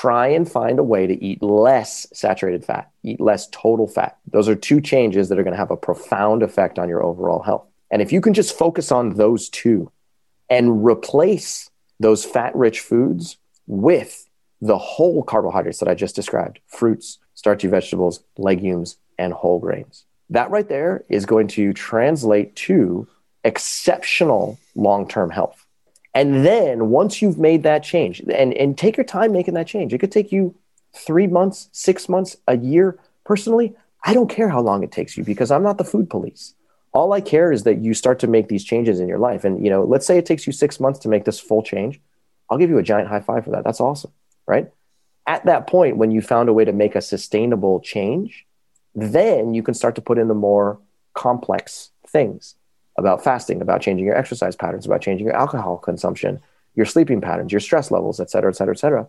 try 0.00 0.28
and 0.28 0.48
find 0.48 0.78
a 0.78 0.82
way 0.84 1.08
to 1.08 1.24
eat 1.24 1.42
less 1.42 2.06
saturated 2.12 2.64
fat, 2.64 2.88
eat 3.02 3.20
less 3.20 3.48
total 3.48 3.88
fat. 3.88 4.16
Those 4.30 4.48
are 4.48 4.54
two 4.54 4.80
changes 4.80 5.28
that 5.28 5.40
are 5.40 5.42
going 5.42 5.54
to 5.54 5.58
have 5.58 5.72
a 5.72 5.76
profound 5.76 6.44
effect 6.44 6.78
on 6.78 6.88
your 6.88 7.02
overall 7.02 7.42
health. 7.42 7.66
And 7.90 8.00
if 8.00 8.12
you 8.12 8.20
can 8.20 8.32
just 8.32 8.56
focus 8.56 8.92
on 8.92 9.14
those 9.14 9.48
two 9.48 9.90
and 10.48 10.84
replace 10.84 11.68
those 11.98 12.24
fat 12.24 12.54
rich 12.54 12.78
foods 12.78 13.38
with 13.66 14.28
the 14.60 14.78
whole 14.78 15.24
carbohydrates 15.24 15.80
that 15.80 15.88
I 15.88 15.96
just 15.96 16.14
described 16.14 16.60
fruits, 16.68 17.18
starchy 17.34 17.66
vegetables, 17.66 18.22
legumes, 18.36 18.98
and 19.18 19.32
whole 19.32 19.58
grains. 19.58 20.04
That 20.30 20.52
right 20.52 20.68
there 20.68 21.04
is 21.08 21.26
going 21.26 21.48
to 21.48 21.72
translate 21.72 22.54
to 22.68 23.08
exceptional 23.42 24.60
long 24.76 25.08
term 25.08 25.30
health. 25.30 25.66
And 26.14 26.44
then 26.44 26.88
once 26.88 27.20
you've 27.22 27.38
made 27.38 27.62
that 27.62 27.82
change, 27.82 28.20
and, 28.20 28.54
and 28.54 28.76
take 28.76 28.96
your 28.96 29.04
time 29.04 29.32
making 29.32 29.54
that 29.54 29.66
change, 29.66 29.92
it 29.92 29.98
could 29.98 30.12
take 30.12 30.32
you 30.32 30.54
three 30.94 31.26
months, 31.26 31.68
six 31.72 32.08
months, 32.08 32.36
a 32.46 32.56
year. 32.56 32.98
Personally, 33.24 33.74
I 34.04 34.14
don't 34.14 34.30
care 34.30 34.48
how 34.48 34.60
long 34.60 34.82
it 34.82 34.92
takes 34.92 35.16
you 35.16 35.24
because 35.24 35.50
I'm 35.50 35.62
not 35.62 35.78
the 35.78 35.84
food 35.84 36.08
police. 36.08 36.54
All 36.92 37.12
I 37.12 37.20
care 37.20 37.52
is 37.52 37.64
that 37.64 37.78
you 37.78 37.94
start 37.94 38.18
to 38.20 38.26
make 38.26 38.48
these 38.48 38.64
changes 38.64 39.00
in 39.00 39.08
your 39.08 39.18
life. 39.18 39.44
And 39.44 39.62
you 39.62 39.70
know, 39.70 39.84
let's 39.84 40.06
say 40.06 40.18
it 40.18 40.26
takes 40.26 40.46
you 40.46 40.52
six 40.52 40.80
months 40.80 40.98
to 41.00 41.08
make 41.08 41.24
this 41.24 41.38
full 41.38 41.62
change. 41.62 42.00
I'll 42.50 42.58
give 42.58 42.70
you 42.70 42.78
a 42.78 42.82
giant 42.82 43.08
high 43.08 43.20
five 43.20 43.44
for 43.44 43.50
that. 43.50 43.64
That's 43.64 43.80
awesome, 43.80 44.12
right? 44.46 44.70
At 45.26 45.44
that 45.44 45.66
point, 45.66 45.98
when 45.98 46.10
you 46.10 46.22
found 46.22 46.48
a 46.48 46.54
way 46.54 46.64
to 46.64 46.72
make 46.72 46.94
a 46.96 47.02
sustainable 47.02 47.80
change, 47.80 48.46
then 48.94 49.52
you 49.52 49.62
can 49.62 49.74
start 49.74 49.94
to 49.96 50.00
put 50.00 50.18
in 50.18 50.28
the 50.28 50.34
more 50.34 50.80
complex 51.12 51.90
things 52.06 52.54
about 52.98 53.22
fasting, 53.22 53.62
about 53.62 53.80
changing 53.80 54.04
your 54.04 54.16
exercise 54.16 54.56
patterns, 54.56 54.84
about 54.84 55.00
changing 55.00 55.26
your 55.26 55.36
alcohol 55.36 55.78
consumption, 55.78 56.40
your 56.74 56.84
sleeping 56.84 57.20
patterns, 57.20 57.52
your 57.52 57.60
stress 57.60 57.90
levels, 57.90 58.20
et 58.20 58.28
cetera, 58.28 58.50
et 58.50 58.54
cetera, 58.54 58.74
et 58.74 58.78
cetera. 58.78 59.08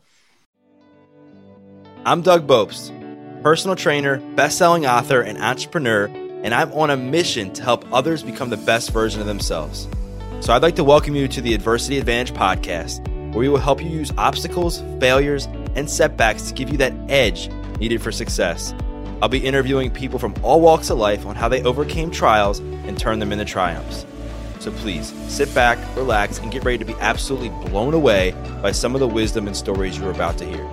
I'm 2.05 2.21
Doug 2.21 2.47
Bopst, 2.47 2.93
personal 3.43 3.75
trainer, 3.75 4.17
best-selling 4.35 4.85
author, 4.85 5.21
and 5.21 5.37
entrepreneur, 5.37 6.05
and 6.05 6.53
I'm 6.53 6.71
on 6.71 6.89
a 6.89 6.97
mission 6.97 7.51
to 7.53 7.63
help 7.63 7.85
others 7.91 8.23
become 8.23 8.49
the 8.49 8.57
best 8.57 8.91
version 8.91 9.19
of 9.19 9.27
themselves. 9.27 9.87
So 10.39 10.53
I'd 10.53 10.61
like 10.61 10.77
to 10.77 10.83
welcome 10.83 11.15
you 11.15 11.27
to 11.27 11.41
the 11.41 11.53
Adversity 11.53 11.97
Advantage 11.97 12.33
podcast, 12.33 13.05
where 13.33 13.39
we 13.39 13.49
will 13.49 13.57
help 13.57 13.83
you 13.83 13.89
use 13.89 14.13
obstacles, 14.17 14.81
failures, 14.99 15.47
and 15.75 15.89
setbacks 15.89 16.43
to 16.43 16.53
give 16.53 16.69
you 16.69 16.77
that 16.77 16.93
edge 17.09 17.49
needed 17.79 18.01
for 18.01 18.11
success. 18.11 18.73
I'll 19.21 19.27
be 19.27 19.45
interviewing 19.45 19.91
people 19.91 20.17
from 20.17 20.33
all 20.43 20.61
walks 20.61 20.89
of 20.89 20.97
life 20.97 21.25
on 21.25 21.35
how 21.35 21.49
they 21.49 21.61
overcame 21.63 22.09
trials 22.09 22.59
and 22.59 22.97
turned 22.97 23.21
them 23.21 23.33
into 23.33 23.43
triumphs. 23.43 24.05
So 24.59 24.71
please 24.71 25.13
sit 25.27 25.53
back, 25.53 25.77
relax, 25.97 26.39
and 26.39 26.49
get 26.49 26.63
ready 26.63 26.77
to 26.77 26.85
be 26.85 26.95
absolutely 27.01 27.49
blown 27.69 27.93
away 27.93 28.31
by 28.61 28.71
some 28.71 28.93
of 28.93 29.01
the 29.01 29.07
wisdom 29.07 29.47
and 29.47 29.57
stories 29.57 29.97
you're 29.97 30.11
about 30.11 30.37
to 30.37 30.45
hear. 30.45 30.65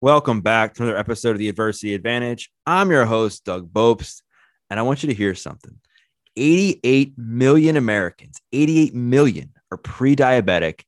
Welcome 0.00 0.40
back 0.40 0.74
to 0.74 0.82
another 0.82 0.98
episode 0.98 1.32
of 1.32 1.38
the 1.38 1.48
Adversity 1.48 1.94
Advantage. 1.94 2.50
I'm 2.66 2.90
your 2.90 3.04
host, 3.04 3.44
Doug 3.44 3.72
Bopst, 3.72 4.22
and 4.70 4.80
I 4.80 4.82
want 4.82 5.04
you 5.04 5.08
to 5.08 5.14
hear 5.14 5.36
something. 5.36 5.78
88 6.36 7.14
million 7.16 7.76
Americans, 7.76 8.40
88 8.52 8.92
million 8.94 9.52
are 9.70 9.76
pre 9.76 10.16
diabetic. 10.16 10.82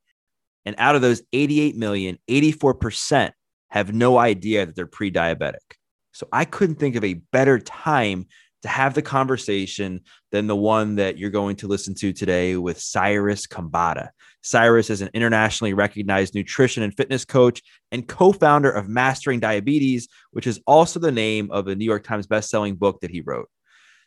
And 0.65 0.75
out 0.77 0.95
of 0.95 1.01
those 1.01 1.21
88 1.31 1.77
million, 1.77 2.17
84% 2.29 3.31
have 3.73 3.91
no 3.91 4.19
idea 4.19 4.67
that 4.67 4.75
they're 4.75 4.85
pre 4.85 5.11
diabetic. 5.11 5.77
So 6.11 6.27
I 6.31 6.45
couldn't 6.45 6.75
think 6.75 6.95
of 6.95 7.03
a 7.03 7.15
better 7.31 7.57
time 7.57 8.27
to 8.61 8.67
have 8.67 8.93
the 8.93 9.01
conversation 9.01 10.01
than 10.31 10.45
the 10.45 10.55
one 10.55 10.95
that 10.97 11.17
you're 11.17 11.31
going 11.31 11.55
to 11.55 11.67
listen 11.67 11.95
to 11.95 12.13
today 12.13 12.55
with 12.55 12.79
Cyrus 12.79 13.47
Khambatta. 13.47 14.09
Cyrus 14.43 14.91
is 14.91 15.01
an 15.01 15.09
internationally 15.15 15.73
recognized 15.73 16.35
nutrition 16.35 16.83
and 16.83 16.95
fitness 16.95 17.25
coach 17.25 17.63
and 17.91 18.07
co 18.07 18.31
founder 18.31 18.69
of 18.69 18.89
Mastering 18.89 19.39
Diabetes, 19.39 20.07
which 20.31 20.45
is 20.45 20.61
also 20.67 20.99
the 20.99 21.11
name 21.11 21.49
of 21.49 21.67
a 21.67 21.75
New 21.75 21.83
York 21.83 22.03
Times 22.03 22.27
bestselling 22.27 22.77
book 22.77 23.01
that 23.01 23.09
he 23.09 23.21
wrote. 23.21 23.49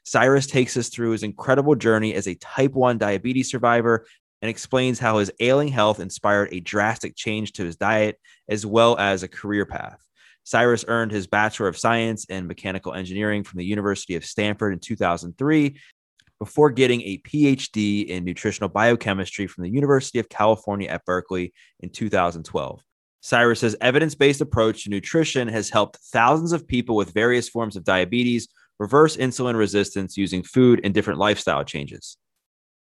Cyrus 0.05 0.47
takes 0.47 0.77
us 0.77 0.91
through 0.91 1.11
his 1.11 1.25
incredible 1.25 1.75
journey 1.75 2.15
as 2.15 2.29
a 2.29 2.37
type 2.37 2.75
1 2.75 2.99
diabetes 2.99 3.51
survivor 3.51 4.07
and 4.43 4.49
explains 4.49 4.99
how 4.99 5.19
his 5.19 5.31
ailing 5.41 5.69
health 5.69 6.01
inspired 6.01 6.49
a 6.53 6.61
drastic 6.61 7.17
change 7.17 7.53
to 7.53 7.65
his 7.65 7.77
diet 7.77 8.19
as 8.49 8.67
well 8.67 8.97
as 8.99 9.23
a 9.23 9.29
career 9.29 9.67
path. 9.67 9.99
Cyrus 10.45 10.85
earned 10.87 11.11
his 11.11 11.27
Bachelor 11.27 11.67
of 11.67 11.77
Science 11.77 12.25
in 12.27 12.47
Mechanical 12.47 12.95
Engineering 12.95 13.43
from 13.43 13.59
the 13.59 13.65
University 13.65 14.15
of 14.15 14.25
Stanford 14.25 14.73
in 14.73 14.79
2003 14.79 15.77
before 16.39 16.71
getting 16.71 17.01
a 17.03 17.19
PhD 17.19 18.07
in 18.07 18.25
nutritional 18.25 18.69
biochemistry 18.69 19.47
from 19.47 19.65
the 19.65 19.71
University 19.71 20.19
of 20.19 20.29
California 20.29 20.89
at 20.89 21.05
Berkeley 21.05 21.53
in 21.81 21.91
2012. 21.91 22.81
Cyrus's 23.23 23.75
evidence-based 23.81 24.41
approach 24.41 24.85
to 24.85 24.91
nutrition 24.91 25.49
has 25.49 25.69
helped 25.69 25.97
thousands 26.13 26.53
of 26.53 26.69
people 26.69 26.95
with 26.95 27.13
various 27.13 27.49
forms 27.49 27.75
of 27.75 27.83
diabetes 27.83 28.47
reverse 28.79 29.17
insulin 29.17 29.57
resistance 29.57 30.17
using 30.17 30.43
food 30.43 30.81
and 30.85 30.95
different 30.95 31.19
lifestyle 31.19 31.65
changes. 31.65 32.19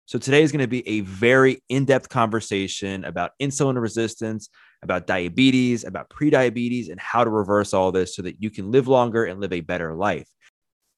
So 0.08 0.18
today 0.18 0.42
is 0.42 0.54
going 0.54 0.62
to 0.62 0.70
be 0.70 0.88
a 0.88 1.02
very 1.02 1.62
in-depth 1.68 2.08
conversation 2.08 3.04
about 3.04 3.32
insulin 3.42 3.80
resistance, 3.80 4.48
about 4.82 5.06
diabetes, 5.06 5.84
about 5.84 6.10
pre-diabetes, 6.10 6.88
and 6.88 6.98
how 6.98 7.26
to 7.26 7.30
reverse 7.30 7.74
all 7.74 7.92
this 7.92 8.16
so 8.16 8.22
that 8.22 8.42
you 8.42 8.50
can 8.50 8.72
live 8.72 8.88
longer 8.88 9.26
and 9.26 9.42
live 9.42 9.52
a 9.52 9.60
better 9.60 9.94
life. 9.94 10.30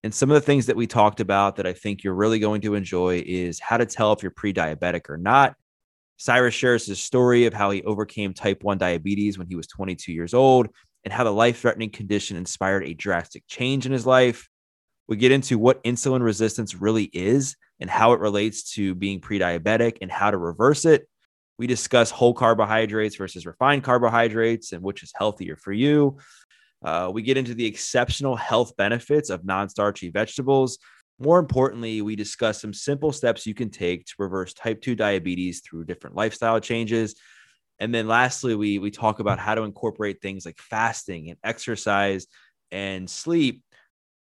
And 0.03 0.13
some 0.13 0.29
of 0.29 0.35
the 0.35 0.41
things 0.41 0.67
that 0.67 0.75
we 0.75 0.85
talked 0.85 1.21
about 1.21 1.55
that 1.55 1.65
I 1.65 1.73
think 1.73 2.03
you're 2.03 2.13
really 2.13 2.37
going 2.37 2.61
to 2.61 2.75
enjoy 2.75 3.23
is 3.25 3.59
how 3.59 3.77
to 3.77 3.87
tell 3.87 4.13
if 4.13 4.21
you're 4.21 4.29
pre-diabetic 4.29 5.09
or 5.09 5.17
not. 5.17 5.55
Cyrus 6.17 6.53
shares 6.53 6.85
his 6.85 7.01
story 7.01 7.45
of 7.45 7.53
how 7.53 7.71
he 7.71 7.81
overcame 7.81 8.35
type 8.35 8.63
1 8.63 8.77
diabetes 8.77 9.39
when 9.39 9.47
he 9.47 9.55
was 9.55 9.65
22 9.65 10.13
years 10.13 10.35
old 10.35 10.67
and 11.03 11.11
how 11.11 11.23
the 11.23 11.33
life-threatening 11.33 11.89
condition 11.89 12.37
inspired 12.37 12.83
a 12.83 12.93
drastic 12.93 13.43
change 13.47 13.87
in 13.87 13.91
his 13.91 14.05
life. 14.05 14.48
We 15.09 15.17
get 15.17 15.31
into 15.31 15.57
what 15.57 15.83
insulin 15.83 16.21
resistance 16.21 16.75
really 16.75 17.05
is 17.05 17.55
and 17.79 17.89
how 17.89 18.13
it 18.13 18.19
relates 18.19 18.75
to 18.75 18.93
being 18.93 19.19
pre 19.19 19.39
diabetic 19.39 19.97
and 20.01 20.11
how 20.11 20.29
to 20.29 20.37
reverse 20.37 20.85
it. 20.85 21.09
We 21.57 21.65
discuss 21.65 22.11
whole 22.11 22.35
carbohydrates 22.35 23.15
versus 23.15 23.47
refined 23.47 23.83
carbohydrates 23.83 24.71
and 24.71 24.83
which 24.83 25.01
is 25.01 25.11
healthier 25.15 25.55
for 25.55 25.73
you. 25.73 26.19
Uh, 26.85 27.09
we 27.11 27.23
get 27.23 27.37
into 27.37 27.55
the 27.55 27.65
exceptional 27.65 28.35
health 28.35 28.77
benefits 28.77 29.31
of 29.31 29.43
non 29.43 29.67
starchy 29.67 30.11
vegetables. 30.11 30.77
More 31.17 31.39
importantly, 31.39 32.03
we 32.03 32.15
discuss 32.15 32.61
some 32.61 32.71
simple 32.71 33.11
steps 33.11 33.47
you 33.47 33.55
can 33.55 33.71
take 33.71 34.05
to 34.05 34.13
reverse 34.19 34.53
type 34.53 34.79
2 34.79 34.95
diabetes 34.95 35.61
through 35.61 35.85
different 35.85 36.15
lifestyle 36.15 36.59
changes. 36.59 37.15
And 37.79 37.93
then 37.93 38.07
lastly, 38.07 38.53
we, 38.53 38.77
we 38.77 38.91
talk 38.91 39.19
about 39.19 39.39
how 39.39 39.55
to 39.55 39.63
incorporate 39.63 40.21
things 40.21 40.45
like 40.45 40.59
fasting 40.59 41.29
and 41.31 41.39
exercise 41.43 42.27
and 42.71 43.09
sleep 43.09 43.63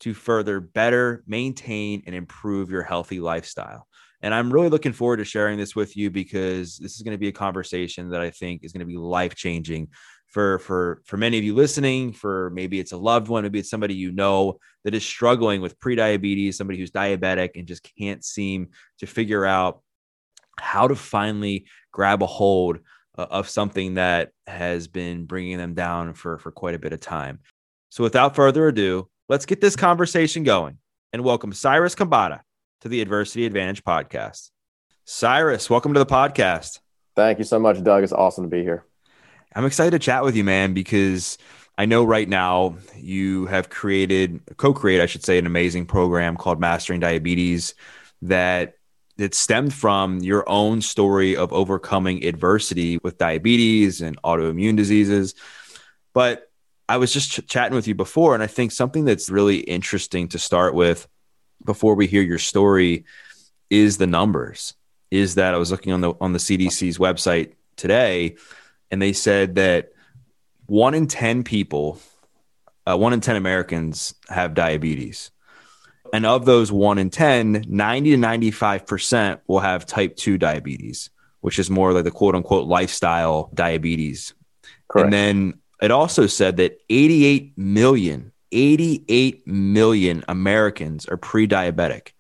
to 0.00 0.14
further 0.14 0.60
better 0.60 1.22
maintain 1.26 2.02
and 2.06 2.14
improve 2.14 2.70
your 2.70 2.82
healthy 2.82 3.20
lifestyle. 3.20 3.86
And 4.22 4.34
I'm 4.34 4.52
really 4.52 4.68
looking 4.68 4.92
forward 4.92 5.18
to 5.18 5.24
sharing 5.24 5.58
this 5.58 5.74
with 5.74 5.96
you 5.96 6.10
because 6.10 6.76
this 6.78 6.96
is 6.96 7.02
going 7.02 7.14
to 7.14 7.18
be 7.18 7.28
a 7.28 7.32
conversation 7.32 8.10
that 8.10 8.20
I 8.20 8.30
think 8.30 8.64
is 8.64 8.72
going 8.72 8.80
to 8.80 8.86
be 8.86 8.96
life 8.96 9.34
changing 9.34 9.88
for 10.26 10.58
for 10.60 11.02
for 11.06 11.16
many 11.16 11.38
of 11.38 11.44
you 11.44 11.54
listening. 11.54 12.12
For 12.12 12.50
maybe 12.50 12.78
it's 12.78 12.92
a 12.92 12.96
loved 12.96 13.28
one, 13.28 13.44
maybe 13.44 13.58
it's 13.58 13.70
somebody 13.70 13.94
you 13.94 14.12
know 14.12 14.58
that 14.84 14.94
is 14.94 15.04
struggling 15.04 15.60
with 15.60 15.78
prediabetes, 15.80 16.54
somebody 16.54 16.78
who's 16.78 16.90
diabetic 16.90 17.50
and 17.56 17.66
just 17.66 17.88
can't 17.98 18.24
seem 18.24 18.68
to 18.98 19.06
figure 19.06 19.46
out 19.46 19.82
how 20.58 20.86
to 20.86 20.94
finally 20.94 21.66
grab 21.90 22.22
a 22.22 22.26
hold 22.26 22.78
uh, 23.16 23.26
of 23.30 23.48
something 23.48 23.94
that 23.94 24.30
has 24.46 24.86
been 24.86 25.24
bringing 25.24 25.56
them 25.56 25.74
down 25.74 26.12
for 26.12 26.38
for 26.38 26.52
quite 26.52 26.74
a 26.74 26.78
bit 26.78 26.92
of 26.92 27.00
time. 27.00 27.40
So 27.88 28.04
without 28.04 28.36
further 28.36 28.68
ado, 28.68 29.08
Let's 29.30 29.46
get 29.46 29.60
this 29.60 29.76
conversation 29.76 30.42
going 30.42 30.78
and 31.12 31.22
welcome 31.22 31.52
Cyrus 31.52 31.94
Khambatta 31.94 32.40
to 32.80 32.88
the 32.88 33.00
Adversity 33.00 33.46
Advantage 33.46 33.84
podcast. 33.84 34.50
Cyrus, 35.04 35.70
welcome 35.70 35.94
to 35.94 36.00
the 36.00 36.04
podcast. 36.04 36.80
Thank 37.14 37.38
you 37.38 37.44
so 37.44 37.60
much, 37.60 37.80
Doug. 37.84 38.02
It's 38.02 38.12
awesome 38.12 38.42
to 38.42 38.50
be 38.50 38.64
here. 38.64 38.84
I'm 39.54 39.64
excited 39.64 39.92
to 39.92 40.00
chat 40.00 40.24
with 40.24 40.34
you, 40.34 40.42
man, 40.42 40.74
because 40.74 41.38
I 41.78 41.86
know 41.86 42.02
right 42.02 42.28
now 42.28 42.74
you 42.96 43.46
have 43.46 43.70
created, 43.70 44.40
co-create, 44.56 45.00
I 45.00 45.06
should 45.06 45.24
say, 45.24 45.38
an 45.38 45.46
amazing 45.46 45.86
program 45.86 46.36
called 46.36 46.58
Mastering 46.58 46.98
Diabetes 46.98 47.76
that 48.22 48.74
that 49.16 49.36
stemmed 49.36 49.72
from 49.72 50.18
your 50.18 50.42
own 50.48 50.82
story 50.82 51.36
of 51.36 51.52
overcoming 51.52 52.24
adversity 52.24 52.98
with 53.04 53.16
diabetes 53.16 54.00
and 54.00 54.20
autoimmune 54.22 54.76
diseases. 54.76 55.36
But 56.14 56.49
I 56.90 56.96
was 56.96 57.12
just 57.12 57.30
ch- 57.30 57.46
chatting 57.46 57.76
with 57.76 57.86
you 57.86 57.94
before, 57.94 58.34
and 58.34 58.42
I 58.42 58.48
think 58.48 58.72
something 58.72 59.04
that's 59.04 59.30
really 59.30 59.58
interesting 59.58 60.26
to 60.30 60.40
start 60.40 60.74
with 60.74 61.06
before 61.64 61.94
we 61.94 62.08
hear 62.08 62.20
your 62.20 62.40
story 62.40 63.04
is 63.70 63.96
the 63.96 64.08
numbers. 64.08 64.74
Is 65.08 65.36
that 65.36 65.54
I 65.54 65.56
was 65.56 65.70
looking 65.70 65.92
on 65.92 66.00
the 66.00 66.14
on 66.20 66.32
the 66.32 66.40
CDC's 66.40 66.98
website 66.98 67.52
today, 67.76 68.36
and 68.90 69.00
they 69.00 69.12
said 69.12 69.54
that 69.54 69.92
one 70.66 70.94
in 70.94 71.06
ten 71.06 71.44
people, 71.44 72.00
uh, 72.88 72.96
one 72.96 73.12
in 73.12 73.20
ten 73.20 73.36
Americans 73.36 74.14
have 74.28 74.54
diabetes. 74.54 75.30
And 76.12 76.26
of 76.26 76.44
those 76.44 76.72
one 76.72 76.98
in 76.98 77.08
10, 77.08 77.66
90 77.68 78.10
to 78.10 78.16
95% 78.16 79.38
will 79.46 79.60
have 79.60 79.86
type 79.86 80.16
2 80.16 80.38
diabetes, 80.38 81.08
which 81.40 81.60
is 81.60 81.70
more 81.70 81.92
like 81.92 82.02
the 82.02 82.10
quote 82.10 82.34
unquote 82.34 82.66
lifestyle 82.66 83.48
diabetes. 83.54 84.34
Correct. 84.88 85.04
And 85.04 85.12
then 85.12 85.59
it 85.80 85.90
also 85.90 86.26
said 86.26 86.58
that 86.58 86.78
88 86.88 87.56
million, 87.56 88.32
88 88.52 89.46
million 89.46 90.24
Americans 90.28 91.06
are 91.06 91.16
pre 91.16 91.46
diabetic. 91.46 92.12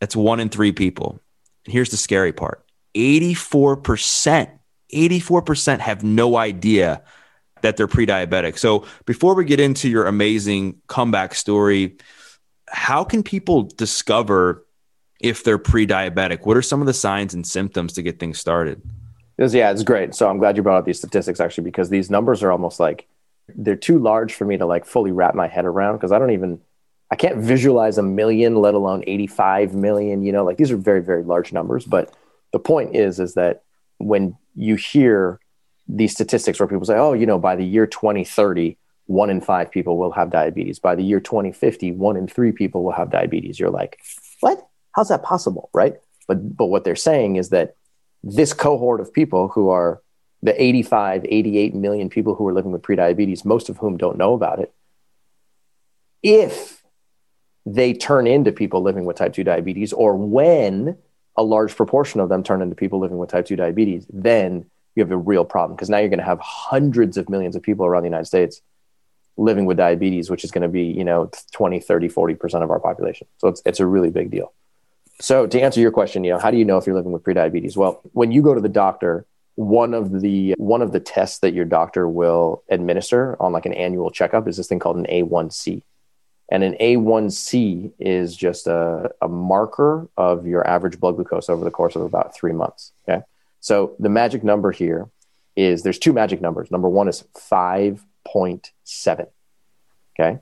That's 0.00 0.16
one 0.16 0.40
in 0.40 0.48
three 0.48 0.72
people. 0.72 1.20
Here's 1.64 1.90
the 1.90 1.96
scary 1.96 2.32
part 2.32 2.64
84%, 2.96 4.50
84% 4.92 5.78
have 5.78 6.02
no 6.02 6.36
idea 6.36 7.02
that 7.62 7.76
they're 7.76 7.86
pre 7.86 8.06
diabetic. 8.06 8.58
So 8.58 8.86
before 9.06 9.34
we 9.34 9.44
get 9.44 9.60
into 9.60 9.88
your 9.88 10.06
amazing 10.06 10.80
comeback 10.88 11.34
story, 11.34 11.96
how 12.68 13.04
can 13.04 13.22
people 13.22 13.62
discover 13.62 14.66
if 15.20 15.44
they're 15.44 15.58
pre 15.58 15.86
diabetic? 15.86 16.44
What 16.44 16.56
are 16.56 16.62
some 16.62 16.80
of 16.80 16.86
the 16.86 16.94
signs 16.94 17.34
and 17.34 17.46
symptoms 17.46 17.92
to 17.94 18.02
get 18.02 18.18
things 18.18 18.38
started? 18.38 18.82
Yeah, 19.50 19.70
it's 19.70 19.82
great. 19.82 20.14
So 20.14 20.28
I'm 20.28 20.38
glad 20.38 20.56
you 20.56 20.62
brought 20.62 20.78
up 20.78 20.84
these 20.84 20.98
statistics 20.98 21.40
actually, 21.40 21.64
because 21.64 21.88
these 21.88 22.10
numbers 22.10 22.42
are 22.42 22.52
almost 22.52 22.78
like 22.78 23.06
they're 23.48 23.76
too 23.76 23.98
large 23.98 24.34
for 24.34 24.44
me 24.44 24.56
to 24.56 24.66
like 24.66 24.86
fully 24.86 25.10
wrap 25.10 25.34
my 25.34 25.48
head 25.48 25.64
around 25.64 25.96
because 25.96 26.12
I 26.12 26.18
don't 26.18 26.30
even 26.30 26.60
I 27.10 27.14
can't 27.14 27.36
visualize 27.36 27.98
a 27.98 28.02
million, 28.02 28.56
let 28.56 28.72
alone 28.72 29.04
85 29.06 29.74
million. 29.74 30.22
You 30.22 30.32
know, 30.32 30.44
like 30.44 30.56
these 30.56 30.70
are 30.70 30.78
very, 30.78 31.02
very 31.02 31.22
large 31.22 31.52
numbers. 31.52 31.84
But 31.84 32.14
the 32.52 32.58
point 32.58 32.96
is, 32.96 33.20
is 33.20 33.34
that 33.34 33.64
when 33.98 34.36
you 34.54 34.76
hear 34.76 35.38
these 35.86 36.12
statistics 36.12 36.58
where 36.58 36.66
people 36.66 36.86
say, 36.86 36.96
oh, 36.96 37.12
you 37.12 37.26
know, 37.26 37.38
by 37.38 37.54
the 37.54 37.66
year 37.66 37.86
2030, 37.86 38.78
one 39.06 39.28
in 39.28 39.42
five 39.42 39.70
people 39.70 39.98
will 39.98 40.12
have 40.12 40.30
diabetes. 40.30 40.78
By 40.78 40.94
the 40.94 41.02
year 41.02 41.20
2050, 41.20 41.92
one 41.92 42.16
in 42.16 42.26
three 42.26 42.52
people 42.52 42.82
will 42.82 42.92
have 42.92 43.10
diabetes. 43.10 43.60
You're 43.60 43.70
like, 43.70 43.98
what? 44.40 44.66
How's 44.94 45.08
that 45.08 45.22
possible? 45.22 45.68
Right. 45.74 45.96
But, 46.28 46.56
but 46.56 46.66
what 46.66 46.84
they're 46.84 46.96
saying 46.96 47.36
is 47.36 47.50
that 47.50 47.76
this 48.22 48.52
cohort 48.52 49.00
of 49.00 49.12
people 49.12 49.48
who 49.48 49.68
are 49.70 50.02
the 50.42 50.60
85, 50.60 51.24
88 51.28 51.74
million 51.74 52.08
people 52.08 52.34
who 52.34 52.46
are 52.48 52.52
living 52.52 52.72
with 52.72 52.82
prediabetes, 52.82 53.44
most 53.44 53.68
of 53.68 53.78
whom 53.78 53.96
don't 53.96 54.18
know 54.18 54.34
about 54.34 54.58
it, 54.58 54.72
if 56.22 56.82
they 57.64 57.92
turn 57.92 58.26
into 58.26 58.52
people 58.52 58.82
living 58.82 59.04
with 59.04 59.16
type 59.16 59.34
2 59.34 59.44
diabetes, 59.44 59.92
or 59.92 60.16
when 60.16 60.96
a 61.36 61.42
large 61.42 61.76
proportion 61.76 62.20
of 62.20 62.28
them 62.28 62.42
turn 62.42 62.60
into 62.60 62.74
people 62.74 62.98
living 62.98 63.18
with 63.18 63.30
type 63.30 63.46
2 63.46 63.56
diabetes, 63.56 64.06
then 64.12 64.66
you 64.94 65.02
have 65.02 65.10
a 65.10 65.16
real 65.16 65.44
problem 65.44 65.76
because 65.76 65.88
now 65.88 65.98
you're 65.98 66.08
going 66.08 66.18
to 66.18 66.24
have 66.24 66.40
hundreds 66.40 67.16
of 67.16 67.28
millions 67.28 67.56
of 67.56 67.62
people 67.62 67.86
around 67.86 68.02
the 68.02 68.08
United 68.08 68.26
States 68.26 68.60
living 69.36 69.64
with 69.64 69.76
diabetes, 69.76 70.28
which 70.28 70.44
is 70.44 70.50
going 70.50 70.62
to 70.62 70.68
be, 70.68 70.82
you 70.82 71.04
know, 71.04 71.30
20, 71.52 71.80
30, 71.80 72.08
40% 72.08 72.62
of 72.62 72.70
our 72.70 72.80
population. 72.80 73.26
So 73.38 73.48
it's, 73.48 73.62
it's 73.64 73.80
a 73.80 73.86
really 73.86 74.10
big 74.10 74.30
deal. 74.30 74.52
So 75.22 75.46
to 75.46 75.60
answer 75.60 75.80
your 75.80 75.92
question, 75.92 76.24
you 76.24 76.32
know, 76.32 76.38
how 76.40 76.50
do 76.50 76.56
you 76.56 76.64
know 76.64 76.78
if 76.78 76.86
you're 76.86 76.96
living 76.96 77.12
with 77.12 77.22
prediabetes? 77.22 77.76
Well, 77.76 78.00
when 78.12 78.32
you 78.32 78.42
go 78.42 78.54
to 78.54 78.60
the 78.60 78.68
doctor, 78.68 79.24
one 79.54 79.94
of 79.94 80.20
the 80.20 80.54
one 80.58 80.82
of 80.82 80.90
the 80.90 80.98
tests 80.98 81.38
that 81.40 81.54
your 81.54 81.64
doctor 81.64 82.08
will 82.08 82.64
administer 82.68 83.40
on 83.40 83.52
like 83.52 83.64
an 83.64 83.72
annual 83.72 84.10
checkup 84.10 84.48
is 84.48 84.56
this 84.56 84.66
thing 84.66 84.80
called 84.80 84.96
an 84.96 85.06
A1C. 85.06 85.82
And 86.50 86.64
an 86.64 86.74
A1C 86.80 87.92
is 88.00 88.34
just 88.34 88.66
a, 88.66 89.12
a 89.22 89.28
marker 89.28 90.08
of 90.16 90.44
your 90.44 90.66
average 90.66 90.98
blood 90.98 91.14
glucose 91.14 91.48
over 91.48 91.62
the 91.62 91.70
course 91.70 91.94
of 91.94 92.02
about 92.02 92.34
three 92.34 92.52
months. 92.52 92.90
Okay. 93.08 93.22
So 93.60 93.94
the 94.00 94.08
magic 94.08 94.42
number 94.42 94.72
here 94.72 95.08
is 95.54 95.84
there's 95.84 96.00
two 96.00 96.12
magic 96.12 96.40
numbers. 96.40 96.72
Number 96.72 96.88
one 96.88 97.06
is 97.06 97.22
5.7. 97.36 99.26
Okay 100.18 100.40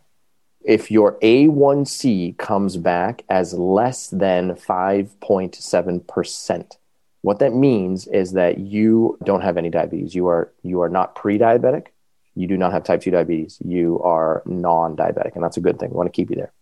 if 0.62 0.90
your 0.90 1.18
A1C 1.20 2.36
comes 2.38 2.76
back 2.76 3.24
as 3.28 3.54
less 3.54 4.08
than 4.08 4.54
5.7%, 4.54 6.76
what 7.22 7.38
that 7.38 7.54
means 7.54 8.06
is 8.06 8.32
that 8.32 8.58
you 8.58 9.18
don't 9.24 9.42
have 9.42 9.56
any 9.56 9.70
diabetes. 9.70 10.14
You 10.14 10.26
are 10.28 10.52
you 10.62 10.80
are 10.80 10.88
not 10.88 11.14
pre-diabetic. 11.14 11.88
You 12.34 12.46
do 12.46 12.56
not 12.56 12.72
have 12.72 12.84
type 12.84 13.02
2 13.02 13.10
diabetes. 13.10 13.58
You 13.64 14.00
are 14.02 14.42
non-diabetic, 14.46 15.34
and 15.34 15.44
that's 15.44 15.58
a 15.58 15.60
good 15.60 15.78
thing. 15.78 15.90
We 15.90 15.96
want 15.96 16.06
to 16.06 16.12
keep 16.12 16.30
you 16.30 16.36
there. 16.36 16.52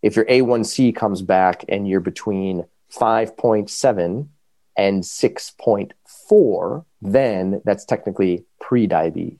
If 0.00 0.16
your 0.16 0.24
A1C 0.24 0.96
comes 0.96 1.20
back 1.22 1.64
and 1.68 1.88
you're 1.88 2.00
between 2.00 2.64
5.7 2.90 4.28
and 4.76 5.02
6.4, 5.02 6.84
then 7.02 7.60
that's 7.64 7.84
technically 7.84 8.44
pre-diabetes. 8.60 9.38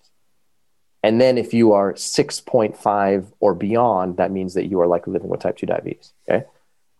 And 1.03 1.21
then 1.21 1.37
if 1.37 1.53
you 1.53 1.73
are 1.73 1.95
6.5 1.95 3.27
or 3.41 3.55
beyond, 3.55 4.17
that 4.19 4.31
means 4.31 4.55
that 4.55 4.67
you 4.67 4.81
are 4.81 4.87
likely 4.87 5.13
living 5.13 5.29
with 5.29 5.41
type 5.41 5.57
2 5.57 5.67
diabetes. 5.67 6.13
Okay. 6.29 6.47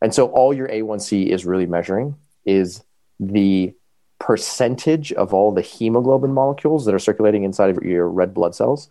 And 0.01 0.13
so 0.13 0.27
all 0.27 0.53
your 0.53 0.69
A1C 0.69 1.29
is 1.29 1.47
really 1.47 1.67
measuring 1.67 2.17
is 2.45 2.83
the 3.21 3.73
percentage 4.19 5.13
of 5.13 5.33
all 5.33 5.53
the 5.53 5.63
hemoglobin 5.63 6.33
molecules 6.33 6.85
that 6.85 6.95
are 6.95 6.99
circulating 6.99 7.45
inside 7.45 7.71
of 7.71 7.83
your 7.83 8.09
red 8.09 8.35
blood 8.35 8.55
cells 8.55 8.89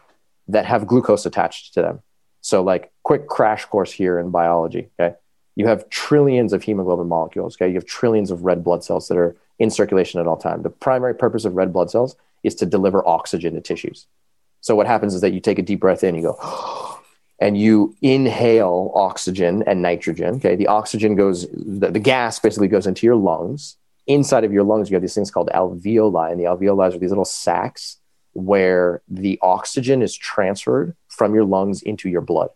that 0.48 0.66
have 0.66 0.88
glucose 0.88 1.26
attached 1.26 1.74
to 1.74 1.82
them. 1.82 2.02
So, 2.40 2.64
like, 2.64 2.92
quick 3.04 3.28
crash 3.28 3.66
course 3.66 3.92
here 3.92 4.18
in 4.18 4.32
biology. 4.32 4.90
Okay. 5.00 5.16
You 5.56 5.68
have 5.68 5.90
trillions 5.90 6.54
of 6.54 6.64
hemoglobin 6.64 7.08
molecules. 7.08 7.56
Okay. 7.58 7.68
You 7.68 7.76
have 7.76 7.86
trillions 7.86 8.32
of 8.32 8.44
red 8.44 8.64
blood 8.64 8.84
cells 8.84 9.10
that 9.10 9.18
are 9.18 9.36
in 9.60 9.70
circulation 9.70 10.20
at 10.20 10.28
all 10.28 10.38
time. 10.38 10.64
The 10.64 10.70
primary 10.70 11.14
purpose 11.14 11.46
of 11.46 11.56
red 11.56 11.74
blood 11.74 11.92
cells 11.92 12.16
is 12.44 12.56
to 12.56 12.66
deliver 12.66 13.08
oxygen 13.08 13.54
to 13.54 13.62
tissues. 13.62 14.08
So 14.62 14.76
what 14.76 14.88
happens 14.88 15.14
is 15.14 15.22
that 15.22 15.34
you 15.34 15.40
take 15.40 15.60
a 15.60 15.64
deep 15.64 15.80
breath 15.80 16.04
in, 16.04 16.16
you 16.16 16.22
go, 16.22 17.00
and 17.40 17.58
you 17.58 17.96
inhale 18.02 18.92
oxygen 18.96 19.64
and 19.66 19.82
nitrogen. 19.82 20.36
Okay, 20.36 20.56
the 20.56 20.68
oxygen 20.68 21.16
goes, 21.16 21.48
the, 21.52 21.92
the, 21.92 22.00
gas 22.00 22.40
basically 22.40 22.68
goes 22.68 22.88
into 22.88 23.06
your 23.06 23.16
lungs. 23.16 23.78
Inside 24.08 24.44
of 24.44 24.54
your 24.54 24.64
lungs, 24.64 24.90
you 24.90 24.96
have 24.96 25.02
these 25.02 25.16
things 25.16 25.32
called 25.32 25.50
alveoli, 25.54 26.32
and 26.32 26.40
the 26.40 26.46
alveoli 26.46 26.96
are 26.96 26.98
these 26.98 27.10
little 27.10 27.26
sacs 27.26 27.98
where 28.34 29.02
the 29.10 29.38
oxygen 29.42 30.02
is 30.02 30.16
transferred 30.16 30.96
from 31.10 31.34
your 31.34 31.44
lungs 31.44 31.82
into 31.82 32.08
your 32.10 32.22
blood. 32.22 32.50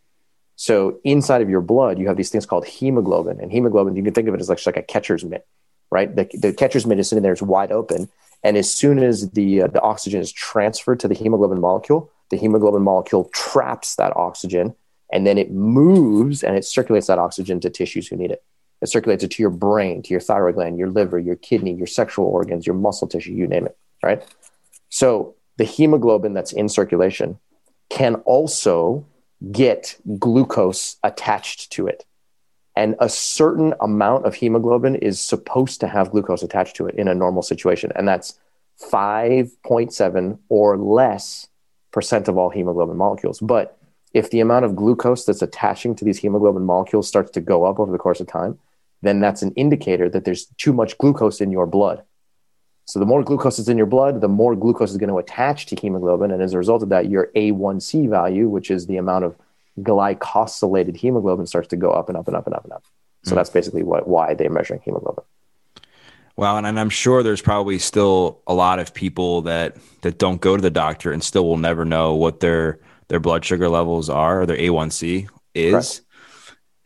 So 0.55 0.99
inside 1.03 1.41
of 1.41 1.49
your 1.49 1.61
blood, 1.61 1.99
you 1.99 2.07
have 2.07 2.17
these 2.17 2.29
things 2.29 2.45
called 2.45 2.65
hemoglobin, 2.65 3.39
and 3.41 3.51
hemoglobin 3.51 3.95
you 3.95 4.03
can 4.03 4.13
think 4.13 4.27
of 4.27 4.33
it 4.33 4.39
as 4.39 4.49
like, 4.49 4.65
like 4.65 4.77
a 4.77 4.83
catcher's 4.83 5.25
mitt, 5.25 5.45
right? 5.91 6.15
The, 6.15 6.29
the 6.33 6.53
catcher's 6.53 6.85
mitt 6.85 6.99
is 6.99 7.09
sitting 7.09 7.23
there, 7.23 7.33
it's 7.33 7.41
wide 7.41 7.71
open, 7.71 8.09
and 8.45 8.57
as 8.57 8.71
soon 8.71 8.99
as 8.99 9.31
the, 9.31 9.63
uh, 9.63 9.67
the 9.67 9.81
oxygen 9.81 10.21
is 10.21 10.31
transferred 10.31 10.99
to 10.99 11.07
the 11.07 11.15
hemoglobin 11.15 11.59
molecule, 11.59 12.11
the 12.29 12.37
hemoglobin 12.37 12.83
molecule 12.83 13.27
traps 13.33 13.95
that 13.95 14.15
oxygen 14.15 14.75
and 15.11 15.25
then 15.25 15.39
it 15.39 15.51
moves 15.51 16.43
and 16.43 16.55
it 16.55 16.63
circulates 16.63 17.07
that 17.07 17.17
oxygen 17.17 17.59
to 17.61 17.71
tissues 17.71 18.07
who 18.07 18.15
need 18.15 18.29
it. 18.29 18.43
It 18.83 18.89
circulates 18.89 19.23
it 19.23 19.31
to 19.31 19.41
your 19.41 19.49
brain, 19.49 20.03
to 20.03 20.11
your 20.11 20.19
thyroid 20.19 20.55
gland, 20.55 20.77
your 20.77 20.91
liver, 20.91 21.17
your 21.17 21.37
kidney, 21.37 21.73
your 21.73 21.87
sexual 21.87 22.27
organs, 22.27 22.67
your 22.67 22.75
muscle 22.75 23.07
tissue, 23.07 23.31
you 23.31 23.47
name 23.47 23.65
it. 23.65 23.75
Right. 24.03 24.23
So 24.89 25.33
the 25.57 25.63
hemoglobin 25.63 26.33
that's 26.35 26.53
in 26.53 26.69
circulation 26.69 27.39
can 27.89 28.15
also 28.25 29.07
get 29.51 29.97
glucose 30.19 30.97
attached 31.03 31.71
to 31.71 31.87
it. 31.87 32.05
And 32.75 32.95
a 32.99 33.07
certain 33.07 33.73
amount 33.79 34.25
of 34.25 34.35
hemoglobin 34.35 34.95
is 34.95 35.19
supposed 35.19 35.79
to 35.79 35.87
have 35.87 36.11
glucose 36.11 36.43
attached 36.43 36.75
to 36.77 36.87
it 36.87 36.95
in 36.95 37.07
a 37.07 37.15
normal 37.15 37.41
situation. 37.41 37.91
And 37.95 38.07
that's 38.07 38.37
5.7 38.91 40.39
or 40.49 40.77
less 40.77 41.47
percent 41.91 42.27
of 42.27 42.37
all 42.37 42.49
hemoglobin 42.49 42.97
molecules. 42.97 43.39
But 43.39 43.77
if 44.13 44.29
the 44.29 44.41
amount 44.41 44.65
of 44.65 44.75
glucose 44.75 45.25
that's 45.25 45.41
attaching 45.41 45.95
to 45.95 46.05
these 46.05 46.19
hemoglobin 46.19 46.65
molecules 46.65 47.07
starts 47.07 47.31
to 47.31 47.41
go 47.41 47.63
up 47.63 47.79
over 47.79 47.91
the 47.91 47.97
course 47.97 48.19
of 48.19 48.27
time, 48.27 48.59
then 49.01 49.19
that's 49.19 49.41
an 49.41 49.51
indicator 49.55 50.09
that 50.09 50.25
there's 50.25 50.45
too 50.57 50.73
much 50.73 50.97
glucose 50.97 51.39
in 51.39 51.51
your 51.51 51.65
blood. 51.65 52.03
So 52.85 52.99
the 52.99 53.05
more 53.05 53.23
glucose 53.23 53.59
is 53.59 53.69
in 53.69 53.77
your 53.77 53.87
blood, 53.87 54.21
the 54.21 54.27
more 54.27 54.55
glucose 54.55 54.91
is 54.91 54.97
going 54.97 55.09
to 55.09 55.17
attach 55.17 55.65
to 55.67 55.75
hemoglobin. 55.75 56.31
And 56.31 56.41
as 56.41 56.53
a 56.53 56.57
result 56.57 56.83
of 56.83 56.89
that, 56.89 57.09
your 57.09 57.31
A1C 57.35 58.09
value, 58.09 58.47
which 58.47 58.69
is 58.69 58.85
the 58.85 58.97
amount 58.97 59.25
of 59.25 59.35
glycosylated 59.79 60.95
hemoglobin 60.95 61.47
starts 61.47 61.67
to 61.69 61.75
go 61.75 61.91
up 61.91 62.09
and 62.09 62.17
up 62.17 62.27
and 62.27 62.35
up 62.35 62.45
and 62.45 62.55
up 62.55 62.63
and 62.63 62.73
up. 62.73 62.83
So 63.23 63.31
mm. 63.31 63.35
that's 63.35 63.49
basically 63.49 63.83
what 63.83 64.07
why 64.07 64.33
they're 64.33 64.49
measuring 64.49 64.81
hemoglobin. 64.83 65.23
Wow, 66.37 66.57
and, 66.57 66.67
and 66.67 66.79
I'm 66.79 66.89
sure 66.89 67.23
there's 67.23 67.41
probably 67.41 67.79
still 67.79 68.41
a 68.45 68.53
lot 68.53 68.79
of 68.79 68.93
people 68.93 69.43
that 69.43 69.77
that 70.01 70.17
don't 70.17 70.41
go 70.41 70.55
to 70.55 70.61
the 70.61 70.71
doctor 70.71 71.11
and 71.11 71.23
still 71.23 71.45
will 71.45 71.57
never 71.57 71.85
know 71.85 72.15
what 72.15 72.39
their 72.39 72.79
their 73.07 73.19
blood 73.19 73.45
sugar 73.45 73.69
levels 73.69 74.09
are 74.09 74.41
or 74.41 74.45
their 74.45 74.57
A1C 74.57 75.27
is. 75.53 75.71
Correct. 75.71 76.01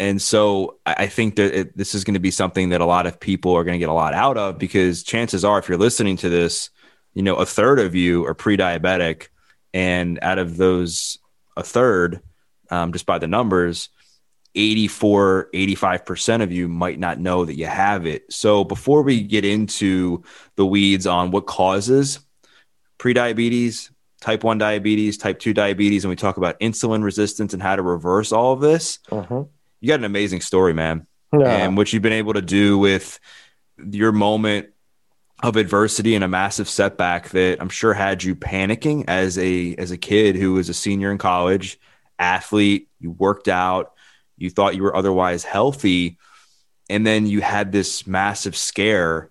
And 0.01 0.21
so 0.21 0.77
I 0.85 1.07
think 1.07 1.35
that 1.35 1.53
it, 1.53 1.77
this 1.77 1.93
is 1.93 2.05
going 2.05 2.13
to 2.13 2.21
be 2.21 2.31
something 2.31 2.69
that 2.69 2.79
a 2.79 2.85
lot 2.85 3.05
of 3.05 3.19
people 3.19 3.53
are 3.53 3.65
going 3.65 3.73
to 3.73 3.79
get 3.79 3.89
a 3.89 3.93
lot 3.93 4.13
out 4.13 4.37
of 4.37 4.57
because 4.57 5.03
chances 5.03 5.43
are, 5.43 5.59
if 5.59 5.67
you're 5.67 5.77
listening 5.77 6.15
to 6.17 6.29
this, 6.29 6.69
you 7.13 7.21
know, 7.21 7.35
a 7.35 7.45
third 7.45 7.79
of 7.79 7.95
you 7.95 8.25
are 8.25 8.33
pre-diabetic, 8.33 9.27
and 9.73 10.17
out 10.21 10.39
of 10.39 10.55
those, 10.55 11.19
a 11.57 11.63
third, 11.63 12.21
um, 12.69 12.93
just 12.93 13.05
by 13.05 13.17
the 13.17 13.27
numbers, 13.27 13.89
84, 14.55 15.49
85% 15.53 16.41
of 16.41 16.51
you 16.51 16.67
might 16.67 16.99
not 16.99 17.19
know 17.19 17.45
that 17.45 17.55
you 17.55 17.67
have 17.67 18.05
it. 18.05 18.31
So 18.31 18.63
before 18.63 19.03
we 19.03 19.21
get 19.21 19.45
into 19.45 20.23
the 20.55 20.65
weeds 20.65 21.05
on 21.05 21.31
what 21.31 21.45
causes 21.45 22.19
prediabetes, 22.97 23.91
type 24.21 24.43
1 24.43 24.57
diabetes, 24.57 25.17
type 25.17 25.39
2 25.39 25.53
diabetes, 25.53 26.03
and 26.03 26.09
we 26.09 26.15
talk 26.15 26.37
about 26.37 26.59
insulin 26.59 27.03
resistance 27.03 27.53
and 27.53 27.61
how 27.61 27.75
to 27.75 27.81
reverse 27.81 28.31
all 28.31 28.53
of 28.53 28.59
this, 28.59 28.99
uh-huh. 29.11 29.43
you 29.79 29.87
got 29.87 29.99
an 29.99 30.05
amazing 30.05 30.41
story, 30.41 30.73
man. 30.73 31.05
Yeah. 31.31 31.47
And 31.47 31.77
what 31.77 31.93
you've 31.93 32.01
been 32.01 32.13
able 32.13 32.33
to 32.33 32.41
do 32.41 32.77
with 32.77 33.19
your 33.77 34.11
moment 34.11 34.69
of 35.41 35.55
adversity 35.55 36.15
and 36.15 36.23
a 36.23 36.27
massive 36.27 36.67
setback 36.67 37.29
that 37.29 37.61
I'm 37.61 37.69
sure 37.69 37.93
had 37.93 38.23
you 38.23 38.35
panicking 38.35 39.05
as 39.07 39.37
a 39.37 39.75
as 39.75 39.91
a 39.91 39.97
kid 39.97 40.35
who 40.35 40.53
was 40.53 40.69
a 40.69 40.73
senior 40.73 41.11
in 41.11 41.17
college, 41.17 41.79
athlete, 42.19 42.89
you 42.99 43.11
worked 43.11 43.47
out, 43.47 43.93
you 44.37 44.49
thought 44.49 44.75
you 44.75 44.83
were 44.83 44.95
otherwise 44.95 45.43
healthy, 45.43 46.17
and 46.89 47.05
then 47.05 47.25
you 47.25 47.41
had 47.41 47.71
this 47.71 48.05
massive 48.05 48.55
scare 48.55 49.29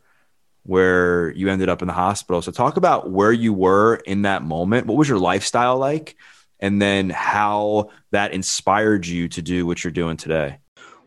where 0.62 1.30
you 1.30 1.48
ended 1.48 1.68
up 1.68 1.82
in 1.82 1.88
the 1.88 1.94
hospital. 1.94 2.42
So 2.42 2.52
talk 2.52 2.76
about 2.76 3.10
where 3.10 3.32
you 3.32 3.52
were 3.52 3.96
in 3.96 4.22
that 4.22 4.42
moment. 4.42 4.86
What 4.86 4.98
was 4.98 5.08
your 5.08 5.18
lifestyle 5.18 5.78
like? 5.78 6.16
And 6.60 6.82
then 6.82 7.08
how 7.08 7.90
that 8.10 8.32
inspired 8.32 9.06
you 9.06 9.28
to 9.28 9.42
do 9.42 9.64
what 9.66 9.82
you're 9.82 9.92
doing 9.92 10.16
today. 10.16 10.58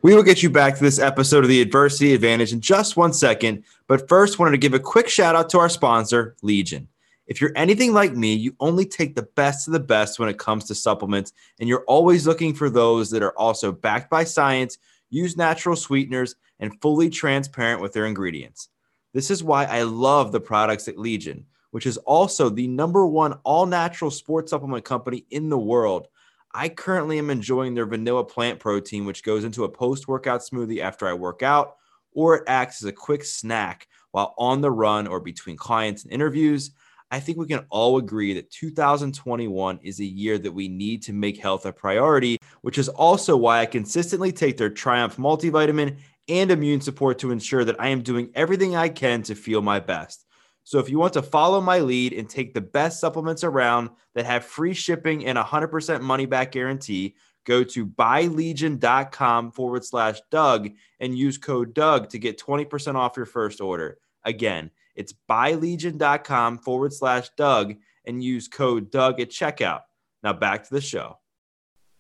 We 0.02 0.16
will 0.16 0.24
get 0.24 0.42
you 0.42 0.50
back 0.50 0.76
to 0.76 0.84
this 0.84 0.98
episode 0.98 1.44
of 1.44 1.50
the 1.50 1.62
Adversity 1.62 2.14
Advantage 2.14 2.54
in 2.54 2.62
just 2.62 2.98
one 2.98 3.14
second. 3.14 3.64
But 3.88 4.10
first, 4.10 4.40
wanted 4.40 4.52
to 4.52 4.58
give 4.58 4.74
a 4.74 4.80
quick 4.80 5.08
shout 5.08 5.36
out 5.36 5.50
to 5.50 5.60
our 5.60 5.70
sponsor, 5.70 6.36
Legion. 6.42 6.88
If 7.32 7.40
you're 7.40 7.54
anything 7.56 7.94
like 7.94 8.14
me, 8.14 8.34
you 8.34 8.54
only 8.60 8.86
take 8.86 9.16
the 9.16 9.22
best 9.38 9.66
of 9.66 9.72
the 9.72 9.80
best 9.80 10.20
when 10.20 10.28
it 10.28 10.38
comes 10.38 10.66
to 10.66 10.76
supplements, 10.76 11.32
and 11.62 11.70
you're 11.70 11.86
always 11.88 12.28
looking 12.28 12.54
for 12.54 12.70
those 12.70 13.10
that 13.12 13.24
are 13.24 13.32
also 13.40 13.72
backed 13.72 14.10
by 14.10 14.26
science, 14.26 14.78
use 15.10 15.38
natural 15.38 15.78
sweeteners, 15.78 16.36
and 16.60 16.82
fully 16.82 17.10
transparent 17.10 17.80
with 17.80 17.94
their 17.94 18.06
ingredients. 18.06 18.68
This 19.14 19.32
is 19.32 19.46
why 19.46 19.64
I 19.64 19.84
love 19.84 20.34
the 20.34 20.42
products 20.42 20.90
at 20.90 20.98
Legion, 20.98 21.46
which 21.70 21.86
is 21.86 21.96
also 22.00 22.50
the 22.50 22.68
number 22.68 23.08
one 23.08 23.40
all 23.46 23.66
natural 23.66 24.12
sports 24.12 24.50
supplement 24.50 24.84
company 24.84 25.24
in 25.30 25.48
the 25.48 25.58
world. 25.58 26.10
I 26.54 26.68
currently 26.68 27.18
am 27.18 27.30
enjoying 27.30 27.76
their 27.76 27.86
vanilla 27.86 28.26
plant 28.26 28.60
protein, 28.60 29.06
which 29.06 29.24
goes 29.24 29.46
into 29.46 29.64
a 29.64 29.70
post 29.70 30.10
workout 30.10 30.42
smoothie 30.42 30.82
after 30.82 31.08
I 31.08 31.14
work 31.14 31.44
out, 31.44 31.78
or 32.12 32.36
it 32.36 32.44
acts 32.48 32.84
as 32.84 32.90
a 32.90 32.92
quick 32.92 33.24
snack 33.24 33.88
while 34.12 34.36
on 34.38 34.60
the 34.60 34.70
run 34.70 35.08
or 35.08 35.22
between 35.22 35.56
clients 35.56 36.04
and 36.04 36.12
interviews. 36.12 36.72
I 37.12 37.20
think 37.20 37.38
we 37.38 37.46
can 37.46 37.66
all 37.70 37.98
agree 37.98 38.34
that 38.36 38.52
2021 38.52 39.80
is 39.84 40.00
a 40.00 40.06
year 40.06 40.38
that 40.38 40.54
we 40.54 40.70
need 40.70 41.04
to 41.04 41.14
make 41.14 41.38
health 41.38 41.66
a 41.66 41.74
priority, 41.74 42.38
which 42.62 42.78
is 42.78 42.88
also 42.88 43.36
why 43.36 43.60
I 43.60 43.66
consistently 43.66 44.32
take 44.32 44.56
their 44.56 44.70
Triumph 44.70 45.18
multivitamin 45.18 45.98
and 46.30 46.52
immune 46.52 46.80
support 46.80 47.20
to 47.20 47.32
ensure 47.32 47.66
that 47.66 47.82
I 47.82 47.90
am 47.90 48.02
doing 48.02 48.32
everything 48.34 48.78
I 48.78 48.88
can 48.88 49.24
to 49.24 49.36
feel 49.36 49.62
my 49.62 49.82
best. 49.82 50.26
So 50.64 50.80
if 50.80 50.90
you 50.90 51.00
want 51.00 51.12
to 51.14 51.22
follow 51.22 51.60
my 51.60 51.80
lead 51.80 52.14
and 52.14 52.30
take 52.30 52.54
the 52.54 52.62
best 52.62 53.02
supplements 53.02 53.44
around 53.44 53.90
that 54.16 54.26
have 54.26 54.46
free 54.46 54.74
shipping 54.74 55.26
and 55.26 55.38
100% 55.38 56.02
money 56.02 56.26
back 56.26 56.54
guarantee, 56.54 57.16
go 57.46 57.64
to 57.66 57.86
buylegion.com 57.86 59.52
forward 59.52 59.84
slash 59.84 60.22
Doug 60.30 60.70
and 61.02 61.18
use 61.18 61.38
code 61.38 61.74
Doug 61.74 62.10
to 62.10 62.20
get 62.20 62.40
20% 62.40 62.96
off 62.96 63.18
your 63.18 63.26
first 63.26 63.60
order. 63.60 63.98
Again, 64.24 64.72
it's 65.02 65.14
buylegion.com 65.28 66.60
forward 66.60 66.94
slash 66.94 67.30
Doug 67.36 67.74
and 68.06 68.24
use 68.24 68.48
code 68.48 68.92
Doug 68.92 69.20
at 69.20 69.30
checkout. 69.30 69.82
Now 70.22 70.34
back 70.34 70.64
to 70.66 70.74
the 70.74 70.80
show. 70.80 71.18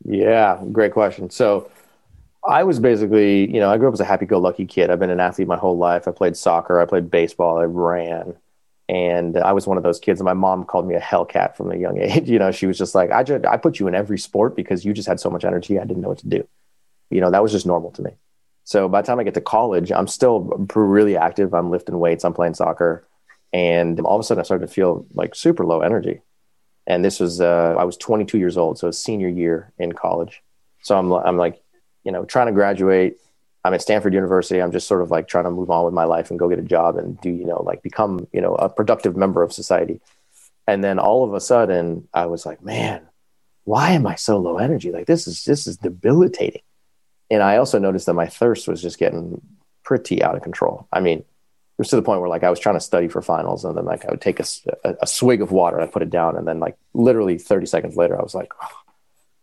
Yeah, 0.05 0.63
great 0.71 0.93
question. 0.93 1.31
So 1.31 1.71
I 2.47 2.63
was 2.63 2.79
basically, 2.79 3.51
you 3.51 3.59
know, 3.59 3.71
I 3.71 3.77
grew 3.77 3.87
up 3.87 3.93
as 3.95 3.99
a 3.99 4.05
happy 4.05 4.27
go 4.27 4.37
lucky 4.37 4.67
kid. 4.67 4.91
I've 4.91 4.99
been 4.99 5.09
an 5.09 5.19
athlete 5.19 5.47
my 5.47 5.57
whole 5.57 5.77
life. 5.77 6.07
I 6.07 6.11
played 6.11 6.37
soccer, 6.37 6.79
I 6.79 6.85
played 6.85 7.09
baseball, 7.09 7.57
I 7.57 7.63
ran. 7.63 8.35
And 8.87 9.37
I 9.37 9.53
was 9.53 9.65
one 9.65 9.77
of 9.77 9.83
those 9.83 9.99
kids, 9.99 10.19
and 10.19 10.25
my 10.25 10.33
mom 10.33 10.65
called 10.65 10.85
me 10.85 10.95
a 10.95 10.99
hellcat 10.99 11.55
from 11.55 11.71
a 11.71 11.77
young 11.77 11.97
age. 12.01 12.29
You 12.29 12.37
know, 12.37 12.51
she 12.51 12.67
was 12.67 12.77
just 12.77 12.93
like, 12.93 13.09
I 13.09 13.23
just, 13.23 13.45
I 13.45 13.57
put 13.57 13.79
you 13.79 13.87
in 13.87 13.95
every 13.95 14.19
sport 14.19 14.55
because 14.55 14.85
you 14.85 14.93
just 14.93 15.07
had 15.07 15.19
so 15.19 15.29
much 15.31 15.43
energy. 15.43 15.79
I 15.79 15.85
didn't 15.85 16.01
know 16.01 16.09
what 16.09 16.19
to 16.19 16.27
do. 16.27 16.47
You 17.09 17.21
know, 17.21 17.31
that 17.31 17.41
was 17.41 17.51
just 17.51 17.65
normal 17.65 17.91
to 17.91 18.03
me. 18.03 18.11
So 18.71 18.87
by 18.87 19.01
the 19.01 19.05
time 19.05 19.19
I 19.19 19.23
get 19.23 19.33
to 19.33 19.41
college, 19.41 19.91
I'm 19.91 20.07
still 20.07 20.39
really 20.73 21.17
active. 21.17 21.53
I'm 21.53 21.71
lifting 21.71 21.99
weights, 21.99 22.23
I'm 22.23 22.33
playing 22.33 22.53
soccer. 22.53 23.05
And 23.51 23.99
all 23.99 24.15
of 24.15 24.21
a 24.21 24.23
sudden, 24.23 24.39
I 24.39 24.45
started 24.45 24.65
to 24.65 24.73
feel 24.73 25.05
like 25.13 25.35
super 25.35 25.65
low 25.65 25.81
energy. 25.81 26.21
And 26.87 27.03
this 27.03 27.19
was, 27.19 27.41
uh, 27.41 27.75
I 27.77 27.83
was 27.83 27.97
22 27.97 28.37
years 28.37 28.55
old. 28.55 28.79
So 28.79 28.89
senior 28.89 29.27
year 29.27 29.73
in 29.77 29.91
college. 29.91 30.41
So 30.83 30.97
I'm, 30.97 31.11
I'm 31.11 31.35
like, 31.35 31.61
you 32.05 32.13
know, 32.13 32.23
trying 32.23 32.47
to 32.47 32.53
graduate, 32.53 33.17
I'm 33.65 33.73
at 33.73 33.81
Stanford 33.81 34.13
University. 34.13 34.61
I'm 34.61 34.71
just 34.71 34.87
sort 34.87 35.01
of 35.01 35.11
like 35.11 35.27
trying 35.27 35.43
to 35.43 35.51
move 35.51 35.69
on 35.69 35.83
with 35.83 35.93
my 35.93 36.05
life 36.05 36.29
and 36.29 36.39
go 36.39 36.47
get 36.47 36.57
a 36.57 36.63
job 36.63 36.95
and 36.95 37.19
do, 37.19 37.29
you 37.29 37.45
know, 37.45 37.61
like 37.63 37.83
become, 37.83 38.25
you 38.31 38.39
know, 38.39 38.55
a 38.55 38.69
productive 38.69 39.17
member 39.17 39.43
of 39.43 39.51
society. 39.51 39.99
And 40.65 40.81
then 40.81 40.97
all 40.97 41.25
of 41.25 41.33
a 41.33 41.41
sudden 41.41 42.07
I 42.13 42.27
was 42.27 42.45
like, 42.45 42.63
man, 42.63 43.01
why 43.65 43.91
am 43.91 44.07
I 44.07 44.15
so 44.15 44.37
low 44.37 44.59
energy? 44.59 44.93
Like 44.93 45.07
this 45.07 45.27
is, 45.27 45.43
this 45.43 45.67
is 45.67 45.75
debilitating. 45.75 46.61
And 47.31 47.41
I 47.41 47.57
also 47.57 47.79
noticed 47.79 48.07
that 48.07 48.13
my 48.13 48.27
thirst 48.27 48.67
was 48.67 48.81
just 48.81 48.99
getting 48.99 49.41
pretty 49.83 50.21
out 50.21 50.35
of 50.35 50.43
control. 50.43 50.87
I 50.91 50.99
mean, 50.99 51.19
it 51.19 51.25
was 51.77 51.87
to 51.87 51.95
the 51.95 52.01
point 52.01 52.19
where 52.19 52.29
like 52.29 52.43
I 52.43 52.49
was 52.49 52.59
trying 52.59 52.75
to 52.75 52.81
study 52.81 53.07
for 53.07 53.21
finals 53.21 53.63
and 53.63 53.75
then 53.75 53.85
like 53.85 54.05
I 54.05 54.11
would 54.11 54.19
take 54.19 54.41
a, 54.41 54.45
a, 54.83 54.95
a 55.03 55.07
swig 55.07 55.41
of 55.41 55.51
water 55.51 55.77
and 55.77 55.87
I 55.87 55.91
put 55.91 56.01
it 56.01 56.09
down. 56.09 56.35
And 56.35 56.45
then 56.45 56.59
like 56.59 56.77
literally 56.93 57.37
30 57.37 57.65
seconds 57.67 57.95
later, 57.95 58.19
I 58.19 58.21
was 58.21 58.35
like, 58.35 58.51
oh, 58.61 58.81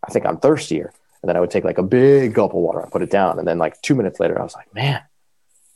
I 0.07 0.11
think 0.11 0.27
I'm 0.27 0.37
thirstier. 0.37 0.93
And 1.23 1.29
then 1.29 1.37
I 1.37 1.41
would 1.41 1.51
take 1.51 1.65
like 1.65 1.79
a 1.79 1.83
big 1.83 2.35
gulp 2.35 2.53
of 2.53 2.61
water 2.61 2.81
and 2.81 2.93
put 2.93 3.03
it 3.03 3.11
down. 3.11 3.39
And 3.39 3.49
then 3.49 3.57
like 3.57 3.81
two 3.81 3.95
minutes 3.95 4.21
later, 4.21 4.39
I 4.39 4.43
was 4.43 4.55
like, 4.55 4.73
man, 4.75 5.01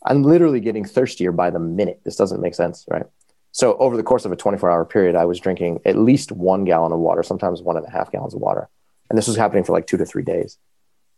I'm 0.05 0.23
literally 0.23 0.61
getting 0.61 0.85
thirstier 0.85 1.33
by 1.33 1.49
the 1.49 1.59
minute. 1.59 2.03
This 2.05 2.17
doesn't 2.17 2.43
make 2.43 2.55
sense, 2.55 2.85
right? 2.91 3.07
So 3.53 3.77
over 3.79 3.97
the 3.97 4.03
course 4.03 4.27
of 4.27 4.33
a 4.33 4.37
24 4.37 4.71
hour 4.71 4.85
period, 4.85 5.17
I 5.17 5.25
was 5.25 5.41
drinking 5.41 5.81
at 5.87 5.97
least 5.97 6.31
one 6.31 6.65
gallon 6.65 6.93
of 6.93 6.99
water, 6.99 7.23
sometimes 7.23 7.63
one 7.63 7.79
and 7.79 7.87
a 7.87 7.91
half 7.91 8.13
gallons 8.13 8.35
of 8.35 8.41
water. 8.41 8.69
And 9.09 9.19
this 9.19 9.29
was 9.29 9.37
happening 9.37 9.65
for 9.65 9.73
like 9.73 9.87
two 9.87 9.97
to 9.97 10.07
three 10.07 10.23
days. 10.23 10.59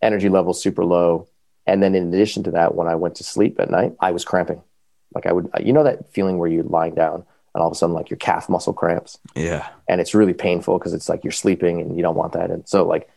Energy 0.02 0.28
levels 0.28 0.62
super 0.62 0.84
low. 0.84 1.28
And 1.66 1.82
then 1.82 1.94
in 1.94 2.08
addition 2.08 2.42
to 2.44 2.50
that, 2.52 2.74
when 2.74 2.88
I 2.88 2.94
went 2.94 3.16
to 3.16 3.24
sleep 3.24 3.58
at 3.58 3.70
night, 3.70 3.94
I 4.00 4.10
was 4.10 4.24
cramping. 4.24 4.62
Like 5.14 5.26
I 5.26 5.32
would, 5.32 5.48
you 5.60 5.72
know, 5.72 5.84
that 5.84 6.12
feeling 6.12 6.38
where 6.38 6.48
you're 6.48 6.64
lying 6.64 6.94
down 6.94 7.24
and 7.54 7.62
all 7.62 7.68
of 7.68 7.72
a 7.72 7.76
sudden 7.76 7.94
like 7.94 8.10
your 8.10 8.18
calf 8.18 8.48
muscle 8.48 8.72
cramps. 8.72 9.18
Yeah. 9.34 9.66
And 9.88 10.00
it's 10.00 10.14
really 10.14 10.34
painful 10.34 10.78
because 10.78 10.92
it's 10.92 11.08
like 11.08 11.24
you're 11.24 11.30
sleeping 11.30 11.80
and 11.80 11.96
you 11.96 12.02
don't 12.02 12.16
want 12.16 12.32
that. 12.32 12.50
And 12.50 12.68
so 12.68 12.84
like 12.84 13.08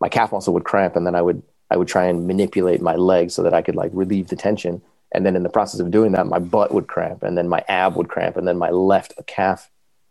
my 0.00 0.08
calf 0.08 0.30
muscle 0.30 0.54
would 0.54 0.64
cramp 0.64 0.94
and 0.94 1.06
then 1.06 1.14
I 1.14 1.22
would 1.22 1.42
I 1.70 1.76
would 1.76 1.88
try 1.88 2.04
and 2.04 2.26
manipulate 2.26 2.80
my 2.80 2.94
leg 2.94 3.30
so 3.30 3.42
that 3.42 3.54
I 3.54 3.62
could 3.62 3.76
like 3.76 3.90
relieve 3.92 4.28
the 4.28 4.36
tension. 4.36 4.80
And 5.12 5.24
then 5.24 5.36
in 5.36 5.42
the 5.42 5.48
process 5.48 5.80
of 5.80 5.90
doing 5.90 6.12
that, 6.12 6.26
my 6.26 6.38
butt 6.38 6.72
would 6.72 6.86
cramp 6.86 7.22
and 7.22 7.36
then 7.36 7.48
my 7.48 7.64
ab 7.68 7.96
would 7.96 8.08
cramp 8.08 8.36
and 8.36 8.46
then 8.46 8.58
my 8.58 8.70
left 8.70 9.14
calf 9.26 9.70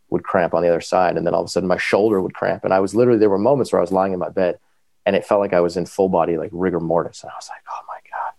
would 0.10 0.24
cramp 0.24 0.54
on 0.54 0.64
the 0.64 0.70
other 0.70 0.82
side. 0.82 1.18
And 1.18 1.26
then 1.26 1.34
all 1.34 1.42
of 1.42 1.48
a 1.48 1.50
sudden 1.50 1.70
my 1.70 1.78
shoulder 1.78 2.22
would 2.22 2.34
cramp. 2.34 2.64
And 2.64 2.74
I 2.74 2.80
was 2.80 2.96
literally, 2.96 3.20
there 3.20 3.30
were 3.30 3.38
moments 3.38 3.72
where 3.72 3.80
I 3.80 3.82
was 3.82 3.92
lying 3.92 4.14
in 4.14 4.20
my 4.20 4.30
bed 4.30 4.60
and 5.08 5.16
it 5.16 5.26
felt 5.26 5.40
like 5.40 5.54
I 5.54 5.62
was 5.62 5.78
in 5.78 5.86
full 5.86 6.10
body, 6.10 6.38
like 6.38 6.50
rigor 6.52 6.82
mortis. 6.82 7.24
And 7.24 7.32
I 7.32 7.36
was 7.36 7.48
like, 7.50 7.62
oh 7.70 7.86
my 7.88 8.00
God, 8.12 8.34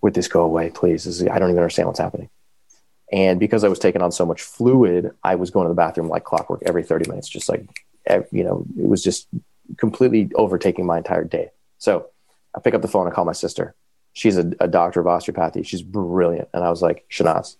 would 0.00 0.14
this 0.14 0.28
go 0.28 0.42
away, 0.42 0.70
please? 0.70 1.06
Is, 1.06 1.22
I 1.22 1.40
don't 1.40 1.50
even 1.50 1.58
understand 1.58 1.88
what's 1.88 1.98
happening. 1.98 2.30
And 3.12 3.40
because 3.40 3.64
I 3.64 3.68
was 3.68 3.80
taking 3.80 4.00
on 4.00 4.12
so 4.12 4.24
much 4.24 4.42
fluid, 4.42 5.10
I 5.24 5.34
was 5.34 5.50
going 5.50 5.64
to 5.64 5.70
the 5.70 5.74
bathroom 5.74 6.08
like 6.08 6.22
clockwork 6.22 6.62
every 6.64 6.84
30 6.84 7.10
minutes, 7.10 7.28
just 7.28 7.48
like, 7.48 7.66
you 8.30 8.44
know, 8.44 8.64
it 8.78 8.86
was 8.86 9.02
just 9.02 9.26
completely 9.76 10.30
overtaking 10.36 10.86
my 10.86 10.98
entire 10.98 11.24
day. 11.24 11.50
So 11.78 12.06
I 12.54 12.60
pick 12.60 12.74
up 12.74 12.82
the 12.82 12.88
phone 12.88 13.06
and 13.06 13.14
call 13.14 13.24
my 13.24 13.32
sister. 13.32 13.74
She's 14.12 14.38
a, 14.38 14.52
a 14.60 14.68
doctor 14.68 15.00
of 15.00 15.08
osteopathy. 15.08 15.64
She's 15.64 15.82
brilliant. 15.82 16.48
And 16.54 16.62
I 16.62 16.70
was 16.70 16.80
like, 16.80 17.06
Shanaz, 17.10 17.56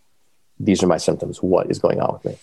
these 0.61 0.81
are 0.85 0.87
my 0.87 0.99
symptoms. 0.99 1.43
What 1.43 1.73
is 1.73 1.81
going 1.81 2.01
on 2.01 2.13
with 2.13 2.25
me? 2.25 2.39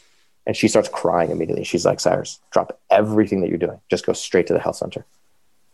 And 0.46 0.58
she 0.58 0.68
starts 0.68 0.90
crying 0.90 1.32
immediately. 1.32 1.64
She's 1.64 1.86
like, 1.86 2.02
Cyrus, 2.02 2.42
drop 2.52 2.82
everything 2.90 3.40
that 3.42 3.50
you're 3.50 3.58
doing. 3.58 3.80
Just 3.90 4.06
go 4.06 4.12
straight 4.12 4.48
to 4.48 4.54
the 4.54 4.60
health 4.60 4.76
center. 4.76 5.06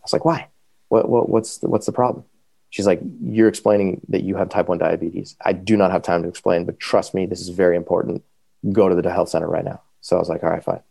I 0.01 0.03
was 0.03 0.13
like, 0.13 0.25
why? 0.25 0.48
What, 0.89 1.10
what, 1.10 1.29
what's, 1.29 1.60
the, 1.60 1.70
what's 1.70 1.86
the 1.86 1.91
problem? 1.91 2.25
She's 2.70 2.88
like, 2.88 3.01
you're 3.22 3.48
explaining 3.48 4.01
that 4.10 4.24
you 4.24 4.36
have 4.36 4.50
type 4.50 4.67
1 4.67 4.77
diabetes. 4.77 5.36
I 5.43 5.53
do 5.53 5.75
not 5.75 5.91
have 5.91 6.01
time 6.03 6.24
to 6.24 6.29
explain, 6.29 6.65
but 6.65 6.79
trust 6.79 7.13
me, 7.13 7.25
this 7.25 7.41
is 7.41 7.50
very 7.50 7.75
important. 7.75 8.24
Go 8.72 8.89
to 8.89 8.96
the 8.96 9.12
health 9.12 9.29
center 9.29 9.48
right 9.48 9.65
now. 9.65 9.81
So 10.00 10.15
I 10.15 10.20
was 10.20 10.29
like, 10.29 10.43
all 10.43 10.50
right, 10.50 10.63
fine. 10.63 10.81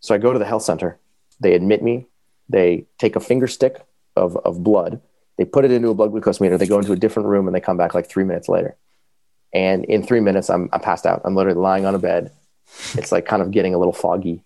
So 0.00 0.14
I 0.14 0.18
go 0.18 0.32
to 0.32 0.38
the 0.38 0.44
health 0.44 0.62
center. 0.62 0.98
They 1.40 1.54
admit 1.54 1.82
me 1.82 2.06
they 2.48 2.86
take 2.98 3.16
a 3.16 3.20
finger 3.20 3.46
stick 3.46 3.84
of, 4.14 4.36
of 4.38 4.62
blood, 4.62 5.00
they 5.36 5.44
put 5.44 5.64
it 5.64 5.70
into 5.70 5.88
a 5.88 5.94
blood 5.94 6.12
glucose 6.12 6.40
meter, 6.40 6.56
they 6.56 6.66
go 6.66 6.78
into 6.78 6.92
a 6.92 6.96
different 6.96 7.28
room, 7.28 7.46
and 7.46 7.54
they 7.54 7.60
come 7.60 7.76
back 7.76 7.94
like 7.94 8.08
three 8.08 8.24
minutes 8.24 8.48
later. 8.48 8.76
And 9.52 9.84
in 9.84 10.02
three 10.02 10.20
minutes, 10.20 10.50
I'm, 10.50 10.68
I'm 10.72 10.80
passed 10.80 11.06
out. 11.06 11.22
I'm 11.24 11.34
literally 11.34 11.58
lying 11.58 11.86
on 11.86 11.94
a 11.94 11.98
bed. 11.98 12.32
It's 12.94 13.12
like 13.12 13.26
kind 13.26 13.42
of 13.42 13.50
getting 13.50 13.74
a 13.74 13.78
little 13.78 13.92
foggy. 13.92 14.42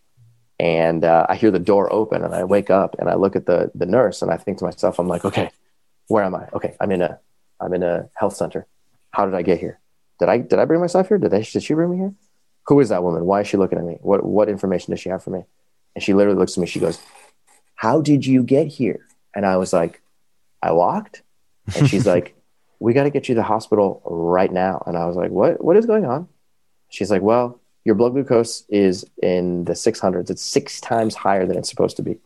And 0.61 1.07
uh, 1.07 1.25
I 1.26 1.37
hear 1.37 1.50
the 1.50 1.59
door 1.59 1.90
open, 1.90 2.23
and 2.23 2.35
I 2.35 2.45
wake 2.45 2.69
up 2.69 2.97
and 2.99 3.09
I 3.09 3.14
look 3.14 3.35
at 3.35 3.47
the, 3.47 3.71
the 3.75 3.87
nurse, 3.87 4.21
and 4.21 4.31
I 4.31 4.37
think 4.37 4.59
to 4.59 4.64
myself, 4.64 4.99
I'm 4.99 5.09
like, 5.09 5.25
okay, 5.25 5.50
where 6.09 6.23
am 6.23 6.35
I? 6.35 6.49
Okay, 6.52 6.76
I'm 6.79 6.93
in 6.93 7.00
a 7.00 7.19
I'm 7.59 7.73
in 7.73 7.83
a 7.83 8.11
health 8.14 8.37
center. 8.37 8.67
How 9.11 9.25
did 9.25 9.35
I 9.35 9.40
get 9.40 9.59
here? 9.59 9.81
Did 10.19 10.29
I 10.29 10.37
did 10.37 10.59
I 10.59 10.67
bring 10.67 10.81
myself 10.81 11.09
here? 11.09 11.17
Did 11.17 11.31
they 11.31 11.43
did 11.43 11.62
she 11.62 11.73
bring 11.73 11.90
me 11.90 11.97
here? 11.97 12.12
Who 12.67 12.79
is 12.81 12.90
that 12.90 13.02
woman? 13.02 13.25
Why 13.25 13.40
is 13.40 13.49
she 13.49 13.57
looking 13.57 13.79
at 13.79 13.85
me? 13.87 13.97
What 14.02 14.23
what 14.23 14.50
information 14.50 14.90
does 14.90 15.00
she 15.00 15.09
have 15.09 15.25
for 15.25 15.31
me? 15.31 15.45
And 15.95 16.05
she 16.05 16.12
literally 16.12 16.38
looks 16.38 16.59
at 16.59 16.61
me. 16.61 16.67
She 16.67 16.79
goes, 16.79 17.00
how 17.75 18.02
did 18.02 18.26
you 18.26 18.43
get 18.43 18.67
here? 18.67 19.07
And 19.35 19.47
I 19.47 19.57
was 19.57 19.73
like, 19.73 20.02
I 20.62 20.73
walked. 20.73 21.23
And 21.75 21.88
she's 21.88 22.07
like, 22.14 22.37
we 22.79 22.93
got 22.93 23.05
to 23.05 23.11
get 23.11 23.29
you 23.29 23.35
to 23.35 23.40
the 23.40 23.45
hospital 23.45 24.02
right 24.05 24.52
now. 24.52 24.83
And 24.87 24.97
I 24.97 25.07
was 25.07 25.17
like, 25.17 25.31
what, 25.31 25.64
what 25.64 25.76
is 25.76 25.87
going 25.87 26.05
on? 26.05 26.29
She's 26.90 27.11
like, 27.11 27.23
well, 27.23 27.60
your 27.85 27.95
blood 27.95 28.13
glucose 28.13 28.65
is 28.69 29.05
in 29.23 29.65
the 29.65 29.73
600s. 29.73 30.31
It's 30.31 30.45
six 30.45 30.81
times 30.81 31.15
higher 31.15 31.47
than 31.47 31.57
it's 31.57 31.71
supposed 31.71 31.97
to 31.97 32.03
be. 32.03 32.19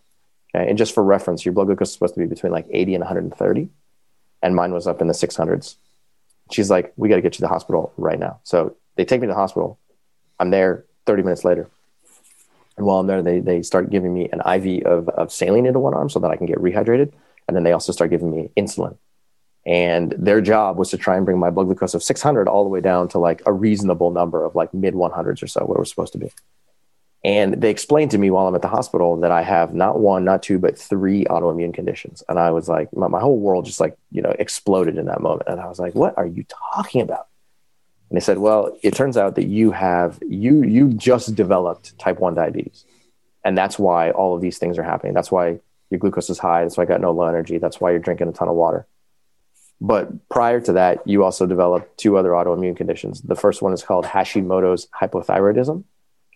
Okay. 0.55 0.69
And 0.69 0.79
just 0.79 0.95
for 0.95 1.03
reference, 1.03 1.45
your 1.45 1.53
blood 1.53 1.67
glucose 1.67 1.89
is 1.89 1.95
supposed 1.95 2.15
to 2.15 2.21
be 2.21 2.27
between 2.27 2.53
like 2.53 2.67
80 2.71 2.95
and 2.97 3.03
130. 3.03 3.69
And 4.43 4.55
mine 4.55 4.73
was 4.73 4.87
up 4.87 5.01
in 5.01 5.07
the 5.07 5.15
600s. 5.15 5.77
She's 6.51 6.71
like, 6.71 6.93
we 6.97 7.09
got 7.09 7.17
to 7.17 7.23
get 7.23 7.35
you 7.35 7.39
to 7.39 7.43
the 7.43 7.49
hospital 7.49 7.93
right 7.97 8.19
now. 8.19 8.41
So 8.45 8.77
they 8.97 9.05
take 9.05 9.21
me 9.21 9.27
to 9.27 9.33
the 9.33 9.39
hospital. 9.39 9.79
I'm 10.39 10.51
there 10.51 10.85
30 11.07 11.23
minutes 11.23 11.45
later. 11.45 11.71
And 12.77 12.85
while 12.85 12.99
I'm 12.99 13.07
there, 13.07 13.23
they, 13.23 13.39
they 13.39 13.63
start 13.63 13.91
giving 13.91 14.13
me 14.13 14.29
an 14.33 14.41
IV 14.41 14.85
of, 14.85 15.09
of 15.11 15.33
saline 15.33 15.67
into 15.67 15.79
one 15.79 15.95
arm 15.95 16.11
so 16.11 16.19
that 16.19 16.31
I 16.31 16.37
can 16.37 16.47
get 16.47 16.59
rehydrated. 16.59 17.13
And 17.47 17.57
then 17.57 17.63
they 17.63 17.73
also 17.73 17.93
start 17.93 18.11
giving 18.11 18.31
me 18.31 18.51
insulin. 18.57 18.97
And 19.67 20.15
their 20.19 20.41
job 20.41 20.77
was 20.77 20.91
to 20.91 20.99
try 20.99 21.17
and 21.17 21.25
bring 21.25 21.39
my 21.39 21.51
blood 21.51 21.67
glucose 21.67 21.95
of 21.95 22.03
600 22.03 22.49
all 22.49 22.65
the 22.65 22.71
way 22.71 22.81
down 22.81 23.09
to 23.09 23.19
like 23.19 23.43
a 23.47 23.53
reasonable 23.53 24.11
number 24.11 24.45
of 24.45 24.55
like 24.55 24.75
mid 24.75 24.95
100s 24.95 25.43
or 25.43 25.47
so, 25.47 25.65
where 25.65 25.79
we're 25.79 25.85
supposed 25.85 26.13
to 26.13 26.19
be. 26.19 26.31
And 27.25 27.55
they 27.55 27.71
explained 27.71 28.11
to 28.11 28.19
me 28.19 28.31
while 28.31 28.47
I'm 28.47 28.55
at 28.55 28.61
the 28.61 28.69
hospital 28.69 29.17
that 29.21 29.31
I 29.31 29.41
have 29.41 29.73
not 29.73 29.99
one, 29.99 30.25
not 30.25 30.43
two, 30.43 30.59
but 30.59 30.79
three 30.79 31.25
autoimmune 31.25 31.73
conditions. 31.73 32.23
And 32.29 32.39
I 32.39 32.51
was 32.51 32.69
like, 32.69 32.95
my, 32.95 33.09
my 33.09 33.21
whole 33.21 33.39
world 33.39 33.65
just 33.65 33.81
like, 33.81 33.97
you 34.13 34.21
know, 34.21 34.35
exploded 34.39 34.99
in 34.99 35.07
that 35.07 35.23
moment. 35.23 35.49
And 35.49 35.59
I 35.59 35.67
was 35.67 35.79
like, 35.79 35.95
what 35.95 36.19
are 36.19 36.27
you 36.27 36.45
talking 36.75 37.01
about? 37.01 37.29
And 38.11 38.21
they 38.21 38.25
said, 38.25 38.37
well, 38.37 38.77
it 38.83 38.95
turns 38.95 39.17
out 39.17 39.37
that 39.37 39.47
you 39.47 39.71
have, 39.71 40.19
you, 40.29 40.63
you 40.63 40.93
just 40.93 41.35
developed 41.35 41.99
type 41.99 42.21
1 42.21 42.35
diabetes. 42.35 42.85
And 43.43 43.57
that's 43.57 43.79
why 43.79 44.11
all 44.11 44.35
of 44.35 44.43
these 44.43 44.59
things 44.59 44.77
are 44.77 44.83
happening. 44.83 45.15
That's 45.15 45.33
why 45.33 45.61
your 45.89 45.99
glucose 46.01 46.29
is 46.29 46.39
high. 46.39 46.63
That's 46.63 46.77
why 46.77 46.83
I 46.83 46.87
got 46.87 47.01
no 47.01 47.13
low 47.13 47.27
energy. 47.27 47.57
That's 47.57 47.81
why 47.81 47.91
you're 47.91 48.01
drinking 48.01 48.29
a 48.29 48.33
ton 48.33 48.49
of 48.49 48.55
water. 48.55 48.87
But 49.81 50.29
prior 50.29 50.61
to 50.61 50.73
that, 50.73 51.07
you 51.07 51.25
also 51.25 51.47
developed 51.47 51.99
two 51.99 52.17
other 52.17 52.31
autoimmune 52.31 52.77
conditions. 52.77 53.21
The 53.21 53.35
first 53.35 53.61
one 53.61 53.73
is 53.73 53.83
called 53.83 54.05
Hashimoto's 54.05 54.89
hypothyroidism. 55.01 55.85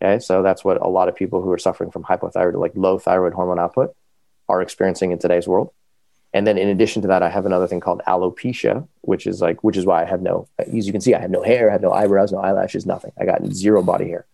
Okay, 0.01 0.21
so 0.21 0.43
that's 0.43 0.65
what 0.65 0.81
a 0.81 0.89
lot 0.89 1.09
of 1.09 1.17
people 1.17 1.43
who 1.43 1.51
are 1.51 1.59
suffering 1.59 1.91
from 1.91 2.05
hypothyroid, 2.05 2.61
like 2.61 2.73
low 2.75 2.99
thyroid 2.99 3.33
hormone 3.33 3.59
output, 3.59 3.97
are 4.49 4.63
experiencing 4.63 5.11
in 5.11 5.19
today's 5.19 5.49
world. 5.49 5.73
And 6.33 6.47
then 6.47 6.59
in 6.59 6.69
addition 6.69 7.03
to 7.03 7.09
that, 7.09 7.23
I 7.23 7.31
have 7.31 7.47
another 7.47 7.67
thing 7.67 7.81
called 7.81 8.03
alopecia, 8.07 8.87
which 9.01 9.27
is 9.27 9.41
like, 9.41 9.65
which 9.65 9.77
is 9.77 9.87
why 9.87 10.03
I 10.03 10.05
have 10.05 10.21
no, 10.21 10.47
as 10.59 10.87
you 10.87 10.93
can 10.93 11.01
see, 11.01 11.15
I 11.15 11.21
have 11.21 11.31
no 11.31 11.43
hair, 11.43 11.71
I 11.71 11.73
have 11.73 11.83
no 11.83 11.93
eyebrows, 11.93 12.33
no 12.33 12.39
eyelashes, 12.39 12.87
nothing. 12.87 13.13
I 13.19 13.25
got 13.25 13.45
zero 13.47 13.83
body 13.83 14.09
hair. 14.09 14.27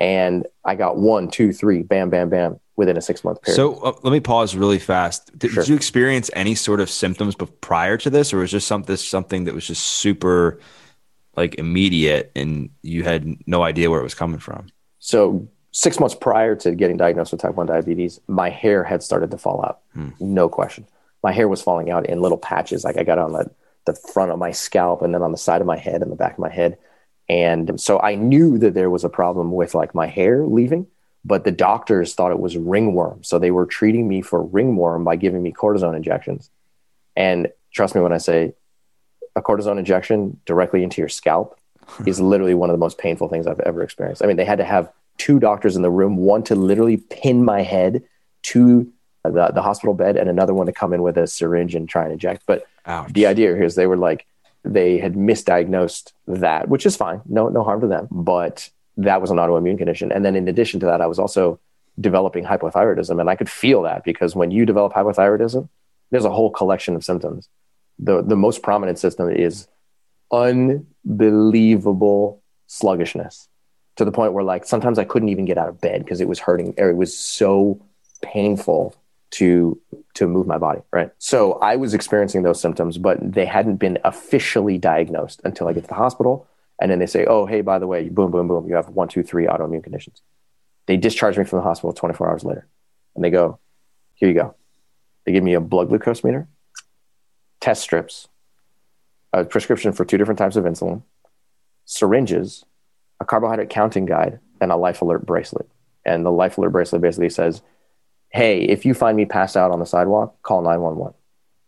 And 0.00 0.46
I 0.64 0.74
got 0.74 0.96
one, 0.96 1.28
two, 1.30 1.52
three, 1.52 1.82
bam, 1.82 2.08
bam, 2.10 2.30
bam, 2.30 2.58
within 2.76 2.96
a 2.96 3.02
six 3.02 3.22
month 3.22 3.42
period. 3.42 3.56
So 3.56 3.74
uh, 3.80 3.92
let 4.02 4.12
me 4.12 4.20
pause 4.20 4.56
really 4.56 4.78
fast. 4.78 5.38
Did, 5.38 5.50
Sure. 5.50 5.62
did 5.62 5.68
you 5.68 5.76
experience 5.76 6.30
any 6.32 6.54
sort 6.54 6.80
of 6.80 6.88
symptoms 6.88 7.34
prior 7.60 7.98
to 7.98 8.08
this, 8.08 8.32
or 8.32 8.38
was 8.38 8.50
just 8.50 8.66
something 8.66 8.96
something 8.96 9.44
that 9.44 9.54
was 9.54 9.66
just 9.66 9.84
super 9.84 10.58
like 11.36 11.54
immediate 11.56 12.32
and 12.34 12.70
you 12.82 13.04
had 13.04 13.36
no 13.46 13.62
idea 13.62 13.90
where 13.90 14.00
it 14.00 14.02
was 14.02 14.14
coming 14.14 14.40
from? 14.40 14.66
So 14.98 15.46
six 15.72 16.00
months 16.00 16.14
prior 16.14 16.56
to 16.56 16.74
getting 16.74 16.96
diagnosed 16.96 17.32
with 17.32 17.40
type 17.40 17.54
1 17.54 17.66
diabetes, 17.66 18.20
my 18.26 18.50
hair 18.50 18.82
had 18.82 19.02
started 19.02 19.30
to 19.30 19.38
fall 19.38 19.64
out. 19.64 19.80
No 20.18 20.48
question. 20.48 20.86
My 21.22 21.32
hair 21.32 21.46
was 21.48 21.62
falling 21.62 21.90
out 21.90 22.06
in 22.06 22.20
little 22.20 22.38
patches. 22.38 22.82
Like 22.84 22.96
I 22.96 23.04
got 23.04 23.18
on 23.18 23.32
the, 23.32 23.50
the 23.86 23.94
front 23.94 24.32
of 24.32 24.38
my 24.38 24.50
scalp 24.50 25.02
and 25.02 25.14
then 25.14 25.22
on 25.22 25.30
the 25.32 25.38
side 25.38 25.60
of 25.60 25.66
my 25.66 25.76
head 25.76 26.02
and 26.02 26.10
the 26.10 26.16
back 26.16 26.32
of 26.32 26.38
my 26.38 26.50
head. 26.50 26.76
And 27.30 27.80
so 27.80 28.00
I 28.00 28.16
knew 28.16 28.58
that 28.58 28.74
there 28.74 28.90
was 28.90 29.04
a 29.04 29.08
problem 29.08 29.52
with 29.52 29.72
like 29.72 29.94
my 29.94 30.08
hair 30.08 30.44
leaving, 30.44 30.88
but 31.24 31.44
the 31.44 31.52
doctors 31.52 32.12
thought 32.12 32.32
it 32.32 32.40
was 32.40 32.56
ringworm. 32.56 33.22
So 33.22 33.38
they 33.38 33.52
were 33.52 33.66
treating 33.66 34.08
me 34.08 34.20
for 34.20 34.42
ringworm 34.42 35.04
by 35.04 35.14
giving 35.14 35.40
me 35.40 35.52
cortisone 35.52 35.94
injections. 35.94 36.50
And 37.14 37.52
trust 37.72 37.94
me 37.94 38.00
when 38.00 38.12
I 38.12 38.18
say 38.18 38.54
a 39.36 39.42
cortisone 39.42 39.78
injection 39.78 40.40
directly 40.44 40.82
into 40.82 41.00
your 41.00 41.08
scalp 41.08 41.56
is 42.04 42.20
literally 42.20 42.54
one 42.54 42.68
of 42.68 42.74
the 42.74 42.80
most 42.80 42.98
painful 42.98 43.28
things 43.28 43.46
I've 43.46 43.60
ever 43.60 43.84
experienced. 43.84 44.24
I 44.24 44.26
mean, 44.26 44.36
they 44.36 44.44
had 44.44 44.58
to 44.58 44.64
have 44.64 44.90
two 45.16 45.38
doctors 45.38 45.76
in 45.76 45.82
the 45.82 45.90
room, 45.90 46.16
one 46.16 46.42
to 46.44 46.56
literally 46.56 46.96
pin 46.96 47.44
my 47.44 47.62
head 47.62 48.02
to 48.42 48.92
the, 49.22 49.52
the 49.54 49.62
hospital 49.62 49.94
bed, 49.94 50.16
and 50.16 50.28
another 50.28 50.52
one 50.52 50.66
to 50.66 50.72
come 50.72 50.92
in 50.92 51.02
with 51.02 51.16
a 51.16 51.28
syringe 51.28 51.76
and 51.76 51.88
try 51.88 52.02
and 52.02 52.12
inject. 52.12 52.42
But 52.46 52.66
Ouch. 52.86 53.12
the 53.12 53.26
idea 53.26 53.54
here 53.54 53.62
is 53.62 53.76
they 53.76 53.86
were 53.86 53.96
like, 53.96 54.26
they 54.64 54.98
had 54.98 55.14
misdiagnosed 55.14 56.12
that, 56.26 56.68
which 56.68 56.86
is 56.86 56.96
fine, 56.96 57.22
no, 57.26 57.48
no 57.48 57.64
harm 57.64 57.80
to 57.80 57.86
them. 57.86 58.08
But 58.10 58.68
that 58.96 59.20
was 59.20 59.30
an 59.30 59.38
autoimmune 59.38 59.78
condition. 59.78 60.12
And 60.12 60.24
then 60.24 60.36
in 60.36 60.48
addition 60.48 60.80
to 60.80 60.86
that, 60.86 61.00
I 61.00 61.06
was 61.06 61.18
also 61.18 61.58
developing 61.98 62.44
hypothyroidism. 62.44 63.20
And 63.20 63.30
I 63.30 63.36
could 63.36 63.50
feel 63.50 63.82
that 63.82 64.04
because 64.04 64.36
when 64.36 64.50
you 64.50 64.66
develop 64.66 64.92
hypothyroidism, 64.92 65.68
there's 66.10 66.24
a 66.24 66.30
whole 66.30 66.50
collection 66.50 66.96
of 66.96 67.04
symptoms. 67.04 67.48
The, 67.98 68.22
the 68.22 68.36
most 68.36 68.62
prominent 68.62 68.98
symptom 68.98 69.30
is 69.30 69.68
unbelievable 70.32 72.42
sluggishness 72.66 73.48
to 73.96 74.04
the 74.04 74.12
point 74.12 74.32
where 74.32 74.44
like 74.44 74.64
sometimes 74.64 74.98
I 74.98 75.04
couldn't 75.04 75.28
even 75.28 75.44
get 75.44 75.58
out 75.58 75.68
of 75.68 75.80
bed 75.80 76.04
because 76.04 76.20
it 76.20 76.28
was 76.28 76.38
hurting 76.38 76.74
or 76.78 76.88
it 76.88 76.96
was 76.96 77.16
so 77.16 77.80
painful 78.22 78.94
to 79.30 79.80
to 80.14 80.26
move 80.26 80.46
my 80.46 80.58
body 80.58 80.80
right? 80.92 81.10
So 81.18 81.54
i 81.54 81.76
was 81.76 81.94
experiencing 81.94 82.42
those 82.42 82.60
symptoms 82.60 82.98
but 82.98 83.18
they 83.20 83.46
hadn't 83.46 83.76
been 83.76 83.98
officially 84.04 84.78
diagnosed 84.78 85.40
until 85.44 85.68
i 85.68 85.72
get 85.72 85.84
to 85.84 85.88
the 85.88 85.94
hospital. 85.94 86.46
And 86.80 86.90
then 86.90 86.98
they 86.98 87.06
say 87.06 87.26
oh 87.26 87.46
hey 87.46 87.60
by 87.60 87.78
the 87.78 87.86
way 87.86 88.08
boom 88.08 88.30
boom 88.30 88.48
boom 88.48 88.68
you 88.68 88.74
have 88.74 88.88
one 88.88 89.08
two 89.08 89.22
three 89.22 89.46
autoimmune 89.46 89.82
conditions. 89.82 90.22
They 90.86 90.96
discharge 90.96 91.38
me 91.38 91.44
from 91.44 91.58
the 91.58 91.62
hospital 91.62 91.92
24 91.92 92.28
hours 92.28 92.44
later. 92.44 92.66
And 93.14 93.24
they 93.24 93.30
go 93.30 93.58
here 94.14 94.28
you 94.28 94.34
go. 94.34 94.54
They 95.24 95.32
give 95.32 95.44
me 95.44 95.54
a 95.54 95.60
blood 95.60 95.88
glucose 95.88 96.24
meter 96.24 96.48
test 97.60 97.82
strips 97.82 98.28
a 99.32 99.44
prescription 99.44 99.92
for 99.92 100.04
two 100.04 100.18
different 100.18 100.38
types 100.38 100.56
of 100.56 100.64
insulin 100.64 101.02
syringes 101.84 102.64
a 103.20 103.24
carbohydrate 103.24 103.68
counting 103.68 104.06
guide 104.06 104.40
and 104.60 104.72
a 104.72 104.76
life 104.76 105.02
alert 105.02 105.24
bracelet. 105.24 105.68
And 106.04 106.24
the 106.24 106.32
life 106.32 106.56
alert 106.58 106.70
bracelet 106.70 107.02
basically 107.02 107.28
says 107.28 107.62
hey, 108.30 108.62
if 108.62 108.84
you 108.84 108.94
find 108.94 109.16
me 109.16 109.24
passed 109.24 109.56
out 109.56 109.70
on 109.70 109.80
the 109.80 109.86
sidewalk, 109.86 110.40
call 110.42 110.62
911. 110.62 111.14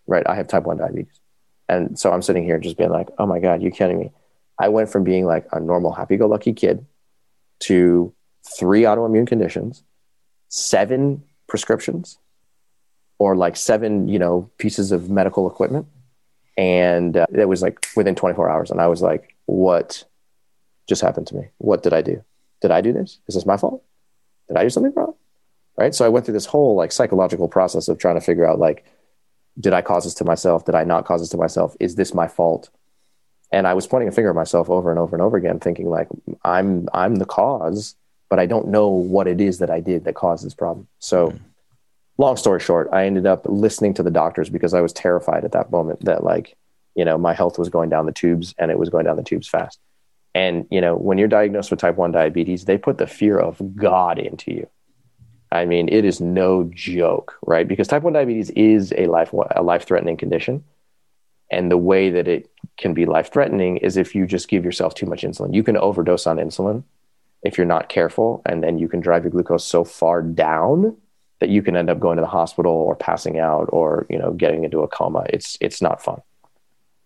Right. 0.06 0.26
I 0.26 0.34
have 0.34 0.48
type 0.48 0.64
1 0.64 0.78
diabetes. 0.78 1.20
And 1.68 1.98
so 1.98 2.12
I'm 2.12 2.22
sitting 2.22 2.44
here 2.44 2.58
just 2.58 2.76
being 2.76 2.90
like, 2.90 3.08
oh 3.18 3.26
my 3.26 3.38
God, 3.38 3.62
you're 3.62 3.70
kidding 3.70 3.98
me. 3.98 4.10
I 4.58 4.68
went 4.68 4.90
from 4.90 5.04
being 5.04 5.24
like 5.24 5.46
a 5.52 5.60
normal, 5.60 5.92
happy 5.92 6.16
go 6.16 6.26
lucky 6.26 6.52
kid 6.52 6.84
to 7.60 8.12
three 8.58 8.82
autoimmune 8.82 9.26
conditions, 9.26 9.82
seven 10.48 11.22
prescriptions, 11.48 12.18
or 13.18 13.36
like 13.36 13.56
seven, 13.56 14.08
you 14.08 14.18
know, 14.18 14.50
pieces 14.58 14.92
of 14.92 15.08
medical 15.08 15.48
equipment. 15.48 15.86
And 16.56 17.16
uh, 17.16 17.26
it 17.32 17.48
was 17.48 17.62
like 17.62 17.86
within 17.96 18.14
24 18.14 18.50
hours. 18.50 18.70
And 18.70 18.80
I 18.80 18.88
was 18.88 19.00
like, 19.00 19.36
what 19.46 20.04
just 20.88 21.00
happened 21.00 21.28
to 21.28 21.36
me? 21.36 21.48
What 21.58 21.82
did 21.82 21.92
I 21.94 22.02
do? 22.02 22.22
Did 22.60 22.70
I 22.70 22.80
do 22.80 22.92
this? 22.92 23.18
Is 23.26 23.34
this 23.34 23.46
my 23.46 23.56
fault? 23.56 23.82
Did 24.48 24.56
I 24.56 24.62
do 24.64 24.70
something 24.70 24.92
wrong? 24.94 25.14
Right? 25.76 25.94
So 25.94 26.04
i 26.04 26.08
went 26.08 26.24
through 26.24 26.34
this 26.34 26.46
whole 26.46 26.74
like 26.76 26.92
psychological 26.92 27.48
process 27.48 27.88
of 27.88 27.98
trying 27.98 28.14
to 28.16 28.20
figure 28.20 28.46
out 28.46 28.58
like 28.58 28.84
did 29.58 29.72
i 29.72 29.82
cause 29.82 30.04
this 30.04 30.14
to 30.14 30.24
myself? 30.24 30.64
Did 30.64 30.74
i 30.74 30.84
not 30.84 31.04
cause 31.04 31.20
this 31.20 31.30
to 31.30 31.36
myself? 31.36 31.76
Is 31.80 31.94
this 31.94 32.14
my 32.14 32.28
fault? 32.28 32.70
And 33.50 33.66
i 33.66 33.74
was 33.74 33.86
pointing 33.86 34.08
a 34.08 34.12
finger 34.12 34.30
at 34.30 34.36
myself 34.36 34.70
over 34.70 34.90
and 34.90 34.98
over 34.98 35.14
and 35.14 35.22
over 35.22 35.36
again 35.36 35.60
thinking 35.60 35.88
like 35.88 36.08
i'm 36.44 36.88
i'm 36.94 37.16
the 37.16 37.26
cause 37.26 37.94
but 38.30 38.38
i 38.38 38.46
don't 38.46 38.68
know 38.68 38.88
what 38.88 39.26
it 39.26 39.40
is 39.40 39.58
that 39.58 39.70
i 39.70 39.80
did 39.80 40.04
that 40.04 40.14
caused 40.14 40.44
this 40.44 40.54
problem. 40.54 40.88
So 40.98 41.28
mm. 41.28 41.40
long 42.18 42.36
story 42.36 42.60
short 42.60 42.88
i 42.92 43.06
ended 43.06 43.26
up 43.26 43.46
listening 43.46 43.94
to 43.94 44.02
the 44.02 44.10
doctors 44.10 44.48
because 44.48 44.74
i 44.74 44.80
was 44.80 44.92
terrified 44.92 45.44
at 45.44 45.52
that 45.52 45.70
moment 45.70 46.04
that 46.04 46.24
like 46.24 46.56
you 46.94 47.04
know 47.04 47.18
my 47.18 47.34
health 47.34 47.58
was 47.58 47.68
going 47.68 47.90
down 47.90 48.06
the 48.06 48.12
tubes 48.12 48.54
and 48.58 48.70
it 48.70 48.78
was 48.78 48.88
going 48.88 49.04
down 49.04 49.16
the 49.16 49.22
tubes 49.22 49.48
fast. 49.48 49.78
And 50.34 50.66
you 50.70 50.80
know 50.80 50.96
when 50.96 51.18
you're 51.18 51.28
diagnosed 51.28 51.70
with 51.70 51.80
type 51.80 51.96
1 51.96 52.12
diabetes 52.12 52.64
they 52.64 52.78
put 52.78 52.96
the 52.96 53.06
fear 53.06 53.38
of 53.38 53.76
god 53.76 54.18
into 54.18 54.50
you 54.50 54.68
I 55.52 55.66
mean, 55.66 55.88
it 55.90 56.04
is 56.04 56.20
no 56.20 56.64
joke, 56.72 57.38
right? 57.46 57.68
Because 57.68 57.86
type 57.86 58.02
1 58.02 58.14
diabetes 58.14 58.50
is 58.50 58.92
a 58.96 59.06
life 59.06 59.32
a 59.32 59.62
life 59.62 59.84
threatening 59.84 60.16
condition. 60.16 60.64
And 61.50 61.70
the 61.70 61.76
way 61.76 62.08
that 62.08 62.26
it 62.26 62.50
can 62.78 62.94
be 62.94 63.04
life 63.04 63.30
threatening 63.30 63.76
is 63.76 63.98
if 63.98 64.14
you 64.14 64.26
just 64.26 64.48
give 64.48 64.64
yourself 64.64 64.94
too 64.94 65.04
much 65.04 65.22
insulin. 65.22 65.54
You 65.54 65.62
can 65.62 65.76
overdose 65.76 66.26
on 66.26 66.38
insulin 66.38 66.84
if 67.42 67.58
you're 67.58 67.66
not 67.66 67.90
careful, 67.90 68.40
and 68.46 68.62
then 68.62 68.78
you 68.78 68.88
can 68.88 69.00
drive 69.00 69.24
your 69.24 69.30
glucose 69.30 69.64
so 69.64 69.84
far 69.84 70.22
down 70.22 70.96
that 71.40 71.50
you 71.50 71.60
can 71.60 71.76
end 71.76 71.90
up 71.90 72.00
going 72.00 72.16
to 72.16 72.22
the 72.22 72.28
hospital 72.28 72.72
or 72.72 72.96
passing 72.96 73.38
out 73.38 73.68
or 73.72 74.06
you 74.08 74.18
know 74.18 74.32
getting 74.32 74.64
into 74.64 74.80
a 74.80 74.88
coma. 74.88 75.26
It's 75.28 75.58
it's 75.60 75.82
not 75.82 76.02
fun. 76.02 76.22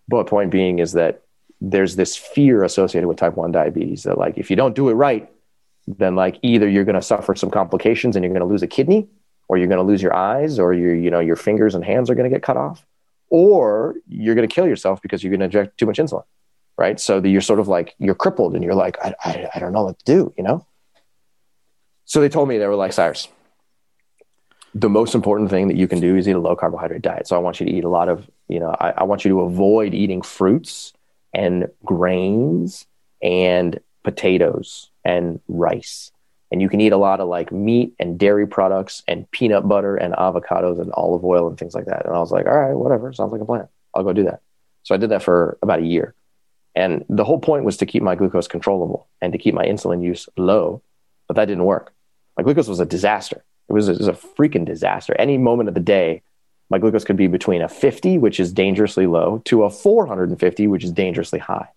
But 0.07 0.29
point 0.29 0.53
being 0.53 0.79
is 0.79 0.93
that 0.93 1.23
there's 1.61 1.97
this 1.97 2.17
fear 2.17 2.63
associated 2.63 3.09
with 3.09 3.17
type 3.17 3.35
1 3.37 3.51
diabetes 3.51 4.05
that 4.05 4.19
like 4.19 4.39
if 4.39 4.51
you 4.51 4.57
don't 4.57 4.77
do 4.77 4.89
it 4.89 4.95
right, 4.95 5.29
then 5.87 6.17
like 6.17 6.39
either 6.43 6.69
you're 6.69 6.85
going 6.85 6.97
to 6.97 7.03
suffer 7.03 7.35
some 7.35 7.51
complications 7.51 8.17
and 8.17 8.25
you're 8.25 8.33
going 8.33 8.47
to 8.47 8.53
lose 8.53 8.63
a 8.63 8.67
kidney 8.67 9.09
or 9.49 9.57
you're 9.57 9.69
going 9.69 9.79
to 9.79 9.85
lose 9.85 10.03
your 10.03 10.15
eyes 10.15 10.59
or 10.59 10.73
your 10.73 10.95
you 10.95 11.11
know 11.11 11.21
your 11.21 11.37
fingers 11.37 11.75
and 11.75 11.85
hands 11.85 12.11
are 12.11 12.15
going 12.15 12.29
to 12.29 12.35
get 12.35 12.43
cut 12.43 12.57
off 12.57 12.85
or 13.29 13.95
you're 14.09 14.35
going 14.35 14.49
to 14.49 14.55
kill 14.55 14.67
yourself 14.67 15.01
because 15.03 15.23
you're 15.23 15.31
going 15.31 15.41
to 15.41 15.47
inject 15.47 15.79
too 15.79 15.87
much 15.87 15.99
insulin 15.99 16.25
right? 16.79 17.01
So 17.01 17.21
that 17.21 17.29
you're 17.31 17.41
sort 17.41 17.59
of 17.59 17.69
like 17.69 17.95
you're 17.99 18.15
crippled 18.15 18.55
and 18.55 18.63
you're 18.63 18.75
like 18.75 18.99
I, 19.03 19.15
I, 19.25 19.49
I 19.55 19.59
don't 19.59 19.73
know 19.73 19.85
what 19.85 19.99
to 20.01 20.05
do 20.05 20.35
you 20.37 20.43
know? 20.43 20.67
So 22.05 22.21
they 22.21 22.29
told 22.29 22.49
me 22.49 22.59
they 22.59 22.67
were 22.67 22.75
like 22.75 22.93
cyrus 22.93 23.29
the 24.75 24.91
most 24.91 25.15
important 25.15 25.49
thing 25.49 25.69
that 25.69 25.77
you 25.77 25.89
can 25.89 26.01
do 26.01 26.17
is 26.17 26.29
eat 26.29 26.33
a 26.33 26.39
low 26.39 26.55
carbohydrate 26.55 27.01
diet. 27.01 27.27
So 27.27 27.35
i 27.35 27.39
want 27.39 27.61
you 27.61 27.67
to 27.67 27.73
eat 27.73 27.85
a 27.85 27.89
lot 27.89 28.09
of 28.09 28.29
you 28.49 28.61
know 28.61 28.75
i, 28.79 28.91
I 28.91 29.03
want 29.05 29.25
you 29.25 29.31
to 29.31 29.41
avoid 29.41 29.95
eating 29.95 30.23
fruits 30.23 30.93
and 31.33 31.69
grains 31.85 32.87
and 33.23 33.81
potatoes 34.05 34.91
and 35.07 35.41
rice. 35.47 36.11
And 36.51 36.61
you 36.61 36.69
can 36.69 36.81
eat 36.81 36.93
a 36.93 36.97
lot 36.97 37.21
of 37.21 37.29
like 37.29 37.53
meat 37.53 37.95
and 37.99 38.19
dairy 38.19 38.47
products 38.47 39.03
and 39.07 39.31
peanut 39.31 39.67
butter 39.67 39.97
and 39.97 40.13
avocados 40.15 40.81
and 40.81 40.93
olive 40.93 41.25
oil 41.25 41.49
and 41.49 41.57
things 41.57 41.75
like 41.75 41.87
that. 41.87 42.05
And 42.05 42.15
I 42.15 42.19
was 42.19 42.33
like, 42.33 42.47
all 42.47 42.59
right, 42.59 42.75
whatever. 42.75 43.13
Sounds 43.13 43.33
like 43.33 43.41
a 43.41 43.45
plan. 43.45 43.69
I'll 43.95 44.03
go 44.03 44.13
do 44.13 44.25
that. 44.25 44.41
So 44.83 44.95
I 44.95 44.99
did 44.99 45.11
that 45.11 45.23
for 45.23 45.59
about 45.63 45.79
a 45.79 45.87
year. 45.87 46.15
And 46.75 47.05
the 47.09 47.25
whole 47.25 47.39
point 47.39 47.65
was 47.65 47.79
to 47.79 47.87
keep 47.87 48.03
my 48.03 48.17
glucose 48.17 48.49
controllable 48.49 49.07
and 49.23 49.33
to 49.33 49.39
keep 49.39 49.55
my 49.55 49.65
insulin 49.65 50.05
use 50.05 50.29
low, 50.37 50.83
but 51.27 51.35
that 51.37 51.47
didn't 51.47 51.65
work. 51.65 51.95
My 52.37 52.43
glucose 52.43 52.69
was 52.69 52.81
a 52.81 52.85
disaster. 52.85 53.45
It 53.69 53.73
was, 53.73 53.89
a, 53.89 53.93
it 53.93 53.99
was 53.99 54.09
a 54.09 54.13
freaking 54.13 54.67
disaster. 54.67 55.17
Any 55.19 55.39
moment 55.39 55.69
of 55.69 55.75
the 55.75 55.81
day, 55.81 56.23
my 56.69 56.79
glucose 56.79 57.05
could 57.05 57.17
be 57.17 57.29
between 57.29 57.63
a 57.63 57.69
50, 57.69 58.19
which 58.19 58.39
is 58.39 58.53
dangerously 58.53 59.07
low, 59.07 59.41
to 59.47 59.63
a 59.65 59.71
450, 59.71 60.67
which 60.67 60.85
is 60.85 60.93
dangerously 60.93 61.39
high. 61.39 61.69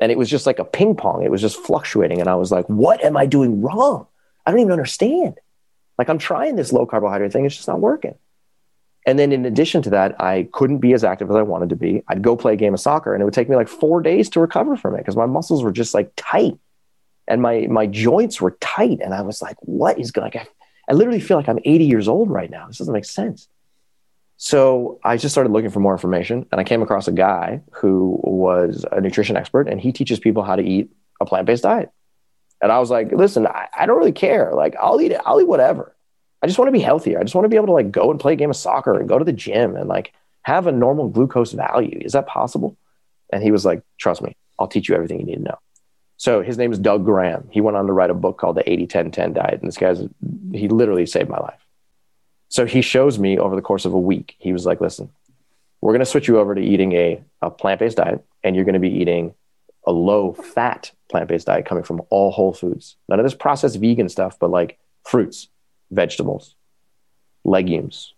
And 0.00 0.10
it 0.10 0.18
was 0.18 0.28
just 0.28 0.46
like 0.46 0.58
a 0.58 0.64
ping 0.64 0.96
pong. 0.96 1.22
It 1.22 1.30
was 1.30 1.40
just 1.40 1.56
fluctuating. 1.56 2.20
And 2.20 2.28
I 2.28 2.34
was 2.34 2.50
like, 2.50 2.66
what 2.66 3.04
am 3.04 3.16
I 3.16 3.26
doing 3.26 3.62
wrong? 3.62 4.06
I 4.44 4.50
don't 4.50 4.60
even 4.60 4.72
understand. 4.72 5.38
Like, 5.98 6.08
I'm 6.08 6.18
trying 6.18 6.56
this 6.56 6.72
low 6.72 6.86
carbohydrate 6.86 7.32
thing, 7.32 7.44
it's 7.44 7.56
just 7.56 7.68
not 7.68 7.80
working. 7.80 8.16
And 9.06 9.18
then 9.18 9.32
in 9.32 9.44
addition 9.44 9.82
to 9.82 9.90
that, 9.90 10.20
I 10.20 10.48
couldn't 10.52 10.78
be 10.78 10.94
as 10.94 11.04
active 11.04 11.28
as 11.30 11.36
I 11.36 11.42
wanted 11.42 11.68
to 11.70 11.76
be. 11.76 12.02
I'd 12.08 12.22
go 12.22 12.36
play 12.36 12.54
a 12.54 12.56
game 12.56 12.74
of 12.74 12.80
soccer 12.80 13.12
and 13.12 13.20
it 13.20 13.24
would 13.24 13.34
take 13.34 13.48
me 13.48 13.56
like 13.56 13.68
four 13.68 14.00
days 14.00 14.30
to 14.30 14.40
recover 14.40 14.76
from 14.76 14.94
it 14.94 14.98
because 14.98 15.16
my 15.16 15.26
muscles 15.26 15.62
were 15.62 15.72
just 15.72 15.94
like 15.94 16.12
tight 16.16 16.58
and 17.28 17.42
my 17.42 17.66
my 17.68 17.86
joints 17.86 18.40
were 18.40 18.56
tight. 18.60 19.00
And 19.02 19.12
I 19.12 19.20
was 19.20 19.42
like, 19.42 19.56
what 19.60 19.98
is 19.98 20.10
going 20.10 20.24
like 20.24 20.36
I, 20.36 20.46
I 20.88 20.94
literally 20.94 21.20
feel 21.20 21.36
like 21.36 21.48
I'm 21.48 21.58
80 21.64 21.84
years 21.84 22.08
old 22.08 22.30
right 22.30 22.50
now. 22.50 22.66
This 22.66 22.78
doesn't 22.78 22.94
make 22.94 23.04
sense. 23.04 23.48
So 24.36 24.98
I 25.04 25.16
just 25.16 25.32
started 25.32 25.52
looking 25.52 25.70
for 25.70 25.80
more 25.80 25.92
information 25.92 26.46
and 26.50 26.60
I 26.60 26.64
came 26.64 26.82
across 26.82 27.08
a 27.08 27.12
guy 27.12 27.62
who 27.72 28.20
was 28.22 28.84
a 28.90 29.00
nutrition 29.00 29.36
expert 29.36 29.68
and 29.68 29.80
he 29.80 29.92
teaches 29.92 30.18
people 30.18 30.42
how 30.42 30.56
to 30.56 30.62
eat 30.62 30.90
a 31.20 31.24
plant-based 31.24 31.62
diet. 31.62 31.90
And 32.60 32.72
I 32.72 32.78
was 32.78 32.90
like, 32.90 33.12
listen, 33.12 33.46
I, 33.46 33.68
I 33.76 33.86
don't 33.86 33.98
really 33.98 34.12
care. 34.12 34.52
Like 34.54 34.74
I'll 34.80 35.00
eat 35.00 35.12
it, 35.12 35.20
I'll 35.24 35.40
eat 35.40 35.48
whatever. 35.48 35.94
I 36.42 36.46
just 36.46 36.58
want 36.58 36.68
to 36.68 36.72
be 36.72 36.80
healthier. 36.80 37.18
I 37.18 37.22
just 37.22 37.34
want 37.34 37.44
to 37.44 37.48
be 37.48 37.56
able 37.56 37.68
to 37.68 37.72
like 37.72 37.90
go 37.90 38.10
and 38.10 38.20
play 38.20 38.34
a 38.34 38.36
game 38.36 38.50
of 38.50 38.56
soccer 38.56 38.98
and 38.98 39.08
go 39.08 39.18
to 39.18 39.24
the 39.24 39.32
gym 39.32 39.76
and 39.76 39.88
like 39.88 40.12
have 40.42 40.66
a 40.66 40.72
normal 40.72 41.08
glucose 41.08 41.52
value. 41.52 42.00
Is 42.02 42.12
that 42.12 42.26
possible? 42.26 42.76
And 43.32 43.42
he 43.42 43.50
was 43.50 43.64
like, 43.64 43.82
trust 43.98 44.20
me, 44.20 44.36
I'll 44.58 44.68
teach 44.68 44.88
you 44.88 44.94
everything 44.94 45.20
you 45.20 45.26
need 45.26 45.36
to 45.36 45.42
know. 45.42 45.58
So 46.16 46.42
his 46.42 46.58
name 46.58 46.72
is 46.72 46.78
Doug 46.78 47.04
Graham. 47.04 47.48
He 47.50 47.60
went 47.60 47.76
on 47.76 47.86
to 47.86 47.92
write 47.92 48.10
a 48.10 48.14
book 48.14 48.38
called 48.38 48.56
the 48.56 48.70
80 48.70 48.86
10 48.86 49.10
10 49.10 49.32
diet. 49.32 49.60
And 49.60 49.68
this 49.68 49.76
guy's, 49.76 50.02
he 50.52 50.68
literally 50.68 51.06
saved 51.06 51.28
my 51.28 51.38
life. 51.38 51.63
So 52.54 52.66
he 52.66 52.82
shows 52.82 53.18
me 53.18 53.36
over 53.36 53.56
the 53.56 53.62
course 53.62 53.84
of 53.84 53.94
a 53.94 53.98
week, 53.98 54.36
he 54.38 54.52
was 54.52 54.64
like, 54.64 54.80
listen, 54.80 55.10
we're 55.80 55.90
going 55.90 55.98
to 55.98 56.06
switch 56.06 56.28
you 56.28 56.38
over 56.38 56.54
to 56.54 56.60
eating 56.60 56.92
a, 56.92 57.20
a 57.42 57.50
plant 57.50 57.80
based 57.80 57.96
diet, 57.96 58.24
and 58.44 58.54
you're 58.54 58.64
going 58.64 58.74
to 58.74 58.78
be 58.78 58.96
eating 58.96 59.34
a 59.84 59.90
low 59.90 60.34
fat 60.34 60.92
plant 61.10 61.28
based 61.28 61.48
diet 61.48 61.66
coming 61.66 61.82
from 61.82 62.00
all 62.10 62.30
whole 62.30 62.52
foods. 62.52 62.94
None 63.08 63.18
of 63.18 63.26
this 63.26 63.34
processed 63.34 63.80
vegan 63.80 64.08
stuff, 64.08 64.38
but 64.38 64.50
like 64.50 64.78
fruits, 65.02 65.48
vegetables, 65.90 66.54
legumes, 67.42 68.14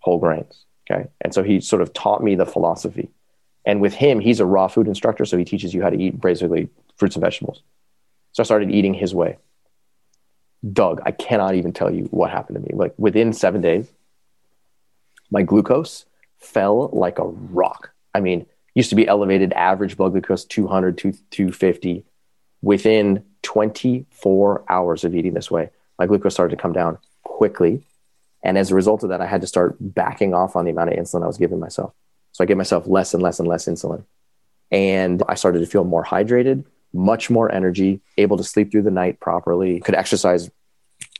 whole 0.00 0.18
grains. 0.18 0.66
Okay. 0.90 1.08
And 1.22 1.32
so 1.32 1.42
he 1.42 1.58
sort 1.58 1.80
of 1.80 1.94
taught 1.94 2.22
me 2.22 2.34
the 2.34 2.44
philosophy. 2.44 3.08
And 3.64 3.80
with 3.80 3.94
him, 3.94 4.20
he's 4.20 4.40
a 4.40 4.44
raw 4.44 4.68
food 4.68 4.86
instructor. 4.86 5.24
So 5.24 5.38
he 5.38 5.46
teaches 5.46 5.72
you 5.72 5.80
how 5.80 5.88
to 5.88 5.98
eat 5.98 6.20
basically 6.20 6.68
fruits 6.98 7.16
and 7.16 7.24
vegetables. 7.24 7.62
So 8.32 8.42
I 8.42 8.44
started 8.44 8.70
eating 8.70 8.92
his 8.92 9.14
way. 9.14 9.38
Doug, 10.70 11.00
I 11.04 11.10
cannot 11.10 11.54
even 11.54 11.72
tell 11.72 11.92
you 11.92 12.04
what 12.04 12.30
happened 12.30 12.56
to 12.56 12.62
me. 12.62 12.70
Like 12.72 12.94
within 12.96 13.32
seven 13.32 13.60
days, 13.60 13.90
my 15.30 15.42
glucose 15.42 16.04
fell 16.38 16.88
like 16.92 17.18
a 17.18 17.24
rock. 17.24 17.92
I 18.14 18.20
mean, 18.20 18.46
used 18.74 18.90
to 18.90 18.96
be 18.96 19.08
elevated 19.08 19.52
average 19.52 19.96
blood 19.96 20.12
glucose 20.12 20.44
200 20.44 20.98
to 20.98 21.12
250. 21.30 22.04
Within 22.60 23.24
24 23.42 24.64
hours 24.68 25.04
of 25.04 25.16
eating 25.16 25.34
this 25.34 25.50
way, 25.50 25.70
my 25.98 26.06
glucose 26.06 26.34
started 26.34 26.56
to 26.56 26.62
come 26.62 26.72
down 26.72 26.98
quickly. 27.24 27.82
And 28.44 28.56
as 28.56 28.70
a 28.70 28.74
result 28.74 29.02
of 29.02 29.08
that, 29.08 29.20
I 29.20 29.26
had 29.26 29.40
to 29.40 29.46
start 29.46 29.76
backing 29.80 30.34
off 30.34 30.54
on 30.56 30.64
the 30.64 30.70
amount 30.70 30.92
of 30.92 30.98
insulin 30.98 31.24
I 31.24 31.26
was 31.26 31.38
giving 31.38 31.58
myself. 31.58 31.92
So 32.32 32.44
I 32.44 32.46
gave 32.46 32.56
myself 32.56 32.86
less 32.86 33.14
and 33.14 33.22
less 33.22 33.38
and 33.38 33.48
less 33.48 33.66
insulin. 33.66 34.04
And 34.70 35.22
I 35.28 35.34
started 35.34 35.60
to 35.60 35.66
feel 35.66 35.84
more 35.84 36.04
hydrated, 36.04 36.64
much 36.92 37.30
more 37.30 37.50
energy, 37.50 38.00
able 38.18 38.36
to 38.36 38.44
sleep 38.44 38.70
through 38.70 38.82
the 38.82 38.90
night 38.90 39.20
properly, 39.20 39.80
could 39.80 39.94
exercise 39.94 40.50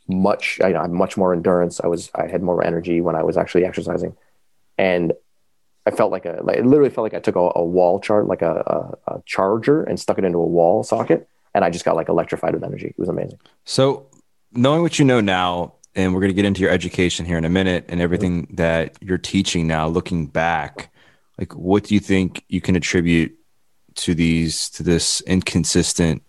much, 0.08 0.61
I 0.62 0.72
had 0.72 0.90
much 0.90 1.16
more 1.16 1.32
endurance. 1.32 1.80
I 1.80 1.87
was, 1.87 2.11
I 2.14 2.26
had 2.26 2.42
more 2.42 2.64
energy 2.64 3.00
when 3.00 3.16
I 3.16 3.22
was 3.22 3.37
actually 3.37 3.64
exercising. 3.64 4.16
And 4.76 5.12
I 5.87 5.90
felt 5.90 6.12
like 6.12 6.26
a, 6.26 6.40
like, 6.42 6.58
it 6.58 6.66
literally 6.66 6.90
felt 6.90 7.04
like 7.04 7.14
I 7.14 7.20
took 7.20 7.37
a, 7.37 7.50
a 7.56 7.64
wall 7.64 8.00
chart, 8.00 8.26
like 8.26 8.42
a, 8.42 8.96
a, 9.06 9.14
a 9.14 9.22
charger 9.24 9.82
and 9.82 9.98
stuck 9.98 10.18
it 10.18 10.24
into 10.24 10.38
a 10.38 10.46
wall 10.46 10.82
socket. 10.82 11.28
And 11.54 11.64
I 11.64 11.70
just 11.70 11.85
got 11.85 11.96
like 11.96 12.08
electrified 12.08 12.54
with 12.54 12.64
energy. 12.64 12.88
It 12.88 12.98
was 12.98 13.08
amazing. 13.08 13.38
So 13.64 14.06
knowing 14.52 14.82
what 14.82 14.98
you 14.98 15.04
know 15.04 15.20
now, 15.20 15.74
and 15.94 16.14
we're 16.14 16.20
going 16.20 16.30
to 16.30 16.35
get 16.35 16.46
into 16.46 16.62
your 16.62 16.70
education 16.70 17.26
here 17.26 17.37
in 17.37 17.44
a 17.44 17.50
minute 17.50 17.85
and 17.88 18.00
everything 18.00 18.46
mm-hmm. 18.46 18.54
that 18.56 18.96
you're 19.00 19.18
teaching 19.18 19.66
now, 19.66 19.87
looking 19.87 20.26
back, 20.26 20.92
like 21.38 21.54
what 21.54 21.85
do 21.85 21.94
you 21.94 22.00
think 22.00 22.44
you 22.48 22.61
can 22.61 22.76
attribute 22.76 23.37
to 23.96 24.14
these 24.14 24.70
to 24.70 24.83
this 24.83 25.20
inconsistent 25.22 26.22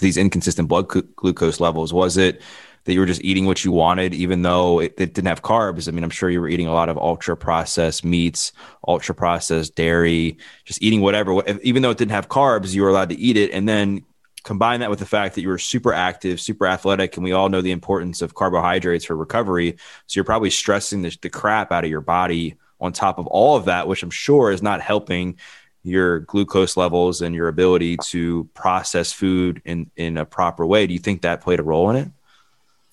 these 0.00 0.16
inconsistent 0.16 0.68
blood 0.68 0.88
glucose 0.88 1.60
levels? 1.60 1.92
Was 1.92 2.16
it 2.16 2.40
that 2.84 2.94
you 2.94 3.00
were 3.00 3.06
just 3.06 3.22
eating 3.22 3.44
what 3.44 3.64
you 3.64 3.72
wanted 3.72 4.14
even 4.14 4.42
though 4.42 4.80
it, 4.80 4.94
it, 4.98 5.14
didn't 5.14 5.28
have 5.28 5.42
carbs? 5.42 5.88
I 5.88 5.90
mean 5.90 6.04
i'm 6.04 6.10
sure 6.10 6.30
you 6.30 6.40
were 6.40 6.48
eating 6.48 6.66
a 6.66 6.72
lot 6.72 6.88
of 6.88 6.96
ultra 6.96 7.36
processed 7.36 8.04
meats 8.04 8.52
ultra 8.86 9.14
processed 9.14 9.74
dairy 9.74 10.38
just 10.64 10.82
eating 10.82 11.00
whatever. 11.00 11.42
Even 11.62 11.82
though 11.82 11.90
it 11.90 11.98
didn't 11.98 12.12
have 12.12 12.28
carbs 12.28 12.74
you 12.74 12.82
were 12.82 12.88
allowed 12.88 13.10
to 13.10 13.18
eat 13.18 13.36
it. 13.36 13.50
And 13.52 13.68
then 13.68 14.04
combine 14.42 14.80
that 14.80 14.88
with 14.88 14.98
the 14.98 15.06
fact 15.06 15.34
that 15.34 15.42
you 15.42 15.48
were 15.48 15.58
super 15.58 15.92
active 15.92 16.40
super 16.40 16.66
athletic 16.66 17.16
and 17.16 17.24
we 17.24 17.32
all 17.32 17.48
know 17.48 17.60
the 17.60 17.72
importance 17.72 18.22
of 18.22 18.34
carbohydrates 18.34 19.04
for 19.04 19.16
recovery. 19.16 19.76
So 20.06 20.18
you're 20.18 20.24
probably 20.24 20.50
stressing 20.50 21.02
the, 21.02 21.16
the 21.20 21.30
crap 21.30 21.72
out 21.72 21.84
of 21.84 21.90
your 21.90 22.00
body 22.00 22.56
on 22.80 22.92
top 22.92 23.18
of 23.18 23.26
all 23.26 23.56
of 23.56 23.66
that 23.66 23.86
which 23.86 24.02
i'm 24.02 24.10
sure 24.10 24.50
is 24.50 24.62
not 24.62 24.80
helping 24.80 25.36
your 25.82 26.20
glucose 26.20 26.76
levels 26.76 27.22
and 27.22 27.34
your 27.34 27.48
ability 27.48 27.96
to 27.96 28.48
process 28.54 29.12
food 29.12 29.62
in 29.64 29.90
in 29.96 30.18
a 30.18 30.24
proper 30.24 30.66
way. 30.66 30.86
Do 30.86 30.92
you 30.92 30.98
think 30.98 31.22
that 31.22 31.40
played 31.40 31.60
a 31.60 31.62
role 31.62 31.90
in 31.90 31.96
it? 31.96 32.08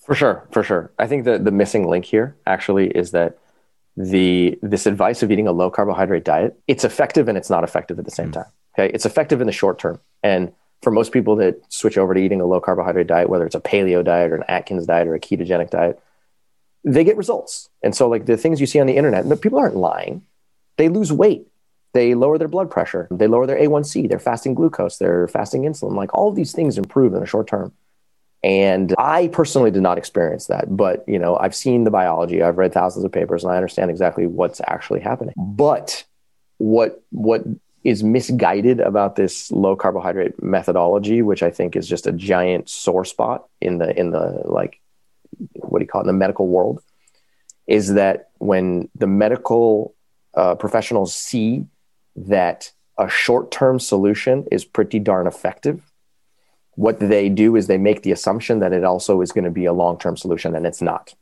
For 0.00 0.14
sure, 0.14 0.48
for 0.52 0.62
sure. 0.62 0.90
I 0.98 1.06
think 1.06 1.24
that 1.24 1.44
the 1.44 1.50
missing 1.50 1.86
link 1.86 2.06
here 2.06 2.36
actually 2.46 2.88
is 2.88 3.10
that 3.10 3.38
the 3.96 4.58
this 4.62 4.86
advice 4.86 5.22
of 5.22 5.30
eating 5.30 5.46
a 5.48 5.52
low 5.52 5.70
carbohydrate 5.70 6.24
diet, 6.24 6.58
it's 6.66 6.84
effective 6.84 7.28
and 7.28 7.36
it's 7.36 7.50
not 7.50 7.64
effective 7.64 7.98
at 7.98 8.04
the 8.04 8.10
same 8.10 8.30
mm. 8.30 8.34
time. 8.34 8.46
Okay? 8.78 8.90
It's 8.94 9.04
effective 9.04 9.40
in 9.40 9.46
the 9.46 9.52
short 9.52 9.78
term. 9.78 10.00
And 10.22 10.52
for 10.82 10.90
most 10.90 11.12
people 11.12 11.36
that 11.36 11.60
switch 11.68 11.98
over 11.98 12.14
to 12.14 12.20
eating 12.20 12.40
a 12.40 12.46
low 12.46 12.60
carbohydrate 12.60 13.08
diet, 13.08 13.28
whether 13.28 13.44
it's 13.44 13.56
a 13.56 13.60
paleo 13.60 14.04
diet 14.04 14.30
or 14.30 14.36
an 14.36 14.44
Atkins 14.48 14.86
diet 14.86 15.08
or 15.08 15.14
a 15.14 15.20
ketogenic 15.20 15.70
diet, 15.70 16.00
they 16.84 17.04
get 17.04 17.16
results. 17.16 17.68
And 17.82 17.94
so 17.94 18.08
like 18.08 18.26
the 18.26 18.36
things 18.36 18.60
you 18.60 18.66
see 18.66 18.80
on 18.80 18.86
the 18.86 18.96
internet, 18.96 19.40
people 19.40 19.58
aren't 19.58 19.76
lying. 19.76 20.22
They 20.76 20.88
lose 20.88 21.12
weight 21.12 21.47
they 21.92 22.14
lower 22.14 22.38
their 22.38 22.48
blood 22.48 22.70
pressure, 22.70 23.08
they 23.10 23.26
lower 23.26 23.46
their 23.46 23.58
A1C, 23.58 24.08
their 24.08 24.18
fasting 24.18 24.54
glucose, 24.54 24.98
their 24.98 25.26
fasting 25.28 25.62
insulin. 25.62 25.94
Like 25.94 26.12
all 26.14 26.28
of 26.28 26.36
these 26.36 26.52
things 26.52 26.78
improve 26.78 27.14
in 27.14 27.20
the 27.20 27.26
short 27.26 27.46
term. 27.46 27.72
And 28.42 28.94
I 28.98 29.28
personally 29.28 29.70
did 29.70 29.82
not 29.82 29.98
experience 29.98 30.46
that, 30.46 30.76
but 30.76 31.04
you 31.08 31.18
know, 31.18 31.36
I've 31.36 31.56
seen 31.56 31.84
the 31.84 31.90
biology, 31.90 32.42
I've 32.42 32.56
read 32.56 32.72
thousands 32.72 33.04
of 33.04 33.10
papers, 33.10 33.42
and 33.42 33.52
I 33.52 33.56
understand 33.56 33.90
exactly 33.90 34.26
what's 34.26 34.60
actually 34.66 35.00
happening. 35.00 35.34
But 35.36 36.04
what 36.58 37.02
what 37.10 37.42
is 37.82 38.04
misguided 38.04 38.80
about 38.80 39.16
this 39.16 39.50
low 39.50 39.74
carbohydrate 39.74 40.40
methodology, 40.42 41.22
which 41.22 41.42
I 41.42 41.50
think 41.50 41.74
is 41.74 41.88
just 41.88 42.06
a 42.06 42.12
giant 42.12 42.68
sore 42.68 43.04
spot 43.04 43.46
in 43.60 43.78
the 43.78 43.98
in 43.98 44.10
the 44.10 44.42
like 44.44 44.80
what 45.54 45.80
do 45.80 45.84
you 45.84 45.88
call 45.88 46.02
it 46.02 46.04
in 46.04 46.08
the 46.08 46.12
medical 46.12 46.46
world, 46.46 46.80
is 47.66 47.94
that 47.94 48.30
when 48.38 48.88
the 48.94 49.06
medical 49.06 49.94
uh, 50.34 50.54
professionals 50.54 51.14
see 51.14 51.66
that 52.26 52.72
a 52.98 53.08
short 53.08 53.50
term 53.50 53.78
solution 53.78 54.46
is 54.50 54.64
pretty 54.64 54.98
darn 54.98 55.26
effective. 55.26 55.82
What 56.74 56.98
they 57.00 57.28
do 57.28 57.56
is 57.56 57.66
they 57.66 57.78
make 57.78 58.02
the 58.02 58.12
assumption 58.12 58.60
that 58.60 58.72
it 58.72 58.84
also 58.84 59.20
is 59.20 59.32
going 59.32 59.44
to 59.44 59.50
be 59.50 59.64
a 59.64 59.72
long 59.72 59.98
term 59.98 60.16
solution, 60.16 60.54
and 60.54 60.66
it's 60.66 60.82
not. 60.82 61.14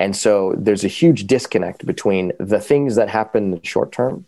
And 0.00 0.16
so 0.16 0.54
there's 0.56 0.84
a 0.84 0.88
huge 0.88 1.26
disconnect 1.26 1.84
between 1.84 2.32
the 2.38 2.60
things 2.60 2.96
that 2.96 3.08
happen 3.08 3.44
in 3.44 3.50
the 3.50 3.60
short 3.64 3.90
term 3.90 4.26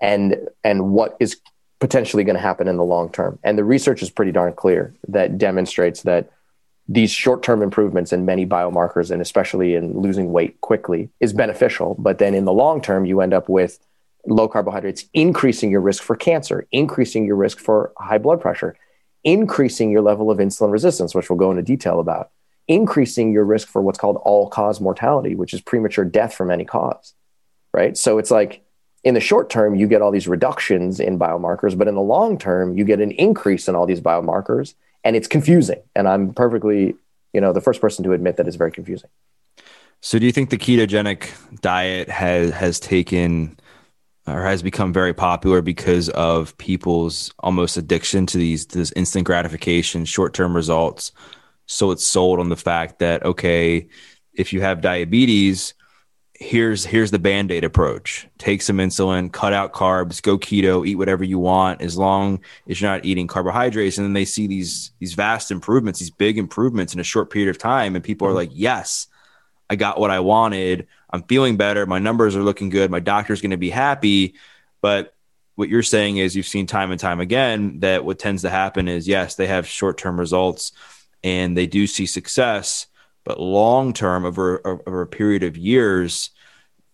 and, 0.00 0.48
and 0.64 0.90
what 0.90 1.16
is 1.20 1.40
potentially 1.78 2.24
going 2.24 2.34
to 2.34 2.42
happen 2.42 2.66
in 2.66 2.76
the 2.76 2.84
long 2.84 3.10
term. 3.10 3.38
And 3.44 3.56
the 3.56 3.64
research 3.64 4.02
is 4.02 4.10
pretty 4.10 4.32
darn 4.32 4.52
clear 4.52 4.94
that 5.08 5.38
demonstrates 5.38 6.02
that 6.02 6.30
these 6.88 7.10
short-term 7.10 7.62
improvements 7.62 8.12
in 8.12 8.26
many 8.26 8.44
biomarkers 8.44 9.10
and 9.10 9.22
especially 9.22 9.74
in 9.74 9.98
losing 9.98 10.32
weight 10.32 10.60
quickly 10.60 11.08
is 11.20 11.32
beneficial 11.32 11.96
but 11.98 12.18
then 12.18 12.34
in 12.34 12.44
the 12.44 12.52
long 12.52 12.80
term 12.80 13.06
you 13.06 13.20
end 13.20 13.32
up 13.32 13.48
with 13.48 13.78
low 14.26 14.48
carbohydrates, 14.48 15.04
increasing 15.12 15.70
your 15.70 15.80
risk 15.80 16.02
for 16.02 16.16
cancer, 16.16 16.66
increasing 16.72 17.26
your 17.26 17.36
risk 17.36 17.58
for 17.58 17.92
high 17.98 18.18
blood 18.18 18.40
pressure, 18.40 18.76
increasing 19.22 19.90
your 19.90 20.02
level 20.02 20.30
of 20.30 20.38
insulin 20.38 20.70
resistance, 20.70 21.14
which 21.14 21.28
we'll 21.28 21.38
go 21.38 21.50
into 21.50 21.62
detail 21.62 22.00
about, 22.00 22.30
increasing 22.68 23.32
your 23.32 23.44
risk 23.44 23.68
for 23.68 23.82
what's 23.82 23.98
called 23.98 24.16
all 24.24 24.48
cause 24.48 24.80
mortality, 24.80 25.34
which 25.34 25.52
is 25.52 25.60
premature 25.60 26.04
death 26.04 26.34
from 26.34 26.50
any 26.50 26.64
cause. 26.64 27.14
Right. 27.72 27.96
So 27.96 28.18
it's 28.18 28.30
like 28.30 28.62
in 29.02 29.14
the 29.14 29.20
short 29.20 29.50
term, 29.50 29.74
you 29.74 29.86
get 29.86 30.00
all 30.00 30.10
these 30.10 30.28
reductions 30.28 31.00
in 31.00 31.18
biomarkers, 31.18 31.76
but 31.76 31.88
in 31.88 31.94
the 31.94 32.00
long 32.00 32.38
term, 32.38 32.76
you 32.78 32.84
get 32.84 33.00
an 33.00 33.10
increase 33.12 33.68
in 33.68 33.74
all 33.74 33.86
these 33.86 34.00
biomarkers 34.00 34.74
and 35.04 35.14
it's 35.14 35.28
confusing. 35.28 35.82
And 35.94 36.08
I'm 36.08 36.32
perfectly, 36.32 36.94
you 37.32 37.40
know, 37.40 37.52
the 37.52 37.60
first 37.60 37.80
person 37.80 38.04
to 38.04 38.12
admit 38.12 38.36
that 38.36 38.46
it's 38.46 38.56
very 38.56 38.72
confusing. 38.72 39.10
So 40.00 40.18
do 40.18 40.26
you 40.26 40.32
think 40.32 40.50
the 40.50 40.58
ketogenic 40.58 41.30
diet 41.60 42.08
has 42.08 42.50
has 42.52 42.78
taken 42.78 43.58
or 44.26 44.42
has 44.42 44.62
become 44.62 44.92
very 44.92 45.12
popular 45.12 45.60
because 45.60 46.08
of 46.10 46.56
people's 46.58 47.32
almost 47.40 47.76
addiction 47.76 48.26
to 48.26 48.38
these 48.38 48.66
this 48.66 48.92
instant 48.92 49.26
gratification, 49.26 50.04
short-term 50.04 50.56
results. 50.56 51.12
So 51.66 51.90
it's 51.90 52.06
sold 52.06 52.40
on 52.40 52.48
the 52.48 52.56
fact 52.56 52.98
that 53.00 53.24
okay, 53.24 53.88
if 54.32 54.52
you 54.52 54.60
have 54.62 54.80
diabetes, 54.80 55.74
here's 56.34 56.84
here's 56.84 57.10
the 57.10 57.18
band-aid 57.18 57.64
approach. 57.64 58.26
Take 58.38 58.62
some 58.62 58.78
insulin, 58.78 59.30
cut 59.30 59.52
out 59.52 59.72
carbs, 59.72 60.22
go 60.22 60.38
keto, 60.38 60.86
eat 60.86 60.96
whatever 60.96 61.24
you 61.24 61.38
want 61.38 61.82
as 61.82 61.98
long 61.98 62.40
as 62.68 62.80
you're 62.80 62.90
not 62.90 63.04
eating 63.04 63.26
carbohydrates 63.26 63.98
and 63.98 64.06
then 64.06 64.14
they 64.14 64.24
see 64.24 64.46
these 64.46 64.92
these 65.00 65.14
vast 65.14 65.50
improvements, 65.50 66.00
these 66.00 66.10
big 66.10 66.38
improvements 66.38 66.94
in 66.94 67.00
a 67.00 67.04
short 67.04 67.30
period 67.30 67.50
of 67.50 67.58
time 67.58 67.94
and 67.94 68.04
people 68.04 68.26
are 68.26 68.30
mm-hmm. 68.30 68.38
like, 68.38 68.50
"Yes, 68.52 69.06
I 69.68 69.76
got 69.76 69.98
what 69.98 70.10
I 70.10 70.20
wanted. 70.20 70.86
I'm 71.10 71.22
feeling 71.22 71.56
better. 71.56 71.86
My 71.86 71.98
numbers 71.98 72.36
are 72.36 72.42
looking 72.42 72.68
good. 72.68 72.90
My 72.90 73.00
doctor's 73.00 73.40
going 73.40 73.52
to 73.52 73.56
be 73.56 73.70
happy. 73.70 74.34
But 74.80 75.14
what 75.54 75.68
you're 75.68 75.82
saying 75.82 76.16
is 76.16 76.34
you've 76.34 76.46
seen 76.46 76.66
time 76.66 76.90
and 76.90 77.00
time 77.00 77.20
again 77.20 77.80
that 77.80 78.04
what 78.04 78.18
tends 78.18 78.42
to 78.42 78.50
happen 78.50 78.88
is 78.88 79.08
yes, 79.08 79.36
they 79.36 79.46
have 79.46 79.66
short 79.66 79.98
term 79.98 80.18
results 80.18 80.72
and 81.22 81.56
they 81.56 81.66
do 81.66 81.86
see 81.86 82.06
success, 82.06 82.86
but 83.24 83.40
long 83.40 83.92
term 83.92 84.24
over, 84.24 84.60
over 84.86 85.02
a 85.02 85.06
period 85.06 85.42
of 85.42 85.56
years, 85.56 86.30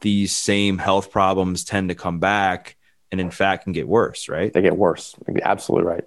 these 0.01 0.35
same 0.35 0.79
health 0.79 1.11
problems 1.11 1.65
tend 1.65 1.89
to 1.89 1.95
come 1.95 2.21
back 2.21 2.77
and 3.11 3.21
in 3.21 3.31
fact 3.31 3.65
can 3.65 3.73
get 3.73 3.89
worse, 3.89 4.29
right? 4.29 4.53
They 4.53 4.63
get 4.63 4.77
worse. 4.77 5.17
Absolutely 5.43 5.89
right. 5.89 6.05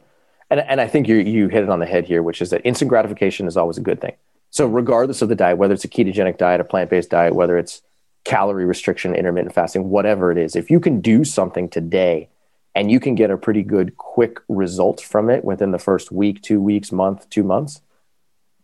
And, 0.49 0.60
and 0.62 0.80
I 0.80 0.88
think 0.88 1.08
you, 1.08 1.15
you 1.17 1.47
hit 1.47 1.63
it 1.63 1.69
on 1.69 1.80
the 1.80 1.86
head 1.86 2.06
here, 2.06 2.23
which 2.23 2.41
is 2.41 2.52
that 2.52 2.62
instant 2.63 2.89
gratification 2.89 3.47
is 3.47 3.58
always 3.58 3.78
a 3.78 3.82
good 3.82 3.99
thing. 3.99 4.13
So 4.53 4.67
regardless 4.67 5.23
of 5.23 5.29
the 5.29 5.35
diet, 5.35 5.57
whether 5.57 5.73
it's 5.73 5.83
a 5.83 5.87
ketogenic 5.87 6.37
diet, 6.37 6.61
a 6.61 6.63
plant-based 6.63 7.09
diet, 7.09 7.33
whether 7.33 7.57
it's 7.57 7.81
calorie 8.23 8.65
restriction, 8.65 9.15
intermittent 9.15 9.55
fasting, 9.55 9.89
whatever 9.89 10.31
it 10.31 10.37
is, 10.37 10.55
if 10.55 10.69
you 10.69 10.79
can 10.79 11.01
do 11.01 11.23
something 11.23 11.67
today 11.67 12.29
and 12.75 12.91
you 12.91 12.99
can 12.99 13.15
get 13.15 13.31
a 13.31 13.37
pretty 13.37 13.63
good 13.63 13.97
quick 13.97 14.37
result 14.47 15.01
from 15.01 15.31
it 15.31 15.43
within 15.43 15.71
the 15.71 15.79
first 15.79 16.11
week, 16.11 16.43
two 16.43 16.61
weeks, 16.61 16.91
month, 16.91 17.27
two 17.31 17.41
months, 17.41 17.81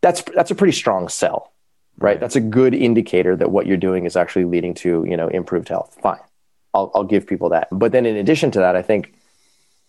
that's 0.02 0.22
that's 0.36 0.52
a 0.52 0.56
pretty 0.56 0.74
strong 0.74 1.10
sell, 1.10 1.52
right? 1.98 2.12
right? 2.12 2.20
That's 2.20 2.36
a 2.36 2.40
good 2.40 2.76
indicator 2.76 3.36
that 3.36 3.50
what 3.50 3.66
you're 3.66 3.76
doing 3.76 4.06
is 4.06 4.16
actually 4.16 4.46
leading 4.46 4.76
to 4.76 5.04
you 5.10 5.18
know 5.18 5.28
improved 5.28 5.70
health. 5.70 5.98
Fine, 6.04 6.20
I'll 6.72 6.92
I'll 6.94 7.04
give 7.04 7.26
people 7.26 7.50
that. 7.50 7.68
But 7.72 7.92
then 7.92 8.06
in 8.06 8.16
addition 8.16 8.52
to 8.52 8.60
that, 8.60 8.76
I 8.76 8.84
think 8.84 9.16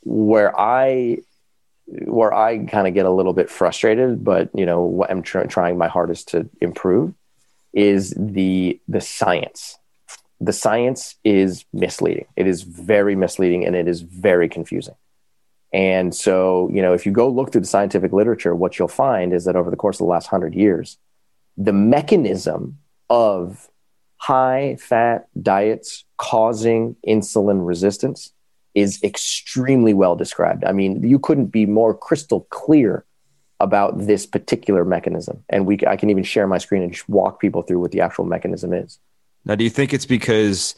where 0.02 0.58
I 0.58 1.18
where 1.90 2.32
I 2.32 2.58
kind 2.66 2.86
of 2.86 2.94
get 2.94 3.06
a 3.06 3.10
little 3.10 3.32
bit 3.32 3.50
frustrated, 3.50 4.24
but 4.24 4.50
you 4.54 4.66
know 4.66 4.82
what 4.82 5.10
I'm 5.10 5.22
tr- 5.22 5.44
trying 5.44 5.76
my 5.76 5.88
hardest 5.88 6.28
to 6.28 6.48
improve 6.60 7.14
is 7.72 8.14
the 8.16 8.80
the 8.88 9.00
science. 9.00 9.78
The 10.40 10.52
science 10.52 11.16
is 11.24 11.64
misleading. 11.72 12.26
It 12.36 12.46
is 12.46 12.62
very 12.62 13.14
misleading 13.14 13.66
and 13.66 13.76
it 13.76 13.88
is 13.88 14.00
very 14.00 14.48
confusing. 14.48 14.94
And 15.72 16.14
so, 16.14 16.70
you 16.72 16.82
know, 16.82 16.94
if 16.94 17.04
you 17.06 17.12
go 17.12 17.28
look 17.28 17.52
through 17.52 17.60
the 17.60 17.66
scientific 17.66 18.12
literature, 18.12 18.54
what 18.54 18.78
you'll 18.78 18.88
find 18.88 19.32
is 19.32 19.44
that 19.44 19.54
over 19.54 19.70
the 19.70 19.76
course 19.76 19.96
of 19.96 20.04
the 20.04 20.10
last 20.10 20.28
hundred 20.28 20.54
years, 20.54 20.96
the 21.56 21.72
mechanism 21.72 22.78
of 23.10 23.68
high 24.16 24.76
fat 24.80 25.28
diets 25.40 26.04
causing 26.16 26.96
insulin 27.06 27.66
resistance 27.66 28.32
is 28.74 29.02
extremely 29.02 29.94
well 29.94 30.16
described. 30.16 30.64
I 30.64 30.72
mean, 30.72 31.02
you 31.02 31.18
couldn't 31.18 31.46
be 31.46 31.66
more 31.66 31.94
crystal 31.94 32.46
clear 32.50 33.04
about 33.58 34.06
this 34.06 34.26
particular 34.26 34.84
mechanism. 34.84 35.44
And 35.48 35.66
we, 35.66 35.78
I 35.86 35.96
can 35.96 36.10
even 36.10 36.24
share 36.24 36.46
my 36.46 36.58
screen 36.58 36.82
and 36.82 36.92
just 36.92 37.08
walk 37.08 37.40
people 37.40 37.62
through 37.62 37.80
what 37.80 37.90
the 37.90 38.00
actual 38.00 38.24
mechanism 38.24 38.72
is. 38.72 38.98
Now, 39.44 39.54
do 39.54 39.64
you 39.64 39.70
think 39.70 39.92
it's 39.92 40.06
because 40.06 40.74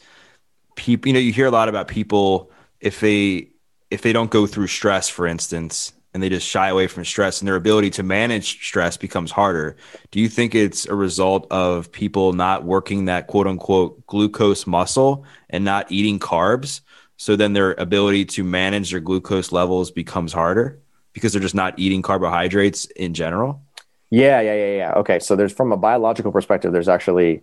people, 0.75 1.07
you 1.07 1.13
know, 1.13 1.19
you 1.19 1.31
hear 1.31 1.47
a 1.47 1.51
lot 1.51 1.69
about 1.69 1.87
people 1.87 2.51
if 2.79 2.99
they 2.99 3.49
if 3.89 4.01
they 4.01 4.11
don't 4.11 4.31
go 4.31 4.47
through 4.47 4.65
stress, 4.67 5.07
for 5.07 5.27
instance, 5.27 5.93
and 6.13 6.21
they 6.21 6.29
just 6.29 6.47
shy 6.47 6.69
away 6.69 6.87
from 6.87 7.05
stress 7.05 7.41
and 7.41 7.47
their 7.47 7.55
ability 7.55 7.89
to 7.91 8.03
manage 8.03 8.63
stress 8.63 8.97
becomes 8.97 9.31
harder. 9.31 9.75
Do 10.11 10.19
you 10.19 10.29
think 10.29 10.55
it's 10.55 10.87
a 10.87 10.95
result 10.95 11.47
of 11.51 11.91
people 11.91 12.33
not 12.33 12.63
working 12.63 13.05
that 13.05 13.27
quote 13.27 13.47
unquote 13.47 14.05
glucose 14.07 14.65
muscle 14.67 15.25
and 15.49 15.63
not 15.63 15.91
eating 15.91 16.19
carbs? 16.19 16.81
So 17.23 17.35
then 17.35 17.53
their 17.53 17.71
ability 17.73 18.25
to 18.25 18.43
manage 18.43 18.91
their 18.91 18.99
glucose 18.99 19.51
levels 19.51 19.91
becomes 19.91 20.33
harder? 20.33 20.83
because 21.13 21.31
they're 21.31 21.41
just 21.41 21.55
not 21.55 21.77
eating 21.77 22.01
carbohydrates 22.01 22.85
in 22.85 23.13
general? 23.13 23.61
Yeah, 24.09 24.41
yeah, 24.41 24.53
yeah, 24.53 24.75
yeah. 24.75 24.93
Okay, 24.93 25.19
so 25.19 25.35
there's 25.35 25.53
from 25.53 25.71
a 25.71 25.77
biological 25.77 26.31
perspective, 26.31 26.73
there's 26.73 26.89
actually 26.89 27.41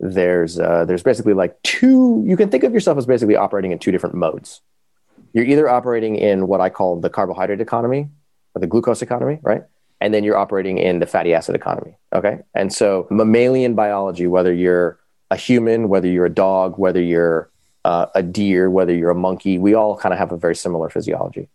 there's 0.00 0.58
uh, 0.58 0.84
there's 0.84 1.02
basically 1.02 1.34
like 1.34 1.60
two. 1.62 2.22
You 2.26 2.36
can 2.36 2.48
think 2.48 2.64
of 2.64 2.72
yourself 2.72 2.98
as 2.98 3.06
basically 3.06 3.36
operating 3.36 3.72
in 3.72 3.78
two 3.78 3.92
different 3.92 4.14
modes. 4.14 4.60
You're 5.32 5.44
either 5.44 5.68
operating 5.68 6.16
in 6.16 6.48
what 6.48 6.60
I 6.60 6.70
call 6.70 7.00
the 7.00 7.10
carbohydrate 7.10 7.60
economy 7.60 8.08
or 8.54 8.60
the 8.60 8.66
glucose 8.66 9.02
economy, 9.02 9.38
right? 9.42 9.62
And 10.00 10.14
then 10.14 10.24
you're 10.24 10.36
operating 10.36 10.78
in 10.78 11.00
the 11.00 11.06
fatty 11.06 11.34
acid 11.34 11.54
economy. 11.54 11.96
Okay, 12.14 12.40
and 12.54 12.72
so 12.72 13.06
mammalian 13.10 13.74
biology, 13.74 14.26
whether 14.26 14.52
you're 14.52 14.98
a 15.30 15.36
human, 15.36 15.88
whether 15.88 16.08
you're 16.08 16.26
a 16.26 16.34
dog, 16.34 16.78
whether 16.78 17.02
you're 17.02 17.50
uh, 17.88 18.06
a 18.14 18.22
deer, 18.22 18.68
whether 18.68 18.94
you're 18.94 19.08
a 19.08 19.14
monkey, 19.14 19.56
we 19.56 19.72
all 19.72 19.96
kind 19.96 20.12
of 20.12 20.18
have 20.18 20.30
a 20.30 20.36
very 20.36 20.54
similar 20.54 20.90
physiology, 20.90 21.48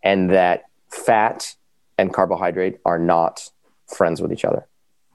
and 0.00 0.30
that 0.30 0.66
fat 0.88 1.56
and 1.98 2.12
carbohydrate 2.12 2.78
are 2.84 3.00
not 3.00 3.50
friends 3.88 4.22
with 4.22 4.32
each 4.32 4.44
other. 4.44 4.64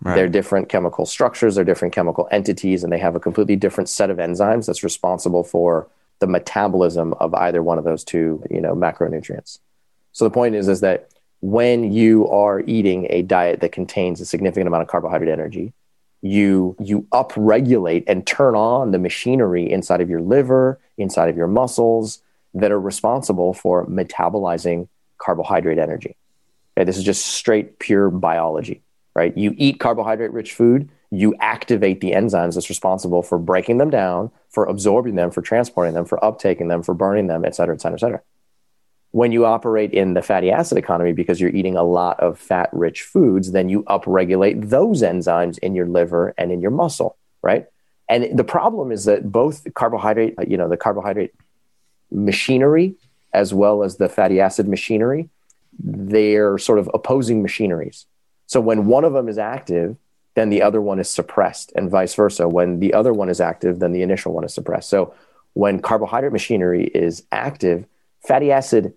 Right. 0.01 0.15
They're 0.15 0.27
different 0.27 0.67
chemical 0.67 1.05
structures, 1.05 1.55
they're 1.55 1.63
different 1.63 1.93
chemical 1.93 2.27
entities, 2.31 2.83
and 2.83 2.91
they 2.91 2.97
have 2.97 3.15
a 3.15 3.19
completely 3.19 3.55
different 3.55 3.87
set 3.87 4.09
of 4.09 4.17
enzymes 4.17 4.65
that's 4.65 4.83
responsible 4.83 5.45
for 5.45 5.87
the 6.19 6.27
metabolism 6.27 7.13
of 7.13 7.33
either 7.33 7.63
one 7.63 7.77
of 7.77 7.85
those 7.85 8.03
two, 8.03 8.43
you 8.51 8.59
know, 8.59 8.75
macronutrients. 8.75 9.59
So 10.11 10.25
the 10.25 10.31
point 10.31 10.53
is, 10.55 10.67
is 10.67 10.81
that 10.81 11.09
when 11.39 11.93
you 11.93 12.27
are 12.27 12.59
eating 12.67 13.07
a 13.09 13.21
diet 13.21 13.61
that 13.61 13.71
contains 13.71 14.19
a 14.19 14.25
significant 14.25 14.67
amount 14.67 14.81
of 14.81 14.89
carbohydrate 14.89 15.31
energy, 15.31 15.71
you 16.21 16.75
you 16.79 17.03
upregulate 17.11 18.03
and 18.07 18.25
turn 18.25 18.55
on 18.55 18.91
the 18.91 18.99
machinery 18.99 19.71
inside 19.71 20.01
of 20.01 20.09
your 20.09 20.21
liver, 20.21 20.79
inside 20.97 21.29
of 21.29 21.37
your 21.37 21.47
muscles 21.47 22.21
that 22.53 22.71
are 22.71 22.79
responsible 22.79 23.53
for 23.53 23.85
metabolizing 23.85 24.87
carbohydrate 25.19 25.77
energy. 25.77 26.15
Okay, 26.77 26.85
this 26.85 26.97
is 26.97 27.03
just 27.03 27.25
straight 27.27 27.79
pure 27.79 28.09
biology, 28.09 28.81
right? 29.15 29.35
You 29.37 29.53
eat 29.57 29.79
carbohydrate 29.79 30.31
rich 30.31 30.53
food, 30.53 30.89
you 31.11 31.35
activate 31.39 32.01
the 32.01 32.11
enzymes 32.11 32.55
that's 32.55 32.69
responsible 32.69 33.21
for 33.21 33.37
breaking 33.37 33.77
them 33.77 33.89
down, 33.89 34.31
for 34.49 34.65
absorbing 34.65 35.15
them, 35.15 35.31
for 35.31 35.41
transporting 35.41 35.93
them, 35.93 36.05
for 36.05 36.17
uptaking 36.19 36.67
them, 36.67 36.83
for 36.83 36.93
burning 36.93 37.27
them, 37.27 37.45
et 37.45 37.55
cetera, 37.55 37.75
et 37.75 37.81
cetera, 37.81 37.97
et 37.97 37.99
cetera. 37.99 38.21
When 39.17 39.31
you 39.31 39.47
operate 39.47 39.93
in 39.93 40.13
the 40.13 40.21
fatty 40.21 40.51
acid 40.51 40.77
economy 40.77 41.11
because 41.11 41.41
you're 41.41 41.49
eating 41.49 41.75
a 41.75 41.81
lot 41.81 42.19
of 42.19 42.37
fat 42.37 42.69
rich 42.71 43.01
foods, 43.01 43.51
then 43.51 43.67
you 43.67 43.81
upregulate 43.85 44.69
those 44.69 45.01
enzymes 45.01 45.57
in 45.57 45.73
your 45.73 45.87
liver 45.87 46.35
and 46.37 46.51
in 46.51 46.61
your 46.61 46.69
muscle, 46.69 47.17
right? 47.41 47.65
And 48.07 48.37
the 48.37 48.43
problem 48.43 48.91
is 48.91 49.05
that 49.05 49.31
both 49.31 49.73
carbohydrate, 49.73 50.35
uh, 50.37 50.43
you 50.47 50.55
know, 50.55 50.69
the 50.69 50.77
carbohydrate 50.77 51.33
machinery 52.11 52.93
as 53.33 53.55
well 53.55 53.81
as 53.83 53.97
the 53.97 54.07
fatty 54.07 54.39
acid 54.39 54.67
machinery, 54.67 55.29
they're 55.79 56.59
sort 56.59 56.77
of 56.77 56.87
opposing 56.93 57.41
machineries. 57.41 58.05
So 58.45 58.61
when 58.61 58.85
one 58.85 59.03
of 59.03 59.13
them 59.13 59.27
is 59.29 59.39
active, 59.39 59.97
then 60.35 60.51
the 60.51 60.61
other 60.61 60.79
one 60.79 60.99
is 60.99 61.09
suppressed, 61.09 61.71
and 61.75 61.89
vice 61.89 62.13
versa. 62.13 62.47
When 62.47 62.79
the 62.81 62.93
other 62.93 63.13
one 63.13 63.29
is 63.29 63.41
active, 63.41 63.79
then 63.79 63.93
the 63.93 64.03
initial 64.03 64.31
one 64.31 64.43
is 64.43 64.53
suppressed. 64.53 64.89
So 64.89 65.15
when 65.53 65.81
carbohydrate 65.81 66.33
machinery 66.33 66.83
is 66.83 67.23
active, 67.31 67.87
fatty 68.21 68.51
acid 68.51 68.93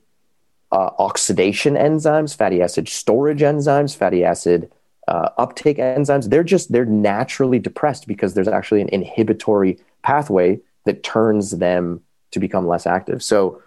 uh, 0.72 0.90
oxidation 0.98 1.74
enzymes, 1.74 2.36
fatty 2.36 2.62
acid 2.62 2.88
storage 2.88 3.40
enzymes, 3.40 3.96
fatty 3.96 4.24
acid 4.24 4.70
uh, 5.08 5.30
uptake 5.38 5.78
enzymes, 5.78 6.30
they're 6.30 6.44
just 6.44 6.70
they're 6.70 6.84
naturally 6.84 7.58
depressed 7.58 8.06
because 8.06 8.34
there's 8.34 8.48
actually 8.48 8.80
an 8.80 8.88
inhibitory 8.90 9.78
pathway 10.02 10.60
that 10.84 11.02
turns 11.02 11.52
them 11.52 12.00
to 12.30 12.38
become 12.38 12.66
less 12.66 12.86
active. 12.86 13.22
So 13.22 13.62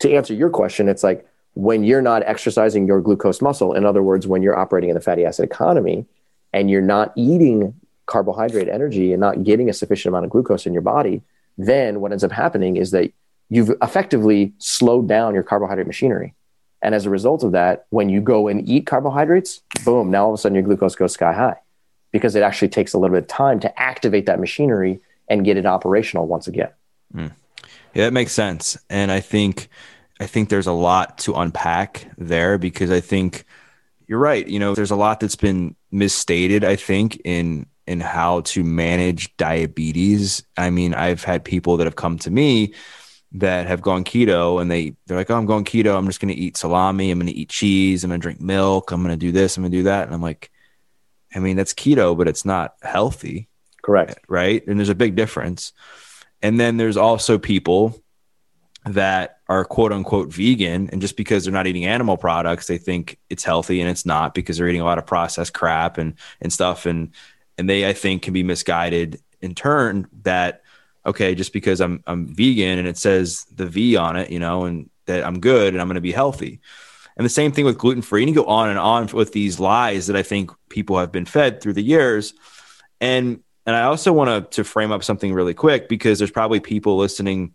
to 0.00 0.12
answer 0.12 0.34
your 0.34 0.50
question, 0.50 0.88
it's 0.88 1.02
like 1.02 1.26
when 1.54 1.84
you're 1.84 2.02
not 2.02 2.22
exercising 2.24 2.86
your 2.86 3.00
glucose 3.00 3.42
muscle, 3.42 3.74
in 3.74 3.84
other 3.84 4.02
words, 4.02 4.26
when 4.26 4.42
you're 4.42 4.58
operating 4.58 4.90
in 4.90 4.94
the 4.94 5.00
fatty 5.00 5.24
acid 5.24 5.44
economy 5.44 6.06
and 6.52 6.70
you're 6.70 6.82
not 6.82 7.12
eating 7.16 7.74
carbohydrate 8.06 8.68
energy 8.68 9.12
and 9.12 9.20
not 9.20 9.42
getting 9.44 9.68
a 9.68 9.72
sufficient 9.72 10.12
amount 10.12 10.24
of 10.24 10.30
glucose 10.30 10.66
in 10.66 10.72
your 10.72 10.82
body, 10.82 11.22
then 11.58 12.00
what 12.00 12.12
ends 12.12 12.24
up 12.24 12.32
happening 12.32 12.76
is 12.76 12.90
that 12.90 13.12
you've 13.48 13.70
effectively 13.82 14.52
slowed 14.58 15.08
down 15.08 15.34
your 15.34 15.42
carbohydrate 15.42 15.86
machinery. 15.86 16.34
And 16.84 16.94
as 16.94 17.06
a 17.06 17.10
result 17.10 17.42
of 17.42 17.52
that, 17.52 17.86
when 17.88 18.10
you 18.10 18.20
go 18.20 18.46
and 18.46 18.68
eat 18.68 18.86
carbohydrates, 18.86 19.62
boom, 19.84 20.10
now 20.10 20.26
all 20.26 20.34
of 20.34 20.38
a 20.38 20.38
sudden 20.38 20.54
your 20.54 20.64
glucose 20.64 20.94
goes 20.94 21.14
sky 21.14 21.32
high 21.32 21.56
because 22.12 22.36
it 22.36 22.42
actually 22.42 22.68
takes 22.68 22.92
a 22.92 22.98
little 22.98 23.16
bit 23.16 23.22
of 23.22 23.28
time 23.28 23.58
to 23.60 23.80
activate 23.80 24.26
that 24.26 24.38
machinery 24.38 25.00
and 25.28 25.46
get 25.46 25.56
it 25.56 25.64
operational 25.64 26.26
once 26.26 26.46
again. 26.46 26.68
Mm. 27.14 27.32
Yeah, 27.94 28.04
that 28.04 28.12
makes 28.12 28.32
sense. 28.32 28.76
And 28.90 29.10
I 29.10 29.20
think 29.20 29.68
I 30.20 30.26
think 30.26 30.50
there's 30.50 30.66
a 30.66 30.72
lot 30.72 31.18
to 31.18 31.34
unpack 31.34 32.06
there 32.18 32.58
because 32.58 32.90
I 32.90 33.00
think 33.00 33.44
you're 34.06 34.18
right. 34.18 34.46
You 34.46 34.58
know, 34.58 34.74
there's 34.74 34.90
a 34.90 34.96
lot 34.96 35.20
that's 35.20 35.36
been 35.36 35.74
misstated, 35.90 36.64
I 36.64 36.76
think, 36.76 37.18
in 37.24 37.66
in 37.86 38.00
how 38.00 38.42
to 38.42 38.62
manage 38.62 39.34
diabetes. 39.38 40.42
I 40.58 40.68
mean, 40.68 40.92
I've 40.92 41.24
had 41.24 41.44
people 41.44 41.78
that 41.78 41.86
have 41.86 41.96
come 41.96 42.18
to 42.18 42.30
me 42.30 42.74
that 43.34 43.66
have 43.66 43.82
gone 43.82 44.04
keto 44.04 44.60
and 44.62 44.70
they 44.70 44.94
they're 45.06 45.16
like, 45.16 45.30
oh, 45.30 45.36
I'm 45.36 45.46
going 45.46 45.64
keto. 45.64 45.96
I'm 45.96 46.06
just 46.06 46.20
going 46.20 46.32
to 46.34 46.40
eat 46.40 46.56
salami. 46.56 47.10
I'm 47.10 47.18
going 47.18 47.32
to 47.32 47.36
eat 47.36 47.48
cheese. 47.48 48.04
I'm 48.04 48.10
going 48.10 48.20
to 48.20 48.22
drink 48.22 48.40
milk. 48.40 48.92
I'm 48.92 49.02
going 49.02 49.12
to 49.12 49.26
do 49.26 49.32
this. 49.32 49.56
I'm 49.56 49.64
going 49.64 49.72
to 49.72 49.78
do 49.78 49.82
that. 49.84 50.06
And 50.06 50.14
I'm 50.14 50.22
like, 50.22 50.50
I 51.34 51.40
mean, 51.40 51.56
that's 51.56 51.74
keto, 51.74 52.16
but 52.16 52.28
it's 52.28 52.44
not 52.44 52.74
healthy. 52.82 53.48
Correct. 53.82 54.20
Right. 54.28 54.66
And 54.66 54.78
there's 54.78 54.88
a 54.88 54.94
big 54.94 55.16
difference. 55.16 55.72
And 56.42 56.60
then 56.60 56.76
there's 56.76 56.96
also 56.96 57.38
people 57.38 58.00
that 58.86 59.38
are 59.48 59.64
quote 59.64 59.92
unquote 59.92 60.32
vegan. 60.32 60.90
And 60.90 61.00
just 61.00 61.16
because 61.16 61.44
they're 61.44 61.52
not 61.52 61.66
eating 61.66 61.86
animal 61.86 62.16
products, 62.16 62.68
they 62.68 62.78
think 62.78 63.18
it's 63.28 63.42
healthy 63.42 63.80
and 63.80 63.90
it's 63.90 64.06
not 64.06 64.34
because 64.34 64.58
they're 64.58 64.68
eating 64.68 64.80
a 64.80 64.84
lot 64.84 64.98
of 64.98 65.06
processed 65.06 65.54
crap 65.54 65.98
and, 65.98 66.14
and 66.40 66.52
stuff. 66.52 66.86
And, 66.86 67.12
and 67.58 67.68
they, 67.68 67.88
I 67.88 67.94
think, 67.94 68.22
can 68.22 68.32
be 68.32 68.42
misguided 68.42 69.20
in 69.40 69.54
turn 69.54 70.06
that 70.22 70.62
okay, 71.06 71.34
just 71.34 71.52
because 71.52 71.80
I'm 71.80 72.02
I'm 72.06 72.34
vegan 72.34 72.78
and 72.78 72.88
it 72.88 72.96
says 72.96 73.44
the 73.54 73.66
V 73.66 73.96
on 73.96 74.16
it, 74.16 74.30
you 74.30 74.38
know, 74.38 74.64
and 74.64 74.90
that 75.06 75.24
I'm 75.24 75.40
good 75.40 75.74
and 75.74 75.80
I'm 75.80 75.88
going 75.88 75.96
to 75.96 76.00
be 76.00 76.12
healthy. 76.12 76.60
And 77.16 77.24
the 77.24 77.30
same 77.30 77.52
thing 77.52 77.64
with 77.64 77.78
gluten 77.78 78.02
free. 78.02 78.22
And 78.22 78.28
you 78.28 78.34
go 78.34 78.46
on 78.46 78.68
and 78.68 78.78
on 78.78 79.06
with 79.08 79.32
these 79.32 79.60
lies 79.60 80.08
that 80.08 80.16
I 80.16 80.22
think 80.22 80.50
people 80.68 80.98
have 80.98 81.12
been 81.12 81.26
fed 81.26 81.60
through 81.60 81.74
the 81.74 81.82
years. 81.82 82.34
And 83.00 83.40
and 83.66 83.74
I 83.74 83.82
also 83.82 84.12
want 84.12 84.50
to 84.50 84.56
to 84.56 84.64
frame 84.64 84.92
up 84.92 85.04
something 85.04 85.32
really 85.32 85.54
quick 85.54 85.88
because 85.88 86.18
there's 86.18 86.30
probably 86.30 86.60
people 86.60 86.96
listening 86.96 87.54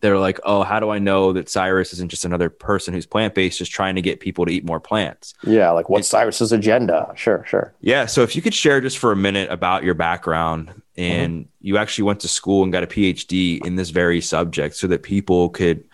that 0.00 0.10
are 0.10 0.18
like, 0.18 0.40
oh, 0.44 0.62
how 0.62 0.80
do 0.80 0.90
I 0.90 0.98
know 0.98 1.32
that 1.32 1.48
Cyrus 1.48 1.92
isn't 1.92 2.10
just 2.10 2.24
another 2.24 2.48
person 2.48 2.94
who's 2.94 3.06
plant 3.06 3.34
based, 3.34 3.58
just 3.58 3.70
trying 3.70 3.94
to 3.96 4.02
get 4.02 4.20
people 4.20 4.46
to 4.46 4.52
eat 4.52 4.64
more 4.64 4.80
plants? 4.80 5.34
Yeah, 5.44 5.70
like 5.70 5.88
what's 5.88 6.08
Cyrus's 6.08 6.52
agenda? 6.52 7.12
Sure, 7.16 7.44
sure. 7.46 7.74
Yeah. 7.80 8.06
So 8.06 8.22
if 8.22 8.34
you 8.34 8.42
could 8.42 8.54
share 8.54 8.80
just 8.80 8.98
for 8.98 9.12
a 9.12 9.16
minute 9.16 9.50
about 9.50 9.84
your 9.84 9.94
background 9.94 10.82
and 10.96 11.44
mm-hmm. 11.44 11.48
you 11.60 11.76
actually 11.76 12.04
went 12.04 12.20
to 12.20 12.28
school 12.28 12.62
and 12.62 12.72
got 12.72 12.82
a 12.82 12.86
PhD 12.86 13.64
in 13.64 13.76
this 13.76 13.90
very 13.90 14.20
subject 14.20 14.76
so 14.76 14.86
that 14.86 15.02
people 15.02 15.50
could 15.50 15.84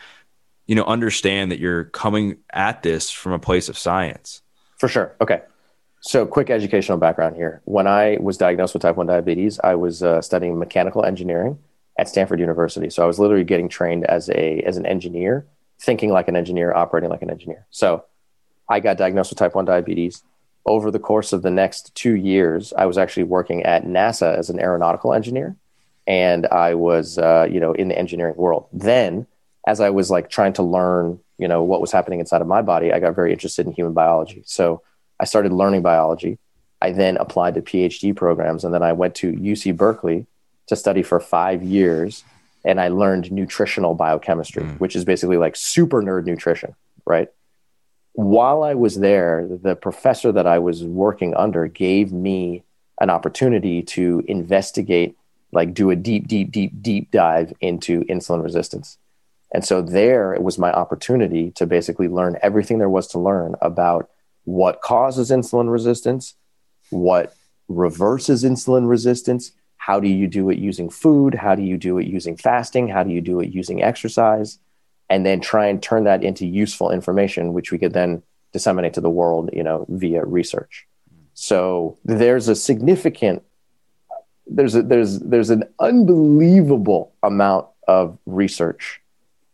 you 0.66 0.74
know 0.74 0.84
understand 0.84 1.50
that 1.52 1.58
you're 1.58 1.84
coming 1.84 2.38
at 2.52 2.82
this 2.82 3.10
from 3.10 3.32
a 3.32 3.38
place 3.38 3.68
of 3.68 3.76
science. 3.76 4.42
For 4.78 4.88
sure. 4.88 5.14
Okay. 5.20 5.42
So, 6.00 6.24
quick 6.24 6.50
educational 6.50 6.98
background 6.98 7.34
here. 7.34 7.62
When 7.64 7.88
I 7.88 8.18
was 8.20 8.36
diagnosed 8.36 8.74
with 8.74 8.82
type 8.82 8.96
1 8.96 9.08
diabetes, 9.08 9.58
I 9.64 9.74
was 9.74 10.04
uh, 10.04 10.22
studying 10.22 10.56
mechanical 10.56 11.04
engineering 11.04 11.58
at 11.98 12.08
Stanford 12.08 12.40
University. 12.40 12.90
So, 12.90 13.02
I 13.02 13.06
was 13.06 13.18
literally 13.18 13.44
getting 13.44 13.68
trained 13.68 14.04
as 14.04 14.28
a 14.30 14.60
as 14.60 14.76
an 14.76 14.86
engineer, 14.86 15.46
thinking 15.80 16.10
like 16.10 16.28
an 16.28 16.36
engineer, 16.36 16.72
operating 16.72 17.10
like 17.10 17.22
an 17.22 17.30
engineer. 17.30 17.66
So, 17.70 18.04
I 18.68 18.80
got 18.80 18.96
diagnosed 18.96 19.30
with 19.30 19.38
type 19.38 19.54
1 19.54 19.64
diabetes 19.64 20.22
over 20.66 20.90
the 20.90 20.98
course 20.98 21.32
of 21.32 21.42
the 21.42 21.50
next 21.50 21.94
two 21.94 22.14
years, 22.16 22.72
I 22.76 22.86
was 22.86 22.98
actually 22.98 23.22
working 23.22 23.62
at 23.62 23.84
NASA 23.84 24.36
as 24.36 24.50
an 24.50 24.58
aeronautical 24.58 25.14
engineer, 25.14 25.56
and 26.06 26.46
I 26.46 26.74
was, 26.74 27.18
uh, 27.18 27.46
you 27.48 27.60
know, 27.60 27.72
in 27.72 27.88
the 27.88 27.98
engineering 27.98 28.34
world. 28.36 28.66
Then, 28.72 29.26
as 29.66 29.80
I 29.80 29.90
was 29.90 30.10
like 30.10 30.28
trying 30.28 30.52
to 30.54 30.62
learn, 30.62 31.20
you 31.38 31.48
know, 31.48 31.62
what 31.62 31.80
was 31.80 31.92
happening 31.92 32.20
inside 32.20 32.40
of 32.40 32.48
my 32.48 32.62
body, 32.62 32.92
I 32.92 32.98
got 32.98 33.14
very 33.14 33.32
interested 33.32 33.66
in 33.66 33.72
human 33.72 33.94
biology. 33.94 34.42
So 34.44 34.82
I 35.20 35.24
started 35.24 35.52
learning 35.52 35.82
biology. 35.82 36.38
I 36.82 36.92
then 36.92 37.16
applied 37.16 37.54
to 37.54 37.62
PhD 37.62 38.14
programs, 38.14 38.64
and 38.64 38.74
then 38.74 38.82
I 38.82 38.92
went 38.92 39.14
to 39.16 39.32
UC 39.32 39.76
Berkeley 39.76 40.26
to 40.66 40.76
study 40.76 41.02
for 41.02 41.20
five 41.20 41.62
years, 41.62 42.24
and 42.64 42.80
I 42.80 42.88
learned 42.88 43.30
nutritional 43.30 43.94
biochemistry, 43.94 44.64
mm. 44.64 44.80
which 44.80 44.96
is 44.96 45.04
basically 45.04 45.36
like 45.36 45.56
super 45.56 46.02
nerd 46.02 46.24
nutrition, 46.24 46.74
right? 47.04 47.28
while 48.16 48.62
I 48.62 48.72
was 48.72 48.96
there, 48.96 49.46
the 49.46 49.76
professor 49.76 50.32
that 50.32 50.46
I 50.46 50.58
was 50.58 50.82
working 50.82 51.34
under 51.34 51.68
gave 51.68 52.12
me 52.12 52.64
an 52.98 53.10
opportunity 53.10 53.82
to 53.82 54.24
investigate, 54.26 55.14
like 55.52 55.74
do 55.74 55.90
a 55.90 55.96
deep, 55.96 56.26
deep, 56.26 56.50
deep, 56.50 56.82
deep 56.82 57.10
dive 57.10 57.52
into 57.60 58.04
insulin 58.04 58.42
resistance. 58.42 58.96
And 59.52 59.66
so 59.66 59.82
there 59.82 60.32
it 60.32 60.42
was 60.42 60.58
my 60.58 60.72
opportunity 60.72 61.50
to 61.52 61.66
basically 61.66 62.08
learn 62.08 62.38
everything 62.42 62.78
there 62.78 62.88
was 62.88 63.06
to 63.08 63.18
learn 63.18 63.54
about 63.60 64.08
what 64.44 64.80
causes 64.80 65.30
insulin 65.30 65.70
resistance, 65.70 66.36
what 66.88 67.34
reverses 67.68 68.44
insulin 68.44 68.88
resistance, 68.88 69.52
how 69.86 70.00
do 70.00 70.08
you 70.08 70.26
do 70.26 70.50
it 70.50 70.58
using 70.58 70.90
food, 70.90 71.32
how 71.32 71.54
do 71.54 71.62
you 71.62 71.76
do 71.76 71.96
it 71.98 72.08
using 72.08 72.36
fasting, 72.36 72.88
how 72.88 73.04
do 73.04 73.12
you 73.12 73.20
do 73.20 73.38
it 73.38 73.50
using 73.52 73.84
exercise 73.84 74.58
and 75.08 75.24
then 75.24 75.40
try 75.40 75.66
and 75.66 75.80
turn 75.80 76.02
that 76.02 76.24
into 76.24 76.44
useful 76.44 76.90
information, 76.90 77.52
which 77.52 77.70
we 77.70 77.78
could 77.78 77.92
then 77.92 78.20
disseminate 78.52 78.94
to 78.94 79.00
the 79.00 79.08
world, 79.08 79.48
you 79.52 79.62
know, 79.62 79.86
via 79.88 80.24
research. 80.24 80.88
So 81.34 81.98
there's 82.04 82.48
a 82.48 82.56
significant, 82.56 83.44
there's 84.48 84.74
a, 84.74 84.82
there's 84.82 85.20
there's 85.20 85.50
an 85.50 85.62
unbelievable 85.78 87.12
amount 87.22 87.68
of 87.86 88.18
research 88.26 89.00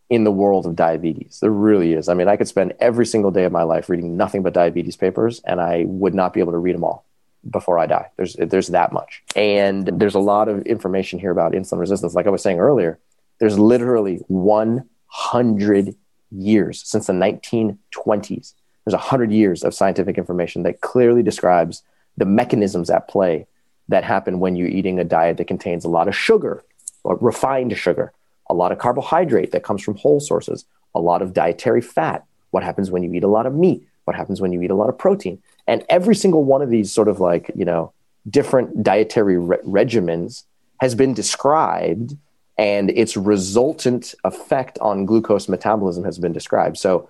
in 0.08 0.24
the 0.24 0.32
world 0.32 0.64
of 0.64 0.74
diabetes. 0.74 1.40
There 1.42 1.50
really 1.50 1.92
is. 1.92 2.08
I 2.08 2.14
mean, 2.14 2.28
I 2.28 2.38
could 2.38 2.48
spend 2.48 2.72
every 2.80 3.04
single 3.04 3.32
day 3.32 3.44
of 3.44 3.52
my 3.52 3.64
life 3.64 3.90
reading 3.90 4.16
nothing 4.16 4.42
but 4.42 4.54
diabetes 4.54 4.96
papers, 4.96 5.42
and 5.44 5.60
I 5.60 5.84
would 5.86 6.14
not 6.14 6.32
be 6.32 6.40
able 6.40 6.52
to 6.52 6.58
read 6.58 6.74
them 6.74 6.84
all 6.84 7.04
before 7.50 7.78
I 7.78 7.87
die. 7.87 8.11
There's 8.16 8.35
there's 8.35 8.68
that 8.68 8.92
much, 8.92 9.22
and 9.35 9.87
there's 9.87 10.14
a 10.14 10.20
lot 10.20 10.48
of 10.48 10.62
information 10.66 11.18
here 11.18 11.31
about 11.31 11.52
insulin 11.52 11.81
resistance. 11.81 12.14
Like 12.14 12.26
I 12.26 12.31
was 12.31 12.42
saying 12.42 12.61
earlier, 12.61 12.98
there's 13.40 13.59
literally 13.59 14.20
100 14.28 15.96
years 16.31 16.83
since 16.87 17.07
the 17.07 17.12
1920s. 17.12 18.55
There's 18.85 18.94
100 18.94 19.31
years 19.31 19.62
of 19.62 19.74
scientific 19.74 20.18
information 20.18 20.62
that 20.64 20.81
clearly 20.81 21.22
describes 21.22 21.83
the 22.16 22.24
mechanisms 22.24 22.90
at 22.90 23.09
play 23.09 23.46
that 23.88 24.05
happen 24.05 24.40
when 24.40 24.57
you're 24.57 24.68
eating 24.68 24.98
a 24.98 25.05
diet 25.05 25.37
that 25.37 25.46
contains 25.46 25.85
a 25.85 25.88
lot 25.88 26.09
of 26.09 26.16
sugar 26.16 26.64
or 27.05 27.16
refined 27.20 27.76
sugar, 27.76 28.12
a 28.48 28.55
lot 28.55 28.72
of 28.72 28.78
carbohydrate 28.78 29.52
that 29.52 29.64
comes 29.64 29.83
from 29.83 29.96
whole 29.96 30.20
sources, 30.20 30.64
a 30.94 31.00
lot 31.00 31.22
of 31.22 31.33
dietary 31.33 31.81
fat. 31.81 32.24
What 32.50 32.62
happens 32.62 32.90
when 32.90 33.02
you 33.02 33.12
eat 33.12 33.24
a 33.24 33.28
lot 33.28 33.46
of 33.46 33.55
meat? 33.55 33.87
What 34.05 34.16
happens 34.16 34.40
when 34.40 34.52
you 34.52 34.62
eat 34.62 34.70
a 34.70 34.74
lot 34.74 34.88
of 34.88 34.98
protein? 34.98 35.42
And 35.66 35.85
every 35.88 36.14
single 36.14 36.44
one 36.44 36.62
of 36.62 36.70
these 36.70 36.92
sort 36.92 37.09
of 37.09 37.20
like, 37.20 37.51
you 37.55 37.64
know, 37.64 37.92
different 38.29 38.83
dietary 38.83 39.38
re- 39.38 39.59
regimens 39.59 40.44
has 40.81 40.94
been 40.94 41.14
described 41.14 42.16
and 42.59 42.90
its 42.90 43.16
resultant 43.16 44.14
effect 44.25 44.79
on 44.81 45.07
glucose 45.07 45.48
metabolism 45.48 46.05
has 46.05 46.18
been 46.18 46.33
described. 46.33 46.77
So, 46.77 47.09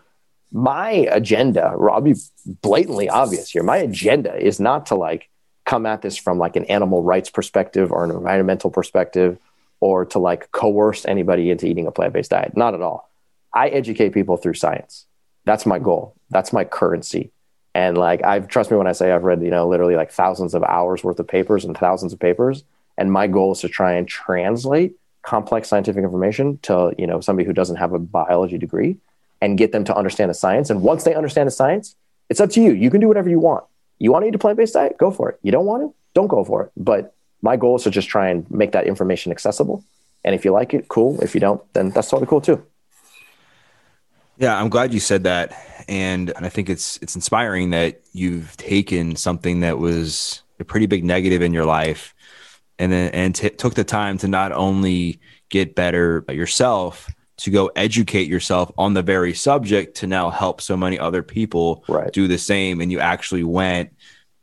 my 0.54 0.90
agenda, 0.90 1.74
I'll 1.90 2.02
be 2.02 2.14
blatantly 2.60 3.08
obvious 3.08 3.50
here. 3.50 3.62
My 3.62 3.78
agenda 3.78 4.36
is 4.36 4.60
not 4.60 4.86
to 4.86 4.94
like 4.94 5.30
come 5.64 5.86
at 5.86 6.02
this 6.02 6.18
from 6.18 6.38
like 6.38 6.56
an 6.56 6.66
animal 6.66 7.02
rights 7.02 7.30
perspective 7.30 7.90
or 7.90 8.04
an 8.04 8.10
environmental 8.10 8.70
perspective 8.70 9.38
or 9.80 10.04
to 10.04 10.18
like 10.18 10.50
coerce 10.52 11.06
anybody 11.06 11.50
into 11.50 11.66
eating 11.66 11.86
a 11.86 11.90
plant 11.90 12.12
based 12.12 12.30
diet. 12.30 12.56
Not 12.56 12.74
at 12.74 12.82
all. 12.82 13.10
I 13.54 13.68
educate 13.68 14.10
people 14.10 14.36
through 14.36 14.54
science. 14.54 15.06
That's 15.44 15.66
my 15.66 15.78
goal. 15.78 16.14
That's 16.30 16.52
my 16.52 16.64
currency. 16.64 17.32
And 17.74 17.96
like, 17.96 18.22
I've 18.22 18.48
trust 18.48 18.70
me 18.70 18.76
when 18.76 18.86
I 18.86 18.92
say 18.92 19.12
I've 19.12 19.24
read, 19.24 19.42
you 19.42 19.50
know, 19.50 19.68
literally 19.68 19.96
like 19.96 20.10
thousands 20.10 20.54
of 20.54 20.62
hours 20.62 21.02
worth 21.02 21.18
of 21.18 21.26
papers 21.26 21.64
and 21.64 21.76
thousands 21.76 22.12
of 22.12 22.20
papers. 22.20 22.64
And 22.98 23.10
my 23.10 23.26
goal 23.26 23.52
is 23.52 23.60
to 23.60 23.68
try 23.68 23.94
and 23.94 24.06
translate 24.06 24.94
complex 25.22 25.68
scientific 25.68 26.02
information 26.02 26.58
to 26.62 26.92
you 26.98 27.06
know 27.06 27.20
somebody 27.20 27.46
who 27.46 27.52
doesn't 27.52 27.76
have 27.76 27.92
a 27.92 27.98
biology 27.98 28.58
degree 28.58 28.96
and 29.40 29.56
get 29.56 29.72
them 29.72 29.84
to 29.84 29.96
understand 29.96 30.30
the 30.30 30.34
science. 30.34 30.68
And 30.68 30.82
once 30.82 31.04
they 31.04 31.14
understand 31.14 31.46
the 31.46 31.52
science 31.52 31.96
it's 32.28 32.40
up 32.40 32.48
to 32.50 32.62
you. 32.62 32.72
You 32.72 32.90
can 32.90 33.00
do 33.00 33.08
whatever 33.08 33.28
you 33.28 33.38
want. 33.38 33.64
You 33.98 34.10
want 34.10 34.22
to 34.22 34.28
eat 34.28 34.34
a 34.34 34.38
plant-based 34.38 34.72
diet? 34.72 34.96
Go 34.96 35.10
for 35.10 35.28
it. 35.28 35.38
You 35.42 35.52
don't 35.52 35.66
want 35.66 35.82
to 35.82 35.94
don't 36.14 36.28
go 36.28 36.44
for 36.44 36.64
it. 36.64 36.72
But 36.78 37.14
my 37.42 37.56
goal 37.56 37.76
is 37.76 37.82
to 37.82 37.90
just 37.90 38.08
try 38.08 38.28
and 38.30 38.50
make 38.50 38.72
that 38.72 38.86
information 38.86 39.32
accessible. 39.32 39.84
And 40.24 40.34
if 40.34 40.44
you 40.44 40.50
like 40.50 40.72
it 40.72 40.88
cool. 40.88 41.20
If 41.20 41.34
you 41.34 41.40
don't 41.40 41.60
then 41.74 41.90
that's 41.90 42.08
totally 42.08 42.26
cool 42.26 42.40
too 42.40 42.64
yeah 44.36 44.58
i'm 44.58 44.68
glad 44.68 44.92
you 44.92 45.00
said 45.00 45.24
that. 45.24 45.68
And, 45.88 46.30
and 46.30 46.46
i 46.46 46.48
think 46.48 46.70
it's 46.70 46.98
it's 47.02 47.14
inspiring 47.14 47.70
that 47.70 48.00
you've 48.12 48.56
taken 48.56 49.16
something 49.16 49.60
that 49.60 49.78
was 49.78 50.42
a 50.60 50.64
pretty 50.64 50.86
big 50.86 51.04
negative 51.04 51.42
in 51.42 51.52
your 51.52 51.64
life 51.64 52.14
and 52.78 52.92
then 52.92 53.10
and 53.12 53.34
t- 53.34 53.50
took 53.50 53.74
the 53.74 53.84
time 53.84 54.18
to 54.18 54.28
not 54.28 54.52
only 54.52 55.20
get 55.48 55.74
better 55.74 56.24
yourself 56.28 57.08
to 57.42 57.50
go 57.50 57.70
educate 57.74 58.28
yourself 58.28 58.70
on 58.78 58.94
the 58.94 59.02
very 59.02 59.34
subject 59.34 59.96
to 59.96 60.06
now 60.06 60.30
help 60.30 60.60
so 60.60 60.76
many 60.76 60.96
other 60.96 61.24
people 61.24 61.84
right. 61.88 62.12
do 62.12 62.28
the 62.28 62.38
same. 62.38 62.80
And 62.80 62.92
you 62.92 63.00
actually 63.00 63.42
went 63.42 63.92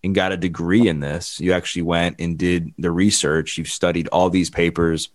and 0.04 0.14
got 0.14 0.34
a 0.34 0.38
degree 0.38 0.88
in 0.88 1.00
this. 1.00 1.40
You 1.40 1.54
actually 1.54 1.84
went 1.84 2.20
and 2.20 2.38
did 2.38 2.74
the 2.78 2.92
research. 2.92 3.58
You've 3.58 3.70
studied 3.70 4.10
all 4.10 4.30
these 4.30 4.50
papers. 4.50 5.10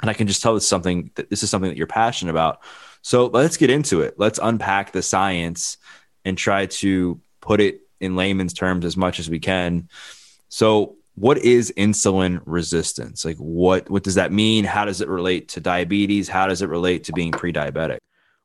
And 0.00 0.08
i 0.08 0.12
can 0.12 0.28
just 0.28 0.42
tell 0.42 0.54
this 0.54 0.68
something 0.68 1.10
that 1.16 1.28
this 1.30 1.42
is 1.42 1.50
something 1.50 1.70
that 1.70 1.76
you're 1.76 1.88
passionate 1.88 2.30
about 2.30 2.60
so 3.08 3.26
let's 3.26 3.56
get 3.56 3.70
into 3.70 4.02
it 4.02 4.14
let's 4.18 4.38
unpack 4.42 4.92
the 4.92 5.02
science 5.02 5.76
and 6.24 6.36
try 6.36 6.66
to 6.66 7.20
put 7.40 7.60
it 7.60 7.80
in 8.00 8.16
layman's 8.16 8.52
terms 8.52 8.84
as 8.84 8.96
much 8.96 9.18
as 9.18 9.30
we 9.30 9.38
can 9.38 9.88
so 10.48 10.96
what 11.18 11.38
is 11.38 11.72
insulin 11.76 12.40
resistance? 12.46 13.24
Like 13.24 13.36
what 13.38 13.90
what 13.90 14.04
does 14.04 14.14
that 14.14 14.32
mean? 14.32 14.64
How 14.64 14.84
does 14.84 15.00
it 15.00 15.08
relate 15.08 15.48
to 15.48 15.60
diabetes? 15.60 16.28
How 16.28 16.46
does 16.46 16.62
it 16.62 16.68
relate 16.68 17.04
to 17.04 17.12
being 17.12 17.32
pre-diabetic? 17.32 17.98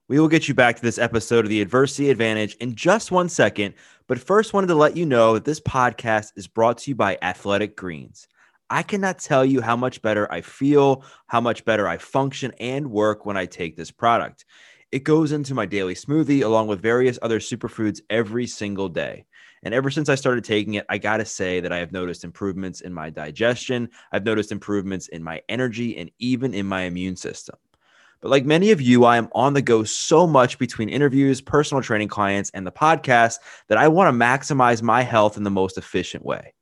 We 0.10 0.20
will 0.20 0.28
get 0.28 0.48
you 0.48 0.54
back 0.54 0.76
to 0.76 0.82
this 0.82 0.98
episode 0.98 1.46
of 1.46 1.50
the 1.50 1.62
Adversity 1.62 2.10
Advantage 2.10 2.56
in 2.56 2.76
just 2.76 3.12
one 3.12 3.30
second, 3.30 3.76
but 4.08 4.20
first 4.20 4.54
wanted 4.54 4.68
to 4.68 4.76
let 4.76 4.98
you 4.98 5.06
know 5.06 5.36
that 5.36 5.46
this 5.46 5.60
podcast 5.60 6.34
is 6.36 6.48
brought 6.48 6.80
to 6.80 6.92
you 6.92 6.96
by 6.96 7.18
Athletic 7.22 7.76
Greens. 7.76 8.28
I 8.74 8.82
cannot 8.82 9.20
tell 9.20 9.46
you 9.46 9.62
how 9.62 9.76
much 9.76 10.02
better 10.02 10.30
I 10.34 10.42
feel, 10.42 11.06
how 11.28 11.40
much 11.40 11.64
better 11.64 11.88
I 11.88 12.00
function 12.00 12.54
and 12.60 12.90
work 12.90 13.24
when 13.24 13.38
I 13.38 13.46
take 13.46 13.76
this 13.76 13.92
product. 13.92 14.46
It 14.92 15.04
goes 15.04 15.32
into 15.32 15.54
my 15.54 15.68
daily 15.68 15.94
smoothie 15.94 16.44
along 16.44 16.66
with 16.66 16.82
various 16.82 17.20
other 17.22 17.38
superfoods 17.38 18.02
every 18.10 18.48
single 18.48 18.90
day. 18.90 19.26
And 19.62 19.76
ever 19.76 19.92
since 19.92 20.10
I 20.10 20.16
started 20.16 20.44
taking 20.44 20.74
it, 20.74 20.88
I 20.90 20.98
got 20.98 21.18
to 21.18 21.26
say 21.26 21.60
that 21.60 21.72
I 21.72 21.78
have 21.78 21.92
noticed 21.92 22.24
improvements 22.24 22.82
in 22.82 22.92
my 22.92 23.12
digestion. 23.12 23.90
I've 24.12 24.26
noticed 24.26 24.52
improvements 24.52 25.08
in 25.08 25.22
my 25.22 25.44
energy 25.50 25.96
and 25.96 26.10
even 26.18 26.56
in 26.56 26.66
my 26.66 26.82
immune 26.82 27.16
system. 27.16 27.58
But 28.22 28.32
like 28.32 28.44
many 28.44 28.72
of 28.72 28.82
you, 28.82 29.06
I 29.06 29.18
am 29.18 29.30
on 29.34 29.54
the 29.54 29.62
go 29.62 29.84
so 29.84 30.26
much 30.26 30.58
between 30.58 30.90
interviews, 30.90 31.42
personal 31.42 31.84
training 31.84 32.08
clients, 32.08 32.50
and 32.56 32.66
the 32.66 32.72
podcast 32.72 33.36
that 33.68 33.78
I 33.78 33.88
want 33.90 34.12
to 34.12 34.20
maximize 34.20 34.82
my 34.82 35.04
health 35.04 35.38
in 35.38 35.44
the 35.44 35.52
most 35.52 35.78
efficient 35.78 36.26
way. 36.26 36.56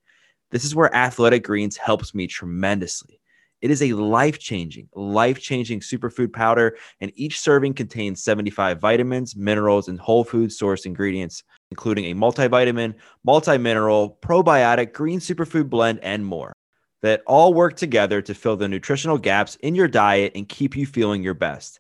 This 0.52 0.66
is 0.66 0.76
where 0.76 0.94
Athletic 0.94 1.44
Greens 1.44 1.78
helps 1.78 2.14
me 2.14 2.28
tremendously. 2.28 3.22
It 3.62 3.72
is 3.72 3.82
a 3.82 3.94
life 3.94 4.40
changing, 4.40 4.90
life 4.94 5.40
changing 5.40 5.80
superfood 5.80 6.34
powder, 6.34 6.78
and 7.00 7.12
each 7.16 7.40
serving 7.40 7.76
contains 7.76 8.24
75 8.24 8.80
vitamins, 8.80 9.36
minerals, 9.36 9.88
and 9.88 10.00
whole 10.00 10.24
food 10.24 10.50
sourced 10.50 10.86
ingredients, 10.86 11.44
including 11.70 12.06
a 12.06 12.16
multivitamin, 12.16 12.96
multi 13.24 13.58
mineral, 13.58 14.18
probiotic, 14.22 14.94
green 14.94 15.20
superfood 15.20 15.70
blend, 15.70 16.00
and 16.02 16.26
more 16.26 16.54
that 17.02 17.22
all 17.26 17.54
work 17.54 17.76
together 17.76 18.22
to 18.22 18.34
fill 18.34 18.58
the 18.58 18.68
nutritional 18.68 19.18
gaps 19.18 19.56
in 19.58 19.74
your 19.74 19.88
diet 19.88 20.34
and 20.36 20.50
keep 20.50 20.76
you 20.76 20.86
feeling 20.86 21.24
your 21.24 21.34
best. 21.34 21.80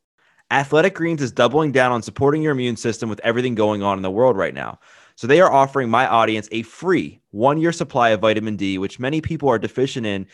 Athletic 0.49 0.95
Greens 0.95 1.21
is 1.21 1.31
doubling 1.31 1.71
down 1.71 1.91
on 1.91 2.01
supporting 2.01 2.41
your 2.41 2.51
immune 2.51 2.75
system 2.75 3.09
with 3.09 3.21
everything 3.23 3.55
going 3.55 3.83
on 3.83 3.97
in 3.97 4.01
the 4.01 4.11
world 4.11 4.35
right 4.35 4.53
now. 4.53 4.79
So 5.21 5.27
they 5.27 5.39
are 5.39 5.51
offering 5.51 5.87
my 5.87 6.07
audience 6.07 6.49
a 6.51 6.63
free 6.63 7.21
one 7.29 7.61
year 7.61 7.71
supply 7.71 8.09
of 8.09 8.21
vitamin 8.21 8.55
D, 8.55 8.79
which 8.79 8.99
many 8.99 9.21
people 9.21 9.49
are 9.49 9.59
deficient 9.59 10.03
in, 10.03 10.25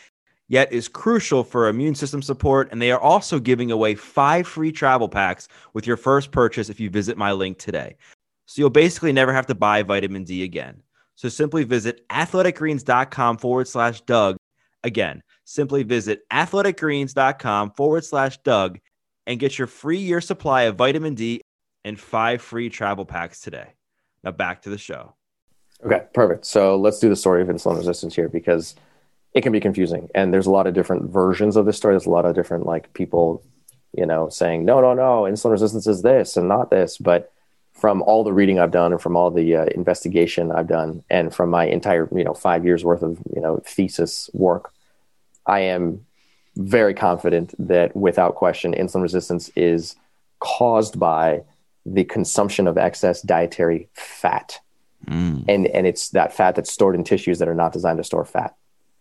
yet 0.48 0.72
is 0.72 0.88
crucial 0.88 1.44
for 1.44 1.68
immune 1.68 1.94
system 1.94 2.22
support. 2.22 2.72
And 2.72 2.82
they 2.82 2.92
are 2.92 3.00
also 3.02 3.38
giving 3.38 3.70
away 3.70 3.96
five 3.96 4.48
free 4.48 4.72
travel 4.72 5.10
packs 5.10 5.50
with 5.74 5.86
your 5.86 5.98
first 5.98 6.32
purchase 6.32 6.70
if 6.70 6.80
you 6.80 6.90
visit 6.90 7.18
my 7.18 7.34
link 7.34 7.58
today. 7.58 7.98
So 8.46 8.62
you'll 8.62 8.70
basically 8.70 9.12
never 9.12 9.34
have 9.34 9.46
to 9.48 9.56
buy 9.56 9.84
vitamin 9.84 10.24
D 10.24 10.44
again. 10.44 10.82
So 11.16 11.28
simply 11.28 11.66
visit 11.66 12.08
athleticgreens.com 12.08 13.40
forward 13.40 13.68
slash 13.68 14.00
Doug 14.00 14.38
Again, 14.86 15.22
simply 15.44 15.84
visit 15.84 16.22
athleticgreens.com 16.32 17.72
forward 17.72 18.06
slash 18.06 18.38
Doug 18.38 18.80
and 19.26 19.38
get 19.38 19.58
your 19.58 19.68
free 19.68 19.98
year 19.98 20.22
supply 20.22 20.62
of 20.62 20.78
vitamin 20.78 21.14
D 21.14 21.42
and 21.84 22.00
five 22.00 22.42
free 22.42 22.70
travel 22.70 23.04
packs 23.04 23.42
today. 23.42 23.74
Now 24.24 24.32
back 24.32 24.62
to 24.64 24.70
the 24.70 24.78
show. 24.78 25.14
Okay, 25.86 26.04
perfect. 26.14 26.46
So 26.46 26.76
let's 26.76 27.00
do 27.00 27.10
the 27.10 27.16
story 27.16 27.42
of 27.42 27.48
insulin 27.48 27.78
resistance 27.78 28.16
here 28.16 28.30
because 28.30 28.76
it 29.34 29.42
can 29.42 29.52
be 29.52 29.60
confusing. 29.60 30.10
And 30.16 30.34
there's 30.34 30.48
a 30.48 30.52
lot 30.52 30.68
of 30.68 30.74
different 30.74 31.12
versions 31.12 31.56
of 31.56 31.66
this 31.66 31.78
story. 31.78 31.94
There's 31.94 32.08
a 32.08 32.12
lot 32.12 32.26
of 32.26 32.34
different 32.34 32.66
like 32.66 32.94
people, 32.94 33.44
you 33.94 34.06
know, 34.06 34.30
saying, 34.30 34.66
no, 34.66 34.82
no, 34.82 34.94
no, 34.94 35.24
insulin 35.24 35.52
resistance 35.52 35.86
is 35.86 36.02
this 36.02 36.36
and 36.36 36.48
not 36.48 36.72
this. 36.72 36.98
But 36.98 37.32
from 37.74 38.02
all 38.02 38.24
the 38.24 38.34
reading 38.34 38.60
I've 38.60 38.72
done 38.72 38.92
and 38.92 39.02
from 39.02 39.16
all 39.16 39.30
the 39.30 39.56
uh, 39.56 39.66
investigation 39.66 40.52
I've 40.52 40.68
done 40.68 41.04
and 41.12 41.34
from 41.34 41.52
my 41.52 41.66
entire, 41.66 42.10
you 42.12 42.24
know, 42.24 42.34
five 42.34 42.66
years 42.66 42.84
worth 42.84 43.04
of, 43.04 43.20
you 43.36 43.42
know, 43.42 43.62
thesis 43.64 44.32
work, 44.34 44.74
I 45.46 45.60
am 45.60 46.06
very 46.56 46.96
confident 46.96 47.54
that 47.60 47.96
without 47.96 48.34
question, 48.34 48.74
insulin 48.74 49.04
resistance 49.04 49.52
is 49.56 49.96
caused 50.40 51.00
by 51.00 51.44
the 51.94 52.04
consumption 52.04 52.68
of 52.68 52.78
excess 52.78 53.22
dietary 53.22 53.90
fat. 53.94 54.60
Mm. 55.08 55.46
And, 55.48 55.68
and 55.68 55.88
it's 55.88 56.10
that 56.10 56.34
fat 56.34 56.56
that's 56.56 56.72
stored 56.72 56.96
in 56.96 57.04
tissues 57.04 57.40
that 57.40 57.48
are 57.48 57.56
not 57.56 57.74
designed 57.74 57.98
to 57.98 58.04
store 58.04 58.26
fat 58.26 58.56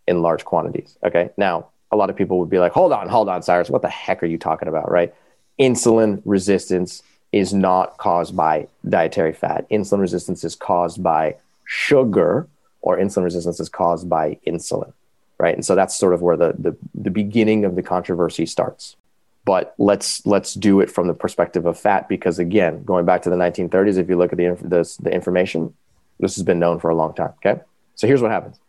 in 0.07 0.21
large 0.21 0.45
quantities. 0.45 0.97
Okay. 1.03 1.29
Now, 1.37 1.67
a 1.91 1.95
lot 1.95 2.09
of 2.09 2.15
people 2.15 2.39
would 2.39 2.49
be 2.49 2.59
like, 2.59 2.71
hold 2.71 2.91
on, 2.91 3.09
hold 3.09 3.29
on, 3.29 3.41
Cyrus. 3.41 3.69
What 3.69 3.81
the 3.81 3.89
heck 3.89 4.23
are 4.23 4.27
you 4.27 4.37
talking 4.37 4.67
about? 4.67 4.89
Right. 4.89 5.13
Insulin 5.59 6.21
resistance 6.25 7.03
is 7.31 7.53
not 7.53 7.97
caused 7.97 8.35
by 8.35 8.67
dietary 8.87 9.33
fat. 9.33 9.69
Insulin 9.69 9.99
resistance 9.99 10.43
is 10.43 10.55
caused 10.55 11.03
by 11.03 11.35
sugar, 11.65 12.47
or 12.81 12.97
insulin 12.97 13.23
resistance 13.23 13.59
is 13.59 13.67
caused 13.67 14.09
by 14.09 14.39
insulin 14.47 14.93
right? 15.39 15.53
And 15.53 15.65
so 15.65 15.75
that's 15.75 15.95
sort 15.95 16.13
of 16.13 16.21
where 16.21 16.37
the, 16.37 16.55
the, 16.57 16.75
the 16.95 17.11
beginning 17.11 17.65
of 17.65 17.75
the 17.75 17.83
controversy 17.83 18.45
starts. 18.45 18.95
But 19.47 19.75
let's 19.77 20.25
let's 20.25 20.53
do 20.53 20.81
it 20.81 20.91
from 20.91 21.07
the 21.07 21.13
perspective 21.13 21.65
of 21.65 21.79
fat 21.79 22.09
because 22.09 22.37
again, 22.37 22.83
going 22.83 23.05
back 23.05 23.21
to 23.21 23.29
the 23.29 23.37
1930s, 23.37 23.97
if 23.97 24.09
you 24.09 24.17
look 24.17 24.33
at 24.33 24.37
the 24.37 24.49
the, 24.61 24.97
the 25.01 25.09
information, 25.09 25.73
this 26.19 26.35
has 26.35 26.43
been 26.43 26.59
known 26.59 26.81
for 26.81 26.89
a 26.89 26.95
long 26.95 27.13
time. 27.13 27.31
Okay, 27.37 27.61
so 27.95 28.07
here's 28.07 28.21
what 28.21 28.29
happens: 28.29 28.59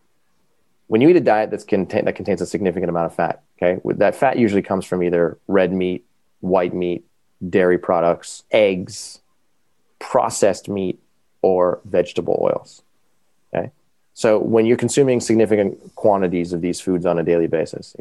when 0.87 1.01
you 1.01 1.09
eat 1.09 1.17
a 1.17 1.19
diet 1.19 1.51
that's 1.51 1.65
contain, 1.65 2.05
that 2.05 2.15
contains 2.15 2.39
a 2.39 2.45
significant 2.45 2.89
amount 2.89 3.07
of 3.07 3.13
fat, 3.13 3.43
okay, 3.61 3.81
that 3.97 4.15
fat 4.15 4.39
usually 4.39 4.61
comes 4.61 4.85
from 4.85 5.03
either 5.03 5.37
red 5.49 5.73
meat, 5.73 6.05
white 6.39 6.73
meat, 6.73 7.03
dairy 7.49 7.77
products, 7.77 8.43
eggs, 8.49 9.19
processed 9.99 10.69
meat, 10.69 10.97
or 11.41 11.81
vegetable 11.83 12.39
oils. 12.41 12.83
Okay, 13.53 13.71
so 14.13 14.39
when 14.39 14.65
you're 14.65 14.77
consuming 14.77 15.19
significant 15.19 15.93
quantities 15.95 16.53
of 16.53 16.61
these 16.61 16.79
foods 16.79 17.05
on 17.05 17.19
a 17.19 17.23
daily 17.23 17.47
basis, 17.47 17.97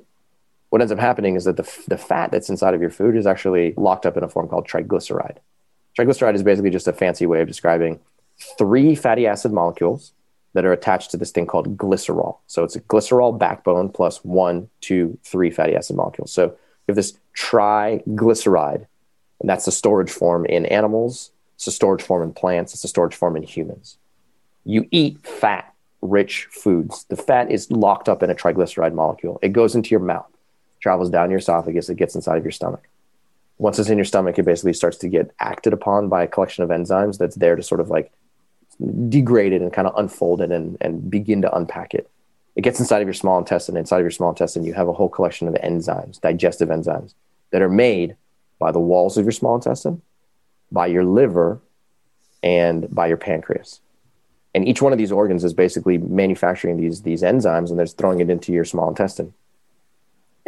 what 0.70 0.80
ends 0.80 0.92
up 0.92 0.98
happening 0.98 1.36
is 1.36 1.44
that 1.44 1.56
the, 1.56 1.68
the 1.88 1.98
fat 1.98 2.30
that's 2.30 2.50
inside 2.50 2.74
of 2.74 2.80
your 2.80 2.90
food 2.90 3.16
is 3.16 3.26
actually 3.26 3.74
locked 3.76 4.06
up 4.06 4.16
in 4.16 4.24
a 4.24 4.28
form 4.28 4.48
called 4.48 4.66
triglyceride. 4.66 5.38
Triglyceride 5.98 6.34
is 6.34 6.42
basically 6.42 6.70
just 6.70 6.88
a 6.88 6.92
fancy 6.92 7.26
way 7.26 7.40
of 7.40 7.48
describing 7.48 8.00
three 8.58 8.94
fatty 8.94 9.26
acid 9.26 9.52
molecules 9.52 10.12
that 10.54 10.64
are 10.64 10.72
attached 10.72 11.10
to 11.10 11.16
this 11.16 11.30
thing 11.30 11.46
called 11.46 11.76
glycerol. 11.76 12.38
So 12.46 12.64
it's 12.64 12.76
a 12.76 12.80
glycerol 12.80 13.38
backbone 13.38 13.88
plus 13.88 14.24
one, 14.24 14.68
two, 14.80 15.18
three 15.22 15.50
fatty 15.50 15.74
acid 15.74 15.96
molecules. 15.96 16.32
So 16.32 16.44
you 16.46 16.54
have 16.88 16.96
this 16.96 17.18
triglyceride, 17.36 18.86
and 19.40 19.48
that's 19.48 19.64
the 19.64 19.72
storage 19.72 20.10
form 20.10 20.46
in 20.46 20.66
animals, 20.66 21.30
it's 21.56 21.66
a 21.66 21.72
storage 21.72 22.02
form 22.02 22.22
in 22.22 22.32
plants, 22.32 22.74
it's 22.74 22.84
a 22.84 22.88
storage 22.88 23.14
form 23.14 23.36
in 23.36 23.42
humans. 23.42 23.98
You 24.64 24.86
eat 24.90 25.26
fat 25.26 25.74
rich 26.02 26.46
foods. 26.50 27.04
The 27.08 27.16
fat 27.16 27.50
is 27.50 27.70
locked 27.70 28.08
up 28.08 28.22
in 28.22 28.30
a 28.30 28.34
triglyceride 28.34 28.94
molecule. 28.94 29.38
It 29.42 29.52
goes 29.52 29.74
into 29.74 29.90
your 29.90 30.00
mouth, 30.00 30.30
travels 30.80 31.10
down 31.10 31.30
your 31.30 31.38
esophagus, 31.38 31.88
it 31.88 31.96
gets 31.96 32.14
inside 32.14 32.38
of 32.38 32.44
your 32.44 32.52
stomach. 32.52 32.88
Once 33.58 33.78
it's 33.78 33.88
in 33.88 33.98
your 33.98 34.04
stomach, 34.04 34.38
it 34.38 34.44
basically 34.44 34.72
starts 34.72 34.96
to 34.98 35.08
get 35.08 35.34
acted 35.40 35.72
upon 35.72 36.08
by 36.08 36.22
a 36.22 36.28
collection 36.28 36.62
of 36.62 36.70
enzymes 36.70 37.18
that's 37.18 37.36
there 37.36 37.56
to 37.56 37.62
sort 37.62 37.80
of 37.80 37.90
like 37.90 38.12
degrade 39.08 39.52
it 39.52 39.62
and 39.62 39.72
kind 39.72 39.88
of 39.88 39.94
unfold 39.96 40.40
it 40.40 40.52
and, 40.52 40.76
and 40.80 41.10
begin 41.10 41.42
to 41.42 41.54
unpack 41.54 41.94
it. 41.94 42.08
It 42.54 42.62
gets 42.62 42.78
inside 42.78 43.02
of 43.02 43.08
your 43.08 43.14
small 43.14 43.38
intestine. 43.38 43.76
Inside 43.76 43.98
of 43.98 44.04
your 44.04 44.10
small 44.10 44.30
intestine, 44.30 44.64
you 44.64 44.74
have 44.74 44.88
a 44.88 44.92
whole 44.92 45.08
collection 45.08 45.48
of 45.48 45.54
enzymes, 45.54 46.20
digestive 46.20 46.68
enzymes, 46.68 47.14
that 47.50 47.62
are 47.62 47.68
made 47.68 48.16
by 48.58 48.70
the 48.70 48.80
walls 48.80 49.16
of 49.16 49.24
your 49.24 49.32
small 49.32 49.56
intestine, 49.56 50.02
by 50.70 50.86
your 50.86 51.04
liver, 51.04 51.60
and 52.42 52.92
by 52.94 53.08
your 53.08 53.16
pancreas 53.16 53.80
and 54.54 54.66
each 54.66 54.82
one 54.82 54.92
of 54.92 54.98
these 54.98 55.12
organs 55.12 55.44
is 55.44 55.52
basically 55.52 55.98
manufacturing 55.98 56.76
these 56.76 57.02
these 57.02 57.22
enzymes 57.22 57.70
and 57.70 57.78
they're 57.78 57.86
throwing 57.86 58.20
it 58.20 58.30
into 58.30 58.52
your 58.52 58.64
small 58.64 58.88
intestine 58.88 59.32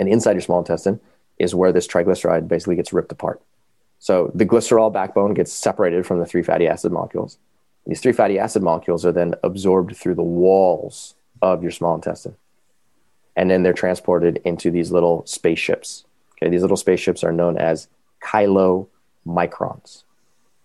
and 0.01 0.09
inside 0.09 0.33
your 0.33 0.41
small 0.41 0.59
intestine 0.59 0.99
is 1.39 1.55
where 1.55 1.73
this 1.73 1.87
triglyceride 1.87 2.49
basically 2.49 2.75
gets 2.75 2.93
ripped 2.93 3.13
apart. 3.13 3.41
So 3.99 4.31
the 4.35 4.47
glycerol 4.47 4.91
backbone 4.91 5.35
gets 5.35 5.53
separated 5.53 6.07
from 6.07 6.19
the 6.19 6.27
three 6.27 6.43
fatty 6.43 6.67
acid 6.67 6.91
molecules. 6.91 7.37
These 7.87 8.01
three 8.01 8.13
fatty 8.13 8.39
acid 8.39 8.63
molecules 8.63 9.05
are 9.05 9.13
then 9.13 9.35
absorbed 9.43 9.95
through 9.95 10.15
the 10.15 10.23
walls 10.23 11.15
of 11.43 11.63
your 11.63 11.71
small 11.71 11.95
intestine. 11.95 12.35
And 13.37 13.51
then 13.51 13.63
they're 13.63 13.75
transported 13.75 14.41
into 14.45 14.71
these 14.71 14.91
little 14.91 15.25
spaceships. 15.27 16.05
Okay 16.37 16.51
these 16.51 16.63
little 16.63 16.79
spaceships 16.79 17.23
are 17.23 17.33
known 17.33 17.59
as 17.59 17.89
chylomicrons. 18.23 20.05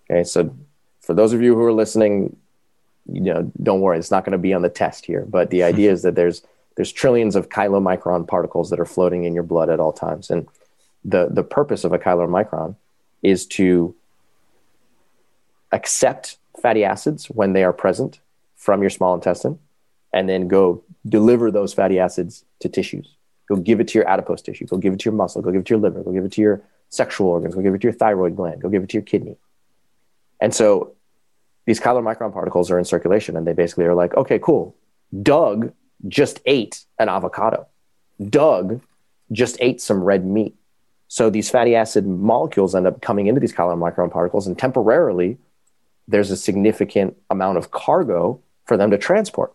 Okay 0.09 0.23
so 0.23 0.55
for 1.01 1.13
those 1.13 1.33
of 1.33 1.41
you 1.41 1.55
who 1.55 1.63
are 1.63 1.73
listening 1.73 2.37
you 3.11 3.21
know, 3.21 3.51
don't 3.61 3.81
worry, 3.81 3.99
it's 3.99 4.09
not 4.09 4.25
going 4.25 4.31
to 4.31 4.37
be 4.39 4.53
on 4.53 4.63
the 4.63 4.69
test 4.69 5.05
here. 5.05 5.25
But 5.29 5.51
the 5.51 5.61
idea 5.61 5.91
is 5.91 6.01
that 6.01 6.15
there's 6.15 6.41
there's 6.75 6.91
trillions 6.91 7.35
of 7.35 7.49
chylomicron 7.49 8.27
particles 8.27 8.69
that 8.69 8.79
are 8.79 8.85
floating 8.85 9.23
in 9.23 9.33
your 9.33 9.43
blood 9.43 9.69
at 9.69 9.79
all 9.79 9.93
times, 9.93 10.29
and 10.29 10.47
the 11.03 11.27
the 11.29 11.43
purpose 11.43 11.83
of 11.83 11.93
a 11.93 11.99
chylomicron 11.99 12.75
is 13.23 13.45
to 13.45 13.95
accept 15.71 16.37
fatty 16.61 16.83
acids 16.83 17.25
when 17.27 17.53
they 17.53 17.63
are 17.63 17.73
present 17.73 18.19
from 18.55 18.81
your 18.81 18.89
small 18.89 19.13
intestine, 19.13 19.59
and 20.13 20.27
then 20.29 20.47
go 20.47 20.83
deliver 21.07 21.51
those 21.51 21.73
fatty 21.73 21.99
acids 21.99 22.45
to 22.59 22.69
tissues. 22.69 23.15
Go 23.47 23.55
give 23.57 23.79
it 23.79 23.87
to 23.89 23.99
your 23.99 24.07
adipose 24.07 24.41
tissue. 24.41 24.65
Go 24.65 24.77
give 24.77 24.93
it 24.93 24.99
to 24.99 25.05
your 25.05 25.13
muscle. 25.13 25.41
Go 25.41 25.51
give 25.51 25.61
it 25.61 25.67
to 25.67 25.73
your 25.75 25.81
liver. 25.81 26.01
Go 26.01 26.11
give 26.11 26.25
it 26.25 26.31
to 26.33 26.41
your 26.41 26.63
sexual 26.89 27.27
organs. 27.27 27.53
Go 27.53 27.61
give 27.61 27.75
it 27.75 27.81
to 27.81 27.87
your 27.87 27.93
thyroid 27.93 28.35
gland. 28.35 28.61
Go 28.61 28.69
give 28.69 28.83
it 28.83 28.89
to 28.89 28.97
your 28.97 29.03
kidney. 29.03 29.37
And 30.41 30.53
so 30.53 30.93
these 31.65 31.79
chylomicron 31.79 32.33
particles 32.33 32.71
are 32.71 32.79
in 32.79 32.85
circulation 32.85 33.37
and 33.37 33.45
they 33.45 33.53
basically 33.53 33.85
are 33.85 33.93
like, 33.93 34.15
okay, 34.15 34.39
cool. 34.39 34.75
Doug 35.21 35.73
just 36.07 36.39
ate 36.45 36.85
an 36.99 37.09
avocado. 37.09 37.67
Doug 38.29 38.81
just 39.31 39.57
ate 39.59 39.81
some 39.81 40.03
red 40.03 40.25
meat. 40.25 40.55
So 41.07 41.29
these 41.29 41.49
fatty 41.49 41.75
acid 41.75 42.05
molecules 42.05 42.75
end 42.75 42.87
up 42.87 43.01
coming 43.01 43.27
into 43.27 43.39
these 43.39 43.53
chylomicron 43.53 44.11
particles, 44.11 44.47
and 44.47 44.57
temporarily, 44.57 45.37
there's 46.07 46.31
a 46.31 46.37
significant 46.37 47.15
amount 47.29 47.57
of 47.57 47.71
cargo 47.71 48.39
for 48.65 48.77
them 48.77 48.91
to 48.91 48.97
transport. 48.97 49.53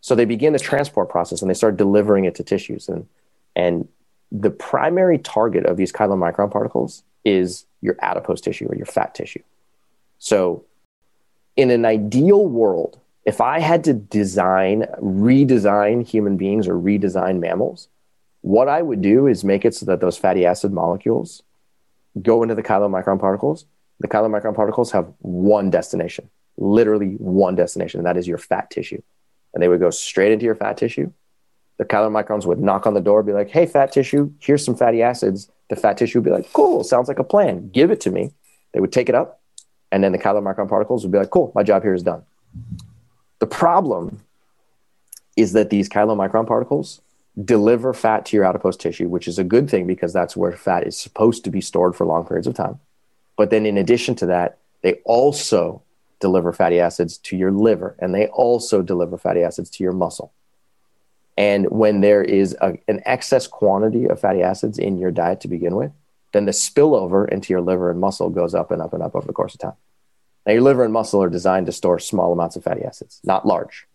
So 0.00 0.14
they 0.14 0.24
begin 0.24 0.52
the 0.52 0.58
transport 0.58 1.08
process 1.08 1.42
and 1.42 1.50
they 1.50 1.54
start 1.54 1.76
delivering 1.76 2.26
it 2.26 2.34
to 2.36 2.42
tissues. 2.42 2.88
And, 2.88 3.08
and 3.54 3.88
the 4.30 4.50
primary 4.50 5.18
target 5.18 5.66
of 5.66 5.76
these 5.76 5.92
chylomicron 5.92 6.50
particles 6.50 7.02
is 7.24 7.66
your 7.80 7.96
adipose 8.00 8.40
tissue 8.40 8.66
or 8.66 8.76
your 8.76 8.86
fat 8.86 9.14
tissue. 9.14 9.42
So 10.18 10.64
in 11.56 11.70
an 11.70 11.84
ideal 11.84 12.46
world, 12.46 13.00
if 13.26 13.40
I 13.40 13.58
had 13.58 13.82
to 13.84 13.92
design, 13.92 14.86
redesign 15.02 16.06
human 16.06 16.36
beings 16.36 16.68
or 16.68 16.74
redesign 16.74 17.40
mammals, 17.40 17.88
what 18.42 18.68
I 18.68 18.80
would 18.80 19.02
do 19.02 19.26
is 19.26 19.42
make 19.42 19.64
it 19.64 19.74
so 19.74 19.84
that 19.86 20.00
those 20.00 20.16
fatty 20.16 20.46
acid 20.46 20.72
molecules 20.72 21.42
go 22.22 22.44
into 22.44 22.54
the 22.54 22.62
chylomicron 22.62 23.18
particles. 23.18 23.66
The 23.98 24.06
chylomicron 24.06 24.54
particles 24.54 24.92
have 24.92 25.12
one 25.18 25.70
destination, 25.70 26.30
literally 26.56 27.14
one 27.18 27.56
destination, 27.56 27.98
and 27.98 28.06
that 28.06 28.16
is 28.16 28.28
your 28.28 28.38
fat 28.38 28.70
tissue. 28.70 29.02
And 29.52 29.60
they 29.60 29.68
would 29.68 29.80
go 29.80 29.90
straight 29.90 30.30
into 30.30 30.44
your 30.44 30.54
fat 30.54 30.76
tissue. 30.76 31.12
The 31.78 31.84
chylomicrons 31.84 32.46
would 32.46 32.60
knock 32.60 32.86
on 32.86 32.94
the 32.94 33.00
door, 33.00 33.24
be 33.24 33.32
like, 33.32 33.50
hey, 33.50 33.66
fat 33.66 33.90
tissue, 33.90 34.32
here's 34.38 34.64
some 34.64 34.76
fatty 34.76 35.02
acids. 35.02 35.50
The 35.68 35.76
fat 35.76 35.98
tissue 35.98 36.20
would 36.20 36.24
be 36.24 36.30
like, 36.30 36.52
cool, 36.52 36.84
sounds 36.84 37.08
like 37.08 37.18
a 37.18 37.24
plan. 37.24 37.70
Give 37.70 37.90
it 37.90 38.00
to 38.02 38.12
me. 38.12 38.30
They 38.72 38.78
would 38.78 38.92
take 38.92 39.08
it 39.08 39.16
up, 39.16 39.40
and 39.90 40.04
then 40.04 40.12
the 40.12 40.18
chylomicron 40.18 40.68
particles 40.68 41.02
would 41.02 41.10
be 41.10 41.18
like, 41.18 41.30
cool, 41.30 41.50
my 41.56 41.64
job 41.64 41.82
here 41.82 41.94
is 41.94 42.04
done. 42.04 42.22
The 43.38 43.46
problem 43.46 44.20
is 45.36 45.52
that 45.52 45.70
these 45.70 45.88
chylomicron 45.88 46.46
particles 46.46 47.00
deliver 47.42 47.92
fat 47.92 48.24
to 48.26 48.36
your 48.36 48.44
adipose 48.44 48.76
tissue, 48.76 49.08
which 49.08 49.28
is 49.28 49.38
a 49.38 49.44
good 49.44 49.68
thing 49.68 49.86
because 49.86 50.12
that's 50.12 50.36
where 50.36 50.52
fat 50.52 50.86
is 50.86 50.96
supposed 50.96 51.44
to 51.44 51.50
be 51.50 51.60
stored 51.60 51.94
for 51.94 52.06
long 52.06 52.26
periods 52.26 52.46
of 52.46 52.54
time. 52.54 52.80
But 53.36 53.50
then, 53.50 53.66
in 53.66 53.76
addition 53.76 54.14
to 54.16 54.26
that, 54.26 54.58
they 54.82 54.94
also 55.04 55.82
deliver 56.20 56.52
fatty 56.52 56.80
acids 56.80 57.18
to 57.18 57.36
your 57.36 57.52
liver 57.52 57.94
and 57.98 58.14
they 58.14 58.26
also 58.28 58.80
deliver 58.80 59.18
fatty 59.18 59.42
acids 59.42 59.68
to 59.68 59.84
your 59.84 59.92
muscle. 59.92 60.32
And 61.36 61.66
when 61.70 62.00
there 62.00 62.22
is 62.22 62.56
a, 62.62 62.78
an 62.88 63.02
excess 63.04 63.46
quantity 63.46 64.06
of 64.06 64.18
fatty 64.18 64.42
acids 64.42 64.78
in 64.78 64.96
your 64.96 65.10
diet 65.10 65.42
to 65.42 65.48
begin 65.48 65.76
with, 65.76 65.92
then 66.32 66.46
the 66.46 66.52
spillover 66.52 67.28
into 67.28 67.52
your 67.52 67.60
liver 67.60 67.90
and 67.90 68.00
muscle 68.00 68.30
goes 68.30 68.54
up 68.54 68.70
and 68.70 68.80
up 68.80 68.94
and 68.94 69.02
up 69.02 69.14
over 69.14 69.26
the 69.26 69.34
course 69.34 69.54
of 69.54 69.60
time. 69.60 69.74
Now, 70.46 70.52
your 70.52 70.62
liver 70.62 70.84
and 70.84 70.92
muscle 70.92 71.22
are 71.22 71.28
designed 71.28 71.66
to 71.66 71.72
store 71.72 71.98
small 71.98 72.32
amounts 72.32 72.54
of 72.54 72.62
fatty 72.62 72.84
acids, 72.84 73.20
not 73.24 73.46
large. 73.46 73.86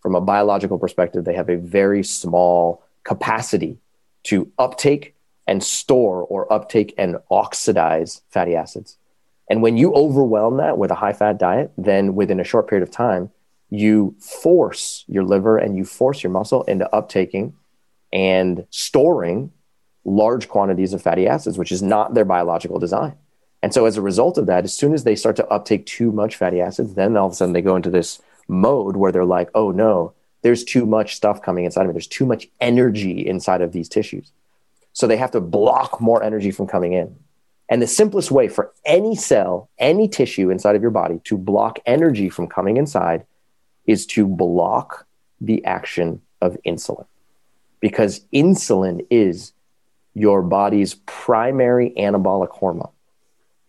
From 0.00 0.14
a 0.14 0.20
biological 0.20 0.78
perspective, 0.78 1.24
they 1.24 1.34
have 1.34 1.48
a 1.48 1.56
very 1.56 2.04
small 2.04 2.82
capacity 3.04 3.78
to 4.24 4.50
uptake 4.58 5.14
and 5.46 5.62
store 5.62 6.22
or 6.22 6.50
uptake 6.52 6.94
and 6.98 7.16
oxidize 7.30 8.22
fatty 8.28 8.54
acids. 8.54 8.98
And 9.48 9.62
when 9.62 9.76
you 9.76 9.94
overwhelm 9.94 10.58
that 10.58 10.78
with 10.78 10.90
a 10.90 10.94
high 10.94 11.12
fat 11.12 11.38
diet, 11.38 11.72
then 11.76 12.14
within 12.14 12.40
a 12.40 12.44
short 12.44 12.68
period 12.68 12.86
of 12.86 12.90
time, 12.90 13.30
you 13.70 14.14
force 14.20 15.04
your 15.06 15.24
liver 15.24 15.58
and 15.58 15.76
you 15.76 15.84
force 15.84 16.22
your 16.22 16.32
muscle 16.32 16.62
into 16.64 16.88
uptaking 16.92 17.52
and 18.12 18.66
storing 18.70 19.52
large 20.04 20.48
quantities 20.48 20.92
of 20.92 21.02
fatty 21.02 21.26
acids, 21.26 21.58
which 21.58 21.72
is 21.72 21.82
not 21.82 22.14
their 22.14 22.24
biological 22.24 22.78
design. 22.78 23.16
And 23.64 23.72
so, 23.72 23.86
as 23.86 23.96
a 23.96 24.02
result 24.02 24.36
of 24.36 24.44
that, 24.44 24.64
as 24.64 24.76
soon 24.76 24.92
as 24.92 25.04
they 25.04 25.16
start 25.16 25.36
to 25.36 25.46
uptake 25.46 25.86
too 25.86 26.12
much 26.12 26.36
fatty 26.36 26.60
acids, 26.60 26.96
then 26.96 27.16
all 27.16 27.28
of 27.28 27.32
a 27.32 27.34
sudden 27.34 27.54
they 27.54 27.62
go 27.62 27.76
into 27.76 27.88
this 27.88 28.20
mode 28.46 28.94
where 28.94 29.10
they're 29.10 29.24
like, 29.24 29.48
oh 29.54 29.70
no, 29.70 30.12
there's 30.42 30.64
too 30.64 30.84
much 30.84 31.16
stuff 31.16 31.40
coming 31.40 31.64
inside 31.64 31.80
of 31.80 31.86
me. 31.86 31.94
There's 31.94 32.06
too 32.06 32.26
much 32.26 32.46
energy 32.60 33.26
inside 33.26 33.62
of 33.62 33.72
these 33.72 33.88
tissues. 33.88 34.32
So 34.92 35.06
they 35.06 35.16
have 35.16 35.30
to 35.30 35.40
block 35.40 35.98
more 35.98 36.22
energy 36.22 36.50
from 36.50 36.66
coming 36.66 36.92
in. 36.92 37.16
And 37.70 37.80
the 37.80 37.86
simplest 37.86 38.30
way 38.30 38.48
for 38.48 38.70
any 38.84 39.16
cell, 39.16 39.70
any 39.78 40.08
tissue 40.08 40.50
inside 40.50 40.76
of 40.76 40.82
your 40.82 40.90
body 40.90 41.22
to 41.24 41.38
block 41.38 41.78
energy 41.86 42.28
from 42.28 42.48
coming 42.48 42.76
inside 42.76 43.24
is 43.86 44.04
to 44.08 44.26
block 44.26 45.06
the 45.40 45.64
action 45.64 46.20
of 46.42 46.58
insulin. 46.66 47.06
Because 47.80 48.26
insulin 48.30 49.06
is 49.08 49.54
your 50.12 50.42
body's 50.42 50.96
primary 51.06 51.94
anabolic 51.96 52.50
hormone. 52.50 52.90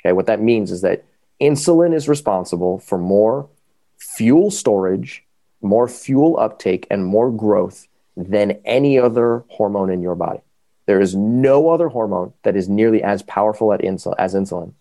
Okay, 0.05 0.13
what 0.13 0.27
that 0.27 0.41
means 0.41 0.71
is 0.71 0.81
that 0.81 1.03
insulin 1.41 1.93
is 1.93 2.07
responsible 2.07 2.79
for 2.79 2.97
more 2.97 3.49
fuel 3.97 4.51
storage 4.51 5.25
more 5.65 5.87
fuel 5.87 6.37
uptake 6.39 6.87
and 6.89 7.05
more 7.05 7.31
growth 7.31 7.87
than 8.15 8.59
any 8.63 8.97
other 8.97 9.43
hormone 9.49 9.89
in 9.89 10.01
your 10.01 10.15
body. 10.15 10.39
There 10.85 11.01
is 11.01 11.15
no 11.15 11.69
other 11.69 11.89
hormone 11.89 12.33
that 12.43 12.55
is 12.55 12.69
nearly 12.69 13.03
as 13.03 13.23
powerful 13.23 13.73
at 13.73 13.81
insul- 13.81 14.15
as 14.17 14.33
insulin 14.33 14.73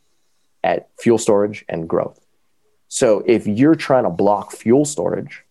at 0.62 0.89
fuel 1.01 1.18
storage 1.18 1.64
and 1.68 1.89
growth. 1.89 2.20
So 2.89 3.25
if 3.27 3.47
you're 3.47 3.75
trying 3.75 4.05
to 4.05 4.11
block 4.11 4.53
fuel 4.53 4.85
storage, 4.85 5.43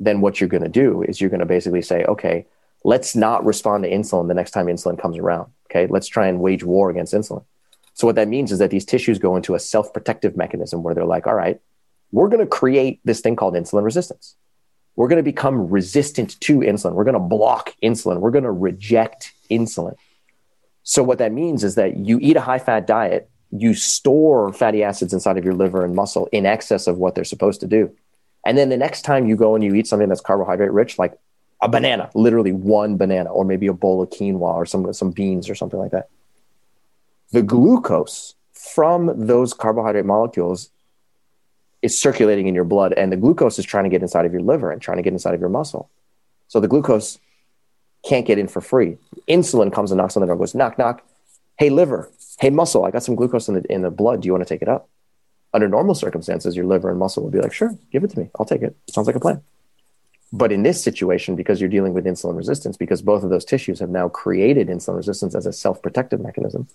then 0.00 0.20
what 0.20 0.40
you're 0.40 0.48
going 0.48 0.62
to 0.62 0.68
do 0.68 1.02
is 1.02 1.20
you're 1.20 1.30
going 1.30 1.40
to 1.40 1.46
basically 1.46 1.82
say, 1.82 2.04
okay, 2.04 2.46
let's 2.84 3.14
not 3.14 3.44
respond 3.44 3.84
to 3.84 3.90
insulin 3.90 4.28
the 4.28 4.34
next 4.34 4.50
time 4.50 4.66
insulin 4.66 5.00
comes 5.00 5.16
around. 5.16 5.50
Okay, 5.70 5.86
let's 5.86 6.08
try 6.08 6.26
and 6.26 6.40
wage 6.40 6.64
war 6.64 6.90
against 6.90 7.14
insulin. 7.14 7.44
So 8.00 8.06
what 8.06 8.16
that 8.16 8.28
means 8.28 8.50
is 8.50 8.58
that 8.58 8.70
these 8.70 8.84
tissues 8.84 9.18
go 9.18 9.36
into 9.36 9.54
a 9.54 9.60
self-protective 9.60 10.36
mechanism 10.36 10.82
where 10.82 10.94
they're 10.94 11.04
like, 11.04 11.26
all 11.26 11.34
right, 11.34 11.60
we're 12.12 12.28
going 12.28 12.40
to 12.40 12.46
create 12.46 13.00
this 13.04 13.20
thing 13.20 13.36
called 13.36 13.54
insulin 13.54 13.84
resistance 13.84 14.36
we're 15.00 15.08
going 15.08 15.16
to 15.16 15.22
become 15.22 15.70
resistant 15.70 16.38
to 16.40 16.58
insulin. 16.58 16.92
We're 16.92 17.04
going 17.04 17.14
to 17.14 17.20
block 17.20 17.74
insulin. 17.82 18.18
We're 18.18 18.30
going 18.30 18.44
to 18.44 18.50
reject 18.50 19.32
insulin. 19.50 19.96
So, 20.82 21.02
what 21.02 21.16
that 21.18 21.32
means 21.32 21.64
is 21.64 21.76
that 21.76 21.96
you 21.96 22.18
eat 22.20 22.36
a 22.36 22.40
high 22.42 22.58
fat 22.58 22.86
diet, 22.86 23.30
you 23.50 23.72
store 23.72 24.52
fatty 24.52 24.82
acids 24.82 25.14
inside 25.14 25.38
of 25.38 25.44
your 25.44 25.54
liver 25.54 25.84
and 25.84 25.94
muscle 25.94 26.28
in 26.32 26.44
excess 26.44 26.86
of 26.86 26.98
what 26.98 27.14
they're 27.14 27.24
supposed 27.24 27.60
to 27.60 27.66
do. 27.66 27.96
And 28.44 28.58
then 28.58 28.68
the 28.68 28.76
next 28.76 29.02
time 29.02 29.26
you 29.26 29.36
go 29.36 29.54
and 29.54 29.62
you 29.62 29.74
eat 29.74 29.86
something 29.86 30.08
that's 30.08 30.20
carbohydrate 30.20 30.72
rich, 30.72 30.98
like 30.98 31.18
a 31.62 31.68
banana, 31.68 32.10
literally 32.14 32.52
one 32.52 32.98
banana, 32.98 33.30
or 33.30 33.46
maybe 33.46 33.68
a 33.68 33.72
bowl 33.72 34.02
of 34.02 34.10
quinoa 34.10 34.54
or 34.54 34.66
some, 34.66 34.92
some 34.92 35.12
beans 35.12 35.48
or 35.48 35.54
something 35.54 35.78
like 35.78 35.92
that, 35.92 36.08
the 37.32 37.42
glucose 37.42 38.34
from 38.52 39.26
those 39.26 39.54
carbohydrate 39.54 40.06
molecules 40.06 40.70
is 41.82 41.98
circulating 41.98 42.46
in 42.46 42.54
your 42.54 42.64
blood 42.64 42.92
and 42.92 43.10
the 43.10 43.16
glucose 43.16 43.58
is 43.58 43.64
trying 43.64 43.84
to 43.84 43.90
get 43.90 44.02
inside 44.02 44.26
of 44.26 44.32
your 44.32 44.42
liver 44.42 44.70
and 44.70 44.82
trying 44.82 44.98
to 44.98 45.02
get 45.02 45.12
inside 45.12 45.34
of 45.34 45.40
your 45.40 45.48
muscle. 45.48 45.88
So 46.48 46.60
the 46.60 46.68
glucose 46.68 47.18
can't 48.04 48.26
get 48.26 48.38
in 48.38 48.48
for 48.48 48.60
free. 48.60 48.98
Insulin 49.28 49.72
comes 49.72 49.90
and 49.90 49.98
knocks 49.98 50.16
on 50.16 50.20
the 50.20 50.26
door 50.26 50.36
goes, 50.36 50.54
knock, 50.54 50.78
knock. 50.78 51.02
Hey, 51.58 51.70
liver. 51.70 52.10
Hey, 52.38 52.50
muscle. 52.50 52.84
I 52.84 52.90
got 52.90 53.02
some 53.02 53.14
glucose 53.14 53.48
in 53.48 53.54
the, 53.54 53.72
in 53.72 53.82
the 53.82 53.90
blood. 53.90 54.22
Do 54.22 54.26
you 54.26 54.32
want 54.32 54.46
to 54.46 54.52
take 54.52 54.62
it 54.62 54.68
up? 54.68 54.88
Under 55.52 55.68
normal 55.68 55.94
circumstances, 55.94 56.56
your 56.56 56.64
liver 56.64 56.90
and 56.90 56.98
muscle 56.98 57.22
would 57.22 57.32
be 57.32 57.40
like, 57.40 57.52
sure, 57.52 57.76
give 57.92 58.04
it 58.04 58.10
to 58.10 58.18
me. 58.18 58.30
I'll 58.38 58.46
take 58.46 58.62
it. 58.62 58.76
Sounds 58.88 59.06
like 59.06 59.16
a 59.16 59.20
plan. 59.20 59.42
But 60.32 60.52
in 60.52 60.62
this 60.62 60.82
situation, 60.82 61.34
because 61.34 61.60
you're 61.60 61.68
dealing 61.68 61.92
with 61.92 62.04
insulin 62.04 62.36
resistance, 62.36 62.76
because 62.76 63.02
both 63.02 63.24
of 63.24 63.30
those 63.30 63.44
tissues 63.44 63.80
have 63.80 63.90
now 63.90 64.08
created 64.08 64.68
insulin 64.68 64.96
resistance 64.96 65.34
as 65.34 65.44
a 65.44 65.52
self 65.52 65.82
protective 65.82 66.20
mechanism, 66.20 66.68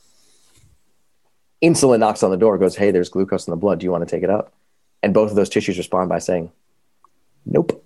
insulin 1.61 1.99
knocks 1.99 2.23
on 2.23 2.31
the 2.31 2.37
door, 2.37 2.57
goes, 2.57 2.75
hey, 2.75 2.91
there's 2.91 3.09
glucose 3.09 3.47
in 3.47 3.51
the 3.51 3.57
blood. 3.57 3.79
Do 3.79 3.85
you 3.85 3.91
want 3.91 4.07
to 4.07 4.15
take 4.15 4.23
it 4.23 4.29
up? 4.29 4.53
and 5.05 5.13
both 5.13 5.29
of 5.29 5.35
those 5.35 5.49
tissues 5.49 5.77
respond 5.77 6.09
by 6.09 6.17
saying, 6.17 6.51
"Nope, 7.45 7.85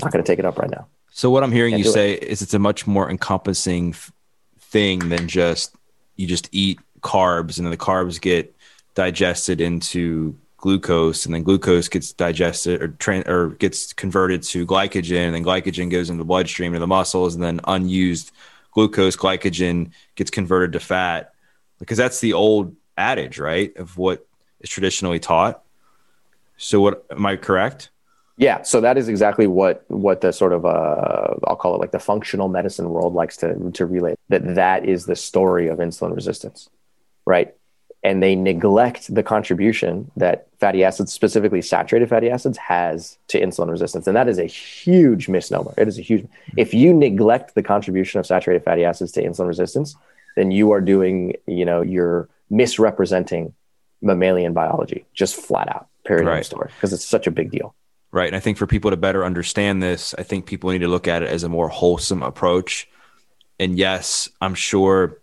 not 0.00 0.12
going 0.12 0.22
to 0.22 0.26
take 0.26 0.38
it 0.38 0.44
up 0.44 0.58
right 0.58 0.70
now." 0.70 0.86
So 1.10 1.28
what 1.28 1.42
I'm 1.42 1.50
hearing 1.50 1.72
Can't 1.72 1.84
you 1.84 1.90
say 1.90 2.12
it. 2.12 2.22
is 2.22 2.40
it's 2.40 2.54
a 2.54 2.58
much 2.60 2.86
more 2.86 3.10
encompassing 3.10 3.90
f- 3.90 4.12
thing 4.60 5.08
than 5.08 5.26
just 5.26 5.74
you 6.14 6.28
just 6.28 6.48
eat 6.52 6.78
carbs 7.00 7.58
and 7.58 7.66
then 7.66 7.72
the 7.72 7.76
carbs 7.76 8.20
get 8.20 8.54
digested 8.94 9.60
into 9.60 10.36
glucose 10.56 11.26
and 11.26 11.34
then 11.34 11.42
glucose 11.42 11.88
gets 11.88 12.12
digested 12.12 12.80
or 12.80 12.88
tra- 12.88 13.24
or 13.26 13.48
gets 13.58 13.92
converted 13.92 14.42
to 14.44 14.64
glycogen 14.64 15.26
and 15.26 15.34
then 15.34 15.42
glycogen 15.42 15.90
goes 15.90 16.10
into 16.10 16.20
the 16.20 16.26
bloodstream 16.26 16.74
to 16.74 16.78
the 16.78 16.86
muscles 16.86 17.34
and 17.34 17.42
then 17.42 17.60
unused 17.64 18.30
glucose 18.70 19.16
glycogen 19.16 19.90
gets 20.14 20.30
converted 20.30 20.72
to 20.72 20.78
fat 20.78 21.32
because 21.80 21.98
that's 21.98 22.20
the 22.20 22.34
old 22.34 22.76
adage 22.96 23.38
right 23.38 23.76
of 23.76 23.98
what 23.98 24.26
is 24.60 24.70
traditionally 24.70 25.18
taught 25.18 25.64
so 26.60 26.78
what 26.78 27.06
am 27.10 27.24
I 27.24 27.36
correct? 27.36 27.88
Yeah, 28.36 28.62
so 28.62 28.82
that 28.82 28.98
is 28.98 29.08
exactly 29.08 29.46
what 29.46 29.84
what 29.88 30.20
the 30.20 30.30
sort 30.30 30.52
of 30.52 30.66
uh, 30.66 31.34
I'll 31.46 31.56
call 31.56 31.74
it 31.74 31.78
like 31.78 31.90
the 31.90 31.98
functional 31.98 32.48
medicine 32.48 32.90
world 32.90 33.14
likes 33.14 33.38
to 33.38 33.70
to 33.72 33.86
relate 33.86 34.18
that 34.28 34.54
that 34.54 34.84
is 34.84 35.06
the 35.06 35.16
story 35.16 35.68
of 35.68 35.78
insulin 35.78 36.14
resistance, 36.14 36.68
right? 37.24 37.54
And 38.02 38.22
they 38.22 38.34
neglect 38.34 39.14
the 39.14 39.22
contribution 39.22 40.10
that 40.16 40.48
fatty 40.58 40.84
acids, 40.84 41.12
specifically 41.12 41.62
saturated 41.62 42.08
fatty 42.10 42.30
acids, 42.30 42.58
has 42.58 43.18
to 43.28 43.40
insulin 43.40 43.70
resistance, 43.70 44.06
and 44.06 44.16
that 44.16 44.28
is 44.28 44.38
a 44.38 44.44
huge 44.44 45.28
misnomer. 45.28 45.72
It 45.78 45.88
is 45.88 45.98
a 45.98 46.02
huge. 46.02 46.26
If 46.58 46.74
you 46.74 46.92
neglect 46.92 47.54
the 47.54 47.62
contribution 47.62 48.20
of 48.20 48.26
saturated 48.26 48.64
fatty 48.64 48.84
acids 48.84 49.12
to 49.12 49.22
insulin 49.22 49.48
resistance, 49.48 49.96
then 50.36 50.50
you 50.50 50.72
are 50.72 50.80
doing, 50.80 51.34
you 51.46 51.64
know, 51.64 51.82
you're 51.82 52.28
misrepresenting 52.48 53.54
mammalian 54.02 54.52
biology, 54.52 55.06
just 55.14 55.36
flat 55.36 55.68
out 55.68 55.88
period 56.04 56.26
right. 56.26 56.44
story 56.44 56.70
because 56.74 56.92
it's 56.92 57.04
such 57.04 57.26
a 57.26 57.30
big 57.30 57.50
deal. 57.50 57.74
Right. 58.12 58.26
And 58.26 58.36
I 58.36 58.40
think 58.40 58.58
for 58.58 58.66
people 58.66 58.90
to 58.90 58.96
better 58.96 59.24
understand 59.24 59.82
this, 59.82 60.14
I 60.18 60.22
think 60.22 60.46
people 60.46 60.70
need 60.70 60.80
to 60.80 60.88
look 60.88 61.06
at 61.06 61.22
it 61.22 61.28
as 61.28 61.44
a 61.44 61.48
more 61.48 61.68
wholesome 61.68 62.22
approach. 62.22 62.88
And 63.58 63.78
yes, 63.78 64.28
I'm 64.40 64.54
sure 64.54 65.18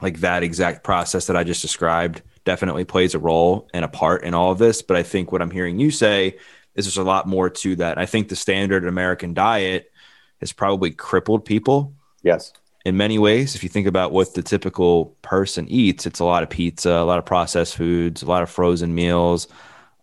like 0.00 0.18
that 0.20 0.42
exact 0.42 0.82
process 0.82 1.28
that 1.28 1.36
I 1.36 1.44
just 1.44 1.62
described 1.62 2.22
definitely 2.44 2.84
plays 2.84 3.14
a 3.14 3.20
role 3.20 3.68
and 3.72 3.84
a 3.84 3.88
part 3.88 4.24
in 4.24 4.34
all 4.34 4.50
of 4.50 4.58
this. 4.58 4.82
But 4.82 4.96
I 4.96 5.04
think 5.04 5.30
what 5.30 5.42
I'm 5.42 5.50
hearing 5.50 5.78
you 5.78 5.92
say 5.92 6.38
is 6.74 6.86
there's 6.86 6.96
a 6.96 7.04
lot 7.04 7.28
more 7.28 7.50
to 7.50 7.76
that. 7.76 7.98
I 7.98 8.06
think 8.06 8.28
the 8.28 8.36
standard 8.36 8.84
American 8.84 9.32
diet 9.32 9.92
has 10.40 10.52
probably 10.52 10.90
crippled 10.90 11.44
people. 11.44 11.94
Yes. 12.24 12.52
In 12.84 12.96
many 12.96 13.18
ways, 13.18 13.54
if 13.54 13.62
you 13.62 13.68
think 13.68 13.86
about 13.86 14.12
what 14.12 14.34
the 14.34 14.42
typical 14.42 15.16
person 15.22 15.68
eats, 15.68 16.04
it's 16.04 16.20
a 16.20 16.24
lot 16.24 16.42
of 16.42 16.50
pizza, 16.50 16.90
a 16.90 17.04
lot 17.04 17.18
of 17.18 17.24
processed 17.24 17.76
foods, 17.76 18.22
a 18.22 18.26
lot 18.26 18.42
of 18.42 18.50
frozen 18.50 18.94
meals, 18.94 19.46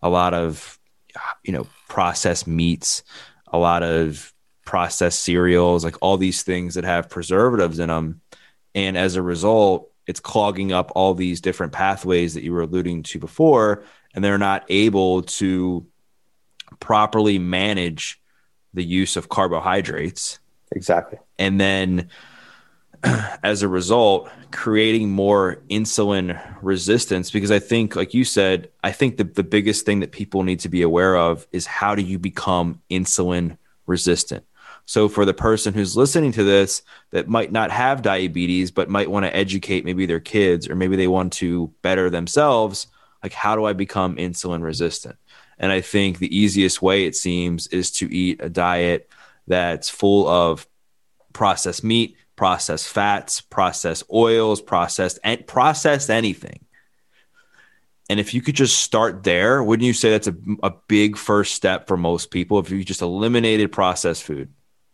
a 0.02 0.08
lot 0.08 0.32
of 0.32 0.78
you 1.42 1.52
know 1.52 1.66
processed 1.88 2.46
meats, 2.46 3.02
a 3.48 3.58
lot 3.58 3.82
of 3.82 4.32
processed 4.64 5.22
cereals, 5.22 5.84
like 5.84 5.96
all 6.00 6.16
these 6.16 6.42
things 6.42 6.74
that 6.74 6.84
have 6.84 7.10
preservatives 7.10 7.78
in 7.78 7.88
them. 7.88 8.20
And 8.74 8.96
as 8.96 9.16
a 9.16 9.22
result, 9.22 9.90
it's 10.06 10.20
clogging 10.20 10.72
up 10.72 10.92
all 10.94 11.14
these 11.14 11.40
different 11.40 11.72
pathways 11.72 12.34
that 12.34 12.42
you 12.42 12.52
were 12.52 12.62
alluding 12.62 13.02
to 13.04 13.18
before, 13.18 13.84
and 14.14 14.24
they're 14.24 14.38
not 14.38 14.64
able 14.68 15.22
to 15.22 15.86
properly 16.78 17.38
manage 17.38 18.20
the 18.72 18.84
use 18.84 19.16
of 19.16 19.28
carbohydrates. 19.28 20.38
Exactly. 20.72 21.18
And 21.38 21.60
then 21.60 22.08
as 23.42 23.62
a 23.62 23.68
result, 23.68 24.30
creating 24.50 25.10
more 25.10 25.62
insulin 25.70 26.40
resistance. 26.62 27.30
Because 27.30 27.50
I 27.50 27.58
think, 27.58 27.96
like 27.96 28.14
you 28.14 28.24
said, 28.24 28.68
I 28.82 28.92
think 28.92 29.16
the, 29.16 29.24
the 29.24 29.42
biggest 29.42 29.86
thing 29.86 30.00
that 30.00 30.12
people 30.12 30.42
need 30.42 30.60
to 30.60 30.68
be 30.68 30.82
aware 30.82 31.16
of 31.16 31.46
is 31.52 31.66
how 31.66 31.94
do 31.94 32.02
you 32.02 32.18
become 32.18 32.80
insulin 32.90 33.56
resistant? 33.86 34.44
So, 34.86 35.08
for 35.08 35.24
the 35.24 35.34
person 35.34 35.72
who's 35.72 35.96
listening 35.96 36.32
to 36.32 36.44
this 36.44 36.82
that 37.10 37.28
might 37.28 37.52
not 37.52 37.70
have 37.70 38.02
diabetes, 38.02 38.70
but 38.70 38.90
might 38.90 39.10
want 39.10 39.24
to 39.24 39.34
educate 39.34 39.84
maybe 39.84 40.06
their 40.06 40.20
kids 40.20 40.68
or 40.68 40.74
maybe 40.74 40.96
they 40.96 41.08
want 41.08 41.32
to 41.34 41.72
better 41.82 42.10
themselves, 42.10 42.86
like, 43.22 43.32
how 43.32 43.54
do 43.54 43.64
I 43.64 43.72
become 43.72 44.16
insulin 44.16 44.62
resistant? 44.62 45.16
And 45.58 45.70
I 45.70 45.80
think 45.80 46.18
the 46.18 46.36
easiest 46.36 46.80
way, 46.80 47.04
it 47.04 47.14
seems, 47.14 47.66
is 47.68 47.90
to 47.92 48.12
eat 48.12 48.40
a 48.42 48.48
diet 48.48 49.10
that's 49.46 49.90
full 49.90 50.26
of 50.26 50.66
processed 51.32 51.84
meat, 51.84 52.16
processed 52.40 52.88
fats, 52.88 53.42
processed 53.42 54.02
oils, 54.10 54.62
processed 54.62 55.18
and 55.22 55.46
processed 55.46 56.08
anything. 56.08 56.64
And 58.08 58.18
if 58.18 58.32
you 58.32 58.40
could 58.40 58.54
just 58.54 58.78
start 58.78 59.24
there, 59.24 59.62
wouldn't 59.62 59.86
you 59.86 59.92
say 59.92 60.08
that's 60.08 60.26
a, 60.26 60.34
a 60.62 60.72
big 60.88 61.18
first 61.18 61.54
step 61.54 61.86
for 61.86 61.98
most 61.98 62.30
people 62.30 62.58
if 62.58 62.70
you 62.70 62.82
just 62.82 63.02
eliminated 63.02 63.72
processed 63.72 64.22
food? 64.22 64.48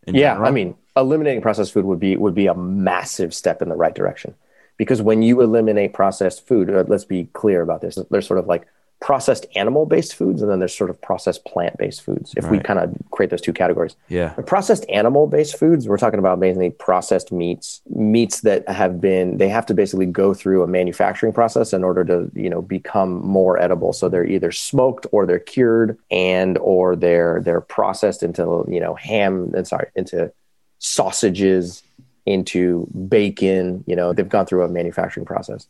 Yeah, 0.08 0.32
general? 0.32 0.48
I 0.48 0.50
mean, 0.50 0.74
eliminating 0.96 1.40
processed 1.40 1.72
food 1.72 1.84
would 1.84 2.00
be 2.00 2.16
would 2.16 2.34
be 2.34 2.48
a 2.48 2.54
massive 2.54 3.32
step 3.32 3.62
in 3.62 3.68
the 3.68 3.76
right 3.76 3.94
direction. 3.94 4.34
Because 4.76 5.00
when 5.00 5.22
you 5.22 5.40
eliminate 5.40 5.92
processed 5.92 6.48
food, 6.48 6.68
uh, 6.68 6.82
let's 6.88 7.04
be 7.04 7.26
clear 7.32 7.62
about 7.62 7.80
this. 7.80 7.96
There's 8.10 8.26
sort 8.26 8.40
of 8.40 8.48
like 8.48 8.66
processed 9.00 9.44
animal 9.54 9.84
based 9.84 10.14
foods 10.14 10.40
and 10.40 10.50
then 10.50 10.58
there's 10.58 10.74
sort 10.76 10.88
of 10.88 11.00
processed 11.02 11.44
plant 11.44 11.76
based 11.76 12.00
foods 12.00 12.32
if 12.36 12.44
right. 12.44 12.52
we 12.52 12.58
kind 12.58 12.78
of 12.78 12.94
create 13.10 13.28
those 13.28 13.42
two 13.42 13.52
categories. 13.52 13.94
Yeah. 14.08 14.32
The 14.34 14.42
processed 14.42 14.86
animal 14.88 15.26
based 15.26 15.58
foods 15.58 15.86
we're 15.86 15.98
talking 15.98 16.18
about 16.18 16.38
mainly 16.38 16.70
processed 16.70 17.30
meats 17.30 17.82
meats 17.90 18.40
that 18.40 18.66
have 18.68 19.00
been 19.00 19.36
they 19.36 19.50
have 19.50 19.66
to 19.66 19.74
basically 19.74 20.06
go 20.06 20.32
through 20.32 20.62
a 20.62 20.66
manufacturing 20.66 21.34
process 21.34 21.74
in 21.74 21.84
order 21.84 22.04
to 22.04 22.30
you 22.34 22.48
know 22.48 22.62
become 22.62 23.24
more 23.24 23.60
edible. 23.60 23.92
So 23.92 24.08
they're 24.08 24.26
either 24.26 24.50
smoked 24.50 25.06
or 25.12 25.26
they're 25.26 25.38
cured 25.38 25.98
and 26.10 26.56
or 26.58 26.96
they're 26.96 27.42
they're 27.42 27.60
processed 27.60 28.22
into 28.22 28.64
you 28.66 28.80
know 28.80 28.94
ham 28.94 29.52
and 29.54 29.68
sorry 29.68 29.88
into 29.94 30.32
sausages 30.78 31.82
into 32.24 32.86
bacon 33.08 33.84
you 33.86 33.94
know 33.94 34.12
they've 34.12 34.28
gone 34.28 34.46
through 34.46 34.62
a 34.62 34.68
manufacturing 34.68 35.26
process 35.26 35.68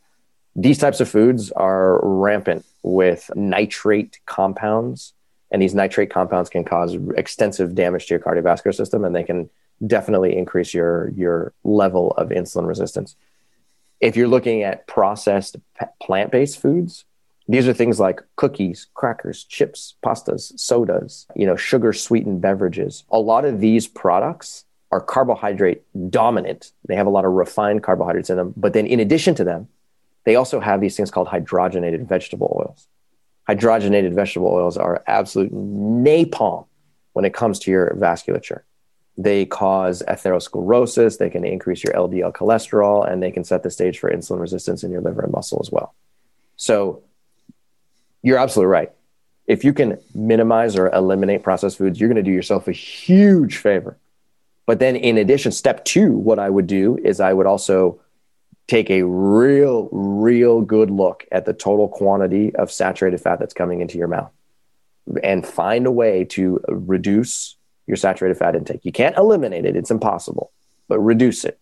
these 0.56 0.78
types 0.78 1.00
of 1.00 1.08
foods 1.08 1.52
are 1.52 2.00
rampant 2.02 2.64
with 2.82 3.30
nitrate 3.36 4.18
compounds, 4.24 5.12
and 5.50 5.60
these 5.60 5.74
nitrate 5.74 6.10
compounds 6.10 6.48
can 6.48 6.64
cause 6.64 6.96
extensive 7.16 7.74
damage 7.74 8.06
to 8.06 8.14
your 8.14 8.20
cardiovascular 8.20 8.74
system, 8.74 9.04
and 9.04 9.14
they 9.14 9.22
can 9.22 9.50
definitely 9.86 10.36
increase 10.36 10.72
your 10.72 11.10
your 11.10 11.52
level 11.62 12.12
of 12.12 12.30
insulin 12.30 12.66
resistance. 12.66 13.16
If 14.00 14.16
you're 14.16 14.28
looking 14.28 14.62
at 14.62 14.86
processed 14.86 15.56
plant-based 16.02 16.58
foods, 16.58 17.04
these 17.48 17.68
are 17.68 17.74
things 17.74 18.00
like 18.00 18.22
cookies, 18.36 18.86
crackers, 18.94 19.44
chips, 19.44 19.94
pastas, 20.04 20.58
sodas, 20.58 21.26
you 21.36 21.46
know, 21.46 21.56
sugar 21.56 21.92
sweetened 21.92 22.40
beverages. 22.40 23.04
A 23.10 23.18
lot 23.18 23.44
of 23.44 23.60
these 23.60 23.86
products 23.86 24.64
are 24.90 25.00
carbohydrate 25.00 25.82
dominant. 26.10 26.72
They 26.88 26.96
have 26.96 27.06
a 27.06 27.10
lot 27.10 27.24
of 27.24 27.32
refined 27.32 27.82
carbohydrates 27.82 28.30
in 28.30 28.36
them, 28.36 28.54
but 28.56 28.72
then 28.72 28.86
in 28.86 29.00
addition 29.00 29.34
to 29.36 29.44
them, 29.44 29.68
they 30.26 30.34
also 30.34 30.58
have 30.58 30.80
these 30.80 30.96
things 30.96 31.10
called 31.10 31.28
hydrogenated 31.28 32.06
vegetable 32.06 32.52
oils. 32.60 32.88
Hydrogenated 33.48 34.12
vegetable 34.12 34.48
oils 34.48 34.76
are 34.76 35.02
absolute 35.06 35.54
napalm 35.54 36.66
when 37.12 37.24
it 37.24 37.32
comes 37.32 37.60
to 37.60 37.70
your 37.70 37.94
vasculature. 37.96 38.62
They 39.16 39.46
cause 39.46 40.02
atherosclerosis, 40.06 41.18
they 41.18 41.30
can 41.30 41.44
increase 41.44 41.84
your 41.84 41.94
LDL 41.94 42.32
cholesterol, 42.32 43.10
and 43.10 43.22
they 43.22 43.30
can 43.30 43.44
set 43.44 43.62
the 43.62 43.70
stage 43.70 44.00
for 44.00 44.10
insulin 44.10 44.40
resistance 44.40 44.82
in 44.82 44.90
your 44.90 45.00
liver 45.00 45.22
and 45.22 45.32
muscle 45.32 45.60
as 45.62 45.70
well. 45.70 45.94
So 46.56 47.04
you're 48.20 48.38
absolutely 48.38 48.72
right. 48.72 48.92
If 49.46 49.64
you 49.64 49.72
can 49.72 49.98
minimize 50.12 50.76
or 50.76 50.90
eliminate 50.90 51.44
processed 51.44 51.78
foods, 51.78 52.00
you're 52.00 52.08
going 52.08 52.16
to 52.16 52.28
do 52.28 52.32
yourself 52.32 52.66
a 52.66 52.72
huge 52.72 53.58
favor. 53.58 53.96
But 54.66 54.80
then, 54.80 54.96
in 54.96 55.18
addition, 55.18 55.52
step 55.52 55.84
two, 55.84 56.10
what 56.10 56.40
I 56.40 56.50
would 56.50 56.66
do 56.66 56.98
is 57.04 57.20
I 57.20 57.32
would 57.32 57.46
also 57.46 58.00
take 58.68 58.90
a 58.90 59.02
real, 59.02 59.88
real 59.92 60.60
good 60.60 60.90
look 60.90 61.24
at 61.30 61.44
the 61.44 61.52
total 61.52 61.88
quantity 61.88 62.54
of 62.56 62.70
saturated 62.70 63.20
fat 63.20 63.38
that's 63.38 63.54
coming 63.54 63.80
into 63.80 63.98
your 63.98 64.08
mouth 64.08 64.32
and 65.22 65.46
find 65.46 65.86
a 65.86 65.90
way 65.90 66.24
to 66.24 66.60
reduce 66.68 67.56
your 67.86 67.96
saturated 67.96 68.36
fat 68.36 68.56
intake. 68.56 68.84
You 68.84 68.92
can't 68.92 69.16
eliminate 69.16 69.64
it, 69.64 69.76
it's 69.76 69.90
impossible, 69.90 70.52
but 70.88 70.98
reduce 70.98 71.44
it. 71.44 71.60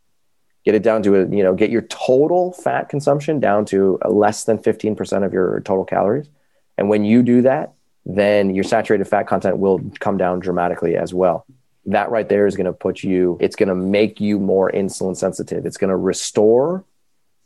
Get 0.64 0.74
it 0.74 0.82
down 0.82 1.02
to 1.02 1.16
a, 1.16 1.28
you 1.28 1.42
know, 1.42 1.54
get 1.54 1.68
your 1.68 1.82
total 1.82 2.52
fat 2.52 2.88
consumption 2.88 3.38
down 3.38 3.66
to 3.66 3.98
less 4.08 4.44
than 4.44 4.56
15% 4.56 5.24
of 5.24 5.32
your 5.32 5.60
total 5.60 5.84
calories. 5.84 6.30
And 6.78 6.88
when 6.88 7.04
you 7.04 7.22
do 7.22 7.42
that, 7.42 7.74
then 8.06 8.54
your 8.54 8.64
saturated 8.64 9.04
fat 9.04 9.24
content 9.24 9.58
will 9.58 9.80
come 10.00 10.16
down 10.16 10.40
dramatically 10.40 10.96
as 10.96 11.12
well. 11.12 11.44
That 11.86 12.10
right 12.10 12.26
there 12.26 12.46
is 12.46 12.56
going 12.56 12.64
to 12.64 12.72
put 12.72 13.02
you, 13.02 13.36
it's 13.40 13.56
going 13.56 13.68
to 13.68 13.74
make 13.74 14.20
you 14.22 14.38
more 14.38 14.72
insulin 14.72 15.14
sensitive. 15.14 15.66
It's 15.66 15.76
going 15.76 15.90
to 15.90 15.96
restore 15.96 16.84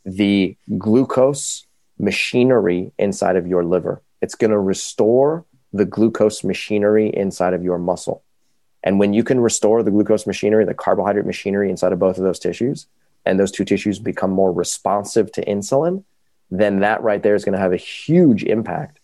the 0.05 0.55
glucose 0.77 1.65
machinery 1.97 2.91
inside 2.97 3.35
of 3.35 3.47
your 3.47 3.63
liver. 3.63 4.01
It's 4.21 4.35
going 4.35 4.51
to 4.51 4.59
restore 4.59 5.45
the 5.73 5.85
glucose 5.85 6.43
machinery 6.43 7.09
inside 7.09 7.53
of 7.53 7.63
your 7.63 7.77
muscle. 7.77 8.23
And 8.83 8.99
when 8.99 9.13
you 9.13 9.23
can 9.23 9.39
restore 9.39 9.83
the 9.83 9.91
glucose 9.91 10.25
machinery, 10.25 10.65
the 10.65 10.73
carbohydrate 10.73 11.25
machinery 11.25 11.69
inside 11.69 11.91
of 11.91 11.99
both 11.99 12.17
of 12.17 12.23
those 12.23 12.39
tissues, 12.39 12.87
and 13.25 13.39
those 13.39 13.51
two 13.51 13.65
tissues 13.65 13.99
become 13.99 14.31
more 14.31 14.51
responsive 14.51 15.31
to 15.33 15.45
insulin, 15.45 16.03
then 16.49 16.79
that 16.79 17.03
right 17.03 17.21
there 17.21 17.35
is 17.35 17.43
going 17.43 17.53
to 17.53 17.59
have 17.59 17.73
a 17.73 17.77
huge 17.77 18.43
impact 18.43 18.99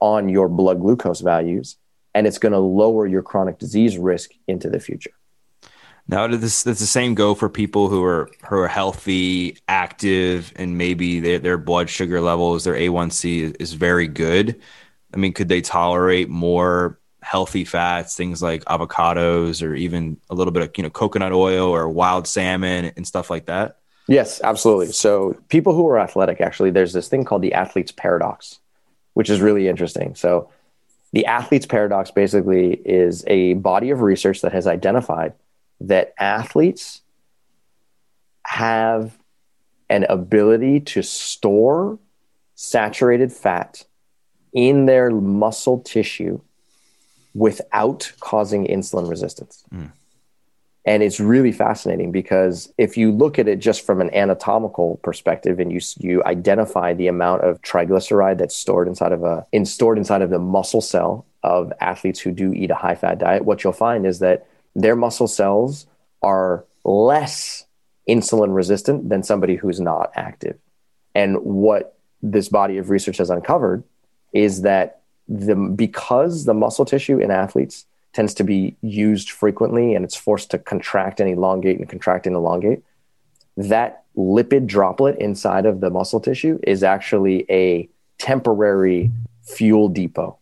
on 0.00 0.28
your 0.28 0.48
blood 0.48 0.80
glucose 0.80 1.20
values. 1.20 1.76
And 2.12 2.26
it's 2.26 2.38
going 2.38 2.52
to 2.52 2.58
lower 2.58 3.06
your 3.06 3.22
chronic 3.22 3.58
disease 3.58 3.96
risk 3.96 4.32
into 4.48 4.68
the 4.68 4.80
future. 4.80 5.12
Now, 6.08 6.26
does 6.26 6.64
the 6.64 6.74
same 6.74 7.14
go 7.14 7.34
for 7.34 7.48
people 7.48 7.88
who 7.88 8.02
are 8.02 8.30
who 8.48 8.56
are 8.56 8.68
healthy, 8.68 9.58
active, 9.68 10.52
and 10.56 10.76
maybe 10.76 11.20
their 11.20 11.38
their 11.38 11.58
blood 11.58 11.88
sugar 11.88 12.20
levels, 12.20 12.64
their 12.64 12.74
A1C 12.74 13.42
is, 13.42 13.52
is 13.52 13.72
very 13.74 14.08
good? 14.08 14.60
I 15.14 15.16
mean, 15.16 15.32
could 15.32 15.48
they 15.48 15.60
tolerate 15.60 16.28
more 16.28 16.98
healthy 17.22 17.64
fats, 17.64 18.16
things 18.16 18.42
like 18.42 18.64
avocados, 18.64 19.66
or 19.66 19.74
even 19.74 20.16
a 20.30 20.34
little 20.34 20.52
bit 20.52 20.62
of 20.62 20.70
you 20.76 20.82
know 20.82 20.90
coconut 20.90 21.32
oil 21.32 21.68
or 21.68 21.88
wild 21.88 22.26
salmon 22.26 22.92
and 22.96 23.06
stuff 23.06 23.30
like 23.30 23.46
that? 23.46 23.78
Yes, 24.08 24.40
absolutely. 24.42 24.92
So, 24.92 25.36
people 25.48 25.72
who 25.72 25.86
are 25.86 25.98
athletic, 25.98 26.40
actually, 26.40 26.72
there's 26.72 26.92
this 26.92 27.06
thing 27.06 27.24
called 27.24 27.42
the 27.42 27.54
athlete's 27.54 27.92
paradox, 27.92 28.58
which 29.14 29.30
is 29.30 29.40
really 29.40 29.68
interesting. 29.68 30.16
So, 30.16 30.50
the 31.12 31.26
athlete's 31.26 31.66
paradox 31.66 32.10
basically 32.10 32.74
is 32.84 33.24
a 33.28 33.54
body 33.54 33.90
of 33.90 34.00
research 34.00 34.40
that 34.40 34.52
has 34.52 34.66
identified 34.66 35.34
that 35.80 36.14
athletes 36.18 37.02
have 38.46 39.18
an 39.88 40.04
ability 40.08 40.80
to 40.80 41.02
store 41.02 41.98
saturated 42.54 43.32
fat 43.32 43.84
in 44.52 44.86
their 44.86 45.10
muscle 45.10 45.80
tissue 45.80 46.40
without 47.34 48.12
causing 48.20 48.66
insulin 48.66 49.08
resistance. 49.08 49.64
Mm. 49.72 49.92
And 50.84 51.02
it's 51.02 51.20
really 51.20 51.52
fascinating 51.52 52.10
because 52.10 52.72
if 52.78 52.96
you 52.96 53.12
look 53.12 53.38
at 53.38 53.46
it 53.46 53.58
just 53.58 53.84
from 53.84 54.00
an 54.00 54.12
anatomical 54.14 54.98
perspective 55.02 55.60
and 55.60 55.70
you 55.70 55.80
you 55.98 56.24
identify 56.24 56.94
the 56.94 57.06
amount 57.06 57.42
of 57.42 57.60
triglyceride 57.60 58.38
that's 58.38 58.56
stored 58.56 58.88
inside 58.88 59.12
of 59.12 59.22
a 59.22 59.46
in 59.52 59.66
stored 59.66 59.98
inside 59.98 60.22
of 60.22 60.30
the 60.30 60.38
muscle 60.38 60.80
cell 60.80 61.26
of 61.42 61.72
athletes 61.80 62.20
who 62.20 62.32
do 62.32 62.52
eat 62.52 62.70
a 62.70 62.74
high 62.74 62.94
fat 62.94 63.18
diet, 63.18 63.44
what 63.44 63.62
you'll 63.62 63.72
find 63.72 64.06
is 64.06 64.18
that 64.20 64.46
their 64.74 64.96
muscle 64.96 65.28
cells 65.28 65.86
are 66.22 66.64
less 66.84 67.66
insulin 68.08 68.54
resistant 68.54 69.08
than 69.08 69.22
somebody 69.22 69.56
who's 69.56 69.80
not 69.80 70.10
active. 70.14 70.58
And 71.14 71.38
what 71.38 71.98
this 72.22 72.48
body 72.48 72.78
of 72.78 72.90
research 72.90 73.18
has 73.18 73.30
uncovered 73.30 73.84
is 74.32 74.62
that 74.62 75.00
the 75.28 75.54
because 75.54 76.44
the 76.44 76.54
muscle 76.54 76.84
tissue 76.84 77.18
in 77.18 77.30
athletes 77.30 77.86
tends 78.12 78.34
to 78.34 78.44
be 78.44 78.76
used 78.82 79.30
frequently 79.30 79.94
and 79.94 80.04
it's 80.04 80.16
forced 80.16 80.50
to 80.50 80.58
contract 80.58 81.20
and 81.20 81.30
elongate 81.30 81.78
and 81.78 81.88
contract 81.88 82.26
and 82.26 82.34
elongate, 82.34 82.82
that 83.56 84.04
lipid 84.16 84.66
droplet 84.66 85.16
inside 85.18 85.66
of 85.66 85.80
the 85.80 85.90
muscle 85.90 86.20
tissue 86.20 86.58
is 86.64 86.82
actually 86.82 87.46
a 87.48 87.88
temporary 88.18 89.10
fuel 89.42 89.88
depot. 89.88 90.36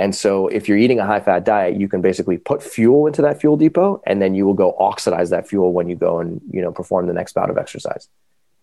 And 0.00 0.14
so 0.14 0.48
if 0.48 0.66
you're 0.66 0.78
eating 0.78 0.98
a 0.98 1.04
high 1.04 1.20
fat 1.20 1.44
diet, 1.44 1.78
you 1.78 1.86
can 1.86 2.00
basically 2.00 2.38
put 2.38 2.62
fuel 2.62 3.06
into 3.06 3.20
that 3.20 3.38
fuel 3.38 3.58
depot 3.58 4.02
and 4.06 4.22
then 4.22 4.34
you 4.34 4.46
will 4.46 4.54
go 4.54 4.74
oxidize 4.78 5.28
that 5.28 5.46
fuel 5.46 5.74
when 5.74 5.90
you 5.90 5.94
go 5.94 6.20
and, 6.20 6.40
you 6.50 6.62
know, 6.62 6.72
perform 6.72 7.06
the 7.06 7.12
next 7.12 7.34
bout 7.34 7.50
of 7.50 7.58
exercise. 7.58 8.08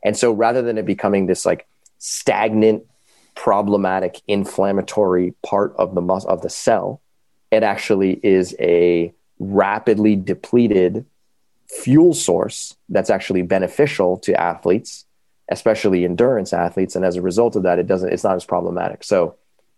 And 0.04 0.18
so 0.18 0.32
rather 0.32 0.64
than 0.64 0.80
it 0.80 0.88
becoming 0.88 1.28
this 1.28 1.46
like 1.46 1.68
stagnant, 2.00 2.86
problematic, 3.36 4.20
inflammatory 4.28 5.36
part 5.46 5.76
of 5.78 5.94
the 5.94 6.02
mus- 6.02 6.26
of 6.26 6.42
the 6.42 6.50
cell, 6.50 7.02
it 7.52 7.62
actually 7.62 8.20
is 8.24 8.56
a 8.60 9.14
rapidly 9.38 10.16
depleted 10.16 11.06
fuel 11.68 12.16
source 12.16 12.76
that's 12.90 13.12
actually 13.12 13.44
beneficial 13.44 14.18
to 14.18 14.34
athletes, 14.42 15.06
especially 15.50 16.04
endurance 16.04 16.52
athletes. 16.52 16.96
And 16.96 17.06
as 17.06 17.16
a 17.16 17.22
result 17.22 17.56
of 17.56 17.62
that, 17.62 17.78
it 17.78 17.86
doesn't, 17.86 18.12
it's 18.12 18.24
not 18.24 18.38
as 18.38 18.44
problematic. 18.44 19.04
So, 19.04 19.36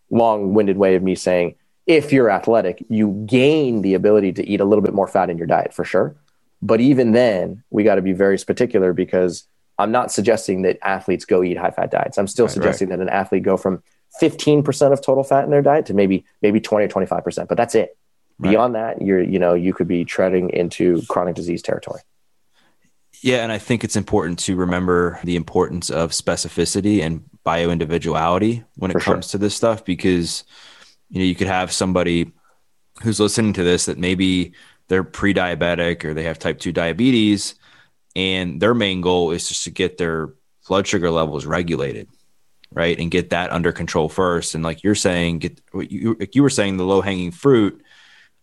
long 0.09 0.53
winded 0.53 0.77
way 0.77 0.95
of 0.95 1.03
me 1.03 1.15
saying, 1.15 1.55
if 1.85 2.13
you're 2.13 2.29
athletic, 2.29 2.85
you 2.89 3.23
gain 3.25 3.81
the 3.81 3.95
ability 3.95 4.33
to 4.33 4.47
eat 4.47 4.59
a 4.59 4.65
little 4.65 4.83
bit 4.83 4.93
more 4.93 5.07
fat 5.07 5.29
in 5.29 5.37
your 5.37 5.47
diet 5.47 5.73
for 5.73 5.83
sure. 5.83 6.15
But 6.61 6.81
even 6.81 7.13
then, 7.13 7.63
we 7.69 7.83
got 7.83 7.95
to 7.95 8.01
be 8.01 8.13
very 8.13 8.37
particular 8.37 8.93
because 8.93 9.45
I'm 9.77 9.91
not 9.91 10.11
suggesting 10.11 10.63
that 10.63 10.77
athletes 10.83 11.25
go 11.25 11.41
eat 11.41 11.57
high 11.57 11.71
fat 11.71 11.89
diets. 11.89 12.17
I'm 12.17 12.27
still 12.27 12.45
right, 12.45 12.53
suggesting 12.53 12.89
right. 12.89 12.97
that 12.97 13.01
an 13.01 13.09
athlete 13.09 13.43
go 13.43 13.57
from 13.57 13.81
15% 14.21 14.91
of 14.91 15.01
total 15.01 15.23
fat 15.23 15.45
in 15.45 15.51
their 15.51 15.61
diet 15.61 15.85
to 15.87 15.93
maybe 15.93 16.25
maybe 16.41 16.59
20 16.59 16.85
or 16.85 16.89
25%, 16.89 17.47
but 17.47 17.57
that's 17.57 17.75
it. 17.75 17.97
Right. 18.37 18.51
Beyond 18.51 18.75
that, 18.75 19.01
you're 19.01 19.21
you 19.21 19.39
know, 19.39 19.53
you 19.53 19.73
could 19.73 19.87
be 19.87 20.05
treading 20.05 20.49
into 20.49 21.01
chronic 21.07 21.35
disease 21.35 21.61
territory. 21.61 22.01
Yeah, 23.21 23.43
and 23.43 23.51
I 23.51 23.57
think 23.57 23.83
it's 23.83 23.95
important 23.95 24.39
to 24.39 24.55
remember 24.55 25.19
the 25.23 25.35
importance 25.35 25.89
of 25.89 26.11
specificity 26.11 27.01
and 27.01 27.28
bio 27.43 27.69
individuality 27.69 28.63
when 28.75 28.91
it 28.91 28.95
For 28.95 28.99
comes 28.99 29.25
sure. 29.25 29.31
to 29.31 29.37
this 29.39 29.55
stuff 29.55 29.85
because 29.85 30.43
you 31.09 31.19
know, 31.19 31.25
you 31.25 31.35
could 31.35 31.47
have 31.47 31.71
somebody 31.71 32.31
who's 33.01 33.19
listening 33.19 33.53
to 33.53 33.63
this 33.63 33.85
that 33.85 33.97
maybe 33.97 34.53
they're 34.87 35.03
pre-diabetic 35.03 36.03
or 36.03 36.13
they 36.13 36.23
have 36.23 36.39
type 36.39 36.59
2 36.59 36.71
diabetes 36.71 37.55
and 38.15 38.61
their 38.61 38.73
main 38.73 39.01
goal 39.01 39.31
is 39.31 39.47
just 39.47 39.63
to 39.63 39.69
get 39.69 39.97
their 39.97 40.33
blood 40.67 40.85
sugar 40.85 41.09
levels 41.09 41.45
regulated 41.45 42.07
right 42.71 42.99
and 42.99 43.09
get 43.09 43.31
that 43.31 43.51
under 43.51 43.71
control 43.71 44.09
first 44.09 44.53
and 44.53 44.63
like 44.63 44.83
you're 44.83 44.95
saying 44.95 45.39
get 45.39 45.61
what 45.71 45.91
you 45.91 46.15
like 46.19 46.35
you 46.35 46.43
were 46.43 46.49
saying 46.49 46.77
the 46.77 46.85
low 46.85 47.01
hanging 47.01 47.31
fruit 47.31 47.81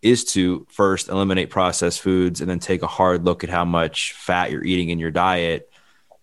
is 0.02 0.24
to 0.24 0.66
first 0.70 1.08
eliminate 1.08 1.50
processed 1.50 2.00
foods 2.00 2.40
and 2.40 2.50
then 2.50 2.58
take 2.58 2.82
a 2.82 2.88
hard 2.88 3.24
look 3.24 3.44
at 3.44 3.50
how 3.50 3.64
much 3.64 4.12
fat 4.12 4.50
you're 4.50 4.64
eating 4.64 4.90
in 4.90 4.98
your 4.98 5.10
diet 5.10 5.70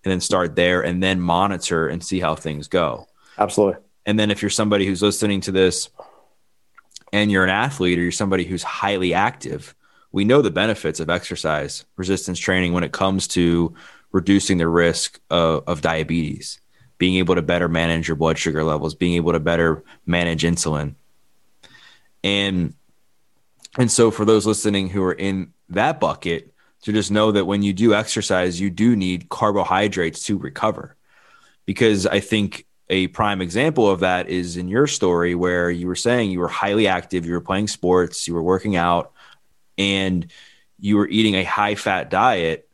and 0.04 0.12
then 0.12 0.20
start 0.20 0.56
there 0.56 0.82
and 0.82 1.02
then 1.02 1.20
monitor 1.20 1.88
and 1.88 2.04
see 2.04 2.20
how 2.20 2.36
things 2.36 2.68
go 2.68 3.08
absolutely 3.38 3.80
and 4.06 4.20
then 4.20 4.32
if 4.32 4.42
you're 4.42 4.50
somebody 4.50 4.86
who's 4.86 5.02
listening 5.02 5.42
to 5.42 5.52
this 5.52 5.90
and 7.12 7.32
you're 7.32 7.44
an 7.44 7.50
athlete 7.50 7.98
or 7.98 8.02
you're 8.02 8.12
somebody 8.12 8.44
who's 8.44 8.64
highly 8.64 9.14
active 9.14 9.76
we 10.12 10.26
know 10.26 10.42
the 10.42 10.52
benefits 10.52 11.00
of 11.00 11.10
exercise 11.10 11.86
resistance 11.96 12.40
training 12.40 12.74
when 12.74 12.84
it 12.84 12.92
comes 12.92 13.28
to 13.28 13.74
reducing 14.12 14.60
the 14.60 14.68
risk 14.68 15.20
of, 15.30 15.64
of 15.68 15.82
diabetes 15.82 16.60
being 17.04 17.16
able 17.16 17.36
to 17.36 17.42
better 17.42 17.68
manage 17.68 18.08
your 18.08 18.16
blood 18.16 18.38
sugar 18.38 18.64
levels, 18.64 18.96
being 18.96 19.16
able 19.16 19.34
to 19.34 19.40
better 19.42 19.84
manage 20.06 20.44
insulin. 20.44 20.96
And 22.24 22.76
and 23.78 23.92
so 23.92 24.10
for 24.10 24.24
those 24.24 24.48
listening 24.48 24.88
who 24.88 25.04
are 25.04 25.12
in 25.12 25.52
that 25.68 26.00
bucket, 26.00 26.53
to 26.84 26.92
just 26.92 27.12
know 27.12 27.32
that 27.32 27.46
when 27.46 27.64
you 27.64 27.74
do 27.74 27.94
exercise, 27.94 28.60
you 28.60 28.70
do 28.70 28.96
need 28.96 29.30
carbohydrates 29.30 30.26
to 30.26 30.38
recover. 30.38 30.96
Because 31.66 32.06
I 32.06 32.20
think 32.20 32.66
a 32.90 33.08
prime 33.08 33.42
example 33.42 33.90
of 33.90 34.02
that 34.02 34.30
is 34.30 34.58
in 34.58 34.68
your 34.68 34.88
story 34.88 35.34
where 35.34 35.72
you 35.72 35.88
were 35.88 35.96
saying 35.96 36.32
you 36.32 36.42
were 36.42 36.50
highly 36.50 36.88
active, 36.88 37.26
you 37.26 37.34
were 37.34 37.42
playing 37.42 37.70
sports, 37.70 38.28
you 38.28 38.34
were 38.34 38.44
working 38.44 38.76
out, 38.76 39.14
and 39.78 40.30
you 40.80 40.98
were 40.98 41.08
eating 41.08 41.36
a 41.36 41.44
high 41.44 41.76
fat 41.76 42.10
diet. 42.10 42.70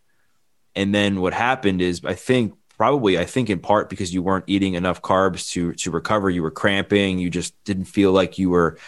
And 0.76 0.93
then 0.93 1.22
what 1.22 1.34
happened 1.34 1.82
is, 1.82 2.03
I 2.03 2.16
think 2.16 2.55
probably 2.78 3.20
I 3.20 3.26
think 3.26 3.49
in 3.49 3.60
part 3.60 3.89
because 3.89 4.14
you 4.14 4.24
weren't 4.24 4.45
eating 4.47 4.74
enough 4.74 5.01
carbs 5.01 5.51
to 5.51 5.74
to 5.74 5.91
recover. 5.91 6.30
You 6.30 6.41
were 6.41 6.51
cramping. 6.51 7.20
You 7.20 7.30
just 7.30 7.62
didn't 7.64 7.86
feel 7.86 8.12
like 8.12 8.39
you 8.39 8.49
were 8.49 8.80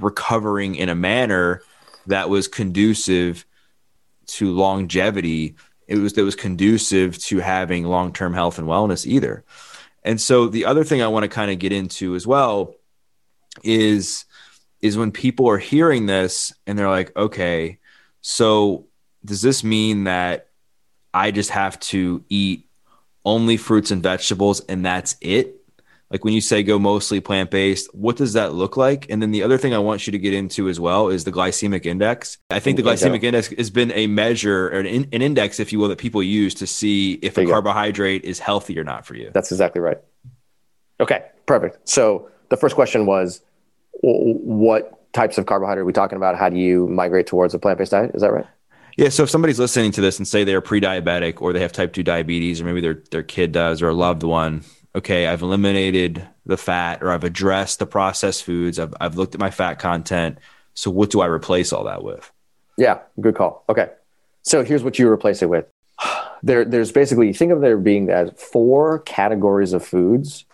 recovering 0.00 0.74
in 0.74 0.88
a 0.88 0.94
manner 0.94 1.62
that 2.06 2.28
was 2.28 2.48
conducive 2.48 3.46
to 4.26 4.52
longevity. 4.52 5.56
It 5.86 5.98
was 5.98 6.14
that 6.14 6.24
was 6.24 6.34
conducive 6.34 7.18
to 7.24 7.38
having 7.38 7.84
long 7.84 8.12
term 8.12 8.34
health 8.34 8.58
and 8.58 8.66
wellness 8.66 9.06
either. 9.06 9.44
And 10.02 10.20
so 10.20 10.46
the 10.48 10.64
other 10.64 10.84
thing 10.84 11.02
I 11.02 11.08
want 11.08 11.24
to 11.24 11.28
kind 11.28 11.50
of 11.50 11.58
get 11.58 11.72
into 11.72 12.14
as 12.14 12.26
well 12.26 12.74
is 13.62 14.24
is 14.80 14.96
when 14.96 15.10
people 15.10 15.48
are 15.48 15.58
hearing 15.58 16.06
this 16.06 16.52
and 16.66 16.78
they're 16.78 16.90
like, 16.90 17.16
okay, 17.16 17.78
so 18.20 18.86
does 19.24 19.42
this 19.42 19.64
mean 19.64 20.04
that 20.04 20.48
I 21.12 21.30
just 21.30 21.50
have 21.50 21.80
to 21.80 22.24
eat 22.28 22.68
only 23.24 23.56
fruits 23.56 23.90
and 23.90 24.02
vegetables 24.02 24.60
and 24.60 24.84
that's 24.84 25.16
it? 25.20 25.55
Like 26.10 26.24
when 26.24 26.34
you 26.34 26.40
say 26.40 26.62
go 26.62 26.78
mostly 26.78 27.20
plant 27.20 27.50
based, 27.50 27.92
what 27.92 28.16
does 28.16 28.34
that 28.34 28.54
look 28.54 28.76
like? 28.76 29.06
And 29.10 29.20
then 29.20 29.32
the 29.32 29.42
other 29.42 29.58
thing 29.58 29.74
I 29.74 29.78
want 29.78 30.06
you 30.06 30.12
to 30.12 30.18
get 30.18 30.34
into 30.34 30.68
as 30.68 30.78
well 30.78 31.08
is 31.08 31.24
the 31.24 31.32
glycemic 31.32 31.84
index. 31.84 32.38
I 32.50 32.60
think 32.60 32.76
the 32.76 32.84
glycemic 32.84 33.24
index 33.24 33.48
has 33.48 33.70
been 33.70 33.90
a 33.92 34.06
measure 34.06 34.68
or 34.68 34.78
an, 34.78 34.86
an, 34.86 35.22
index, 35.22 35.58
if 35.58 35.72
you 35.72 35.80
will, 35.80 35.88
that 35.88 35.98
people 35.98 36.22
use 36.22 36.54
to 36.54 36.66
see 36.66 37.14
if 37.14 37.36
a 37.38 37.46
carbohydrate 37.46 38.22
go. 38.22 38.28
is 38.28 38.38
healthy 38.38 38.78
or 38.78 38.84
not 38.84 39.04
for 39.04 39.16
you. 39.16 39.30
That's 39.34 39.50
exactly 39.50 39.80
right. 39.80 39.98
Okay, 41.00 41.24
perfect. 41.46 41.88
So 41.88 42.30
the 42.50 42.56
first 42.56 42.76
question 42.76 43.06
was 43.06 43.42
what 44.00 45.12
types 45.12 45.38
of 45.38 45.46
carbohydrate 45.46 45.82
are 45.82 45.84
we 45.84 45.92
talking 45.92 46.16
about? 46.16 46.36
How 46.36 46.48
do 46.48 46.56
you 46.56 46.86
migrate 46.86 47.26
towards 47.26 47.52
a 47.54 47.58
plant 47.58 47.78
based 47.78 47.90
diet? 47.90 48.12
Is 48.14 48.22
that 48.22 48.32
right? 48.32 48.46
Yeah. 48.96 49.08
So 49.08 49.24
if 49.24 49.30
somebody's 49.30 49.58
listening 49.58 49.92
to 49.92 50.00
this 50.00 50.18
and 50.18 50.26
say 50.26 50.44
they're 50.44 50.60
pre-diabetic 50.60 51.42
or 51.42 51.52
they 51.52 51.60
have 51.60 51.72
type 51.72 51.92
two 51.92 52.02
diabetes, 52.02 52.60
or 52.60 52.64
maybe 52.64 52.80
their 52.80 53.02
their 53.10 53.22
kid 53.22 53.52
does 53.52 53.82
or 53.82 53.88
a 53.88 53.94
loved 53.94 54.22
one, 54.22 54.62
okay, 54.96 55.26
I've 55.26 55.42
eliminated 55.42 56.26
the 56.46 56.56
fat 56.56 57.02
or 57.02 57.10
I've 57.10 57.24
addressed 57.24 57.78
the 57.78 57.86
processed 57.86 58.44
foods. 58.44 58.78
I've 58.78 58.94
I've 59.00 59.16
looked 59.16 59.34
at 59.34 59.40
my 59.40 59.50
fat 59.50 59.74
content. 59.74 60.38
So 60.74 60.90
what 60.90 61.10
do 61.10 61.20
I 61.20 61.26
replace 61.26 61.72
all 61.72 61.84
that 61.84 62.02
with? 62.02 62.30
Yeah, 62.76 63.00
good 63.20 63.36
call. 63.36 63.64
Okay. 63.68 63.90
So 64.42 64.64
here's 64.64 64.82
what 64.82 64.98
you 64.98 65.08
replace 65.08 65.42
it 65.42 65.48
with. 65.48 65.66
There, 66.42 66.66
there's 66.66 66.92
basically 66.92 67.32
think 67.32 67.50
of 67.50 67.62
there 67.62 67.78
being 67.78 68.10
as 68.10 68.30
four 68.36 68.98
categories 69.00 69.72
of 69.72 69.84
foods, 69.84 70.44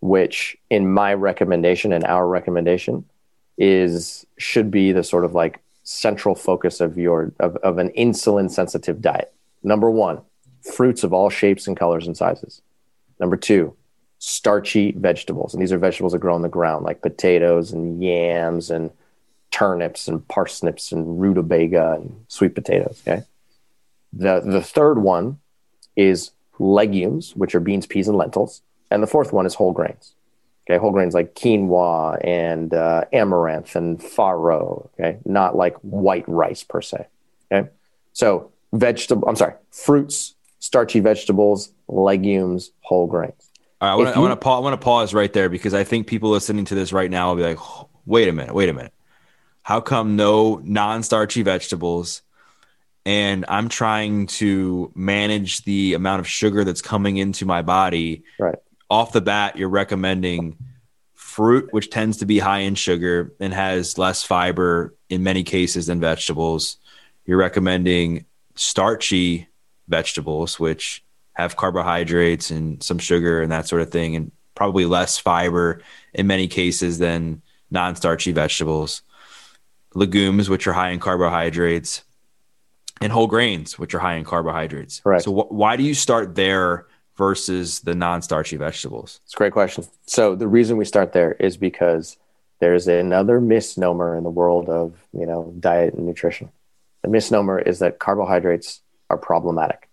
which 0.00 0.56
in 0.70 0.90
my 0.90 1.12
recommendation 1.12 1.92
and 1.92 2.04
our 2.04 2.26
recommendation 2.26 3.04
is 3.58 4.26
should 4.38 4.70
be 4.70 4.92
the 4.92 5.04
sort 5.04 5.26
of 5.26 5.34
like 5.34 5.60
central 5.84 6.34
focus 6.34 6.80
of 6.80 6.96
your 6.96 7.32
of, 7.38 7.56
of 7.56 7.76
an 7.76 7.90
insulin 7.90 8.50
sensitive 8.50 9.02
diet. 9.02 9.32
Number 9.62 9.90
one, 9.90 10.22
fruits 10.62 11.04
of 11.04 11.12
all 11.12 11.28
shapes 11.28 11.66
and 11.68 11.76
colors 11.76 12.06
and 12.06 12.16
sizes. 12.16 12.62
Number 13.20 13.36
two, 13.36 13.76
starchy 14.26 14.90
vegetables. 14.90 15.54
And 15.54 15.62
these 15.62 15.70
are 15.70 15.78
vegetables 15.78 16.12
that 16.12 16.18
grow 16.18 16.34
on 16.34 16.42
the 16.42 16.48
ground, 16.48 16.84
like 16.84 17.00
potatoes 17.00 17.70
and 17.70 18.02
yams 18.02 18.72
and 18.72 18.90
turnips 19.52 20.08
and 20.08 20.26
parsnips 20.26 20.90
and 20.90 21.20
rutabaga 21.20 21.92
and 21.92 22.24
sweet 22.26 22.56
potatoes. 22.56 23.00
Okay. 23.06 23.22
The 24.12 24.40
the 24.40 24.62
third 24.62 24.98
one 24.98 25.38
is 25.94 26.32
legumes, 26.58 27.36
which 27.36 27.54
are 27.54 27.60
beans, 27.60 27.86
peas, 27.86 28.08
and 28.08 28.16
lentils. 28.16 28.62
And 28.90 29.00
the 29.00 29.06
fourth 29.06 29.32
one 29.32 29.46
is 29.46 29.54
whole 29.54 29.72
grains. 29.72 30.14
Okay, 30.68 30.80
whole 30.80 30.90
grains 30.90 31.14
like 31.14 31.36
quinoa 31.36 32.18
and 32.24 32.74
uh, 32.74 33.04
amaranth 33.12 33.76
and 33.76 34.00
farro. 34.00 34.88
Okay, 34.94 35.18
not 35.24 35.54
like 35.54 35.76
white 35.82 36.28
rice 36.28 36.64
per 36.64 36.82
se. 36.82 37.06
Okay, 37.52 37.68
so 38.12 38.50
vegetable. 38.72 39.28
I'm 39.28 39.36
sorry, 39.36 39.54
fruits, 39.70 40.34
starchy 40.58 40.98
vegetables, 40.98 41.70
legumes, 41.86 42.72
whole 42.80 43.06
grains. 43.06 43.52
All 43.80 43.88
right, 43.88 43.92
I 43.92 43.96
want 43.96 44.08
to 44.08 44.16
I 44.16 44.18
want 44.20 44.32
to 44.32 44.36
pause, 44.36 44.58
I 44.58 44.60
want 44.60 44.80
to 44.80 44.84
pause 44.84 45.14
right 45.14 45.32
there 45.32 45.48
because 45.48 45.74
I 45.74 45.84
think 45.84 46.06
people 46.06 46.30
listening 46.30 46.64
to 46.66 46.74
this 46.74 46.92
right 46.92 47.10
now 47.10 47.28
will 47.28 47.36
be 47.36 47.42
like, 47.42 47.58
wait 48.06 48.28
a 48.28 48.32
minute, 48.32 48.54
wait 48.54 48.68
a 48.68 48.72
minute. 48.72 48.94
How 49.62 49.80
come 49.80 50.16
no 50.16 50.60
non-starchy 50.62 51.42
vegetables? 51.42 52.22
And 53.04 53.44
I'm 53.48 53.68
trying 53.68 54.26
to 54.26 54.90
manage 54.94 55.62
the 55.62 55.94
amount 55.94 56.20
of 56.20 56.26
sugar 56.26 56.64
that's 56.64 56.82
coming 56.82 57.18
into 57.18 57.44
my 57.44 57.62
body. 57.62 58.24
Right 58.38 58.56
off 58.90 59.12
the 59.12 59.20
bat, 59.20 59.56
you're 59.56 59.68
recommending 59.68 60.56
fruit, 61.14 61.72
which 61.72 61.90
tends 61.90 62.18
to 62.18 62.26
be 62.26 62.38
high 62.38 62.60
in 62.60 62.74
sugar 62.74 63.32
and 63.40 63.52
has 63.52 63.98
less 63.98 64.22
fiber 64.22 64.94
in 65.08 65.22
many 65.22 65.42
cases 65.42 65.86
than 65.86 66.00
vegetables. 66.00 66.76
You're 67.24 67.38
recommending 67.38 68.26
starchy 68.54 69.48
vegetables, 69.88 70.60
which 70.60 71.04
have 71.36 71.54
carbohydrates 71.54 72.50
and 72.50 72.82
some 72.82 72.98
sugar 72.98 73.42
and 73.42 73.52
that 73.52 73.68
sort 73.68 73.82
of 73.82 73.90
thing, 73.90 74.16
and 74.16 74.32
probably 74.54 74.86
less 74.86 75.18
fiber 75.18 75.82
in 76.14 76.26
many 76.26 76.48
cases 76.48 76.98
than 76.98 77.42
non-starchy 77.70 78.32
vegetables, 78.32 79.02
legumes, 79.94 80.48
which 80.48 80.66
are 80.66 80.72
high 80.72 80.90
in 80.90 80.98
carbohydrates, 80.98 82.04
and 83.02 83.12
whole 83.12 83.26
grains, 83.26 83.78
which 83.78 83.94
are 83.94 83.98
high 83.98 84.14
in 84.14 84.24
carbohydrates. 84.24 85.02
Right. 85.04 85.20
So 85.20 85.30
wh- 85.30 85.52
why 85.52 85.76
do 85.76 85.82
you 85.82 85.92
start 85.92 86.36
there 86.36 86.86
versus 87.18 87.80
the 87.80 87.94
non-starchy 87.94 88.56
vegetables? 88.56 89.20
It's 89.26 89.34
a 89.34 89.36
great 89.36 89.52
question. 89.52 89.84
So 90.06 90.36
the 90.36 90.48
reason 90.48 90.78
we 90.78 90.86
start 90.86 91.12
there 91.12 91.32
is 91.32 91.58
because 91.58 92.16
there's 92.60 92.88
another 92.88 93.42
misnomer 93.42 94.16
in 94.16 94.24
the 94.24 94.30
world 94.30 94.70
of 94.70 94.94
you 95.12 95.26
know 95.26 95.52
diet 95.60 95.92
and 95.92 96.06
nutrition. 96.06 96.48
The 97.02 97.10
misnomer 97.10 97.58
is 97.58 97.80
that 97.80 97.98
carbohydrates 97.98 98.80
are 99.10 99.18
problematic. 99.18 99.85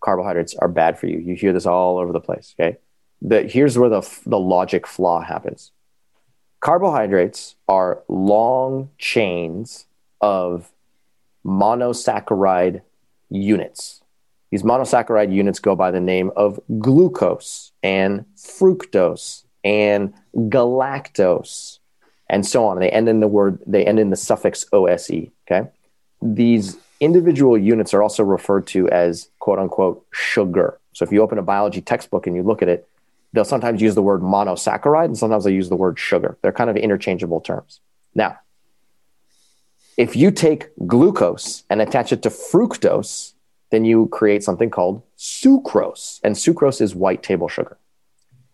Carbohydrates 0.00 0.54
are 0.56 0.68
bad 0.68 0.98
for 0.98 1.06
you. 1.06 1.18
You 1.18 1.34
hear 1.34 1.52
this 1.52 1.66
all 1.66 1.98
over 1.98 2.12
the 2.12 2.20
place. 2.20 2.54
Okay, 2.58 2.78
the, 3.22 3.42
here's 3.42 3.78
where 3.78 3.90
the 3.90 4.02
the 4.26 4.38
logic 4.38 4.86
flaw 4.86 5.22
happens. 5.22 5.72
Carbohydrates 6.60 7.54
are 7.68 8.02
long 8.08 8.90
chains 8.98 9.86
of 10.20 10.72
monosaccharide 11.44 12.82
units. 13.30 14.02
These 14.50 14.62
monosaccharide 14.62 15.32
units 15.32 15.58
go 15.58 15.76
by 15.76 15.90
the 15.90 16.00
name 16.00 16.30
of 16.34 16.58
glucose 16.78 17.72
and 17.82 18.24
fructose 18.36 19.44
and 19.62 20.14
galactose 20.34 21.78
and 22.28 22.46
so 22.46 22.66
on. 22.66 22.78
They 22.78 22.90
end 22.90 23.08
in 23.08 23.20
the 23.20 23.28
word, 23.28 23.60
they 23.66 23.84
end 23.84 23.98
in 23.98 24.10
the 24.10 24.16
suffix 24.16 24.64
OSE. 24.72 25.30
Okay. 25.46 25.68
These 26.20 26.76
individual 27.00 27.56
units 27.56 27.94
are 27.94 28.02
also 28.02 28.22
referred 28.22 28.66
to 28.68 28.88
as 28.88 29.30
quote 29.38 29.58
unquote 29.58 30.06
sugar. 30.12 30.78
So 30.92 31.04
if 31.04 31.12
you 31.12 31.22
open 31.22 31.38
a 31.38 31.42
biology 31.42 31.80
textbook 31.80 32.26
and 32.26 32.34
you 32.34 32.42
look 32.42 32.62
at 32.62 32.68
it, 32.68 32.88
they'll 33.32 33.44
sometimes 33.44 33.80
use 33.80 33.94
the 33.94 34.02
word 34.02 34.20
monosaccharide 34.20 35.06
and 35.06 35.18
sometimes 35.18 35.44
they 35.44 35.52
use 35.52 35.68
the 35.68 35.76
word 35.76 35.98
sugar. 35.98 36.36
They're 36.42 36.52
kind 36.52 36.70
of 36.70 36.76
interchangeable 36.76 37.40
terms. 37.40 37.80
Now, 38.14 38.38
if 39.96 40.16
you 40.16 40.30
take 40.30 40.70
glucose 40.86 41.64
and 41.68 41.80
attach 41.80 42.12
it 42.12 42.22
to 42.22 42.30
fructose, 42.30 43.34
then 43.70 43.84
you 43.84 44.08
create 44.08 44.42
something 44.42 44.70
called 44.70 45.02
sucrose. 45.18 46.20
And 46.24 46.36
sucrose 46.36 46.80
is 46.80 46.94
white 46.94 47.22
table 47.22 47.48
sugar. 47.48 47.76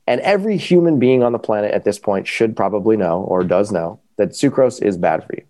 And 0.07 0.20
every 0.20 0.57
human 0.57 0.99
being 0.99 1.22
on 1.22 1.32
the 1.32 1.38
planet 1.38 1.72
at 1.72 1.84
this 1.84 1.99
point 1.99 2.26
should 2.26 2.57
probably 2.57 2.97
know 2.97 3.22
or 3.22 3.45
does 3.45 3.72
know 3.72 4.01
that 4.16 4.30
sucrose 4.30 4.82
is 4.82 4.97
bad 4.97 5.24
for 5.24 5.34
you. 5.36 5.45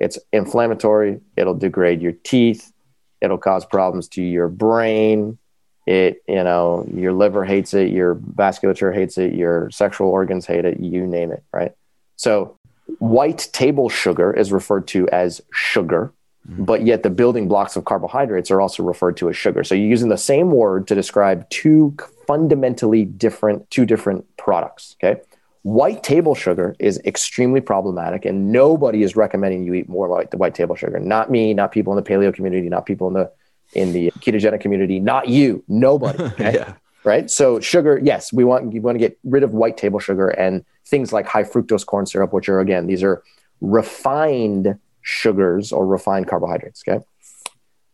It's 0.00 0.18
inflammatory, 0.32 1.20
it'll 1.36 1.54
degrade 1.54 2.00
your 2.00 2.12
teeth, 2.12 2.72
it'll 3.20 3.38
cause 3.38 3.64
problems 3.64 4.08
to 4.08 4.22
your 4.22 4.48
brain. 4.48 5.38
It, 5.86 6.22
you 6.28 6.44
know, 6.44 6.86
your 6.92 7.14
liver 7.14 7.46
hates 7.46 7.72
it, 7.72 7.90
your 7.90 8.16
vasculature 8.16 8.94
hates 8.94 9.16
it, 9.16 9.32
your 9.32 9.70
sexual 9.70 10.08
organs 10.10 10.44
hate 10.44 10.66
it, 10.66 10.80
you 10.80 11.06
name 11.06 11.32
it, 11.32 11.42
right? 11.50 11.72
So 12.16 12.56
white 12.98 13.48
table 13.52 13.88
sugar 13.88 14.30
is 14.32 14.52
referred 14.52 14.86
to 14.88 15.08
as 15.08 15.40
sugar, 15.50 16.12
mm-hmm. 16.46 16.64
but 16.64 16.84
yet 16.84 17.04
the 17.04 17.10
building 17.10 17.48
blocks 17.48 17.74
of 17.74 17.86
carbohydrates 17.86 18.50
are 18.50 18.60
also 18.60 18.82
referred 18.82 19.16
to 19.16 19.30
as 19.30 19.36
sugar. 19.36 19.64
So 19.64 19.74
you're 19.74 19.88
using 19.88 20.10
the 20.10 20.18
same 20.18 20.50
word 20.50 20.86
to 20.88 20.94
describe 20.94 21.48
two 21.48 21.96
fundamentally 22.26 23.06
different, 23.06 23.70
two 23.70 23.86
different 23.86 24.26
products. 24.36 24.94
Okay. 25.02 25.22
White 25.62 26.02
table 26.02 26.34
sugar 26.34 26.76
is 26.78 27.00
extremely 27.04 27.60
problematic, 27.60 28.24
and 28.24 28.52
nobody 28.52 29.02
is 29.02 29.16
recommending 29.16 29.64
you 29.64 29.74
eat 29.74 29.88
more 29.88 30.08
white, 30.08 30.32
white 30.34 30.54
table 30.54 30.76
sugar. 30.76 30.98
Not 30.98 31.30
me, 31.30 31.52
not 31.52 31.72
people 31.72 31.96
in 31.96 32.02
the 32.02 32.08
paleo 32.08 32.32
community, 32.32 32.68
not 32.68 32.86
people 32.86 33.08
in 33.08 33.14
the 33.14 33.30
in 33.74 33.92
the 33.92 34.10
ketogenic 34.20 34.60
community, 34.60 34.98
not 34.98 35.28
you, 35.28 35.62
nobody. 35.68 36.22
Okay? 36.24 36.54
yeah 36.54 36.74
right? 37.04 37.30
So 37.30 37.58
sugar, 37.60 37.98
yes, 38.02 38.32
we 38.32 38.44
want 38.44 38.72
we 38.72 38.80
want 38.80 38.96
to 38.96 39.00
get 39.00 39.18
rid 39.24 39.42
of 39.42 39.52
white 39.52 39.76
table 39.76 39.98
sugar 39.98 40.28
and 40.28 40.64
things 40.84 41.12
like 41.12 41.26
high 41.26 41.44
fructose 41.44 41.84
corn 41.86 42.06
syrup, 42.06 42.32
which 42.32 42.48
are 42.48 42.60
again 42.60 42.86
these 42.86 43.02
are 43.02 43.22
refined 43.60 44.78
sugars 45.02 45.72
or 45.72 45.86
refined 45.86 46.28
carbohydrates. 46.28 46.82
Okay, 46.86 47.02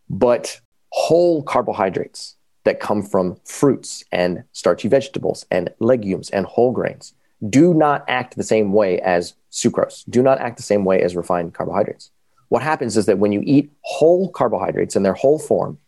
but 0.09 0.61
whole 0.91 1.43
carbohydrates 1.43 2.37
that 2.65 2.81
come 2.81 3.03
from 3.03 3.37
fruits 3.45 4.05
and 4.11 4.45
starchy 4.53 4.89
vegetables 4.89 5.45
and 5.51 5.71
legumes 5.79 6.31
and 6.31 6.47
whole 6.47 6.73
grains 6.73 7.15
do 7.49 7.75
not 7.75 8.05
act 8.09 8.37
the 8.37 8.43
same 8.43 8.73
way 8.73 9.01
as 9.01 9.35
sucrose. 9.51 10.05
Do 10.09 10.23
not 10.23 10.39
act 10.41 10.57
the 10.57 10.63
same 10.63 10.85
way 10.85 11.03
as 11.03 11.17
refined 11.17 11.55
carbohydrates. 11.55 12.11
What 12.49 12.63
happens 12.63 12.97
is 12.97 13.07
that 13.07 13.19
when 13.19 13.33
you 13.33 13.43
eat 13.45 13.71
whole 13.83 14.29
carbohydrates 14.29 14.97
in 14.97 15.03
their 15.03 15.15
whole 15.15 15.39
form, 15.39 15.79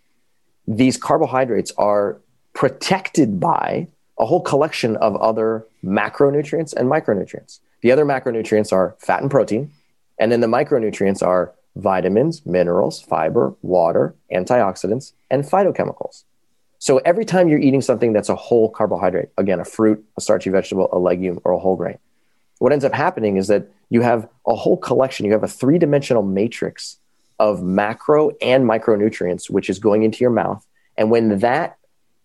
these 0.67 0.97
carbohydrates 0.97 1.73
are 1.79 2.21
protected 2.55 3.39
by 3.39 3.89
a 4.19 4.27
whole 4.27 4.41
collection 4.41 4.97
of 4.97 5.15
other 5.17 5.67
macronutrients 5.85 6.73
and 6.75 6.91
micronutrients. 6.91 7.61
The 7.83 7.93
other 7.93 8.05
macronutrients 8.05 8.73
are 8.73 8.97
fat 8.99 9.23
and 9.23 9.31
protein, 9.31 9.71
and 10.19 10.33
then 10.33 10.41
the 10.41 10.47
micronutrients 10.47 11.25
are 11.25 11.53
vitamins, 11.77 12.45
minerals, 12.47 13.01
fiber, 13.03 13.55
water, 13.63 14.15
antioxidants, 14.33 15.13
and 15.31 15.45
phytochemicals. 15.45 16.25
So 16.87 16.99
every 16.99 17.25
time 17.25 17.49
you're 17.49 17.59
eating 17.59 17.83
something 17.83 18.13
that's 18.13 18.29
a 18.29 18.37
whole 18.37 18.71
carbohydrate, 18.71 19.31
again, 19.37 19.59
a 19.59 19.65
fruit, 19.65 20.05
a 20.17 20.21
starchy 20.21 20.51
vegetable, 20.51 20.89
a 20.93 21.01
legume, 21.01 21.41
or 21.43 21.51
a 21.51 21.59
whole 21.59 21.75
grain, 21.75 21.99
what 22.59 22.73
ends 22.73 22.85
up 22.85 22.93
happening 22.93 23.39
is 23.39 23.49
that 23.49 23.67
you 23.91 24.03
have 24.03 24.29
a 24.47 24.55
whole 24.55 24.77
collection, 24.77 25.27
you 25.27 25.33
have 25.33 25.43
a 25.43 25.49
three 25.49 25.79
dimensional 25.79 26.23
matrix 26.23 26.99
of 27.41 27.61
macro 27.61 28.31
and 28.41 28.71
micronutrients, 28.71 29.51
which 29.51 29.69
is 29.69 29.81
going 29.81 30.05
into 30.05 30.19
your 30.19 30.31
mouth. 30.31 30.65
And 30.97 31.11
when 31.11 31.41
that 31.41 31.77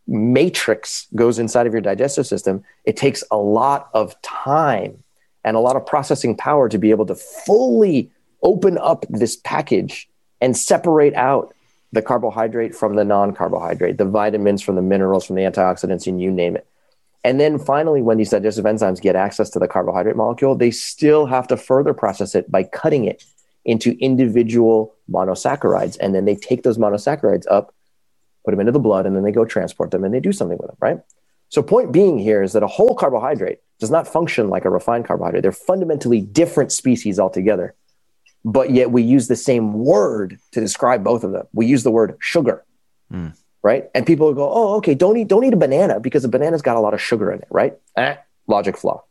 matrix 0.06 1.08
goes 1.16 1.40
inside 1.40 1.66
of 1.66 1.74
your 1.74 1.82
digestive 1.82 2.28
system, 2.28 2.64
it 2.86 2.96
takes 2.96 3.24
a 3.32 3.38
lot 3.38 3.90
of 3.96 4.22
time 4.22 5.04
and 5.44 5.58
a 5.58 5.60
lot 5.60 5.76
of 5.76 5.88
processing 5.88 6.38
power 6.38 6.70
to 6.70 6.78
be 6.78 6.92
able 6.92 7.08
to 7.08 7.16
fully 7.16 8.12
open 8.44 8.78
up 8.78 9.08
this 9.10 9.38
package 9.38 10.08
and 10.40 10.56
separate 10.56 11.16
out 11.16 11.52
the 11.92 12.02
carbohydrate 12.02 12.76
from 12.76 12.96
the 12.96 13.04
non 13.04 13.34
carbohydrate, 13.34 13.98
the 13.98 14.06
vitamins 14.06 14.62
from 14.62 14.76
the 14.76 14.82
minerals, 14.82 15.26
from 15.26 15.36
the 15.36 15.44
antioxidants, 15.44 16.08
and 16.08 16.22
you 16.22 16.32
name 16.32 16.56
it. 16.56 16.68
And 17.24 17.40
then 17.40 17.60
finally, 17.60 18.02
when 18.02 18.18
these 18.18 18.32
digestive 18.32 18.66
enzymes 18.66 19.02
get 19.02 19.16
access 19.16 19.50
to 19.52 19.60
the 19.60 19.68
carbohydrate 19.68 20.16
molecule, 20.16 20.56
they 20.56 20.72
still 20.72 21.26
have 21.28 21.48
to 21.48 21.58
further 21.58 21.94
process 21.94 22.34
it 22.34 22.50
by 22.50 22.64
cutting 22.64 23.06
it 23.06 23.24
into 23.64 23.96
individual 24.00 24.96
monosaccharides. 25.10 25.98
And 26.00 26.16
then 26.16 26.26
they 26.26 26.36
take 26.36 26.64
those 26.64 26.80
monosaccharides 26.80 27.46
up 27.52 27.76
put 28.44 28.52
them 28.52 28.60
into 28.60 28.72
the 28.72 28.80
blood, 28.80 29.06
and 29.06 29.16
then 29.16 29.24
they 29.24 29.32
go 29.32 29.46
transport 29.46 29.92
them 29.92 30.04
and 30.04 30.14
they 30.14 30.20
do 30.20 30.32
something 30.32 30.58
with 30.58 30.68
them, 30.68 30.78
right? 30.80 31.00
So, 31.50 31.62
point 31.62 31.92
being 31.92 32.18
here 32.18 32.42
is 32.42 32.54
that 32.54 32.64
a 32.64 32.68
whole 32.68 32.96
carbohydrate 32.96 33.60
does 33.80 33.92
not 33.92 34.08
function 34.08 34.50
like 34.50 34.66
a 34.66 34.70
refined 34.70 35.06
carbohydrate. 35.06 35.44
They're 35.44 35.52
fundamentally 35.52 36.22
different 36.22 36.72
species 36.72 37.20
altogether, 37.20 37.76
but 38.44 38.72
yet 38.72 38.92
we 38.92 39.04
use 39.04 39.28
the 39.28 39.36
same 39.36 39.74
word 39.74 40.40
to 40.52 40.60
describe 40.60 41.04
both 41.04 41.24
of 41.24 41.32
them. 41.32 41.48
We 41.54 41.66
use 41.66 41.84
the 41.84 41.92
word 41.92 42.18
sugar, 42.20 42.64
mm. 43.12 43.36
right? 43.62 43.90
And 43.94 44.06
people 44.06 44.28
will 44.28 44.34
go, 44.34 44.52
"Oh, 44.52 44.76
okay, 44.78 44.96
don't 44.96 45.18
eat 45.18 45.28
don't 45.28 45.44
eat 45.44 45.54
a 45.54 45.58
banana 45.58 46.00
because 46.00 46.24
a 46.24 46.30
banana's 46.30 46.62
got 46.62 46.78
a 46.78 46.80
lot 46.80 46.94
of 46.94 47.02
sugar 47.02 47.32
in 47.32 47.40
it, 47.40 47.48
right?" 47.50 47.78
Eh, 47.96 48.16
logic 48.48 48.78
flaw. 48.78 49.04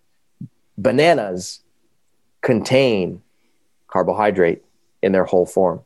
Bananas 0.77 1.61
contain 2.41 3.23
carbohydrate 3.89 4.65
in 5.03 5.13
their 5.13 5.25
whole 5.25 5.47
form 5.47 5.83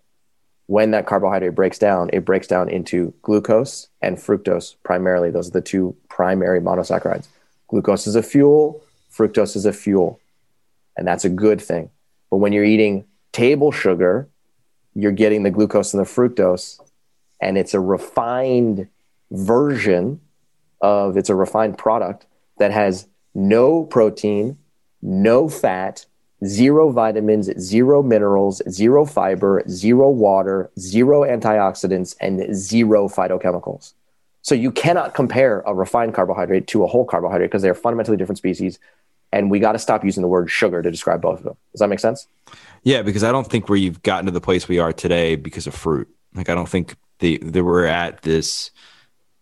when 0.66 0.92
that 0.92 1.07
carbohydrate 1.07 1.55
breaks 1.55 1.78
down, 1.78 2.11
it 2.12 2.24
breaks 2.24 2.47
down 2.47 2.68
into 2.68 3.12
glucose 3.22 3.88
and 4.01 4.16
fructose 4.16 4.76
primarily. 4.82 5.30
Those 5.30 5.49
are 5.49 5.53
the 5.53 5.61
two 5.61 5.95
primary 6.09 6.61
monosaccharides. 6.61 7.26
Glucose 7.68 8.07
is 8.07 8.16
a 8.16 8.22
fuel, 8.22 8.82
fructose 9.12 9.57
is 9.57 9.66
a 9.66 9.72
fuel, 9.72 10.20
and 10.97 11.07
that's 11.07 11.24
a 11.24 11.28
good 11.28 11.61
thing. 11.61 11.90
But 12.30 12.38
when 12.38 12.53
you're 12.53 12.64
eating 12.64 13.05
table 13.35 13.70
sugar, 13.70 14.28
you're 14.95 15.12
getting 15.12 15.43
the 15.43 15.51
glucose 15.51 15.93
and 15.93 16.01
the 16.05 16.09
fructose, 16.09 16.80
and 17.41 17.59
it's 17.59 17.74
a 17.74 17.80
refined 17.80 18.89
version 19.30 20.20
of 20.80 21.16
it's 21.16 21.28
a 21.28 21.35
refined 21.35 21.76
product 21.76 22.26
that 22.59 22.70
has 22.70 23.09
no 23.35 23.85
protein, 23.85 24.57
no 25.03 25.49
fat, 25.49 26.07
zero 26.47 26.91
vitamins, 26.91 27.51
zero 27.59 28.03
minerals, 28.03 28.62
zero 28.70 29.05
fiber, 29.05 29.64
zero 29.68 30.09
water, 30.11 30.70
zero 30.78 31.22
antioxidants, 31.22 32.14
and 32.20 32.55
zero 32.55 33.09
phytochemicals. 33.09 33.95
So 34.43 34.55
you 34.55 34.70
cannot 34.70 35.14
compare 35.14 35.62
a 35.66 35.74
refined 35.74 36.14
carbohydrate 36.14 36.66
to 36.68 36.85
a 36.85 36.87
whole 36.87 37.05
carbohydrate 37.05 37.51
because 37.51 37.62
they're 37.62 37.74
fundamentally 37.74 38.16
different 38.16 38.39
species. 38.39 38.78
And 39.35 39.51
we 39.51 39.59
got 39.59 39.72
to 39.72 39.78
stop 39.78 40.05
using 40.05 40.22
the 40.22 40.28
word 40.28 40.49
sugar 40.49 40.80
to 40.80 40.91
describe 40.91 41.20
both 41.20 41.39
of 41.39 41.45
them. 41.45 41.57
Does 41.72 41.80
that 41.80 41.89
make 41.89 41.99
sense? 41.99 42.28
Yeah, 42.85 43.03
because 43.03 43.24
I 43.24 43.32
don't 43.32 43.49
think 43.49 43.68
we've 43.68 44.01
gotten 44.03 44.26
to 44.26 44.32
the 44.32 44.41
place 44.41 44.68
we 44.68 44.78
are 44.78 44.93
today 44.93 45.35
because 45.37 45.66
of 45.66 45.74
fruit. 45.74 46.09
Like 46.35 46.49
I 46.49 46.55
don't 46.55 46.68
think 46.68 46.97
the 47.18 47.39
that 47.39 47.64
we're 47.64 47.87
at 47.87 48.22
this 48.22 48.70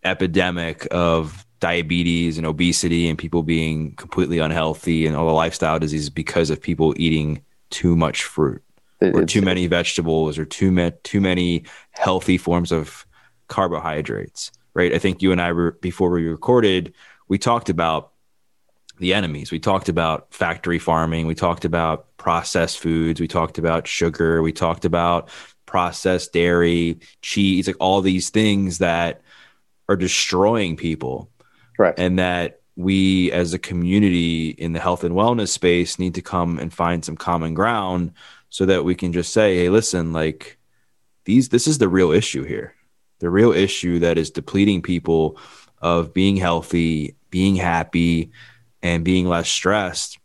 epidemic 0.05 0.86
of 0.90 1.47
diabetes 1.61 2.38
and 2.38 2.47
obesity 2.47 3.09
and 3.09 3.18
people 3.18 3.43
being 3.43 3.95
completely 3.95 4.38
unhealthy 4.38 5.07
and 5.07 5.14
all 5.14 5.26
the 5.26 5.32
lifestyle 5.32 5.78
diseases 5.78 6.11
because 6.11 6.51
of 6.51 6.61
people 6.61 6.95
eating 6.97 7.40
too 7.70 7.95
much 7.95 8.24
fruit 8.24 8.62
or 9.01 9.24
too 9.24 9.43
many 9.43 9.66
vegetables 9.66 10.38
or 10.38 10.45
too 10.45 10.72
many 10.72 10.93
too 11.05 11.20
many 11.20 11.64
healthy 11.93 12.36
forms 12.36 12.72
of 12.72 13.07
carbohydrates 13.47 14.51
right 14.74 14.93
i 14.93 14.99
think 14.99 15.22
you 15.22 15.30
and 15.30 15.40
i 15.40 15.53
were 15.53 15.72
before 15.80 16.11
we 16.11 16.26
recorded 16.26 16.93
we 17.28 17.38
talked 17.38 17.68
about 17.68 18.12
the 19.03 19.12
enemies. 19.12 19.50
We 19.50 19.59
talked 19.59 19.88
about 19.88 20.32
factory 20.32 20.78
farming, 20.78 21.26
we 21.26 21.34
talked 21.34 21.64
about 21.64 22.16
processed 22.16 22.78
foods, 22.78 23.20
we 23.20 23.26
talked 23.26 23.59
about 23.59 23.88
sugar, 23.88 24.42
we 24.42 24.53
talked 24.53 24.84
about 24.84 25.28
processed 25.66 26.32
dairy, 26.32 27.00
cheese, 27.20 27.66
like 27.66 27.76
all 27.80 28.00
these 28.00 28.30
things 28.30 28.78
that 28.78 29.20
are 29.88 29.96
destroying 29.96 30.76
people. 30.76 31.28
Correct. 31.76 31.98
And 31.98 32.20
that 32.20 32.61
we 32.76 33.32
as 33.32 33.53
a 33.53 33.59
community 33.59 34.50
in 34.50 34.72
the 34.72 34.78
health 34.78 35.03
and 35.03 35.16
wellness 35.16 35.48
space 35.48 35.98
need 35.98 36.14
to 36.14 36.22
come 36.22 36.61
and 36.61 36.72
find 36.72 37.05
some 37.05 37.16
common 37.16 37.55
ground 37.55 38.12
so 38.50 38.66
that 38.66 38.84
we 38.84 38.94
can 38.94 39.12
just 39.12 39.32
say, 39.32 39.57
hey, 39.57 39.68
listen, 39.68 40.12
like 40.12 40.59
these 41.24 41.48
this 41.48 41.66
is 41.66 41.78
the 41.78 41.88
real 41.88 42.12
issue 42.12 42.44
here. 42.44 42.76
The 43.18 43.30
real 43.30 43.53
issue 43.53 43.98
that 43.98 44.16
is 44.16 44.30
depleting 44.30 44.80
people 44.80 45.38
of 45.80 46.14
being 46.14 46.36
healthy, 46.36 47.16
being 47.30 47.57
happy, 47.57 48.30
and 48.83 49.05
being 49.05 49.26
less 49.26 49.49
stressed 49.49 50.18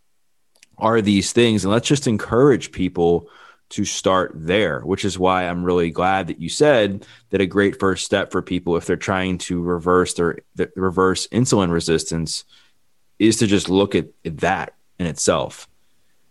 are 0.77 1.01
these 1.01 1.33
things. 1.33 1.63
And 1.63 1.71
let's 1.71 1.87
just 1.87 2.07
encourage 2.07 2.71
people 2.71 3.29
to 3.69 3.83
start 3.83 4.31
there, 4.33 4.81
which 4.81 5.03
is 5.03 5.19
why 5.19 5.43
I'm 5.43 5.63
really 5.63 5.91
glad 5.91 6.27
that 6.27 6.39
you 6.39 6.49
said 6.49 7.05
that 7.31 7.41
a 7.41 7.45
great 7.45 7.79
first 7.79 8.05
step 8.05 8.31
for 8.31 8.41
people 8.41 8.77
if 8.77 8.85
they're 8.85 8.95
trying 8.95 9.39
to 9.39 9.61
reverse 9.61 10.13
their, 10.13 10.39
their 10.55 10.71
reverse 10.75 11.27
insulin 11.27 11.71
resistance 11.71 12.45
is 13.19 13.37
to 13.37 13.47
just 13.47 13.69
look 13.69 13.95
at, 13.95 14.07
at 14.23 14.37
that 14.37 14.75
in 14.99 15.05
itself 15.05 15.67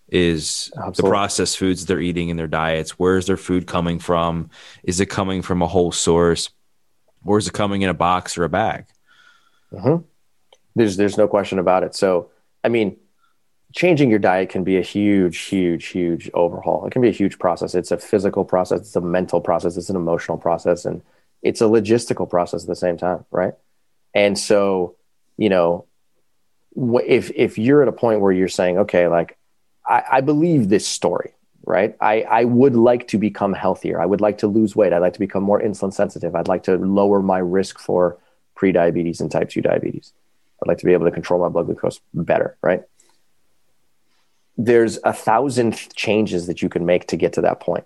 is 0.09 0.71
Absolutely. 0.77 1.03
the 1.03 1.09
processed 1.09 1.59
foods 1.59 1.85
they're 1.85 2.01
eating 2.01 2.29
in 2.29 2.37
their 2.37 2.47
diets 2.47 2.93
where 2.93 3.17
is 3.17 3.27
their 3.27 3.37
food 3.37 3.67
coming 3.67 3.99
from 3.99 4.51
is 4.85 5.01
it 5.01 5.07
coming 5.07 5.43
from 5.43 5.63
a 5.63 5.67
whole 5.67 5.91
source 5.91 6.51
or 7.25 7.39
is 7.39 7.49
it 7.49 7.53
coming 7.53 7.83
in 7.83 7.89
a 7.89 7.95
box 7.95 8.39
or 8.39 8.45
a 8.45 8.49
bag 8.49 8.87
mm-hmm. 9.73 10.05
There's 10.77 10.97
there's 10.97 11.19
no 11.19 11.27
question 11.27 11.59
about 11.59 11.83
it 11.83 11.95
so 11.95 12.31
i 12.63 12.69
mean 12.69 12.97
changing 13.77 14.09
your 14.09 14.19
diet 14.19 14.49
can 14.49 14.65
be 14.65 14.79
a 14.79 14.83
huge, 14.83 15.39
huge, 15.39 15.87
huge 15.87 16.31
overhaul. 16.35 16.87
It 16.87 16.93
can 16.93 17.03
be 17.03 17.09
a 17.09 17.13
huge 17.13 17.39
process. 17.39 17.75
It's 17.75 17.91
a 17.91 17.99
physical 17.99 18.45
process, 18.45 18.81
it's 18.81 18.97
a 18.97 19.01
mental 19.01 19.41
process, 19.41 19.77
it's 19.77 19.91
an 19.91 19.97
emotional 19.97 20.39
process, 20.39 20.85
and 20.85 21.03
it's 21.43 21.61
a 21.61 21.65
logistical 21.65 22.29
process 22.29 22.63
at 22.63 22.69
the 22.69 22.75
same 22.75 22.97
time, 22.97 23.27
right? 23.31 23.55
And 24.15 24.39
so, 24.39 24.97
you 25.37 25.51
know, 25.51 25.85
if 26.75 27.31
if 27.35 27.59
you're 27.59 27.83
at 27.83 27.89
a 27.89 27.93
point 27.93 28.21
where 28.21 28.33
you're 28.33 28.49
saying, 28.49 28.79
okay, 28.79 29.09
like 29.09 29.37
I, 29.87 30.03
I 30.13 30.21
believe 30.23 30.69
this 30.69 30.87
story, 30.87 31.35
right? 31.67 31.95
I, 32.01 32.23
I 32.23 32.45
would 32.45 32.75
like 32.75 33.09
to 33.09 33.19
become 33.19 33.53
healthier. 33.53 34.01
I 34.01 34.07
would 34.07 34.23
like 34.23 34.39
to 34.39 34.47
lose 34.47 34.75
weight. 34.75 34.93
I'd 34.95 34.99
like 34.99 35.15
to 35.15 35.19
become 35.19 35.43
more 35.43 35.61
insulin 35.61 35.93
sensitive. 35.93 36.35
I'd 36.35 36.49
like 36.49 36.63
to 36.65 36.77
lower 36.77 37.21
my 37.21 37.39
risk 37.39 37.79
for 37.79 38.19
prediabetes 38.57 39.21
and 39.21 39.31
type 39.31 39.51
2 39.51 39.61
diabetes. 39.61 40.15
I'd 40.63 40.69
like 40.69 40.79
to 40.79 40.87
be 40.87 40.93
able 40.93 41.07
to 41.07 41.13
control 41.13 41.41
my 41.41 41.49
blood 41.49 41.67
glucose 41.67 42.01
better, 42.15 42.57
right? 42.63 42.83
there's 44.57 44.99
a 45.05 45.13
thousand 45.13 45.75
changes 45.95 46.47
that 46.47 46.63
you 46.63 46.69
can 46.69 46.87
make 46.87 47.07
to 47.09 47.17
get 47.17 47.35
to 47.35 47.43
that 47.43 47.61
point 47.61 47.85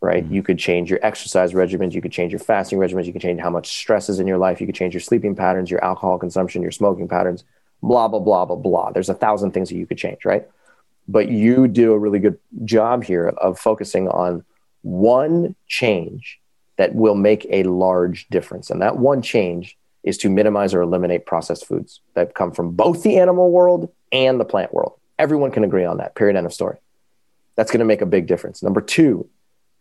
right 0.00 0.24
mm-hmm. 0.24 0.34
you 0.34 0.42
could 0.42 0.58
change 0.58 0.90
your 0.90 1.00
exercise 1.02 1.52
regimens 1.52 1.92
you 1.92 2.02
could 2.02 2.12
change 2.12 2.32
your 2.32 2.38
fasting 2.38 2.78
regimens 2.78 3.06
you 3.06 3.12
could 3.12 3.22
change 3.22 3.40
how 3.40 3.50
much 3.50 3.76
stress 3.76 4.08
is 4.08 4.18
in 4.18 4.26
your 4.26 4.38
life 4.38 4.60
you 4.60 4.66
could 4.66 4.74
change 4.74 4.94
your 4.94 5.00
sleeping 5.00 5.34
patterns 5.34 5.70
your 5.70 5.82
alcohol 5.84 6.18
consumption 6.18 6.62
your 6.62 6.70
smoking 6.70 7.08
patterns 7.08 7.44
blah 7.82 8.08
blah 8.08 8.20
blah 8.20 8.44
blah 8.44 8.56
blah 8.56 8.90
there's 8.90 9.08
a 9.08 9.14
thousand 9.14 9.52
things 9.52 9.68
that 9.68 9.76
you 9.76 9.86
could 9.86 9.98
change 9.98 10.24
right 10.24 10.48
but 11.08 11.28
you 11.28 11.68
do 11.68 11.92
a 11.92 11.98
really 11.98 12.18
good 12.18 12.38
job 12.64 13.04
here 13.04 13.28
of 13.28 13.58
focusing 13.58 14.08
on 14.08 14.44
one 14.82 15.54
change 15.66 16.40
that 16.76 16.94
will 16.94 17.14
make 17.14 17.46
a 17.50 17.62
large 17.64 18.26
difference 18.28 18.70
and 18.70 18.82
that 18.82 18.96
one 18.96 19.22
change 19.22 19.76
is 20.06 20.16
to 20.18 20.30
minimize 20.30 20.72
or 20.72 20.80
eliminate 20.80 21.26
processed 21.26 21.66
foods 21.66 22.00
that 22.14 22.34
come 22.34 22.52
from 22.52 22.70
both 22.70 23.02
the 23.02 23.18
animal 23.18 23.50
world 23.50 23.92
and 24.12 24.40
the 24.40 24.44
plant 24.44 24.72
world 24.72 24.98
Everyone 25.18 25.50
can 25.50 25.64
agree 25.64 25.84
on 25.84 25.98
that. 25.98 26.14
Period. 26.14 26.36
End 26.36 26.46
of 26.46 26.52
story. 26.52 26.78
That's 27.54 27.70
going 27.70 27.80
to 27.80 27.86
make 27.86 28.02
a 28.02 28.06
big 28.06 28.26
difference. 28.26 28.62
Number 28.62 28.80
two, 28.80 29.28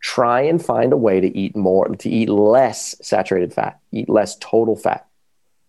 try 0.02 0.42
and 0.42 0.64
find 0.64 0.94
a 0.94 0.98
way 0.98 1.20
to 1.20 1.38
eat 1.38 1.56
more, 1.56 1.88
to 1.88 2.10
eat 2.10 2.30
less 2.30 2.96
saturated 3.02 3.54
fat, 3.54 3.80
eat 3.92 4.08
less 4.08 4.38
total 4.38 4.76
fat. 4.76 5.08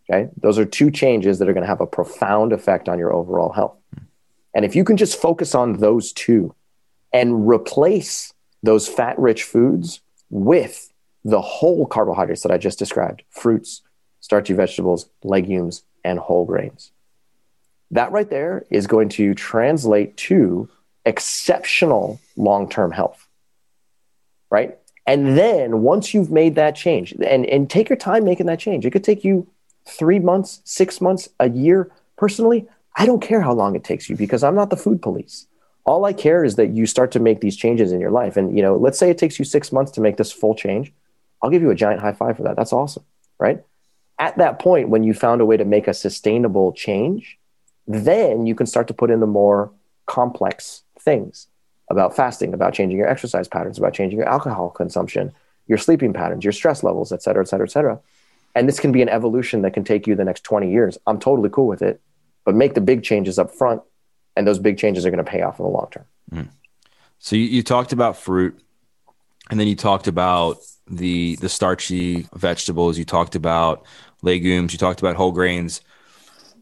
Okay. 0.08 0.30
Those 0.40 0.58
are 0.58 0.64
two 0.64 0.90
changes 0.90 1.38
that 1.38 1.48
are 1.48 1.52
going 1.52 1.64
to 1.64 1.68
have 1.68 1.80
a 1.80 1.86
profound 1.86 2.52
effect 2.52 2.88
on 2.88 2.98
your 2.98 3.12
overall 3.12 3.52
health. 3.52 3.76
And 4.54 4.64
if 4.64 4.76
you 4.76 4.84
can 4.84 4.96
just 4.96 5.20
focus 5.20 5.54
on 5.54 5.78
those 5.78 6.12
two 6.12 6.54
and 7.12 7.48
replace 7.48 8.32
those 8.62 8.86
fat 8.86 9.18
rich 9.18 9.42
foods 9.42 10.00
with 10.30 10.92
the 11.24 11.40
whole 11.40 11.86
carbohydrates 11.86 12.42
that 12.42 12.52
I 12.52 12.58
just 12.58 12.78
described 12.78 13.24
fruits, 13.30 13.82
starchy 14.26 14.54
vegetables, 14.54 15.08
legumes, 15.22 15.84
and 16.02 16.18
whole 16.18 16.44
grains 16.44 16.90
that 17.90 18.12
right 18.12 18.28
there 18.28 18.64
is 18.70 18.86
going 18.86 19.08
to 19.08 19.34
translate 19.34 20.16
to 20.16 20.68
exceptional 21.04 22.20
long 22.36 22.68
term 22.68 22.90
health. 22.90 23.26
Right. 24.50 24.78
And 25.06 25.38
then 25.38 25.82
once 25.82 26.12
you've 26.14 26.30
made 26.30 26.56
that 26.56 26.74
change, 26.74 27.12
and, 27.12 27.46
and 27.46 27.70
take 27.70 27.88
your 27.88 27.96
time 27.96 28.24
making 28.24 28.46
that 28.46 28.58
change, 28.58 28.84
it 28.84 28.90
could 28.90 29.04
take 29.04 29.24
you 29.24 29.46
three 29.86 30.18
months, 30.18 30.60
six 30.64 31.00
months, 31.00 31.28
a 31.38 31.48
year. 31.48 31.92
Personally, 32.16 32.66
I 32.96 33.06
don't 33.06 33.22
care 33.22 33.40
how 33.40 33.52
long 33.52 33.76
it 33.76 33.84
takes 33.84 34.10
you 34.10 34.16
because 34.16 34.42
I'm 34.42 34.56
not 34.56 34.70
the 34.70 34.76
food 34.76 35.00
police. 35.00 35.46
All 35.84 36.04
I 36.04 36.12
care 36.12 36.44
is 36.44 36.56
that 36.56 36.70
you 36.70 36.86
start 36.86 37.12
to 37.12 37.20
make 37.20 37.40
these 37.40 37.56
changes 37.56 37.92
in 37.92 38.00
your 38.00 38.10
life. 38.10 38.36
And, 38.36 38.56
you 38.56 38.62
know, 38.62 38.76
let's 38.76 38.98
say 38.98 39.10
it 39.10 39.18
takes 39.18 39.38
you 39.38 39.44
six 39.44 39.70
months 39.70 39.92
to 39.92 40.00
make 40.00 40.16
this 40.16 40.32
full 40.32 40.56
change. 40.56 40.92
I'll 41.40 41.50
give 41.50 41.62
you 41.62 41.70
a 41.70 41.76
giant 41.76 42.00
high 42.00 42.14
five 42.14 42.36
for 42.36 42.42
that. 42.42 42.56
That's 42.56 42.72
awesome. 42.72 43.04
Right. 43.38 43.62
At 44.18 44.38
that 44.38 44.58
point, 44.58 44.88
when 44.88 45.02
you 45.02 45.12
found 45.12 45.40
a 45.40 45.44
way 45.44 45.56
to 45.56 45.64
make 45.64 45.88
a 45.88 45.94
sustainable 45.94 46.72
change, 46.72 47.38
then 47.86 48.46
you 48.46 48.54
can 48.54 48.66
start 48.66 48.88
to 48.88 48.94
put 48.94 49.10
in 49.10 49.20
the 49.20 49.26
more 49.26 49.70
complex 50.06 50.82
things 50.98 51.48
about 51.90 52.16
fasting, 52.16 52.54
about 52.54 52.74
changing 52.74 52.98
your 52.98 53.08
exercise 53.08 53.46
patterns, 53.46 53.78
about 53.78 53.92
changing 53.92 54.18
your 54.18 54.28
alcohol 54.28 54.70
consumption, 54.70 55.32
your 55.68 55.78
sleeping 55.78 56.12
patterns, 56.12 56.44
your 56.44 56.52
stress 56.52 56.82
levels, 56.82 57.12
et 57.12 57.22
cetera, 57.22 57.42
et 57.42 57.48
cetera, 57.48 57.66
et 57.66 57.70
cetera. 57.70 58.00
And 58.54 58.66
this 58.66 58.80
can 58.80 58.90
be 58.90 59.02
an 59.02 59.08
evolution 59.08 59.62
that 59.62 59.74
can 59.74 59.84
take 59.84 60.06
you 60.06 60.14
the 60.14 60.24
next 60.24 60.42
20 60.44 60.70
years. 60.70 60.98
I'm 61.06 61.20
totally 61.20 61.50
cool 61.50 61.66
with 61.66 61.82
it, 61.82 62.00
but 62.44 62.54
make 62.54 62.74
the 62.74 62.80
big 62.80 63.02
changes 63.02 63.38
up 63.38 63.50
front, 63.50 63.82
and 64.34 64.46
those 64.46 64.58
big 64.58 64.78
changes 64.78 65.04
are 65.04 65.10
going 65.10 65.24
to 65.24 65.30
pay 65.30 65.42
off 65.42 65.58
in 65.58 65.64
the 65.64 65.70
long 65.70 65.88
term. 65.90 66.04
Mm. 66.32 66.48
So 67.18 67.36
you, 67.36 67.42
you 67.42 67.62
talked 67.62 67.92
about 67.92 68.16
fruit, 68.16 68.58
and 69.50 69.60
then 69.60 69.68
you 69.68 69.76
talked 69.76 70.08
about 70.08 70.58
the 70.88 71.36
the 71.36 71.48
starchy 71.48 72.26
vegetables. 72.34 72.98
You 72.98 73.04
talked 73.04 73.34
about 73.34 73.86
legumes. 74.22 74.72
You 74.72 74.78
talked 74.78 75.00
about 75.00 75.16
whole 75.16 75.32
grains 75.32 75.80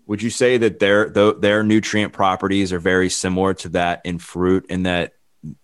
would 0.07 0.23
you 0.23 0.31
say 0.31 0.59
that 0.59 0.79
their 0.79 1.09
their 1.09 1.63
nutrient 1.63 2.13
properties 2.13 2.73
are 2.73 2.79
very 2.79 3.09
similar 3.09 3.55
to 3.55 3.69
that 3.71 4.01
in 4.05 4.19
fruit 4.19 4.67
in 4.69 4.85
that 4.85 5.15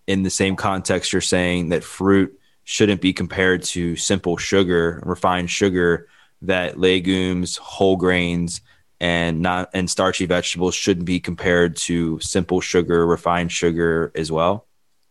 in 0.07 0.23
the 0.23 0.31
same 0.31 0.57
context 0.57 1.13
you're 1.13 1.21
saying 1.21 1.71
that 1.71 1.85
fruit 1.85 2.39
shouldn't 2.65 3.01
be 3.01 3.13
compared 3.13 3.63
to 3.63 3.97
simple 3.97 4.37
sugar 4.37 5.03
refined 5.05 5.51
sugar 5.51 6.09
that 6.43 6.79
legumes 6.79 7.57
whole 7.57 7.97
grains 7.97 8.61
and 9.01 9.41
not 9.41 9.71
and 9.75 9.91
starchy 9.91 10.27
vegetables 10.27 10.75
shouldn't 10.75 11.07
be 11.07 11.21
compared 11.21 11.77
to 11.77 12.19
simple 12.21 12.61
sugar 12.61 13.07
refined 13.07 13.51
sugar 13.51 14.13
as 14.15 14.31
well 14.31 14.67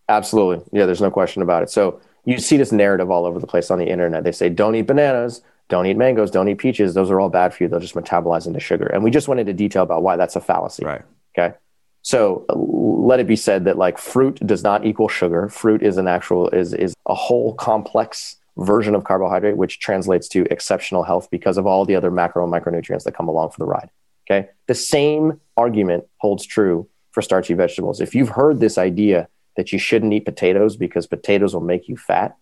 absolutely 0.08 0.64
yeah 0.72 0.86
there's 0.86 1.02
no 1.02 1.12
question 1.12 1.41
about 1.41 1.64
it 1.64 1.70
so 1.70 2.00
you 2.26 2.38
see 2.38 2.57
this 2.57 2.72
narrative 2.72 3.09
all 3.09 3.26
over 3.26 3.39
the 3.39 3.47
place 3.47 3.72
on 3.72 3.80
the 3.80 3.88
internet 3.88 4.24
they 4.24 4.32
say 4.32 4.49
don't 4.49 4.76
eat 4.76 4.84
bananas 4.84 5.41
don't 5.70 5.86
eat 5.86 5.97
mangoes, 5.97 6.32
don't 6.32 6.49
eat 6.49 6.57
peaches. 6.57 6.95
Those 6.95 7.11
are 7.11 7.20
all 7.20 7.30
bad 7.30 7.53
for 7.53 7.63
you. 7.63 7.70
They'll 7.70 7.80
just 7.80 7.93
metabolize 7.93 8.47
into 8.47 8.59
sugar. 8.59 8.88
And 8.88 9.03
we 9.03 9.11
just 9.11 9.28
went 9.28 9.39
into 9.39 9.53
detail 9.53 9.84
about 9.84 10.01
why 10.01 10.17
that's 10.17 10.36
a 10.36 10.41
fallacy. 10.41 10.84
Right. 10.84 11.03
Okay. 11.38 11.55
So 12.01 12.45
let 12.49 13.20
it 13.20 13.28
be 13.28 13.36
said 13.36 13.65
that 13.65 13.78
like 13.78 13.99
fruit 13.99 14.39
does 14.45 14.63
not 14.63 14.86
equal 14.86 15.07
sugar. 15.07 15.47
Fruit 15.47 15.84
is 15.84 15.97
an 15.97 16.07
actual 16.07 16.49
is 16.49 16.74
is 16.74 16.95
a 17.05 17.13
whole 17.13 17.53
complex 17.53 18.38
version 18.57 18.95
of 18.95 19.03
carbohydrate, 19.03 19.57
which 19.57 19.80
translates 19.80 20.28
to 20.30 20.45
exceptional 20.51 21.03
health 21.03 21.30
because 21.30 21.57
of 21.57 21.67
all 21.67 21.86
the 21.86 21.95
other 21.95 22.09
macro 22.09 22.43
and 22.43 22.51
micronutrients 22.51 23.03
that 23.03 23.13
come 23.13 23.28
along 23.28 23.51
for 23.51 23.59
the 23.59 23.65
ride. 23.65 23.89
Okay. 24.30 24.49
The 24.67 24.76
same 24.76 25.39
argument 25.55 26.05
holds 26.17 26.45
true 26.45 26.89
for 27.11 27.22
starchy 27.22 27.53
vegetables. 27.53 28.01
If 28.01 28.15
you've 28.15 28.30
heard 28.30 28.59
this 28.59 28.78
idea 28.78 29.28
that 29.60 29.74
you 29.74 29.78
shouldn't 29.78 30.14
eat 30.14 30.24
potatoes 30.24 30.78
because 30.78 31.05
potatoes 31.05 31.53
will 31.53 31.60
make 31.60 31.89
you 31.89 31.97
fat, 31.97 32.38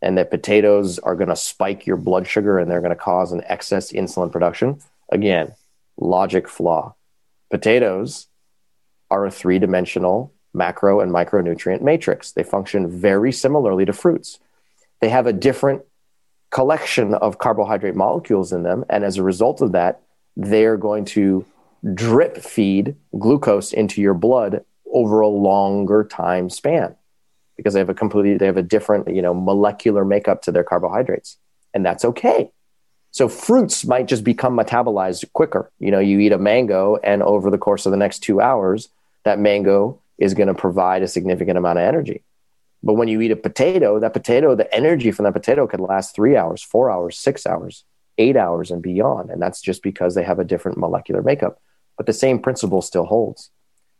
and 0.00 0.16
that 0.16 0.30
potatoes 0.30 0.98
are 0.98 1.14
going 1.14 1.28
to 1.28 1.36
spike 1.36 1.86
your 1.86 1.98
blood 1.98 2.26
sugar 2.26 2.58
and 2.58 2.70
they're 2.70 2.80
going 2.80 2.88
to 2.88 2.96
cause 2.96 3.32
an 3.32 3.42
excess 3.44 3.92
insulin 3.92 4.32
production. 4.32 4.80
Again, 5.12 5.54
logic 5.98 6.48
flaw. 6.48 6.94
Potatoes 7.50 8.28
are 9.10 9.26
a 9.26 9.30
three 9.30 9.58
dimensional 9.58 10.32
macro 10.54 11.00
and 11.00 11.12
micronutrient 11.12 11.82
matrix. 11.82 12.32
They 12.32 12.44
function 12.44 12.88
very 12.98 13.30
similarly 13.30 13.84
to 13.84 13.92
fruits. 13.92 14.38
They 15.02 15.10
have 15.10 15.26
a 15.26 15.34
different 15.34 15.82
collection 16.50 17.12
of 17.12 17.36
carbohydrate 17.36 17.94
molecules 17.94 18.54
in 18.54 18.62
them. 18.62 18.86
And 18.88 19.04
as 19.04 19.18
a 19.18 19.22
result 19.22 19.60
of 19.60 19.72
that, 19.72 20.00
they're 20.34 20.78
going 20.78 21.04
to 21.06 21.44
drip 21.92 22.38
feed 22.38 22.96
glucose 23.18 23.74
into 23.74 24.00
your 24.00 24.14
blood 24.14 24.64
over 24.92 25.20
a 25.20 25.28
longer 25.28 26.04
time 26.04 26.50
span 26.50 26.96
because 27.56 27.74
they 27.74 27.80
have 27.80 27.88
a 27.88 27.94
completely 27.94 28.36
they 28.36 28.46
have 28.46 28.56
a 28.56 28.62
different 28.62 29.08
you 29.14 29.22
know 29.22 29.34
molecular 29.34 30.04
makeup 30.04 30.42
to 30.42 30.52
their 30.52 30.64
carbohydrates 30.64 31.36
and 31.74 31.84
that's 31.84 32.04
okay 32.04 32.50
So 33.10 33.28
fruits 33.28 33.84
might 33.86 34.06
just 34.06 34.24
become 34.24 34.56
metabolized 34.56 35.32
quicker. 35.32 35.70
You 35.78 35.90
know, 35.90 35.98
you 35.98 36.18
eat 36.20 36.32
a 36.32 36.38
mango, 36.38 36.96
and 37.02 37.22
over 37.22 37.50
the 37.50 37.58
course 37.58 37.86
of 37.86 37.90
the 37.90 37.96
next 37.96 38.20
two 38.20 38.40
hours, 38.40 38.90
that 39.24 39.38
mango 39.38 40.00
is 40.18 40.34
going 40.34 40.48
to 40.48 40.54
provide 40.54 41.02
a 41.02 41.08
significant 41.08 41.58
amount 41.58 41.78
of 41.78 41.84
energy. 41.84 42.22
But 42.82 42.94
when 42.94 43.08
you 43.08 43.20
eat 43.20 43.32
a 43.32 43.36
potato, 43.36 43.98
that 44.00 44.12
potato, 44.12 44.54
the 44.54 44.72
energy 44.74 45.10
from 45.10 45.24
that 45.24 45.32
potato 45.32 45.66
could 45.66 45.80
last 45.80 46.14
three 46.14 46.36
hours, 46.36 46.62
four 46.62 46.90
hours, 46.90 47.18
six 47.18 47.46
hours, 47.46 47.84
eight 48.18 48.36
hours, 48.36 48.70
and 48.70 48.82
beyond. 48.82 49.30
And 49.30 49.42
that's 49.42 49.60
just 49.60 49.82
because 49.82 50.14
they 50.14 50.24
have 50.24 50.38
a 50.38 50.44
different 50.44 50.78
molecular 50.78 51.22
makeup. 51.22 51.60
But 51.96 52.06
the 52.06 52.12
same 52.12 52.38
principle 52.38 52.82
still 52.82 53.06
holds, 53.06 53.50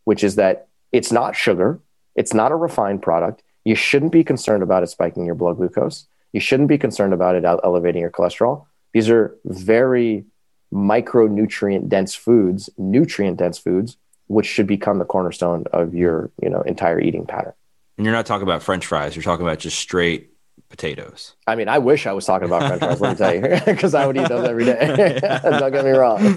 which 0.05 0.23
is 0.23 0.37
that 0.37 0.68
it's 0.93 1.13
not 1.13 1.37
sugar, 1.37 1.81
it's 2.15 2.35
not 2.35 2.53
a 2.53 2.57
refined 2.57 3.03
product. 3.03 3.43
You 3.65 3.75
shouldn't 3.75 4.13
be 4.13 4.25
concerned 4.25 4.63
about 4.63 4.83
it 4.83 4.89
spiking 4.89 5.27
your 5.27 5.35
blood 5.35 5.57
glucose. 5.57 6.07
You 6.33 6.41
shouldn't 6.41 6.69
be 6.69 6.79
concerned 6.79 7.13
about 7.13 7.35
it 7.35 7.45
elevating 7.45 8.01
your 8.01 8.11
cholesterol. 8.11 8.67
These 8.93 9.11
are 9.11 9.37
very 9.45 10.25
micronutrient 10.73 11.89
dense 11.89 12.15
foods, 12.15 12.71
nutrient 12.77 13.37
dense 13.39 13.59
foods, 13.59 13.97
which 14.27 14.47
should 14.47 14.67
become 14.67 14.99
the 14.99 15.05
cornerstone 15.05 15.65
of 15.73 15.95
your 15.95 16.31
you 16.43 16.51
know 16.51 16.61
entire 16.63 17.01
eating 17.01 17.27
pattern. 17.27 17.55
And 17.97 18.05
you're 18.05 18.15
not 18.15 18.27
talking 18.27 18.45
about 18.45 18.63
French 18.63 18.87
fries. 18.87 19.17
You're 19.17 19.23
talking 19.23 19.45
about 19.45 19.59
just 19.59 19.79
straight 19.79 20.31
potatoes. 20.69 21.35
I 21.47 21.57
mean, 21.57 21.69
I 21.69 21.79
wish 21.79 22.07
I 22.07 22.13
was 22.13 22.25
talking 22.27 22.47
about 22.47 22.67
French 22.67 22.83
fries. 22.83 23.01
let 23.01 23.11
me 23.11 23.17
tell 23.17 23.35
you, 23.35 23.61
because 23.73 23.95
I 23.95 24.07
would 24.07 24.17
eat 24.17 24.29
those 24.29 24.47
every 24.47 24.65
day. 24.65 25.19
Don't 25.43 25.73
get 25.73 25.85
me 25.85 25.91
wrong. 25.91 26.37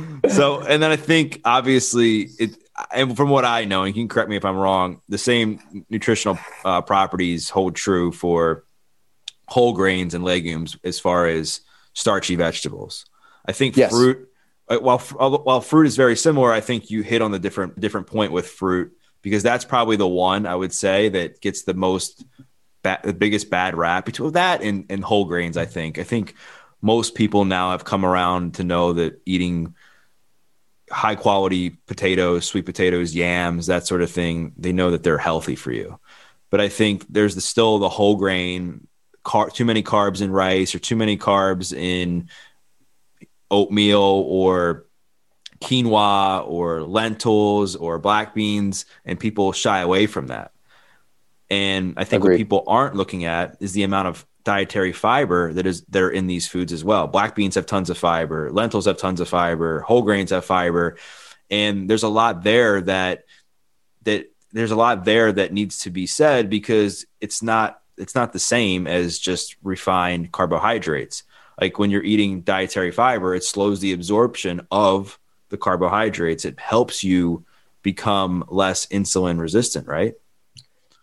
so, 0.28 0.60
and 0.60 0.82
then 0.82 0.90
I 0.90 0.96
think 0.96 1.40
obviously 1.44 2.28
it, 2.38 2.56
and 2.92 3.16
from 3.16 3.28
what 3.28 3.44
I 3.44 3.64
know, 3.64 3.84
and 3.84 3.94
you 3.94 4.02
can 4.02 4.08
correct 4.08 4.28
me 4.28 4.36
if 4.36 4.44
I'm 4.44 4.56
wrong, 4.56 5.00
the 5.08 5.18
same 5.18 5.84
nutritional 5.88 6.38
uh, 6.64 6.82
properties 6.82 7.50
hold 7.50 7.76
true 7.76 8.12
for 8.12 8.64
whole 9.46 9.72
grains 9.72 10.14
and 10.14 10.24
legumes 10.24 10.76
as 10.84 11.00
far 11.00 11.26
as 11.26 11.60
starchy 11.92 12.36
vegetables. 12.36 13.06
I 13.46 13.52
think 13.52 13.76
yes. 13.76 13.90
fruit, 13.90 14.28
uh, 14.68 14.78
while 14.78 14.98
while 14.98 15.60
fruit 15.60 15.86
is 15.86 15.96
very 15.96 16.16
similar, 16.16 16.52
I 16.52 16.60
think 16.60 16.90
you 16.90 17.02
hit 17.02 17.22
on 17.22 17.32
the 17.32 17.38
different 17.38 17.78
different 17.80 18.06
point 18.06 18.32
with 18.32 18.48
fruit 18.48 18.92
because 19.22 19.42
that's 19.42 19.64
probably 19.64 19.96
the 19.96 20.08
one 20.08 20.46
I 20.46 20.54
would 20.54 20.72
say 20.72 21.08
that 21.10 21.40
gets 21.40 21.62
the 21.62 21.74
most 21.74 22.24
ba- 22.82 23.00
the 23.02 23.12
biggest 23.12 23.50
bad 23.50 23.76
rap 23.76 24.04
between 24.06 24.32
that 24.32 24.62
and, 24.62 24.86
and 24.88 25.02
whole 25.02 25.24
grains. 25.24 25.56
I 25.56 25.66
think 25.66 25.98
I 25.98 26.04
think 26.04 26.34
most 26.80 27.14
people 27.14 27.44
now 27.44 27.72
have 27.72 27.84
come 27.84 28.04
around 28.04 28.54
to 28.54 28.64
know 28.64 28.92
that 28.94 29.20
eating 29.26 29.74
high 30.90 31.14
quality 31.14 31.70
potatoes, 31.70 32.46
sweet 32.46 32.66
potatoes, 32.66 33.14
yams, 33.14 33.66
that 33.66 33.86
sort 33.86 34.02
of 34.02 34.10
thing, 34.10 34.52
they 34.56 34.72
know 34.72 34.90
that 34.90 35.02
they're 35.02 35.18
healthy 35.18 35.56
for 35.56 35.72
you. 35.72 35.98
But 36.50 36.60
I 36.60 36.68
think 36.68 37.06
there's 37.08 37.34
the, 37.34 37.40
still 37.40 37.78
the 37.78 37.88
whole 37.88 38.16
grain, 38.16 38.86
car, 39.22 39.50
too 39.50 39.64
many 39.64 39.82
carbs 39.82 40.20
in 40.20 40.30
rice 40.32 40.74
or 40.74 40.78
too 40.78 40.96
many 40.96 41.16
carbs 41.16 41.76
in 41.76 42.28
oatmeal 43.50 44.00
or 44.00 44.86
quinoa 45.60 46.46
or 46.48 46.82
lentils 46.82 47.76
or 47.76 47.98
black 47.98 48.34
beans, 48.34 48.86
and 49.04 49.20
people 49.20 49.52
shy 49.52 49.80
away 49.80 50.06
from 50.06 50.28
that. 50.28 50.52
And 51.50 51.94
I 51.96 52.04
think 52.04 52.22
Agreed. 52.22 52.34
what 52.34 52.38
people 52.38 52.64
aren't 52.66 52.96
looking 52.96 53.24
at 53.24 53.56
is 53.60 53.72
the 53.72 53.82
amount 53.82 54.08
of 54.08 54.26
dietary 54.50 54.92
fiber 54.92 55.52
that 55.52 55.64
is 55.64 55.82
that 55.90 56.02
are 56.02 56.10
in 56.10 56.26
these 56.26 56.48
foods 56.48 56.72
as 56.72 56.82
well. 56.82 57.06
Black 57.06 57.36
beans 57.36 57.54
have 57.54 57.66
tons 57.66 57.88
of 57.88 57.96
fiber, 57.96 58.50
lentils 58.50 58.86
have 58.86 58.98
tons 58.98 59.20
of 59.20 59.28
fiber, 59.28 59.78
whole 59.82 60.02
grains 60.02 60.30
have 60.30 60.44
fiber, 60.44 60.96
and 61.52 61.88
there's 61.88 62.02
a 62.02 62.08
lot 62.08 62.42
there 62.42 62.80
that 62.80 63.26
that 64.02 64.26
there's 64.50 64.72
a 64.72 64.76
lot 64.76 65.04
there 65.04 65.30
that 65.30 65.52
needs 65.52 65.78
to 65.82 65.90
be 65.90 66.04
said 66.04 66.50
because 66.50 67.06
it's 67.20 67.44
not 67.44 67.80
it's 67.96 68.16
not 68.16 68.32
the 68.32 68.40
same 68.40 68.88
as 68.88 69.20
just 69.20 69.54
refined 69.62 70.32
carbohydrates. 70.32 71.22
Like 71.60 71.78
when 71.78 71.90
you're 71.90 72.02
eating 72.02 72.40
dietary 72.40 72.90
fiber, 72.90 73.36
it 73.36 73.44
slows 73.44 73.78
the 73.78 73.92
absorption 73.92 74.66
of 74.72 75.16
the 75.50 75.58
carbohydrates. 75.58 76.44
It 76.44 76.58
helps 76.58 77.04
you 77.04 77.44
become 77.82 78.42
less 78.48 78.86
insulin 78.86 79.38
resistant, 79.38 79.86
right? 79.86 80.14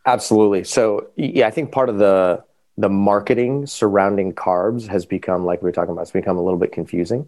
Absolutely. 0.06 0.66
So 0.66 1.12
yeah, 1.16 1.48
I 1.48 1.52
think 1.52 1.72
part 1.72 1.88
of 1.88 1.98
the 1.98 2.44
the 2.78 2.90
marketing 2.90 3.66
surrounding 3.66 4.34
carbs 4.34 4.88
has 4.88 5.06
become 5.06 5.46
like 5.46 5.62
we 5.62 5.68
were 5.68 5.74
talking 5.74 5.92
about, 5.92 6.04
it's 6.04 6.12
become 6.12 6.38
a 6.38 6.44
little 6.44 6.60
bit 6.60 6.72
confusing. 6.72 7.28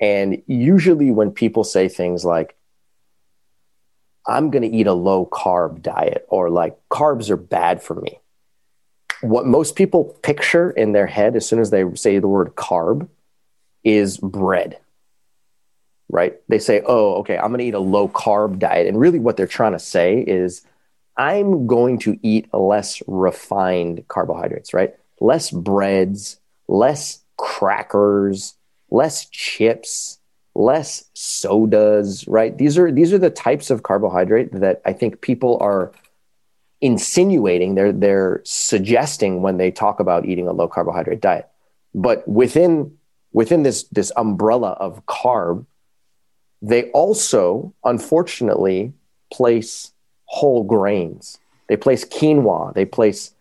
And 0.00 0.42
usually 0.46 1.10
when 1.10 1.32
people 1.32 1.64
say 1.64 1.88
things 1.88 2.24
like, 2.24 2.56
I'm 4.26 4.50
going 4.50 4.62
to 4.62 4.76
eat 4.76 4.86
a 4.86 4.92
low 4.92 5.26
carb 5.26 5.82
diet 5.82 6.26
or 6.28 6.50
like 6.50 6.78
carbs 6.90 7.30
are 7.30 7.36
bad 7.36 7.82
for 7.82 7.94
me. 7.94 8.20
What 9.20 9.46
most 9.46 9.74
people 9.74 10.16
picture 10.22 10.70
in 10.70 10.92
their 10.92 11.06
head 11.06 11.34
as 11.34 11.48
soon 11.48 11.58
as 11.58 11.70
they 11.70 11.84
say 11.94 12.18
the 12.18 12.28
word 12.28 12.54
carb 12.54 13.08
is 13.84 14.18
bread 14.18 14.78
right? 16.08 16.36
They 16.48 16.58
say, 16.58 16.82
oh, 16.86 17.16
okay, 17.16 17.36
I'm 17.36 17.48
going 17.48 17.58
to 17.58 17.64
eat 17.64 17.74
a 17.74 17.80
low 17.80 18.08
carb 18.08 18.58
diet. 18.58 18.86
And 18.86 18.98
really, 18.98 19.18
what 19.18 19.36
they're 19.36 19.46
trying 19.46 19.72
to 19.72 19.78
say 19.78 20.18
is, 20.18 20.64
I'm 21.18 21.66
going 21.66 21.98
to 22.00 22.18
eat 22.22 22.52
less 22.54 23.02
refined 23.06 24.06
carbohydrates, 24.08 24.72
right? 24.72 24.94
Less 25.20 25.50
breads, 25.50 26.38
less 26.68 27.24
crackers, 27.36 28.54
less 28.90 29.28
chips, 29.28 30.20
less 30.54 31.04
sodas, 31.14 32.26
right? 32.28 32.56
These 32.56 32.78
are 32.78 32.90
these 32.92 33.12
are 33.12 33.18
the 33.18 33.30
types 33.30 33.70
of 33.70 33.82
carbohydrate 33.82 34.52
that 34.52 34.80
I 34.86 34.92
think 34.92 35.20
people 35.20 35.58
are 35.60 35.92
insinuating, 36.80 37.74
they're 37.74 37.92
they're 37.92 38.40
suggesting 38.44 39.42
when 39.42 39.56
they 39.56 39.70
talk 39.70 40.00
about 40.00 40.26
eating 40.26 40.48
a 40.48 40.52
low 40.52 40.68
carbohydrate 40.68 41.20
diet. 41.20 41.48
But 41.94 42.26
within 42.28 42.96
within 43.32 43.62
this 43.62 43.84
this 43.84 44.12
umbrella 44.16 44.70
of 44.72 45.04
carb, 45.06 45.66
they 46.62 46.90
also, 46.90 47.74
unfortunately, 47.84 48.92
place 49.32 49.92
whole 50.28 50.62
grains. 50.62 51.38
They 51.68 51.76
place 51.76 52.04
quinoa. 52.04 52.74
They 52.74 52.84
place 52.84 53.32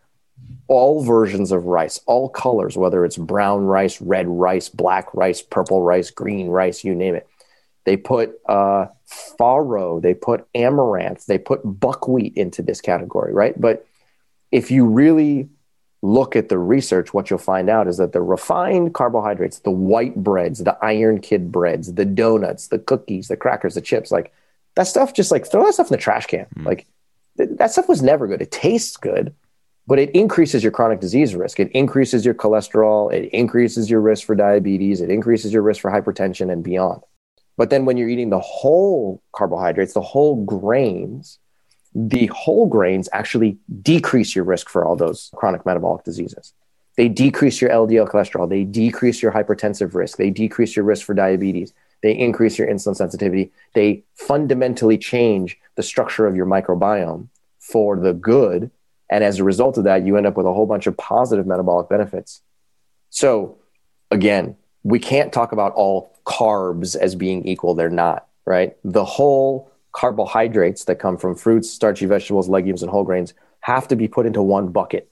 all 0.68 1.04
versions 1.04 1.52
of 1.52 1.66
rice, 1.66 2.00
all 2.06 2.30
colors, 2.30 2.78
whether 2.78 3.06
it's 3.06 3.18
brown 3.18 3.66
rice, 3.66 4.02
red 4.02 4.28
rice, 4.28 4.70
black 4.70 5.14
rice, 5.14 5.42
purple 5.42 5.82
rice, 5.82 6.12
green 6.12 6.48
rice, 6.48 6.84
you 6.84 6.94
name 6.94 7.16
it. 7.16 7.28
They 7.86 7.96
put 7.96 8.40
uh, 8.48 8.88
farro, 9.40 10.02
they 10.02 10.14
put 10.14 10.46
amaranth, 10.54 11.26
they 11.26 11.38
put 11.38 11.62
buckwheat 11.64 12.36
into 12.36 12.62
this 12.62 12.82
category, 12.82 13.34
right? 13.34 13.60
But 13.60 13.88
if 14.52 14.72
you 14.72 14.86
really 14.86 15.50
look 16.02 16.36
at 16.36 16.50
the 16.50 16.58
research, 16.58 17.14
what 17.14 17.30
you'll 17.30 17.40
find 17.40 17.70
out 17.70 17.88
is 17.88 17.98
that 17.98 18.12
the 18.12 18.22
refined 18.22 18.94
carbohydrates, 18.94 19.60
the 19.60 19.72
white 19.72 20.16
breads, 20.16 20.64
the 20.64 20.78
iron 20.82 21.20
kid 21.22 21.52
breads, 21.52 21.94
the 21.94 22.06
donuts, 22.06 22.68
the 22.68 22.80
cookies, 22.80 23.30
the 23.30 23.38
crackers, 23.38 23.76
the 23.76 23.82
chips, 23.82 24.12
like 24.12 24.34
that 24.78 24.88
stuff, 24.88 25.14
just 25.14 25.32
like 25.32 25.46
throw 25.46 25.66
that 25.66 25.74
stuff 25.74 25.88
in 25.88 25.94
the 25.94 26.02
trash 26.02 26.28
can. 26.28 26.46
Mm. 26.56 26.66
Like 26.66 26.88
th- 27.38 27.50
that 27.54 27.72
stuff 27.72 27.90
was 27.90 28.02
never 28.02 28.28
good. 28.28 28.42
It 28.42 28.52
tastes 28.52 28.96
good, 28.96 29.34
but 29.88 30.00
it 30.00 30.12
increases 30.12 30.64
your 30.64 30.72
chronic 30.72 31.00
disease 31.00 31.36
risk. 31.36 31.60
It 31.60 31.72
increases 31.72 32.24
your 32.24 32.36
cholesterol. 32.36 33.12
It 33.12 33.30
increases 33.34 33.90
your 33.90 34.02
risk 34.02 34.26
for 34.26 34.36
diabetes. 34.36 35.02
It 35.02 35.10
increases 35.10 35.52
your 35.52 35.64
risk 35.64 35.82
for 35.82 35.92
hypertension 35.92 36.52
and 36.52 36.64
beyond. 36.64 37.02
But 37.58 37.72
then 37.72 37.86
when 37.86 37.98
you're 37.98 38.08
eating 38.08 38.30
the 38.30 38.40
whole 38.40 39.22
carbohydrates, 39.34 39.94
the 39.94 40.02
whole 40.02 40.46
grains, 40.46 41.40
the 41.96 42.28
whole 42.28 42.68
grains 42.68 43.10
actually 43.12 43.58
decrease 43.82 44.36
your 44.36 44.46
risk 44.46 44.70
for 44.70 44.86
all 44.86 44.96
those 44.96 45.32
chronic 45.36 45.66
metabolic 45.66 46.04
diseases. 46.04 46.54
They 46.98 47.10
decrease 47.10 47.60
your 47.62 47.72
LDL 47.72 48.10
cholesterol, 48.10 48.50
they 48.50 48.64
decrease 48.64 49.22
your 49.22 49.32
hypertensive 49.32 49.96
risk, 49.96 50.18
they 50.18 50.30
decrease 50.30 50.76
your 50.76 50.86
risk 50.86 51.06
for 51.06 51.14
diabetes, 51.14 51.74
they 52.04 52.12
increase 52.12 52.58
your 52.58 52.68
insulin 52.68 52.96
sensitivity, 52.96 53.52
they 53.74 54.04
fundamentally 54.16 54.98
change 54.98 55.60
the 55.76 55.84
structure 55.84 56.26
of 56.26 56.36
your 56.36 56.46
microbiome 56.46 57.28
for 57.60 57.98
the 57.98 58.14
good. 58.14 58.72
And 59.10 59.24
as 59.24 59.40
a 59.40 59.44
result 59.44 59.78
of 59.78 59.86
that, 59.86 60.06
you 60.06 60.18
end 60.18 60.26
up 60.26 60.38
with 60.38 60.46
a 60.46 60.54
whole 60.54 60.66
bunch 60.66 60.88
of 60.88 60.98
positive 60.98 61.48
metabolic 61.48 61.90
benefits. 61.90 62.42
So, 63.10 63.58
again, 64.12 64.58
we 64.84 65.00
can't 65.00 65.34
talk 65.34 65.52
about 65.52 65.74
all 65.74 66.16
carbs 66.26 66.96
as 66.96 67.16
being 67.16 67.46
equal. 67.46 67.74
They're 67.74 67.90
not, 67.90 68.28
right? 68.46 68.76
The 68.84 69.06
whole 69.06 69.72
carbohydrates 69.92 70.86
that 70.86 70.96
come 70.96 71.18
from 71.18 71.36
fruits, 71.36 71.70
starchy 71.70 72.06
vegetables, 72.06 72.50
legumes, 72.50 72.84
and 72.84 72.92
whole 72.92 73.04
grains 73.04 73.34
have 73.62 73.88
to 73.88 73.96
be 73.96 74.08
put 74.08 74.26
into 74.26 74.42
one 74.42 74.70
bucket. 74.70 75.10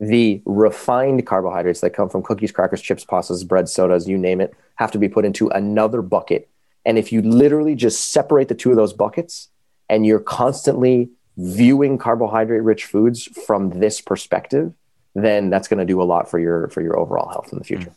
The 0.00 0.42
refined 0.46 1.26
carbohydrates 1.26 1.80
that 1.82 1.90
come 1.90 2.08
from 2.08 2.22
cookies, 2.22 2.52
crackers, 2.52 2.80
chips, 2.80 3.04
pastas, 3.04 3.46
bread, 3.46 3.68
sodas, 3.68 4.08
you 4.08 4.16
name 4.16 4.40
it, 4.40 4.54
have 4.76 4.90
to 4.92 4.98
be 4.98 5.08
put 5.08 5.24
into 5.24 5.48
another 5.48 6.00
bucket. 6.02 6.48
And 6.86 6.98
if 6.98 7.12
you 7.12 7.20
literally 7.20 7.74
just 7.74 8.12
separate 8.12 8.48
the 8.48 8.54
two 8.54 8.70
of 8.70 8.76
those 8.76 8.94
buckets 8.94 9.48
and 9.88 10.06
you're 10.06 10.20
constantly 10.20 11.10
viewing 11.36 11.98
carbohydrate 11.98 12.62
rich 12.62 12.84
foods 12.86 13.24
from 13.46 13.78
this 13.80 14.00
perspective, 14.00 14.72
then 15.14 15.50
that's 15.50 15.68
going 15.68 15.78
to 15.78 15.84
do 15.84 16.00
a 16.00 16.04
lot 16.04 16.30
for 16.30 16.38
your 16.38 16.68
for 16.68 16.80
your 16.80 16.98
overall 16.98 17.28
health 17.28 17.52
in 17.52 17.58
the 17.58 17.64
future. 17.64 17.90
Mm. 17.90 17.94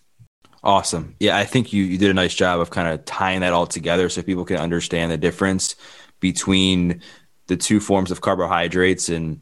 Awesome. 0.64 1.16
Yeah, 1.20 1.38
I 1.38 1.44
think 1.44 1.74
you 1.74 1.84
you 1.84 1.98
did 1.98 2.10
a 2.10 2.14
nice 2.14 2.34
job 2.34 2.60
of 2.60 2.70
kind 2.70 2.88
of 2.88 3.06
tying 3.06 3.42
that 3.42 3.54
all 3.54 3.68
together 3.68 4.10
so 4.10 4.22
people 4.22 4.46
can 4.46 4.58
understand 4.58 5.12
the 5.12 5.18
difference 5.18 5.76
between 6.20 7.02
the 7.48 7.58
two 7.58 7.80
forms 7.80 8.12
of 8.12 8.22
carbohydrates 8.22 9.10
and 9.10 9.42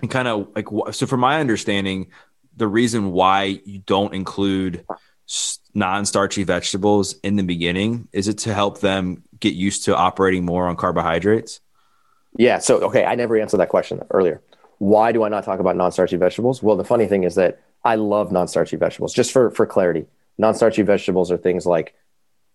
and 0.00 0.10
kind 0.10 0.28
of 0.28 0.48
like 0.54 0.66
so 0.92 1.06
from 1.06 1.20
my 1.20 1.40
understanding 1.40 2.08
the 2.56 2.66
reason 2.68 3.12
why 3.12 3.60
you 3.64 3.78
don't 3.78 4.14
include 4.14 4.84
non-starchy 5.74 6.44
vegetables 6.44 7.14
in 7.22 7.36
the 7.36 7.42
beginning? 7.42 8.08
Is 8.12 8.28
it 8.28 8.38
to 8.38 8.54
help 8.54 8.80
them 8.80 9.22
get 9.38 9.54
used 9.54 9.84
to 9.84 9.96
operating 9.96 10.44
more 10.44 10.66
on 10.66 10.76
carbohydrates? 10.76 11.60
Yeah. 12.38 12.58
So, 12.58 12.78
okay, 12.80 13.04
I 13.04 13.14
never 13.14 13.38
answered 13.38 13.58
that 13.58 13.68
question 13.68 14.02
earlier. 14.10 14.40
Why 14.78 15.12
do 15.12 15.22
I 15.22 15.28
not 15.28 15.44
talk 15.44 15.60
about 15.60 15.76
non-starchy 15.76 16.16
vegetables? 16.16 16.62
Well, 16.62 16.76
the 16.76 16.84
funny 16.84 17.06
thing 17.06 17.24
is 17.24 17.34
that 17.36 17.60
I 17.84 17.96
love 17.96 18.32
non-starchy 18.32 18.76
vegetables. 18.76 19.14
Just 19.14 19.32
for 19.32 19.50
for 19.50 19.66
clarity, 19.66 20.06
non-starchy 20.38 20.82
vegetables 20.82 21.30
are 21.30 21.36
things 21.36 21.66
like 21.66 21.94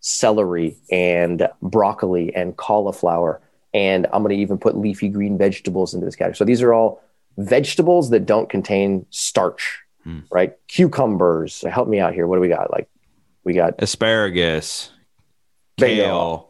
celery 0.02 0.78
and 0.92 1.48
broccoli 1.62 2.36
and 2.36 2.56
cauliflower, 2.56 3.42
and 3.74 4.08
I'm 4.12 4.24
going 4.24 4.36
to 4.36 4.42
even 4.42 4.58
put 4.58 4.76
leafy 4.76 5.10
green 5.10 5.38
vegetables 5.38 5.94
into 5.94 6.06
this 6.06 6.16
category. 6.16 6.36
So 6.36 6.46
these 6.46 6.62
are 6.62 6.74
all 6.74 7.02
vegetables 7.38 8.10
that 8.12 8.26
don't 8.26 8.50
contain 8.50 9.06
starch, 9.10 9.80
hmm. 10.04 10.20
right? 10.32 10.54
Cucumbers. 10.68 11.62
Help 11.62 11.88
me 11.88 12.00
out 12.00 12.14
here. 12.14 12.28
What 12.28 12.36
do 12.36 12.42
we 12.42 12.48
got? 12.48 12.72
Like 12.72 12.90
we 13.44 13.54
got 13.54 13.76
asparagus, 13.80 14.92
kale. 15.78 16.50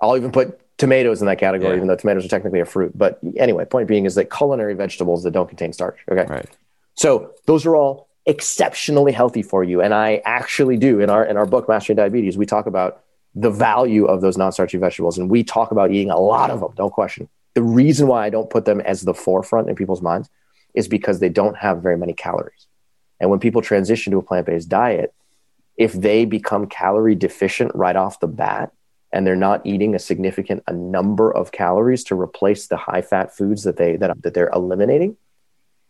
I'll 0.00 0.16
even 0.16 0.32
put 0.32 0.60
tomatoes 0.78 1.20
in 1.20 1.26
that 1.26 1.38
category, 1.38 1.72
yeah. 1.72 1.76
even 1.76 1.88
though 1.88 1.96
tomatoes 1.96 2.24
are 2.24 2.28
technically 2.28 2.60
a 2.60 2.64
fruit. 2.64 2.96
But 2.96 3.20
anyway, 3.36 3.66
point 3.66 3.86
being 3.86 4.06
is 4.06 4.14
that 4.14 4.30
culinary 4.30 4.74
vegetables 4.74 5.22
that 5.24 5.32
don't 5.32 5.48
contain 5.48 5.72
starch. 5.72 5.98
Okay. 6.10 6.24
Right. 6.24 6.46
So 6.94 7.32
those 7.46 7.66
are 7.66 7.76
all 7.76 8.08
exceptionally 8.26 9.12
healthy 9.12 9.42
for 9.42 9.62
you. 9.62 9.80
And 9.80 9.92
I 9.92 10.22
actually 10.24 10.76
do 10.76 11.00
in 11.00 11.10
our 11.10 11.24
in 11.24 11.36
our 11.36 11.46
book, 11.46 11.68
Mastering 11.68 11.96
Diabetes, 11.96 12.36
we 12.36 12.46
talk 12.46 12.66
about 12.66 13.02
the 13.34 13.50
value 13.50 14.06
of 14.06 14.22
those 14.22 14.36
non-starchy 14.36 14.78
vegetables. 14.78 15.18
And 15.18 15.30
we 15.30 15.44
talk 15.44 15.70
about 15.70 15.92
eating 15.92 16.10
a 16.10 16.18
lot 16.18 16.50
of 16.50 16.60
them, 16.60 16.72
don't 16.76 16.92
question. 16.92 17.28
The 17.54 17.62
reason 17.62 18.06
why 18.06 18.24
I 18.24 18.30
don't 18.30 18.50
put 18.50 18.64
them 18.64 18.80
as 18.80 19.02
the 19.02 19.14
forefront 19.14 19.68
in 19.68 19.74
people's 19.74 20.02
minds 20.02 20.28
is 20.74 20.88
because 20.88 21.18
they 21.18 21.28
don't 21.28 21.56
have 21.56 21.82
very 21.82 21.96
many 21.96 22.12
calories. 22.12 22.66
And 23.18 23.28
when 23.28 23.40
people 23.40 23.60
transition 23.60 24.12
to 24.12 24.18
a 24.18 24.22
plant-based 24.22 24.68
diet, 24.68 25.12
if 25.76 25.92
they 25.92 26.24
become 26.24 26.66
calorie 26.66 27.14
deficient 27.14 27.72
right 27.74 27.96
off 27.96 28.20
the 28.20 28.28
bat, 28.28 28.72
and 29.12 29.26
they're 29.26 29.36
not 29.36 29.66
eating 29.66 29.94
a 29.94 29.98
significant 29.98 30.62
a 30.66 30.72
number 30.72 31.32
of 31.34 31.52
calories 31.52 32.04
to 32.04 32.14
replace 32.14 32.68
the 32.68 32.76
high 32.76 33.02
fat 33.02 33.34
foods 33.36 33.64
that 33.64 33.76
they 33.76 33.96
that, 33.96 34.22
that 34.22 34.34
they're 34.34 34.50
eliminating 34.54 35.16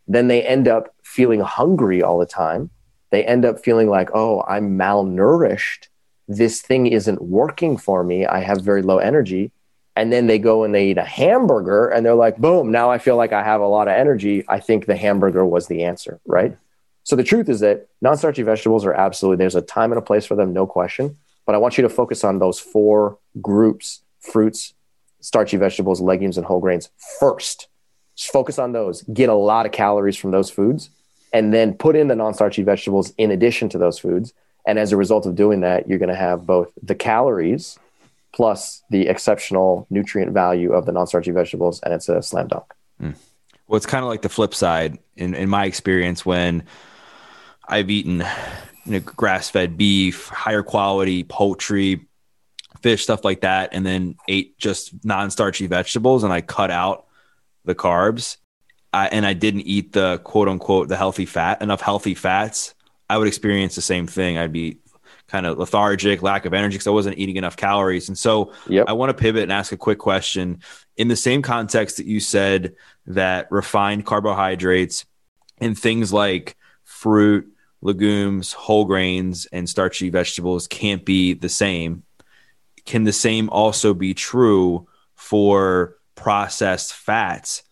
then 0.08 0.26
they 0.26 0.42
end 0.42 0.66
up 0.66 0.92
feeling 1.04 1.38
hungry 1.40 2.02
all 2.02 2.18
the 2.18 2.26
time. 2.26 2.70
They 3.10 3.24
end 3.24 3.44
up 3.44 3.60
feeling 3.60 3.88
like 3.88 4.10
oh 4.14 4.42
i'm 4.48 4.76
malnourished. 4.78 5.88
This 6.26 6.62
thing 6.62 6.86
isn't 6.86 7.22
working 7.22 7.76
for 7.76 8.02
me. 8.02 8.26
I 8.26 8.40
have 8.40 8.62
very 8.62 8.82
low 8.82 8.98
energy 8.98 9.52
and 10.00 10.12
then 10.12 10.26
they 10.26 10.38
go 10.38 10.64
and 10.64 10.74
they 10.74 10.88
eat 10.90 10.98
a 10.98 11.04
hamburger 11.04 11.88
and 11.88 12.04
they're 12.04 12.14
like 12.14 12.36
boom 12.38 12.70
now 12.70 12.90
i 12.90 12.98
feel 12.98 13.16
like 13.16 13.32
i 13.32 13.42
have 13.42 13.60
a 13.60 13.66
lot 13.66 13.88
of 13.88 13.94
energy 13.94 14.44
i 14.48 14.58
think 14.58 14.86
the 14.86 14.96
hamburger 14.96 15.44
was 15.44 15.66
the 15.68 15.84
answer 15.84 16.20
right 16.26 16.56
so 17.04 17.16
the 17.16 17.24
truth 17.24 17.48
is 17.48 17.60
that 17.60 17.88
non-starchy 18.00 18.42
vegetables 18.42 18.84
are 18.84 18.94
absolutely 18.94 19.36
there's 19.36 19.54
a 19.54 19.62
time 19.62 19.92
and 19.92 19.98
a 19.98 20.02
place 20.02 20.26
for 20.26 20.34
them 20.34 20.52
no 20.52 20.66
question 20.66 21.16
but 21.50 21.56
I 21.56 21.58
want 21.58 21.76
you 21.76 21.82
to 21.82 21.88
focus 21.88 22.22
on 22.22 22.38
those 22.38 22.60
four 22.60 23.18
groups 23.42 24.02
fruits, 24.20 24.74
starchy 25.20 25.56
vegetables, 25.56 26.00
legumes, 26.00 26.36
and 26.36 26.46
whole 26.46 26.60
grains 26.60 26.90
first. 27.18 27.66
Just 28.14 28.32
focus 28.32 28.56
on 28.56 28.70
those. 28.70 29.02
Get 29.02 29.28
a 29.28 29.34
lot 29.34 29.66
of 29.66 29.72
calories 29.72 30.16
from 30.16 30.30
those 30.30 30.48
foods, 30.48 30.90
and 31.32 31.52
then 31.52 31.74
put 31.74 31.96
in 31.96 32.06
the 32.06 32.14
non 32.14 32.34
starchy 32.34 32.62
vegetables 32.62 33.12
in 33.18 33.32
addition 33.32 33.68
to 33.70 33.78
those 33.78 33.98
foods. 33.98 34.32
And 34.64 34.78
as 34.78 34.92
a 34.92 34.96
result 34.96 35.26
of 35.26 35.34
doing 35.34 35.60
that, 35.62 35.88
you're 35.88 35.98
going 35.98 36.10
to 36.10 36.14
have 36.14 36.46
both 36.46 36.70
the 36.82 36.94
calories 36.94 37.80
plus 38.32 38.82
the 38.90 39.08
exceptional 39.08 39.86
nutrient 39.90 40.32
value 40.32 40.72
of 40.72 40.86
the 40.86 40.92
non 40.92 41.06
starchy 41.06 41.30
vegetables, 41.30 41.80
and 41.82 41.94
it's 41.94 42.08
a 42.08 42.22
slam 42.22 42.48
dunk. 42.48 42.64
Mm. 43.00 43.14
Well, 43.66 43.76
it's 43.76 43.86
kind 43.86 44.04
of 44.04 44.08
like 44.08 44.22
the 44.22 44.28
flip 44.28 44.54
side 44.54 44.98
in, 45.16 45.34
in 45.34 45.48
my 45.48 45.64
experience 45.64 46.26
when 46.26 46.64
I've 47.68 47.90
eaten 47.90 48.24
you 48.84 48.92
know, 48.92 49.00
grass 49.00 49.48
fed 49.48 49.76
beef, 49.76 50.28
higher 50.28 50.62
quality 50.62 51.22
poultry, 51.22 52.06
fish, 52.82 53.04
stuff 53.04 53.24
like 53.24 53.42
that, 53.42 53.70
and 53.72 53.86
then 53.86 54.16
ate 54.28 54.58
just 54.58 55.04
non 55.04 55.30
starchy 55.30 55.66
vegetables 55.66 56.24
and 56.24 56.32
I 56.32 56.40
cut 56.40 56.70
out 56.70 57.06
the 57.64 57.74
carbs 57.74 58.38
I, 58.92 59.06
and 59.08 59.24
I 59.24 59.34
didn't 59.34 59.62
eat 59.62 59.92
the 59.92 60.18
quote 60.24 60.48
unquote 60.48 60.88
the 60.88 60.96
healthy 60.96 61.26
fat, 61.26 61.62
enough 61.62 61.80
healthy 61.80 62.14
fats, 62.14 62.74
I 63.08 63.18
would 63.18 63.28
experience 63.28 63.74
the 63.74 63.82
same 63.82 64.06
thing. 64.06 64.38
I'd 64.38 64.52
be 64.52 64.78
kind 65.30 65.46
of 65.46 65.58
lethargic, 65.58 66.22
lack 66.22 66.44
of 66.44 66.52
energy 66.52 66.74
because 66.74 66.88
I 66.88 66.90
wasn't 66.90 67.18
eating 67.18 67.36
enough 67.36 67.56
calories. 67.56 68.08
And 68.08 68.18
so 68.18 68.52
yep. 68.68 68.86
I 68.88 68.92
want 68.92 69.10
to 69.10 69.14
pivot 69.14 69.44
and 69.44 69.52
ask 69.52 69.72
a 69.72 69.76
quick 69.76 69.98
question. 69.98 70.60
In 70.96 71.08
the 71.08 71.16
same 71.16 71.40
context 71.40 71.98
that 71.98 72.06
you 72.06 72.18
said 72.18 72.74
that 73.06 73.50
refined 73.50 74.04
carbohydrates 74.04 75.06
and 75.58 75.78
things 75.78 76.12
like 76.12 76.56
fruit, 76.84 77.48
legumes, 77.80 78.52
whole 78.52 78.84
grains, 78.84 79.46
and 79.46 79.68
starchy 79.68 80.10
vegetables 80.10 80.66
can't 80.66 81.04
be 81.04 81.34
the 81.34 81.48
same. 81.48 82.02
Can 82.84 83.04
the 83.04 83.12
same 83.12 83.48
also 83.50 83.94
be 83.94 84.14
true 84.14 84.88
for 85.14 85.96
processed 86.16 86.92
fats 86.92 87.62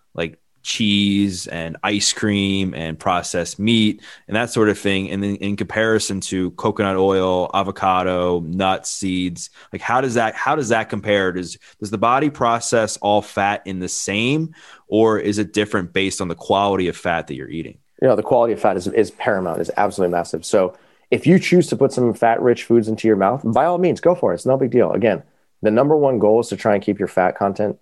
cheese 0.68 1.46
and 1.48 1.76
ice 1.82 2.12
cream 2.12 2.74
and 2.74 2.98
processed 2.98 3.58
meat 3.58 4.02
and 4.26 4.36
that 4.36 4.50
sort 4.50 4.68
of 4.68 4.78
thing? 4.78 5.10
And 5.10 5.22
then 5.22 5.36
in 5.36 5.56
comparison 5.56 6.20
to 6.22 6.50
coconut 6.52 6.96
oil, 6.96 7.50
avocado, 7.54 8.40
nuts, 8.40 8.90
seeds, 8.90 9.50
like 9.72 9.82
how 9.82 10.00
does 10.00 10.14
that 10.14 10.34
how 10.34 10.54
does 10.54 10.68
that 10.68 10.88
compare? 10.88 11.32
Does 11.32 11.58
does 11.80 11.90
the 11.90 11.98
body 11.98 12.30
process 12.30 12.96
all 12.98 13.22
fat 13.22 13.62
in 13.66 13.80
the 13.80 13.88
same, 13.88 14.54
or 14.86 15.18
is 15.18 15.38
it 15.38 15.52
different 15.52 15.92
based 15.92 16.20
on 16.20 16.28
the 16.28 16.34
quality 16.34 16.88
of 16.88 16.96
fat 16.96 17.26
that 17.26 17.34
you're 17.34 17.50
eating? 17.50 17.78
you 18.00 18.08
know 18.08 18.16
the 18.16 18.22
quality 18.22 18.52
of 18.52 18.60
fat 18.60 18.76
is, 18.76 18.86
is 18.88 19.10
paramount 19.10 19.60
is 19.60 19.70
absolutely 19.76 20.12
massive 20.12 20.44
so 20.44 20.76
if 21.10 21.26
you 21.26 21.38
choose 21.38 21.66
to 21.68 21.76
put 21.76 21.92
some 21.92 22.12
fat 22.14 22.40
rich 22.40 22.64
foods 22.64 22.88
into 22.88 23.08
your 23.08 23.16
mouth 23.16 23.42
by 23.44 23.64
all 23.64 23.78
means 23.78 24.00
go 24.00 24.14
for 24.14 24.32
it 24.32 24.36
it's 24.36 24.46
no 24.46 24.56
big 24.56 24.70
deal 24.70 24.92
again 24.92 25.22
the 25.62 25.70
number 25.70 25.96
one 25.96 26.18
goal 26.18 26.40
is 26.40 26.48
to 26.48 26.56
try 26.56 26.74
and 26.74 26.82
keep 26.82 26.98
your 26.98 27.08
fat 27.08 27.36
content 27.36 27.78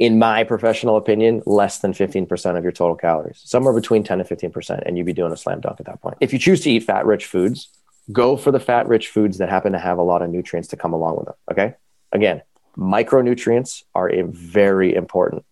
in 0.00 0.18
my 0.18 0.42
professional 0.42 0.96
opinion 0.96 1.42
less 1.46 1.78
than 1.78 1.92
15% 1.92 2.56
of 2.56 2.64
your 2.64 2.72
total 2.72 2.96
calories 2.96 3.40
somewhere 3.44 3.72
between 3.72 4.02
10 4.02 4.20
and 4.20 4.28
15% 4.28 4.82
and 4.84 4.98
you'd 4.98 5.06
be 5.06 5.12
doing 5.12 5.32
a 5.32 5.36
slam 5.36 5.60
dunk 5.60 5.78
at 5.78 5.86
that 5.86 6.00
point 6.00 6.16
if 6.20 6.32
you 6.32 6.38
choose 6.38 6.60
to 6.62 6.70
eat 6.70 6.82
fat 6.82 7.06
rich 7.06 7.26
foods 7.26 7.68
go 8.10 8.36
for 8.36 8.50
the 8.50 8.60
fat 8.60 8.88
rich 8.88 9.08
foods 9.08 9.38
that 9.38 9.48
happen 9.48 9.72
to 9.72 9.78
have 9.78 9.98
a 9.98 10.02
lot 10.02 10.22
of 10.22 10.30
nutrients 10.30 10.68
to 10.68 10.76
come 10.76 10.92
along 10.92 11.16
with 11.16 11.26
them 11.26 11.34
okay 11.52 11.74
again 12.10 12.42
micronutrients 12.76 13.84
are 13.94 14.10
very 14.26 14.94
important 14.94 15.44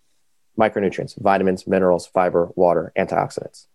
micronutrients 0.59 1.17
vitamins 1.21 1.67
minerals 1.67 2.07
fiber 2.07 2.51
water 2.57 2.93
antioxidants 2.99 3.67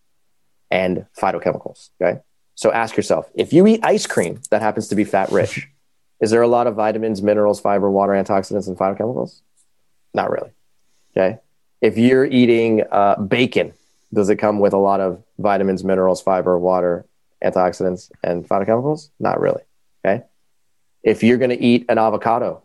and 0.74 1.06
phytochemicals. 1.16 1.92
Okay. 2.02 2.20
So 2.56 2.72
ask 2.72 2.98
yourself 2.98 3.30
if 3.36 3.54
you 3.54 3.66
eat 3.68 3.86
ice 3.86 4.08
cream 4.08 4.42
that 4.50 4.62
happens 4.62 4.88
to 4.90 4.96
be 4.96 5.04
fat 5.04 5.32
rich, 5.32 5.70
is 6.20 6.32
there 6.32 6.42
a 6.42 6.48
lot 6.48 6.68
of 6.68 6.76
vitamins, 6.76 7.22
minerals, 7.22 7.62
fiber, 7.62 7.90
water, 7.90 8.14
antioxidants, 8.14 8.68
and 8.68 8.78
phytochemicals? 8.78 9.42
Not 10.14 10.32
really. 10.32 10.50
Okay. 11.16 11.40
If 11.82 11.98
you're 11.98 12.26
eating 12.26 12.84
uh, 12.92 13.16
bacon, 13.18 13.74
does 14.14 14.30
it 14.30 14.38
come 14.38 14.60
with 14.60 14.74
a 14.74 14.78
lot 14.78 15.00
of 15.00 15.24
vitamins, 15.38 15.84
minerals, 15.84 16.22
fiber, 16.22 16.58
water, 16.58 17.06
antioxidants, 17.44 18.12
and 18.24 18.48
phytochemicals? 18.48 19.10
Not 19.20 19.40
really. 19.40 19.64
Okay. 20.06 20.24
If 21.04 21.24
you're 21.24 21.38
going 21.38 21.50
to 21.50 21.62
eat 21.62 21.86
an 21.90 21.98
avocado, 21.98 22.64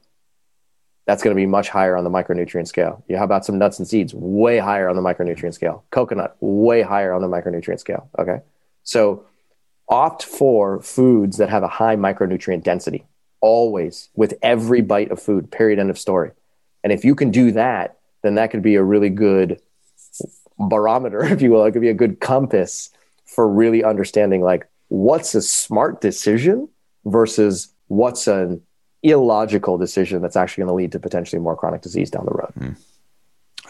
that's 1.07 1.23
going 1.23 1.35
to 1.35 1.41
be 1.41 1.47
much 1.47 1.69
higher 1.69 1.97
on 1.97 2.05
the 2.05 2.11
micronutrient 2.11 2.69
scale. 2.69 3.03
You 3.09 3.17
how 3.17 3.25
about 3.25 3.45
some 3.45 3.59
nuts 3.59 3.79
and 3.79 3.89
seeds? 3.89 4.15
Way 4.15 4.59
higher 4.59 4.89
on 4.89 4.97
the 4.97 5.03
micronutrient 5.03 5.55
scale. 5.55 5.85
Coconut, 5.91 6.37
way 6.41 6.83
higher 6.83 7.13
on 7.13 7.23
the 7.23 7.29
micronutrient 7.29 7.81
scale. 7.81 8.11
Okay. 8.19 8.41
So 8.85 9.25
opt 9.89 10.23
for 10.23 10.81
foods 10.83 11.39
that 11.39 11.49
have 11.49 11.63
a 11.63 11.69
high 11.69 11.97
micronutrient 11.97 12.63
density 12.63 13.07
always 13.41 14.11
with 14.15 14.35
every 14.43 14.81
bite 14.81 15.11
of 15.11 15.21
food, 15.21 15.51
period, 15.51 15.79
end 15.79 15.91
of 15.91 15.99
story. 15.99 16.33
And 16.83 16.93
if 16.93 17.05
you 17.05 17.15
can 17.15 17.31
do 17.31 17.53
that, 17.53 17.98
then 18.23 18.35
that 18.37 18.51
could 18.51 18.63
be 18.63 18.75
a 18.75 18.83
really 18.83 19.11
good 19.11 19.61
barometer, 20.59 21.25
if 21.33 21.43
you 21.43 21.51
will. 21.51 21.65
It 21.65 21.73
could 21.73 21.83
be 21.83 21.89
a 21.89 21.95
good 21.95 22.21
compass 22.21 22.91
for 23.25 23.49
really 23.49 23.85
understanding 23.85 24.43
like 24.43 24.67
what's 24.89 25.35
a 25.35 25.43
smart 25.43 26.01
decision 26.01 26.69
versus 27.05 27.69
what's 27.89 28.27
an 28.27 28.63
illogical 29.03 29.79
decision 29.79 30.23
that's 30.23 30.37
actually 30.37 30.63
going 30.63 30.69
to 30.69 30.75
lead 30.75 30.93
to 30.93 30.99
potentially 30.99 31.41
more 31.41 31.57
chronic 31.57 31.83
disease 31.83 32.11
down 32.11 32.25
the 32.25 32.33
road. 32.33 32.53
Mm. 32.59 32.77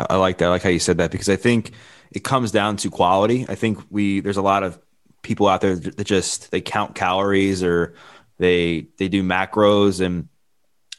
I 0.08 0.16
like 0.16 0.38
that. 0.38 0.46
I 0.46 0.48
like 0.48 0.62
how 0.62 0.68
you 0.68 0.78
said 0.78 0.98
that 0.98 1.10
because 1.10 1.28
I 1.28 1.36
think 1.36 1.72
it 2.12 2.24
comes 2.24 2.52
down 2.52 2.76
to 2.78 2.90
quality. 2.90 3.46
I 3.48 3.54
think 3.54 3.78
we 3.90 4.20
there's 4.20 4.36
a 4.36 4.42
lot 4.42 4.62
of 4.62 4.78
people 5.22 5.48
out 5.48 5.60
there 5.60 5.76
that 5.76 6.04
just 6.04 6.50
they 6.50 6.60
count 6.60 6.94
calories 6.94 7.62
or 7.62 7.94
they 8.38 8.86
they 8.98 9.08
do 9.08 9.22
macros 9.22 10.04
and 10.04 10.28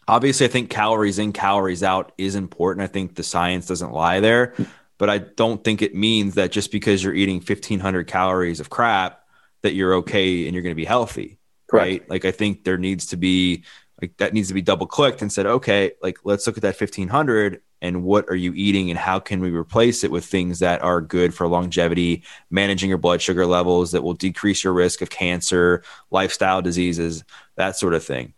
obviously 0.09 0.45
I 0.45 0.49
think 0.49 0.69
calories 0.69 1.19
in 1.19 1.31
calories 1.31 1.83
out 1.83 2.11
is 2.17 2.35
important. 2.35 2.83
I 2.83 2.87
think 2.87 3.15
the 3.15 3.23
science 3.23 3.67
doesn't 3.67 3.93
lie 3.93 4.19
there, 4.19 4.53
but 4.97 5.09
I 5.09 5.19
don't 5.19 5.63
think 5.63 5.81
it 5.81 5.95
means 5.95 6.35
that 6.35 6.51
just 6.51 6.71
because 6.71 7.03
you're 7.03 7.13
eating 7.13 7.37
1500 7.37 8.07
calories 8.07 8.59
of 8.59 8.69
crap 8.69 9.23
that 9.61 9.73
you're 9.73 9.95
okay 9.95 10.45
and 10.45 10.53
you're 10.53 10.63
going 10.63 10.73
to 10.73 10.75
be 10.75 10.85
healthy. 10.85 11.37
Correct. 11.67 11.85
Right? 11.85 12.09
Like 12.09 12.25
I 12.25 12.31
think 12.31 12.63
there 12.63 12.77
needs 12.77 13.07
to 13.07 13.17
be 13.17 13.63
like 14.01 14.17
that 14.17 14.33
needs 14.33 14.47
to 14.47 14.53
be 14.53 14.61
double 14.61 14.87
clicked 14.87 15.21
and 15.21 15.31
said, 15.31 15.45
okay, 15.45 15.91
like 16.01 16.17
let's 16.23 16.47
look 16.47 16.57
at 16.57 16.63
that 16.63 16.79
1500 16.79 17.61
and 17.81 18.03
what 18.03 18.29
are 18.29 18.35
you 18.35 18.53
eating 18.55 18.89
and 18.89 18.99
how 18.99 19.19
can 19.19 19.39
we 19.39 19.51
replace 19.51 20.03
it 20.03 20.11
with 20.11 20.25
things 20.25 20.59
that 20.59 20.81
are 20.81 21.01
good 21.01 21.33
for 21.33 21.47
longevity, 21.47 22.23
managing 22.49 22.89
your 22.89 22.97
blood 22.97 23.21
sugar 23.21 23.45
levels 23.45 23.91
that 23.91 24.01
will 24.01 24.13
decrease 24.13 24.63
your 24.63 24.73
risk 24.73 25.01
of 25.01 25.09
cancer, 25.09 25.83
lifestyle 26.11 26.61
diseases, 26.61 27.23
that 27.55 27.77
sort 27.77 27.93
of 27.93 28.03
thing. 28.03 28.33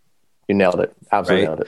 You 0.52 0.58
nailed 0.58 0.82
it. 0.82 0.94
Absolutely 1.14 1.46
right? 1.46 1.50
nailed 1.50 1.62
it. 1.62 1.68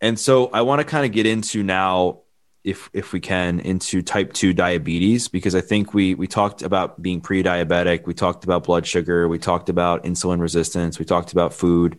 And 0.00 0.18
so 0.18 0.46
I 0.46 0.62
want 0.62 0.80
to 0.80 0.84
kind 0.86 1.04
of 1.04 1.12
get 1.12 1.26
into 1.26 1.62
now 1.62 2.20
if 2.64 2.88
if 2.94 3.12
we 3.12 3.20
can 3.20 3.60
into 3.60 4.00
type 4.00 4.32
2 4.32 4.54
diabetes 4.54 5.28
because 5.28 5.54
I 5.54 5.60
think 5.60 5.92
we 5.92 6.14
we 6.14 6.26
talked 6.26 6.62
about 6.62 7.02
being 7.02 7.20
pre-diabetic, 7.20 8.06
we 8.06 8.14
talked 8.14 8.44
about 8.44 8.64
blood 8.64 8.86
sugar, 8.86 9.28
we 9.28 9.38
talked 9.38 9.68
about 9.68 10.04
insulin 10.04 10.40
resistance, 10.40 10.98
we 10.98 11.04
talked 11.04 11.32
about 11.32 11.52
food. 11.52 11.98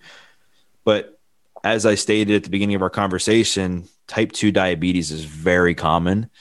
But 0.83 1.19
as 1.63 1.85
I 1.85 1.93
stated 1.93 2.35
at 2.37 2.43
the 2.43 2.49
beginning 2.49 2.75
of 2.75 2.81
our 2.81 2.89
conversation, 2.89 3.87
type 4.07 4.31
2 4.31 4.51
diabetes 4.51 5.11
is 5.11 5.25
very 5.25 5.75
common 5.75 6.31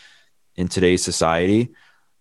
in 0.56 0.68
today's 0.68 1.04
society. 1.04 1.74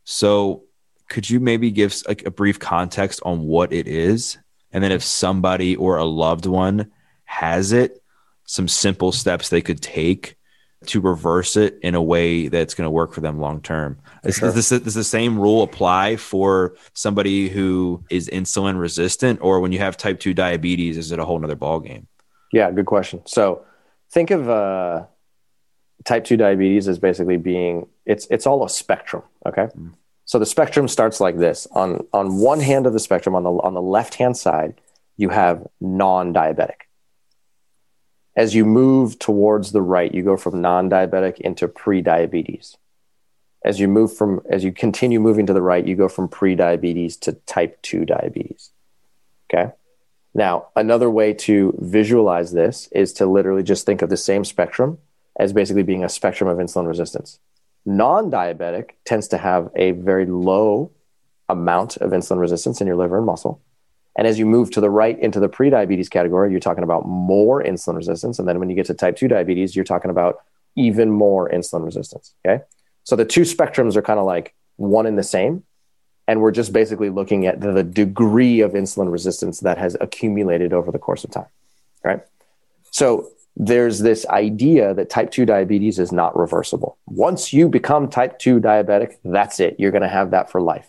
So 0.03 0.65
could 1.07 1.29
you 1.29 1.39
maybe 1.39 1.71
give 1.71 1.95
like 2.09 2.25
a 2.25 2.31
brief 2.31 2.59
context 2.59 3.21
on 3.23 3.43
what 3.43 3.71
it 3.71 3.87
is 3.87 4.37
and 4.73 4.83
then 4.83 4.91
if 4.91 5.03
somebody 5.03 5.77
or 5.77 5.97
a 5.97 6.03
loved 6.03 6.47
one 6.47 6.91
has 7.33 7.71
it, 7.71 8.01
some 8.45 8.67
simple 8.67 9.11
steps 9.11 9.49
they 9.49 9.61
could 9.61 9.81
take 9.81 10.37
to 10.85 11.01
reverse 11.01 11.55
it 11.55 11.79
in 11.81 11.95
a 11.95 12.01
way 12.01 12.47
that's 12.47 12.73
going 12.73 12.85
to 12.85 12.91
work 12.91 13.13
for 13.13 13.21
them 13.21 13.39
long 13.39 13.61
term. 13.61 13.97
Does, 14.23 14.35
sure. 14.35 14.51
does, 14.51 14.69
does, 14.69 14.93
the 14.93 15.03
same 15.03 15.39
rule 15.39 15.63
apply 15.63 16.17
for 16.17 16.75
somebody 16.93 17.49
who 17.49 18.03
is 18.09 18.29
insulin 18.29 18.77
resistant, 18.79 19.39
or 19.41 19.59
when 19.61 19.71
you 19.71 19.79
have 19.79 19.97
type 19.97 20.19
two 20.19 20.33
diabetes, 20.33 20.97
is 20.97 21.11
it 21.11 21.19
a 21.19 21.25
whole 21.25 21.39
nother 21.39 21.55
ballgame? 21.55 22.05
Yeah, 22.51 22.69
good 22.71 22.85
question. 22.85 23.21
So 23.25 23.65
think 24.11 24.29
of 24.29 24.49
uh, 24.49 25.05
type 26.03 26.25
two 26.25 26.37
diabetes 26.37 26.87
as 26.87 26.99
basically 26.99 27.37
being 27.37 27.87
it's 28.05 28.27
it's 28.29 28.45
all 28.45 28.63
a 28.63 28.69
spectrum. 28.69 29.23
Okay, 29.45 29.67
mm. 29.77 29.93
so 30.25 30.37
the 30.37 30.45
spectrum 30.45 30.87
starts 30.87 31.19
like 31.19 31.37
this. 31.37 31.65
On 31.71 32.05
on 32.13 32.37
one 32.37 32.59
hand 32.59 32.85
of 32.85 32.93
the 32.93 32.99
spectrum, 32.99 33.35
on 33.35 33.43
the 33.43 33.51
on 33.51 33.73
the 33.73 33.81
left 33.81 34.15
hand 34.15 34.37
side, 34.37 34.75
you 35.17 35.29
have 35.29 35.65
non 35.79 36.33
diabetic 36.33 36.83
as 38.35 38.55
you 38.55 38.65
move 38.65 39.19
towards 39.19 39.71
the 39.71 39.81
right, 39.81 40.13
you 40.13 40.23
go 40.23 40.37
from 40.37 40.61
non-diabetic 40.61 41.39
into 41.39 41.67
pre-diabetes. 41.67 42.77
As 43.63 43.79
you 43.79 43.87
move 43.87 44.15
from, 44.15 44.41
as 44.49 44.63
you 44.63 44.71
continue 44.71 45.19
moving 45.19 45.45
to 45.45 45.53
the 45.53 45.61
right, 45.61 45.87
you 45.87 45.95
go 45.95 46.09
from 46.09 46.27
pre-diabetes 46.27 47.15
to 47.17 47.33
type 47.33 47.81
2 47.83 48.05
diabetes. 48.05 48.71
Okay. 49.51 49.71
Now, 50.33 50.67
another 50.75 51.09
way 51.09 51.33
to 51.33 51.77
visualize 51.79 52.51
this 52.51 52.89
is 52.91 53.13
to 53.13 53.25
literally 53.25 53.63
just 53.63 53.85
think 53.85 54.01
of 54.01 54.09
the 54.09 54.17
same 54.17 54.43
spectrum 54.43 54.97
as 55.39 55.53
basically 55.53 55.83
being 55.83 56.03
a 56.03 56.09
spectrum 56.09 56.49
of 56.49 56.57
insulin 56.57 56.87
resistance. 56.87 57.39
Non 57.85 58.31
diabetic 58.31 58.91
tends 59.05 59.27
to 59.29 59.37
have 59.37 59.69
a 59.75 59.91
very 59.91 60.25
low 60.25 60.91
amount 61.49 61.97
of 61.97 62.11
insulin 62.11 62.39
resistance 62.39 62.81
in 62.81 62.87
your 62.87 62.95
liver 62.95 63.17
and 63.17 63.25
muscle. 63.25 63.61
And 64.15 64.27
as 64.27 64.37
you 64.37 64.45
move 64.45 64.69
to 64.71 64.81
the 64.81 64.89
right 64.89 65.19
into 65.19 65.39
the 65.39 65.49
prediabetes 65.49 66.09
category, 66.09 66.51
you're 66.51 66.59
talking 66.59 66.83
about 66.83 67.07
more 67.07 67.63
insulin 67.63 67.95
resistance. 67.95 68.37
And 68.37 68.47
then 68.47 68.59
when 68.59 68.69
you 68.69 68.75
get 68.75 68.85
to 68.87 68.93
type 68.93 69.17
2 69.17 69.27
diabetes, 69.27 69.75
you're 69.75 69.85
talking 69.85 70.11
about 70.11 70.43
even 70.75 71.11
more 71.11 71.49
insulin 71.49 71.83
resistance. 71.83 72.33
Okay. 72.45 72.63
So 73.03 73.15
the 73.15 73.25
two 73.25 73.41
spectrums 73.41 73.95
are 73.95 74.01
kind 74.01 74.19
of 74.19 74.25
like 74.25 74.53
one 74.77 75.05
and 75.05 75.17
the 75.17 75.23
same. 75.23 75.63
And 76.27 76.41
we're 76.41 76.51
just 76.51 76.71
basically 76.71 77.09
looking 77.09 77.45
at 77.47 77.59
the, 77.59 77.83
degree 77.83 78.61
of 78.61 78.71
insulin 78.71 79.11
resistance 79.11 79.59
that 79.59 79.77
has 79.77 79.97
accumulated 79.99 80.71
over 80.71 80.89
the 80.89 80.99
course 80.99 81.23
of 81.23 81.31
time. 81.31 81.47
Right. 82.03 82.21
So 82.91 83.29
there's 83.57 83.99
this 83.99 84.25
idea 84.27 84.93
that 84.93 85.09
type 85.09 85.31
2 85.31 85.45
diabetes 85.45 85.99
is 85.99 86.11
not 86.11 86.37
reversible. 86.37 86.97
Once 87.07 87.51
you 87.51 87.67
become 87.67 88.09
type 88.09 88.39
2 88.39 88.59
diabetic, 88.61 89.17
that's 89.25 89.59
it. 89.59 89.75
You're 89.79 89.91
going 89.91 90.01
to 90.01 90.07
have 90.07 90.31
that 90.31 90.49
for 90.49 90.61
life. 90.61 90.87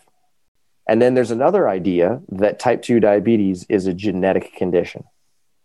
And 0.87 1.01
then 1.01 1.15
there's 1.15 1.31
another 1.31 1.69
idea 1.69 2.21
that 2.29 2.59
type 2.59 2.83
2 2.83 3.01
diabetes 3.01 3.65
is 3.69 3.87
a 3.87 3.95
genetic 3.95 4.55
condition 4.55 5.05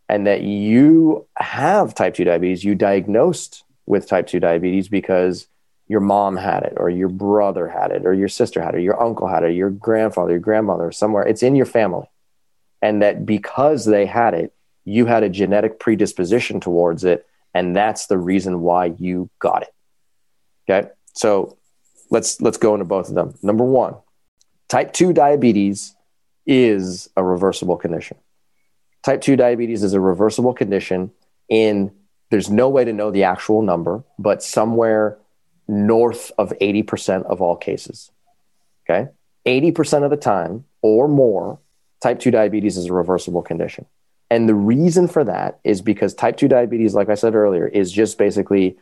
and 0.07 0.25
that 0.25 0.41
you 0.41 1.27
have 1.37 1.93
type 1.93 2.15
2 2.15 2.23
diabetes, 2.23 2.63
you 2.63 2.73
diagnosed 2.73 3.63
with 3.85 4.07
type 4.07 4.27
2 4.27 4.39
diabetes 4.39 4.87
because 4.87 5.47
your 5.87 5.99
mom 5.99 6.37
had 6.37 6.63
it 6.63 6.73
or 6.77 6.89
your 6.89 7.09
brother 7.09 7.67
had 7.67 7.91
it 7.91 8.05
or 8.05 8.13
your 8.13 8.27
sister 8.27 8.61
had 8.61 8.73
it, 8.73 8.77
or 8.77 8.81
your 8.81 9.01
uncle 9.01 9.27
had 9.27 9.43
it, 9.43 9.53
your 9.53 9.69
grandfather, 9.69 10.31
your 10.31 10.39
grandmother, 10.39 10.91
somewhere. 10.91 11.23
It's 11.23 11.43
in 11.43 11.55
your 11.55 11.65
family. 11.65 12.07
And 12.81 13.01
that 13.01 13.25
because 13.25 13.85
they 13.85 14.05
had 14.05 14.33
it, 14.33 14.53
you 14.85 15.05
had 15.05 15.23
a 15.23 15.29
genetic 15.29 15.79
predisposition 15.79 16.59
towards 16.59 17.03
it. 17.03 17.25
And 17.53 17.75
that's 17.75 18.07
the 18.07 18.17
reason 18.17 18.61
why 18.61 18.93
you 18.97 19.29
got 19.39 19.63
it. 19.63 19.73
Okay. 20.69 20.89
So 21.13 21.57
let's 22.09 22.39
let's 22.39 22.57
go 22.57 22.73
into 22.73 22.85
both 22.85 23.09
of 23.09 23.15
them. 23.15 23.33
Number 23.41 23.63
one, 23.63 23.95
Type 24.69 24.93
2 24.93 25.13
diabetes 25.13 25.95
is 26.45 27.09
a 27.17 27.23
reversible 27.23 27.75
condition. 27.75 28.17
Type 29.03 29.21
2 29.21 29.35
diabetes 29.35 29.83
is 29.83 29.93
a 29.93 29.99
reversible 29.99 30.53
condition 30.53 31.11
in 31.49 31.91
there's 32.29 32.49
no 32.49 32.69
way 32.69 32.85
to 32.85 32.93
know 32.93 33.09
the 33.09 33.23
actual 33.23 33.63
number, 33.63 34.03
but 34.19 34.43
somewhere 34.43 35.17
north 35.67 36.31
of 36.37 36.53
80% 36.61 37.23
of 37.25 37.41
all 37.41 37.55
cases. 37.55 38.11
Okay? 38.87 39.09
80% 39.45 40.03
of 40.03 40.11
the 40.11 40.17
time 40.17 40.65
or 40.81 41.07
more, 41.07 41.59
type 42.01 42.19
2 42.19 42.29
diabetes 42.29 42.77
is 42.77 42.85
a 42.85 42.93
reversible 42.93 43.41
condition. 43.41 43.85
And 44.29 44.47
the 44.47 44.53
reason 44.53 45.07
for 45.07 45.23
that 45.23 45.59
is 45.63 45.81
because 45.81 46.13
type 46.13 46.37
2 46.37 46.47
diabetes, 46.47 46.93
like 46.93 47.09
I 47.09 47.15
said 47.15 47.33
earlier, 47.33 47.67
is 47.67 47.91
just 47.91 48.19
basically 48.19 48.77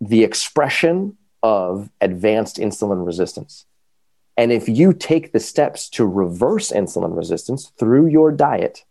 the 0.00 0.24
expression 0.24 1.16
of 1.42 1.88
advanced 2.00 2.56
insulin 2.56 3.06
resistance. 3.06 3.66
And 4.40 4.52
if 4.52 4.70
you 4.70 4.94
take 4.94 5.32
the 5.32 5.38
steps 5.38 5.90
to 5.90 6.06
reverse 6.06 6.72
insulin 6.72 7.14
resistance 7.14 7.72
through 7.78 8.06
your 8.06 8.32
diet 8.32 8.86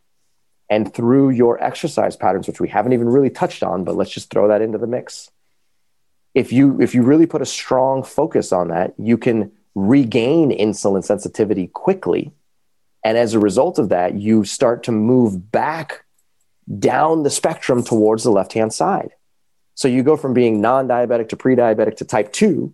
and 0.69 0.93
through 0.93 1.31
your 1.31 1.59
exercise 1.63 2.15
patterns, 2.15 2.45
which 2.45 2.59
we 2.59 2.69
haven't 2.69 2.93
even 2.93 3.09
really 3.09 3.31
touched 3.31 3.63
on, 3.63 3.83
but 3.83 3.95
let's 3.95 4.11
just 4.11 4.29
throw 4.29 4.47
that 4.49 4.61
into 4.61 4.77
the 4.77 4.85
mix. 4.85 5.31
If 6.35 6.53
you 6.53 6.79
if 6.79 6.93
you 6.93 7.01
really 7.01 7.25
put 7.25 7.41
a 7.41 7.47
strong 7.47 8.03
focus 8.03 8.51
on 8.53 8.67
that, 8.67 8.93
you 8.99 9.17
can 9.17 9.51
regain 9.73 10.51
insulin 10.51 11.03
sensitivity 11.03 11.65
quickly. 11.65 12.31
And 13.03 13.17
as 13.17 13.33
a 13.33 13.39
result 13.39 13.79
of 13.79 13.89
that, 13.89 14.13
you 14.13 14.45
start 14.45 14.83
to 14.83 14.91
move 14.91 15.51
back 15.51 16.05
down 16.77 17.23
the 17.23 17.31
spectrum 17.31 17.81
towards 17.81 18.23
the 18.23 18.29
left 18.29 18.53
hand 18.53 18.71
side. 18.71 19.13
So 19.73 19.87
you 19.87 20.03
go 20.03 20.15
from 20.15 20.35
being 20.35 20.61
non 20.61 20.87
diabetic 20.87 21.29
to 21.29 21.35
pre 21.35 21.55
diabetic 21.55 21.97
to 21.97 22.05
type 22.05 22.31
2 22.33 22.71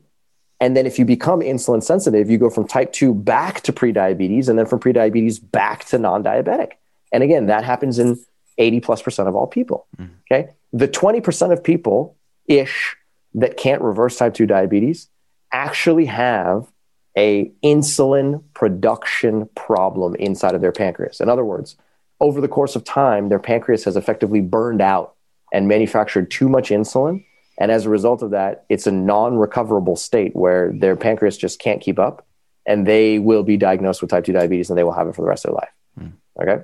and 0.60 0.76
then 0.76 0.86
if 0.86 0.98
you 0.98 1.06
become 1.06 1.42
insulin 1.42 1.84
sensitive, 1.84 2.30
you 2.30 2.38
go 2.38 2.50
from 2.50 2.68
type 2.68 2.94
2 2.94 3.14
back 3.14 3.62
to 3.62 3.74
prediabetes 3.74 4.48
and 4.48 4.58
then 4.58 4.66
from 4.66 4.80
prediabetes 4.80 5.40
back 5.52 5.86
to 5.86 5.98
non 5.98 6.24
diabetic. 6.24 6.74
And 7.12 7.24
again, 7.24 7.48
that 7.48 7.64
happens 7.64 8.00
in 8.00 8.20
80 8.58 8.80
plus 8.80 9.02
percent 9.02 9.28
of 9.28 9.36
all 9.36 9.48
people. 9.48 9.86
Mm. 9.98 10.10
Okay. 10.32 10.50
The 10.72 10.88
20% 10.88 11.52
of 11.52 11.64
people 11.64 12.16
ish 12.48 12.96
that 13.34 13.58
can't 13.58 13.82
reverse 13.82 14.18
type 14.18 14.34
2 14.34 14.46
diabetes 14.46 15.10
actually 15.52 16.06
have 16.06 16.72
a 17.18 17.52
insulin 17.64 18.44
production 18.54 19.50
problem 19.56 20.16
inside 20.16 20.56
of 20.56 20.62
their 20.62 20.72
pancreas. 20.72 21.22
In 21.22 21.30
other 21.30 21.46
words, 21.46 21.76
over 22.20 22.42
the 22.42 22.48
course 22.48 22.76
of 22.76 22.84
time, 22.84 23.30
their 23.30 23.40
pancreas 23.40 23.84
has 23.86 23.96
effectively 23.96 24.42
burned 24.42 24.82
out 24.82 25.16
and 25.54 25.68
manufactured 25.68 26.32
too 26.32 26.50
much 26.50 26.70
insulin 26.70 27.24
and 27.58 27.72
as 27.72 27.86
a 27.86 27.90
result 27.90 28.22
of 28.22 28.32
that, 28.32 28.66
it's 28.70 28.88
a 28.88 28.92
non 28.92 29.38
recoverable 29.38 29.96
state 29.96 30.36
where 30.36 30.72
their 30.74 30.96
pancreas 30.96 31.38
just 31.38 31.60
can't 31.60 31.82
keep 31.82 32.00
up 32.00 32.26
and 32.66 32.86
they 32.86 33.20
will 33.20 33.44
be 33.44 33.58
diagnosed 33.58 34.02
with 34.02 34.10
type 34.10 34.26
2 34.26 34.34
diabetes 34.34 34.70
and 34.70 34.78
they 34.78 34.84
will 34.84 34.92
have 34.92 35.08
it 35.08 35.16
for 35.16 35.22
the 35.22 35.28
rest 35.28 35.46
of 35.46 35.52
their 35.52 35.56
life. 35.56 35.70
Mm. 36.00 36.14
Okay. 36.42 36.64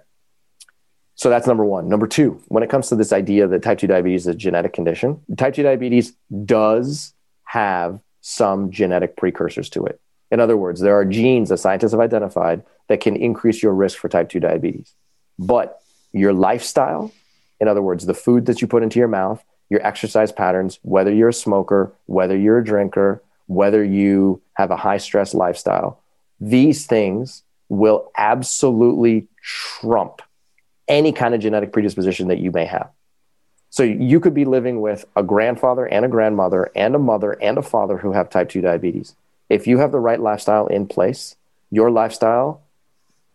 So 1.15 1.29
that's 1.29 1.47
number 1.47 1.63
one. 1.63 1.87
Number 1.87 2.07
two, 2.07 2.41
when 2.47 2.63
it 2.63 2.69
comes 2.69 2.89
to 2.89 2.95
this 2.95 3.13
idea 3.13 3.47
that 3.47 3.61
type 3.61 3.77
2 3.77 3.87
diabetes 3.87 4.21
is 4.21 4.27
a 4.27 4.35
genetic 4.35 4.73
condition, 4.73 5.21
type 5.37 5.53
2 5.53 5.63
diabetes 5.63 6.13
does 6.45 7.13
have 7.43 7.99
some 8.21 8.71
genetic 8.71 9.15
precursors 9.15 9.69
to 9.69 9.85
it. 9.85 10.01
In 10.31 10.39
other 10.39 10.57
words, 10.57 10.81
there 10.81 10.97
are 10.97 11.05
genes 11.05 11.49
that 11.49 11.57
scientists 11.57 11.91
have 11.91 11.99
identified 11.99 12.63
that 12.87 13.01
can 13.01 13.15
increase 13.15 13.61
your 13.61 13.73
risk 13.73 13.97
for 13.97 14.09
type 14.09 14.29
2 14.29 14.39
diabetes. 14.39 14.93
But 15.37 15.79
your 16.11 16.33
lifestyle, 16.33 17.11
in 17.59 17.67
other 17.67 17.81
words, 17.81 18.05
the 18.05 18.13
food 18.13 18.47
that 18.47 18.61
you 18.61 18.67
put 18.67 18.83
into 18.83 18.99
your 18.99 19.07
mouth, 19.07 19.43
your 19.71 19.87
exercise 19.87 20.33
patterns, 20.33 20.79
whether 20.81 21.13
you're 21.13 21.29
a 21.29 21.33
smoker, 21.33 21.93
whether 22.05 22.37
you're 22.37 22.57
a 22.57 22.63
drinker, 22.63 23.23
whether 23.47 23.81
you 23.81 24.41
have 24.55 24.69
a 24.69 24.75
high 24.75 24.97
stress 24.97 25.33
lifestyle, 25.33 25.97
these 26.41 26.85
things 26.85 27.43
will 27.69 28.11
absolutely 28.17 29.27
trump 29.41 30.21
any 30.89 31.13
kind 31.13 31.33
of 31.33 31.39
genetic 31.39 31.71
predisposition 31.71 32.27
that 32.27 32.39
you 32.39 32.51
may 32.51 32.65
have. 32.65 32.89
So 33.69 33.83
you 33.83 34.19
could 34.19 34.33
be 34.33 34.43
living 34.43 34.81
with 34.81 35.05
a 35.15 35.23
grandfather 35.23 35.85
and 35.85 36.03
a 36.03 36.09
grandmother 36.09 36.69
and 36.75 36.93
a 36.93 36.99
mother 36.99 37.41
and 37.41 37.57
a 37.57 37.61
father 37.61 37.97
who 37.97 38.11
have 38.11 38.29
type 38.29 38.49
2 38.49 38.59
diabetes. 38.59 39.15
If 39.49 39.67
you 39.67 39.77
have 39.77 39.93
the 39.93 40.01
right 40.01 40.19
lifestyle 40.19 40.67
in 40.67 40.85
place, 40.85 41.37
your 41.69 41.89
lifestyle 41.91 42.61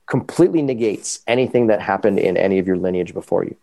completely 0.07 0.61
negates 0.61 1.21
anything 1.27 1.69
that 1.69 1.81
happened 1.81 2.19
in 2.19 2.37
any 2.37 2.59
of 2.59 2.67
your 2.67 2.77
lineage 2.77 3.15
before 3.15 3.45
you. 3.45 3.57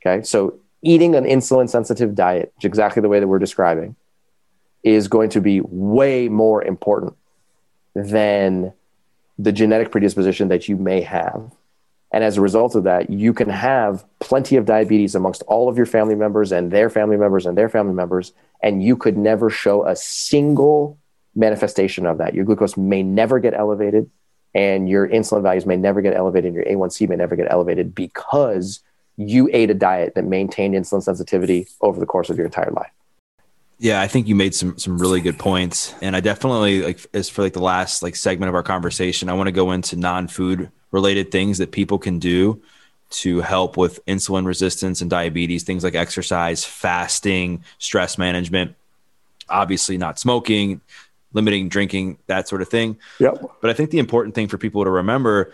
Okay? 0.00 0.24
So 0.24 0.58
eating 0.82 1.14
an 1.14 1.24
insulin 1.24 1.68
sensitive 1.68 2.14
diet, 2.14 2.52
exactly 2.62 3.02
the 3.02 3.08
way 3.08 3.20
that 3.20 3.28
we're 3.28 3.38
describing, 3.38 3.96
is 4.82 5.08
going 5.08 5.30
to 5.30 5.40
be 5.40 5.60
way 5.60 6.28
more 6.28 6.62
important 6.62 7.14
than 7.94 8.72
the 9.38 9.52
genetic 9.52 9.90
predisposition 9.90 10.48
that 10.48 10.68
you 10.68 10.76
may 10.76 11.00
have. 11.00 11.50
And 12.12 12.24
as 12.24 12.36
a 12.36 12.40
result 12.40 12.74
of 12.74 12.84
that, 12.84 13.10
you 13.10 13.32
can 13.32 13.48
have 13.48 14.04
plenty 14.18 14.56
of 14.56 14.64
diabetes 14.64 15.14
amongst 15.14 15.42
all 15.42 15.68
of 15.68 15.76
your 15.76 15.86
family 15.86 16.16
members 16.16 16.50
and 16.50 16.70
their 16.70 16.90
family 16.90 17.16
members 17.16 17.46
and 17.46 17.56
their 17.56 17.68
family 17.68 17.94
members, 17.94 18.32
and 18.62 18.82
you 18.82 18.96
could 18.96 19.16
never 19.16 19.48
show 19.48 19.86
a 19.86 19.94
single 19.94 20.98
manifestation 21.34 22.06
of 22.06 22.18
that. 22.18 22.34
Your 22.34 22.44
glucose 22.44 22.76
may 22.76 23.02
never 23.02 23.38
get 23.38 23.54
elevated, 23.54 24.10
and 24.54 24.88
your 24.88 25.06
insulin 25.08 25.42
values 25.42 25.66
may 25.66 25.76
never 25.76 26.02
get 26.02 26.16
elevated, 26.16 26.54
and 26.54 26.56
your 26.56 26.64
A1C 26.64 27.08
may 27.08 27.16
never 27.16 27.36
get 27.36 27.50
elevated 27.50 27.94
because 27.94 28.80
you 29.20 29.50
ate 29.52 29.70
a 29.70 29.74
diet 29.74 30.14
that 30.14 30.24
maintained 30.24 30.74
insulin 30.74 31.02
sensitivity 31.02 31.66
over 31.82 32.00
the 32.00 32.06
course 32.06 32.30
of 32.30 32.36
your 32.36 32.46
entire 32.46 32.70
life. 32.70 32.90
Yeah, 33.78 34.00
I 34.00 34.08
think 34.08 34.28
you 34.28 34.34
made 34.34 34.54
some 34.54 34.78
some 34.78 34.98
really 34.98 35.20
good 35.20 35.38
points, 35.38 35.94
and 36.02 36.14
I 36.14 36.20
definitely 36.20 36.82
like 36.82 37.06
as 37.14 37.28
for 37.28 37.42
like 37.42 37.54
the 37.54 37.62
last 37.62 38.02
like 38.02 38.14
segment 38.14 38.48
of 38.48 38.54
our 38.54 38.62
conversation, 38.62 39.28
I 39.28 39.32
want 39.32 39.46
to 39.46 39.52
go 39.52 39.72
into 39.72 39.96
non-food 39.96 40.70
related 40.90 41.30
things 41.30 41.58
that 41.58 41.70
people 41.70 41.98
can 41.98 42.18
do 42.18 42.62
to 43.10 43.40
help 43.40 43.76
with 43.76 44.04
insulin 44.06 44.46
resistance 44.46 45.00
and 45.00 45.10
diabetes, 45.10 45.64
things 45.64 45.82
like 45.82 45.94
exercise, 45.94 46.64
fasting, 46.64 47.64
stress 47.78 48.18
management, 48.18 48.74
obviously 49.48 49.98
not 49.98 50.18
smoking, 50.18 50.80
limiting 51.32 51.68
drinking, 51.68 52.18
that 52.26 52.48
sort 52.48 52.62
of 52.62 52.68
thing. 52.68 52.98
Yep. 53.18 53.42
But 53.60 53.70
I 53.70 53.72
think 53.72 53.90
the 53.90 53.98
important 53.98 54.34
thing 54.34 54.48
for 54.48 54.58
people 54.58 54.84
to 54.84 54.90
remember 54.90 55.52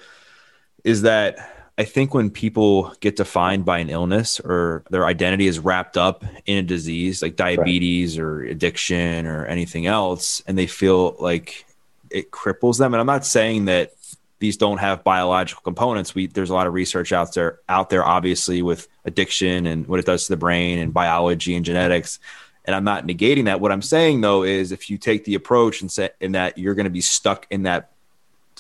is 0.84 1.02
that 1.02 1.55
I 1.78 1.84
think 1.84 2.14
when 2.14 2.30
people 2.30 2.94
get 3.00 3.16
defined 3.16 3.66
by 3.66 3.78
an 3.78 3.90
illness 3.90 4.40
or 4.40 4.82
their 4.88 5.04
identity 5.04 5.46
is 5.46 5.58
wrapped 5.58 5.98
up 5.98 6.24
in 6.46 6.58
a 6.58 6.62
disease 6.62 7.20
like 7.20 7.36
diabetes 7.36 8.18
right. 8.18 8.24
or 8.24 8.42
addiction 8.44 9.26
or 9.26 9.44
anything 9.44 9.86
else, 9.86 10.42
and 10.46 10.56
they 10.56 10.66
feel 10.66 11.16
like 11.20 11.66
it 12.10 12.30
cripples 12.30 12.78
them. 12.78 12.94
And 12.94 13.00
I'm 13.00 13.06
not 13.06 13.26
saying 13.26 13.66
that 13.66 13.92
these 14.38 14.56
don't 14.56 14.78
have 14.78 15.04
biological 15.04 15.62
components. 15.62 16.14
We 16.14 16.28
there's 16.28 16.50
a 16.50 16.54
lot 16.54 16.66
of 16.66 16.72
research 16.72 17.12
out 17.12 17.34
there 17.34 17.60
out 17.68 17.90
there, 17.90 18.04
obviously, 18.04 18.62
with 18.62 18.88
addiction 19.04 19.66
and 19.66 19.86
what 19.86 20.00
it 20.00 20.06
does 20.06 20.26
to 20.26 20.32
the 20.32 20.36
brain 20.38 20.78
and 20.78 20.94
biology 20.94 21.54
and 21.56 21.64
genetics. 21.64 22.18
And 22.64 22.74
I'm 22.74 22.84
not 22.84 23.06
negating 23.06 23.44
that. 23.44 23.60
What 23.60 23.70
I'm 23.70 23.82
saying 23.82 24.22
though 24.22 24.44
is 24.44 24.72
if 24.72 24.88
you 24.88 24.96
take 24.96 25.24
the 25.24 25.34
approach 25.34 25.82
and 25.82 25.92
say 25.92 26.10
in 26.20 26.32
that 26.32 26.56
you're 26.56 26.74
going 26.74 26.84
to 26.84 26.90
be 26.90 27.00
stuck 27.00 27.46
in 27.50 27.64
that 27.64 27.90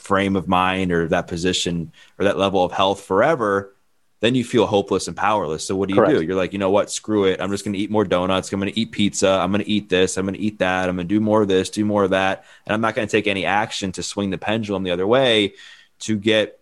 frame 0.06 0.36
of 0.36 0.46
mind 0.46 0.92
or 0.92 1.08
that 1.08 1.26
position 1.26 1.92
or 2.18 2.24
that 2.24 2.38
level 2.38 2.64
of 2.64 2.72
health 2.72 3.02
forever, 3.02 3.74
then 4.20 4.34
you 4.34 4.44
feel 4.44 4.66
hopeless 4.66 5.08
and 5.08 5.16
powerless. 5.16 5.64
So 5.64 5.76
what 5.76 5.88
do 5.88 5.94
you 5.94 6.00
Correct. 6.00 6.20
do? 6.20 6.24
You're 6.24 6.36
like, 6.36 6.52
you 6.52 6.58
know 6.58 6.70
what? 6.70 6.90
Screw 6.90 7.24
it. 7.26 7.40
I'm 7.40 7.50
just 7.50 7.64
going 7.64 7.74
to 7.74 7.78
eat 7.78 7.90
more 7.90 8.04
donuts. 8.04 8.52
I'm 8.52 8.60
going 8.60 8.72
to 8.72 8.80
eat 8.80 8.92
pizza. 8.92 9.28
I'm 9.28 9.50
going 9.50 9.64
to 9.64 9.70
eat 9.70 9.88
this. 9.88 10.16
I'm 10.16 10.24
going 10.24 10.36
to 10.36 10.40
eat 10.40 10.60
that. 10.60 10.88
I'm 10.88 10.96
going 10.96 11.08
to 11.08 11.14
do 11.14 11.20
more 11.20 11.42
of 11.42 11.48
this, 11.48 11.68
do 11.68 11.84
more 11.84 12.04
of 12.04 12.10
that. 12.10 12.44
And 12.64 12.72
I'm 12.72 12.80
not 12.80 12.94
going 12.94 13.06
to 13.06 13.12
take 13.12 13.26
any 13.26 13.44
action 13.44 13.92
to 13.92 14.02
swing 14.02 14.30
the 14.30 14.38
pendulum 14.38 14.84
the 14.84 14.92
other 14.92 15.06
way 15.06 15.54
to 16.00 16.16
get 16.16 16.60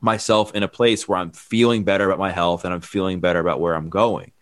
myself 0.00 0.54
in 0.54 0.62
a 0.62 0.68
place 0.68 1.08
where 1.08 1.18
I'm 1.18 1.32
feeling 1.32 1.82
better 1.82 2.06
about 2.06 2.18
my 2.18 2.30
health 2.30 2.64
and 2.64 2.72
I'm 2.72 2.82
feeling 2.82 3.20
better 3.20 3.40
about 3.40 3.60
where 3.60 3.74
I'm 3.74 3.88
going. 3.88 4.32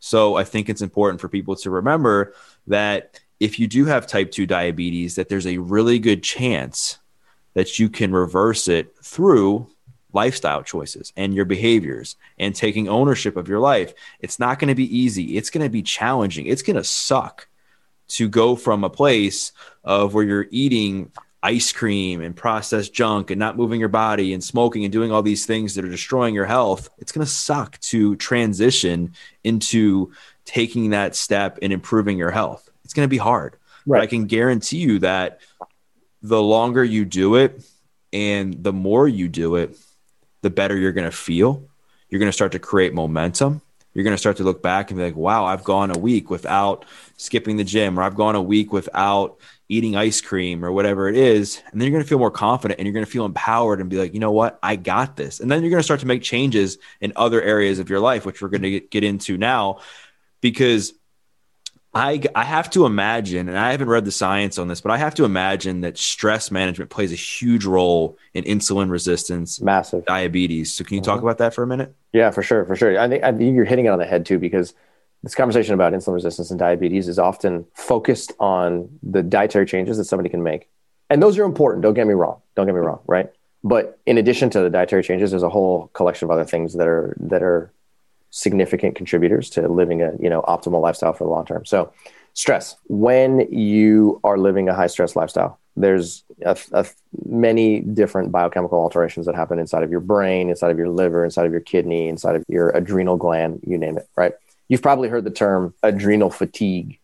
So 0.00 0.36
I 0.36 0.44
think 0.44 0.68
it's 0.68 0.82
important 0.82 1.20
for 1.20 1.28
people 1.28 1.56
to 1.56 1.70
remember 1.70 2.34
that 2.66 3.20
if 3.40 3.58
you 3.58 3.66
do 3.66 3.86
have 3.86 4.06
type 4.06 4.30
2 4.30 4.46
diabetes 4.46 5.14
that 5.14 5.28
there's 5.28 5.46
a 5.46 5.58
really 5.58 5.98
good 5.98 6.22
chance 6.22 6.98
that 7.54 7.78
you 7.78 7.88
can 7.88 8.12
reverse 8.12 8.68
it 8.68 8.94
through 9.02 9.66
lifestyle 10.12 10.62
choices 10.62 11.12
and 11.16 11.34
your 11.34 11.44
behaviors 11.44 12.16
and 12.38 12.54
taking 12.54 12.88
ownership 12.88 13.36
of 13.36 13.48
your 13.48 13.58
life. 13.58 13.92
It's 14.20 14.38
not 14.38 14.58
going 14.58 14.68
to 14.68 14.74
be 14.74 14.96
easy. 14.96 15.36
It's 15.36 15.50
going 15.50 15.64
to 15.64 15.70
be 15.70 15.82
challenging. 15.82 16.46
It's 16.46 16.62
going 16.62 16.76
to 16.76 16.84
suck 16.84 17.48
to 18.08 18.28
go 18.28 18.54
from 18.54 18.84
a 18.84 18.90
place 18.90 19.52
of 19.82 20.14
where 20.14 20.24
you're 20.24 20.46
eating 20.50 21.10
ice 21.42 21.72
cream 21.72 22.22
and 22.22 22.34
processed 22.34 22.94
junk 22.94 23.30
and 23.30 23.38
not 23.38 23.56
moving 23.56 23.78
your 23.78 23.88
body 23.90 24.32
and 24.32 24.42
smoking 24.42 24.84
and 24.84 24.92
doing 24.92 25.12
all 25.12 25.22
these 25.22 25.44
things 25.44 25.74
that 25.74 25.84
are 25.84 25.90
destroying 25.90 26.34
your 26.34 26.46
health. 26.46 26.88
It's 26.98 27.12
going 27.12 27.26
to 27.26 27.30
suck 27.30 27.78
to 27.80 28.16
transition 28.16 29.12
into 29.42 30.12
taking 30.46 30.90
that 30.90 31.14
step 31.14 31.58
and 31.60 31.72
improving 31.72 32.16
your 32.16 32.30
health. 32.30 32.70
It's 32.84 32.94
going 32.94 33.04
to 33.04 33.10
be 33.10 33.18
hard. 33.18 33.56
Right. 33.86 33.98
But 33.98 34.02
I 34.04 34.06
can 34.06 34.24
guarantee 34.24 34.78
you 34.78 35.00
that 35.00 35.40
the 36.24 36.42
longer 36.42 36.82
you 36.82 37.04
do 37.04 37.34
it 37.34 37.62
and 38.10 38.64
the 38.64 38.72
more 38.72 39.06
you 39.06 39.28
do 39.28 39.56
it, 39.56 39.76
the 40.40 40.48
better 40.48 40.74
you're 40.74 40.92
going 40.92 41.08
to 41.08 41.14
feel. 41.14 41.62
You're 42.08 42.18
going 42.18 42.30
to 42.30 42.32
start 42.32 42.52
to 42.52 42.58
create 42.58 42.94
momentum. 42.94 43.60
You're 43.92 44.04
going 44.04 44.14
to 44.14 44.18
start 44.18 44.38
to 44.38 44.42
look 44.42 44.62
back 44.62 44.90
and 44.90 44.98
be 44.98 45.04
like, 45.04 45.16
wow, 45.16 45.44
I've 45.44 45.64
gone 45.64 45.94
a 45.94 45.98
week 45.98 46.30
without 46.30 46.86
skipping 47.18 47.58
the 47.58 47.64
gym, 47.64 47.98
or 47.98 48.02
I've 48.02 48.14
gone 48.14 48.36
a 48.36 48.42
week 48.42 48.72
without 48.72 49.38
eating 49.68 49.96
ice 49.96 50.22
cream, 50.22 50.64
or 50.64 50.72
whatever 50.72 51.10
it 51.10 51.16
is. 51.16 51.62
And 51.70 51.78
then 51.78 51.86
you're 51.86 51.92
going 51.92 52.04
to 52.04 52.08
feel 52.08 52.18
more 52.18 52.30
confident 52.30 52.80
and 52.80 52.86
you're 52.86 52.94
going 52.94 53.04
to 53.04 53.10
feel 53.10 53.26
empowered 53.26 53.80
and 53.80 53.90
be 53.90 53.98
like, 53.98 54.14
you 54.14 54.20
know 54.20 54.32
what? 54.32 54.58
I 54.62 54.76
got 54.76 55.16
this. 55.16 55.40
And 55.40 55.50
then 55.50 55.62
you're 55.62 55.70
going 55.70 55.80
to 55.80 55.84
start 55.84 56.00
to 56.00 56.06
make 56.06 56.22
changes 56.22 56.78
in 57.02 57.12
other 57.16 57.42
areas 57.42 57.78
of 57.80 57.90
your 57.90 58.00
life, 58.00 58.24
which 58.24 58.40
we're 58.40 58.48
going 58.48 58.62
to 58.62 58.80
get 58.80 59.04
into 59.04 59.36
now 59.36 59.80
because 60.40 60.94
I, 61.94 62.20
I 62.34 62.44
have 62.44 62.70
to 62.70 62.86
imagine, 62.86 63.48
and 63.48 63.56
I 63.56 63.70
haven't 63.70 63.88
read 63.88 64.04
the 64.04 64.10
science 64.10 64.58
on 64.58 64.66
this, 64.68 64.80
but 64.80 64.90
I 64.90 64.98
have 64.98 65.14
to 65.14 65.24
imagine 65.24 65.82
that 65.82 65.96
stress 65.96 66.50
management 66.50 66.90
plays 66.90 67.12
a 67.12 67.16
huge 67.16 67.64
role 67.64 68.18
in 68.32 68.44
insulin 68.44 68.90
resistance, 68.90 69.60
massive 69.60 70.04
diabetes. 70.04 70.74
So, 70.74 70.84
can 70.84 70.96
you 70.96 71.00
mm-hmm. 71.00 71.10
talk 71.10 71.22
about 71.22 71.38
that 71.38 71.54
for 71.54 71.62
a 71.62 71.66
minute? 71.66 71.94
Yeah, 72.12 72.30
for 72.30 72.42
sure, 72.42 72.64
for 72.64 72.74
sure. 72.74 72.98
I 72.98 73.08
think, 73.08 73.22
I 73.22 73.32
think 73.32 73.54
you're 73.54 73.64
hitting 73.64 73.86
it 73.86 73.88
on 73.88 73.98
the 73.98 74.06
head 74.06 74.26
too, 74.26 74.38
because 74.38 74.74
this 75.22 75.34
conversation 75.34 75.74
about 75.74 75.92
insulin 75.92 76.14
resistance 76.14 76.50
and 76.50 76.58
diabetes 76.58 77.08
is 77.08 77.18
often 77.18 77.66
focused 77.74 78.32
on 78.40 78.88
the 79.02 79.22
dietary 79.22 79.66
changes 79.66 79.96
that 79.96 80.04
somebody 80.04 80.28
can 80.28 80.42
make, 80.42 80.68
and 81.10 81.22
those 81.22 81.38
are 81.38 81.44
important. 81.44 81.82
Don't 81.82 81.94
get 81.94 82.06
me 82.06 82.14
wrong. 82.14 82.40
Don't 82.56 82.66
get 82.66 82.74
me 82.74 82.80
wrong. 82.80 83.00
Right. 83.06 83.30
But 83.62 83.98
in 84.04 84.18
addition 84.18 84.50
to 84.50 84.60
the 84.60 84.68
dietary 84.68 85.02
changes, 85.02 85.30
there's 85.30 85.42
a 85.42 85.48
whole 85.48 85.88
collection 85.94 86.26
of 86.26 86.30
other 86.30 86.44
things 86.44 86.74
that 86.74 86.86
are 86.86 87.16
that 87.20 87.42
are 87.42 87.72
significant 88.34 88.96
contributors 88.96 89.48
to 89.48 89.68
living 89.68 90.02
a 90.02 90.10
you 90.18 90.28
know 90.28 90.42
optimal 90.42 90.82
lifestyle 90.82 91.12
for 91.12 91.22
the 91.22 91.30
long 91.30 91.46
term. 91.46 91.64
So, 91.64 91.92
stress. 92.34 92.76
When 92.88 93.40
you 93.52 94.20
are 94.24 94.36
living 94.36 94.68
a 94.68 94.74
high 94.74 94.88
stress 94.88 95.14
lifestyle, 95.14 95.60
there's 95.76 96.24
a, 96.44 96.58
a, 96.72 96.84
many 97.24 97.80
different 97.80 98.32
biochemical 98.32 98.78
alterations 98.78 99.26
that 99.26 99.36
happen 99.36 99.60
inside 99.60 99.84
of 99.84 99.90
your 99.92 100.00
brain, 100.00 100.50
inside 100.50 100.72
of 100.72 100.78
your 100.78 100.88
liver, 100.88 101.24
inside 101.24 101.46
of 101.46 101.52
your 101.52 101.60
kidney, 101.60 102.08
inside 102.08 102.34
of 102.34 102.44
your 102.48 102.70
adrenal 102.70 103.16
gland, 103.16 103.60
you 103.64 103.78
name 103.78 103.96
it. 103.96 104.08
Right? 104.16 104.32
You've 104.68 104.82
probably 104.82 105.08
heard 105.08 105.24
the 105.24 105.30
term 105.30 105.72
adrenal 105.84 106.30
fatigue. 106.30 106.98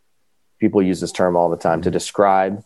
People 0.59 0.83
use 0.83 1.01
this 1.01 1.13
term 1.13 1.37
all 1.37 1.49
the 1.49 1.57
time 1.57 1.81
to 1.83 1.89
mm-hmm. 1.89 1.95
describe 1.95 2.65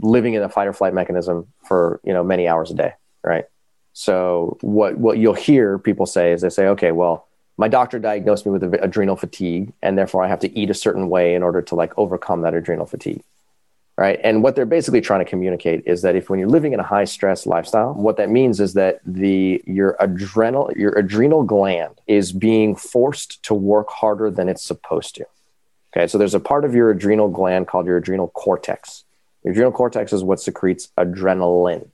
living 0.00 0.34
in 0.34 0.42
a 0.42 0.48
fight 0.48 0.68
or 0.68 0.72
flight 0.72 0.94
mechanism 0.94 1.48
for 1.66 2.00
you 2.02 2.14
know 2.14 2.24
many 2.24 2.48
hours 2.48 2.70
a 2.70 2.74
day. 2.74 2.94
Right? 3.22 3.44
So 3.92 4.56
what 4.62 4.96
what 4.96 5.18
you'll 5.18 5.34
hear 5.34 5.78
people 5.78 6.06
say 6.06 6.32
is 6.32 6.40
they 6.40 6.48
say, 6.48 6.68
okay, 6.68 6.92
well 6.92 7.26
my 7.60 7.68
doctor 7.68 7.98
diagnosed 7.98 8.46
me 8.46 8.52
with 8.52 8.62
adrenal 8.62 9.16
fatigue 9.16 9.72
and 9.82 9.96
therefore 9.96 10.24
i 10.24 10.28
have 10.28 10.40
to 10.40 10.58
eat 10.58 10.70
a 10.70 10.74
certain 10.74 11.08
way 11.08 11.34
in 11.34 11.42
order 11.42 11.62
to 11.62 11.74
like 11.74 11.92
overcome 11.96 12.42
that 12.42 12.54
adrenal 12.54 12.86
fatigue 12.86 13.22
right? 14.00 14.18
And 14.24 14.42
what 14.42 14.56
they're 14.56 14.64
basically 14.64 15.02
trying 15.02 15.20
to 15.20 15.26
communicate 15.26 15.82
is 15.84 16.00
that 16.02 16.16
if 16.16 16.30
when 16.30 16.38
you're 16.38 16.48
living 16.48 16.72
in 16.72 16.80
a 16.80 16.82
high 16.82 17.04
stress 17.04 17.44
lifestyle 17.44 17.92
what 17.92 18.16
that 18.16 18.30
means 18.30 18.58
is 18.58 18.72
that 18.72 19.00
the 19.04 19.62
your 19.66 19.94
adrenal 20.00 20.72
your 20.74 20.92
adrenal 20.98 21.42
gland 21.42 22.00
is 22.06 22.32
being 22.32 22.74
forced 22.74 23.42
to 23.42 23.52
work 23.52 23.90
harder 23.90 24.30
than 24.30 24.48
it's 24.48 24.64
supposed 24.64 25.14
to 25.16 25.26
okay? 25.92 26.06
So 26.06 26.16
there's 26.16 26.34
a 26.34 26.40
part 26.40 26.64
of 26.64 26.74
your 26.74 26.90
adrenal 26.90 27.28
gland 27.28 27.68
called 27.68 27.84
your 27.84 27.98
adrenal 27.98 28.28
cortex. 28.28 29.04
Your 29.44 29.52
adrenal 29.52 29.72
cortex 29.72 30.14
is 30.14 30.24
what 30.24 30.40
secretes 30.40 30.88
adrenaline 30.96 31.88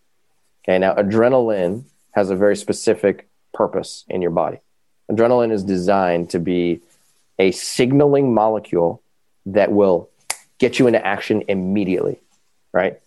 okay? 0.64 0.78
Now 0.78 0.94
adrenaline 0.94 1.86
has 2.12 2.30
a 2.30 2.36
very 2.36 2.56
specific 2.56 3.28
purpose 3.52 4.04
in 4.08 4.22
your 4.22 4.30
body 4.30 4.60
Adrenaline 5.10 5.52
is 5.52 5.64
designed 5.64 6.30
to 6.30 6.38
be 6.38 6.80
a 7.38 7.50
signaling 7.52 8.34
molecule 8.34 9.02
that 9.46 9.70
will 9.70 10.08
get 10.58 10.78
you 10.78 10.86
into 10.86 11.04
action 11.04 11.44
immediately, 11.48 12.18
right? 12.72 13.00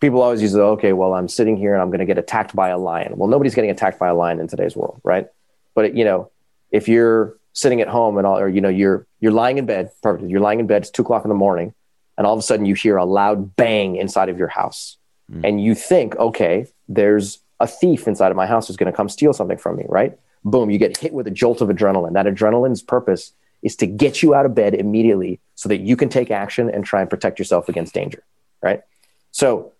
People 0.00 0.20
always 0.20 0.42
use, 0.42 0.52
the, 0.52 0.62
okay, 0.62 0.92
well, 0.92 1.14
I'm 1.14 1.28
sitting 1.28 1.56
here 1.56 1.72
and 1.72 1.82
I'm 1.82 1.88
going 1.88 2.00
to 2.00 2.06
get 2.06 2.18
attacked 2.18 2.54
by 2.54 2.68
a 2.68 2.78
lion. 2.78 3.14
Well, 3.16 3.28
nobody's 3.28 3.54
getting 3.54 3.70
attacked 3.70 3.98
by 3.98 4.08
a 4.08 4.14
lion 4.14 4.40
in 4.40 4.48
today's 4.48 4.76
world, 4.76 5.00
right? 5.04 5.28
But 5.74 5.94
you 5.96 6.04
know, 6.04 6.30
if 6.70 6.88
you're 6.88 7.36
sitting 7.52 7.80
at 7.80 7.88
home 7.88 8.18
and 8.18 8.26
all, 8.26 8.38
or 8.38 8.48
you 8.48 8.60
know, 8.60 8.68
you're 8.68 9.06
you're 9.20 9.32
lying 9.32 9.58
in 9.58 9.66
bed, 9.66 9.90
perfect. 10.02 10.30
You're 10.30 10.40
lying 10.40 10.60
in 10.60 10.66
bed. 10.66 10.82
It's 10.82 10.90
two 10.90 11.02
o'clock 11.02 11.24
in 11.24 11.28
the 11.28 11.34
morning, 11.34 11.74
and 12.16 12.26
all 12.26 12.32
of 12.32 12.38
a 12.38 12.42
sudden 12.42 12.66
you 12.66 12.74
hear 12.74 12.96
a 12.96 13.04
loud 13.04 13.56
bang 13.56 13.96
inside 13.96 14.28
of 14.28 14.38
your 14.38 14.48
house, 14.48 14.96
mm. 15.30 15.46
and 15.46 15.62
you 15.62 15.74
think, 15.74 16.16
okay, 16.16 16.66
there's 16.88 17.38
a 17.60 17.66
thief 17.66 18.08
inside 18.08 18.30
of 18.30 18.36
my 18.36 18.46
house 18.46 18.66
who's 18.66 18.76
going 18.76 18.90
to 18.90 18.96
come 18.96 19.08
steal 19.08 19.32
something 19.32 19.58
from 19.58 19.76
me, 19.76 19.84
right? 19.88 20.18
Boom, 20.44 20.70
you 20.70 20.78
get 20.78 20.96
hit 20.96 21.12
with 21.12 21.26
a 21.26 21.30
jolt 21.30 21.60
of 21.60 21.68
adrenaline. 21.68 22.14
That 22.14 22.26
adrenaline's 22.26 22.82
purpose 22.82 23.32
is 23.62 23.76
to 23.76 23.86
get 23.86 24.22
you 24.22 24.34
out 24.34 24.46
of 24.46 24.54
bed 24.54 24.74
immediately 24.74 25.40
so 25.54 25.68
that 25.68 25.80
you 25.80 25.96
can 25.96 26.08
take 26.08 26.30
action 26.30 26.68
and 26.68 26.84
try 26.84 27.00
and 27.00 27.08
protect 27.08 27.38
yourself 27.38 27.68
against 27.68 27.94
danger, 27.94 28.24
right? 28.60 28.82
So 29.30 29.72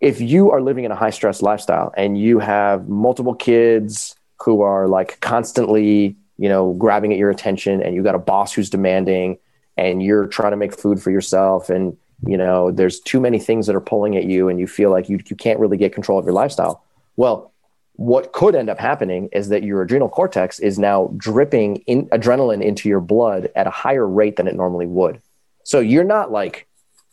if 0.00 0.20
you 0.20 0.50
are 0.50 0.60
living 0.60 0.84
in 0.84 0.90
a 0.90 0.96
high 0.96 1.10
stress 1.10 1.42
lifestyle 1.42 1.92
and 1.96 2.18
you 2.18 2.38
have 2.38 2.88
multiple 2.88 3.34
kids 3.34 4.14
who 4.40 4.60
are 4.60 4.86
like 4.86 5.20
constantly, 5.20 6.16
you 6.36 6.48
know, 6.48 6.74
grabbing 6.74 7.12
at 7.12 7.18
your 7.18 7.30
attention 7.30 7.82
and 7.82 7.94
you 7.94 8.02
got 8.02 8.14
a 8.14 8.18
boss 8.18 8.52
who's 8.52 8.70
demanding 8.70 9.38
and 9.78 10.02
you're 10.02 10.26
trying 10.26 10.50
to 10.50 10.56
make 10.56 10.78
food 10.78 11.02
for 11.02 11.10
yourself 11.10 11.70
and 11.70 11.96
you 12.26 12.36
know 12.36 12.70
there's 12.70 13.00
too 13.00 13.20
many 13.20 13.38
things 13.38 13.66
that 13.66 13.76
are 13.76 13.80
pulling 13.80 14.16
at 14.16 14.24
you 14.24 14.48
and 14.48 14.58
you 14.58 14.66
feel 14.66 14.90
like 14.90 15.08
you, 15.08 15.20
you 15.26 15.36
can't 15.36 15.60
really 15.60 15.76
get 15.76 15.94
control 15.94 16.18
of 16.18 16.24
your 16.24 16.34
lifestyle 16.34 16.84
well 17.16 17.52
what 17.98 18.32
could 18.32 18.54
end 18.54 18.70
up 18.70 18.78
happening 18.78 19.28
is 19.32 19.48
that 19.48 19.62
your 19.62 19.82
adrenal 19.82 20.08
cortex 20.08 20.58
is 20.60 20.78
now 20.78 21.12
dripping 21.16 21.76
in 21.86 22.06
adrenaline 22.08 22.62
into 22.62 22.88
your 22.88 23.00
blood 23.00 23.50
at 23.54 23.66
a 23.66 23.70
higher 23.70 24.06
rate 24.06 24.36
than 24.36 24.46
it 24.46 24.54
normally 24.54 24.86
would 24.86 25.20
so 25.64 25.80
you're 25.80 26.04
not 26.04 26.30
like 26.30 26.66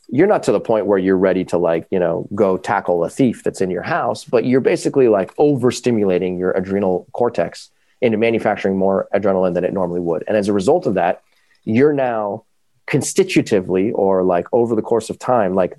you're 0.07 0.27
not 0.27 0.43
to 0.43 0.51
the 0.51 0.59
point 0.59 0.85
where 0.85 0.99
you're 0.99 1.17
ready 1.17 1.43
to 1.43 1.57
like 1.57 1.87
you 1.91 1.99
know 1.99 2.27
go 2.35 2.57
tackle 2.57 3.03
a 3.03 3.09
thief 3.09 3.43
that's 3.43 3.61
in 3.61 3.71
your 3.71 3.81
house 3.81 4.23
but 4.23 4.45
you're 4.45 4.61
basically 4.61 5.07
like 5.07 5.35
overstimulating 5.35 6.37
your 6.37 6.51
adrenal 6.51 7.07
cortex 7.13 7.71
into 8.01 8.17
manufacturing 8.17 8.77
more 8.77 9.07
adrenaline 9.13 9.53
than 9.55 9.63
it 9.63 9.73
normally 9.73 9.99
would 9.99 10.23
and 10.27 10.37
as 10.37 10.47
a 10.47 10.53
result 10.53 10.85
of 10.85 10.93
that 10.93 11.23
you're 11.65 11.93
now 11.93 12.45
constitutively 12.87 13.91
or 13.91 14.23
like 14.23 14.47
over 14.53 14.75
the 14.75 14.81
course 14.81 15.09
of 15.09 15.19
time, 15.19 15.55
like 15.55 15.77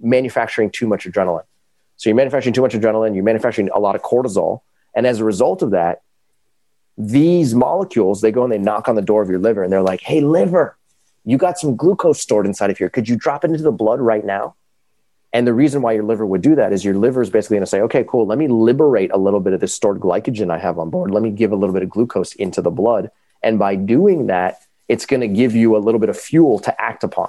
manufacturing 0.00 0.70
too 0.70 0.86
much 0.86 1.06
adrenaline. 1.06 1.44
So 1.96 2.08
you're 2.08 2.16
manufacturing 2.16 2.52
too 2.52 2.62
much 2.62 2.74
adrenaline, 2.74 3.14
you're 3.14 3.24
manufacturing 3.24 3.70
a 3.74 3.80
lot 3.80 3.94
of 3.94 4.02
cortisol. 4.02 4.60
And 4.94 5.06
as 5.06 5.20
a 5.20 5.24
result 5.24 5.62
of 5.62 5.70
that, 5.70 6.02
these 6.98 7.54
molecules, 7.54 8.20
they 8.20 8.32
go 8.32 8.44
and 8.44 8.52
they 8.52 8.58
knock 8.58 8.88
on 8.88 8.94
the 8.94 9.02
door 9.02 9.22
of 9.22 9.28
your 9.28 9.38
liver 9.38 9.62
and 9.62 9.72
they're 9.72 9.82
like, 9.82 10.00
hey, 10.00 10.20
liver, 10.20 10.76
you 11.24 11.36
got 11.36 11.58
some 11.58 11.76
glucose 11.76 12.20
stored 12.20 12.46
inside 12.46 12.70
of 12.70 12.78
here. 12.78 12.88
Could 12.88 13.08
you 13.08 13.16
drop 13.16 13.44
it 13.44 13.50
into 13.50 13.62
the 13.62 13.72
blood 13.72 14.00
right 14.00 14.24
now? 14.24 14.54
And 15.32 15.46
the 15.46 15.52
reason 15.52 15.82
why 15.82 15.92
your 15.92 16.04
liver 16.04 16.24
would 16.24 16.40
do 16.40 16.54
that 16.54 16.72
is 16.72 16.84
your 16.84 16.94
liver 16.94 17.20
is 17.20 17.28
basically 17.28 17.56
going 17.56 17.64
to 17.64 17.70
say, 17.70 17.80
okay, 17.82 18.04
cool, 18.08 18.26
let 18.26 18.38
me 18.38 18.48
liberate 18.48 19.10
a 19.12 19.18
little 19.18 19.40
bit 19.40 19.52
of 19.52 19.60
this 19.60 19.74
stored 19.74 20.00
glycogen 20.00 20.50
I 20.50 20.58
have 20.58 20.78
on 20.78 20.88
board. 20.88 21.10
Let 21.10 21.22
me 21.22 21.30
give 21.30 21.52
a 21.52 21.56
little 21.56 21.74
bit 21.74 21.82
of 21.82 21.90
glucose 21.90 22.34
into 22.34 22.62
the 22.62 22.70
blood. 22.70 23.10
And 23.42 23.58
by 23.58 23.74
doing 23.74 24.28
that, 24.28 24.60
it's 24.88 25.04
going 25.04 25.20
to 25.20 25.28
give 25.28 25.54
you 25.54 25.76
a 25.76 25.78
little 25.78 26.00
bit 26.00 26.08
of 26.08 26.18
fuel 26.18 26.58
to 26.60 26.80
act 26.80 27.04
upon. 27.04 27.28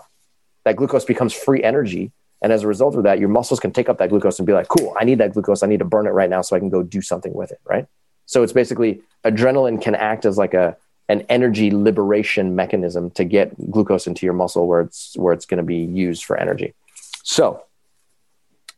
That 0.63 0.77
glucose 0.77 1.05
becomes 1.05 1.33
free 1.33 1.63
energy. 1.63 2.11
And 2.41 2.53
as 2.53 2.63
a 2.63 2.67
result 2.67 2.95
of 2.95 3.03
that, 3.03 3.19
your 3.19 3.29
muscles 3.29 3.59
can 3.59 3.71
take 3.71 3.89
up 3.89 3.97
that 3.97 4.09
glucose 4.09 4.39
and 4.39 4.45
be 4.45 4.53
like, 4.53 4.67
cool, 4.67 4.95
I 4.99 5.05
need 5.05 5.17
that 5.17 5.33
glucose. 5.33 5.63
I 5.63 5.67
need 5.67 5.79
to 5.79 5.85
burn 5.85 6.05
it 6.05 6.11
right 6.11 6.29
now 6.29 6.41
so 6.41 6.55
I 6.55 6.59
can 6.59 6.69
go 6.69 6.83
do 6.83 7.01
something 7.01 7.33
with 7.33 7.51
it. 7.51 7.59
Right. 7.65 7.87
So 8.25 8.43
it's 8.43 8.53
basically 8.53 9.01
adrenaline 9.23 9.81
can 9.81 9.95
act 9.95 10.25
as 10.25 10.37
like 10.37 10.53
a, 10.53 10.77
an 11.09 11.21
energy 11.29 11.71
liberation 11.71 12.55
mechanism 12.55 13.09
to 13.11 13.23
get 13.23 13.55
glucose 13.71 14.07
into 14.07 14.25
your 14.25 14.33
muscle 14.33 14.67
where 14.67 14.81
it's, 14.81 15.15
where 15.15 15.33
it's 15.33 15.45
going 15.45 15.57
to 15.57 15.63
be 15.63 15.77
used 15.77 16.25
for 16.25 16.37
energy. 16.37 16.73
So 17.23 17.63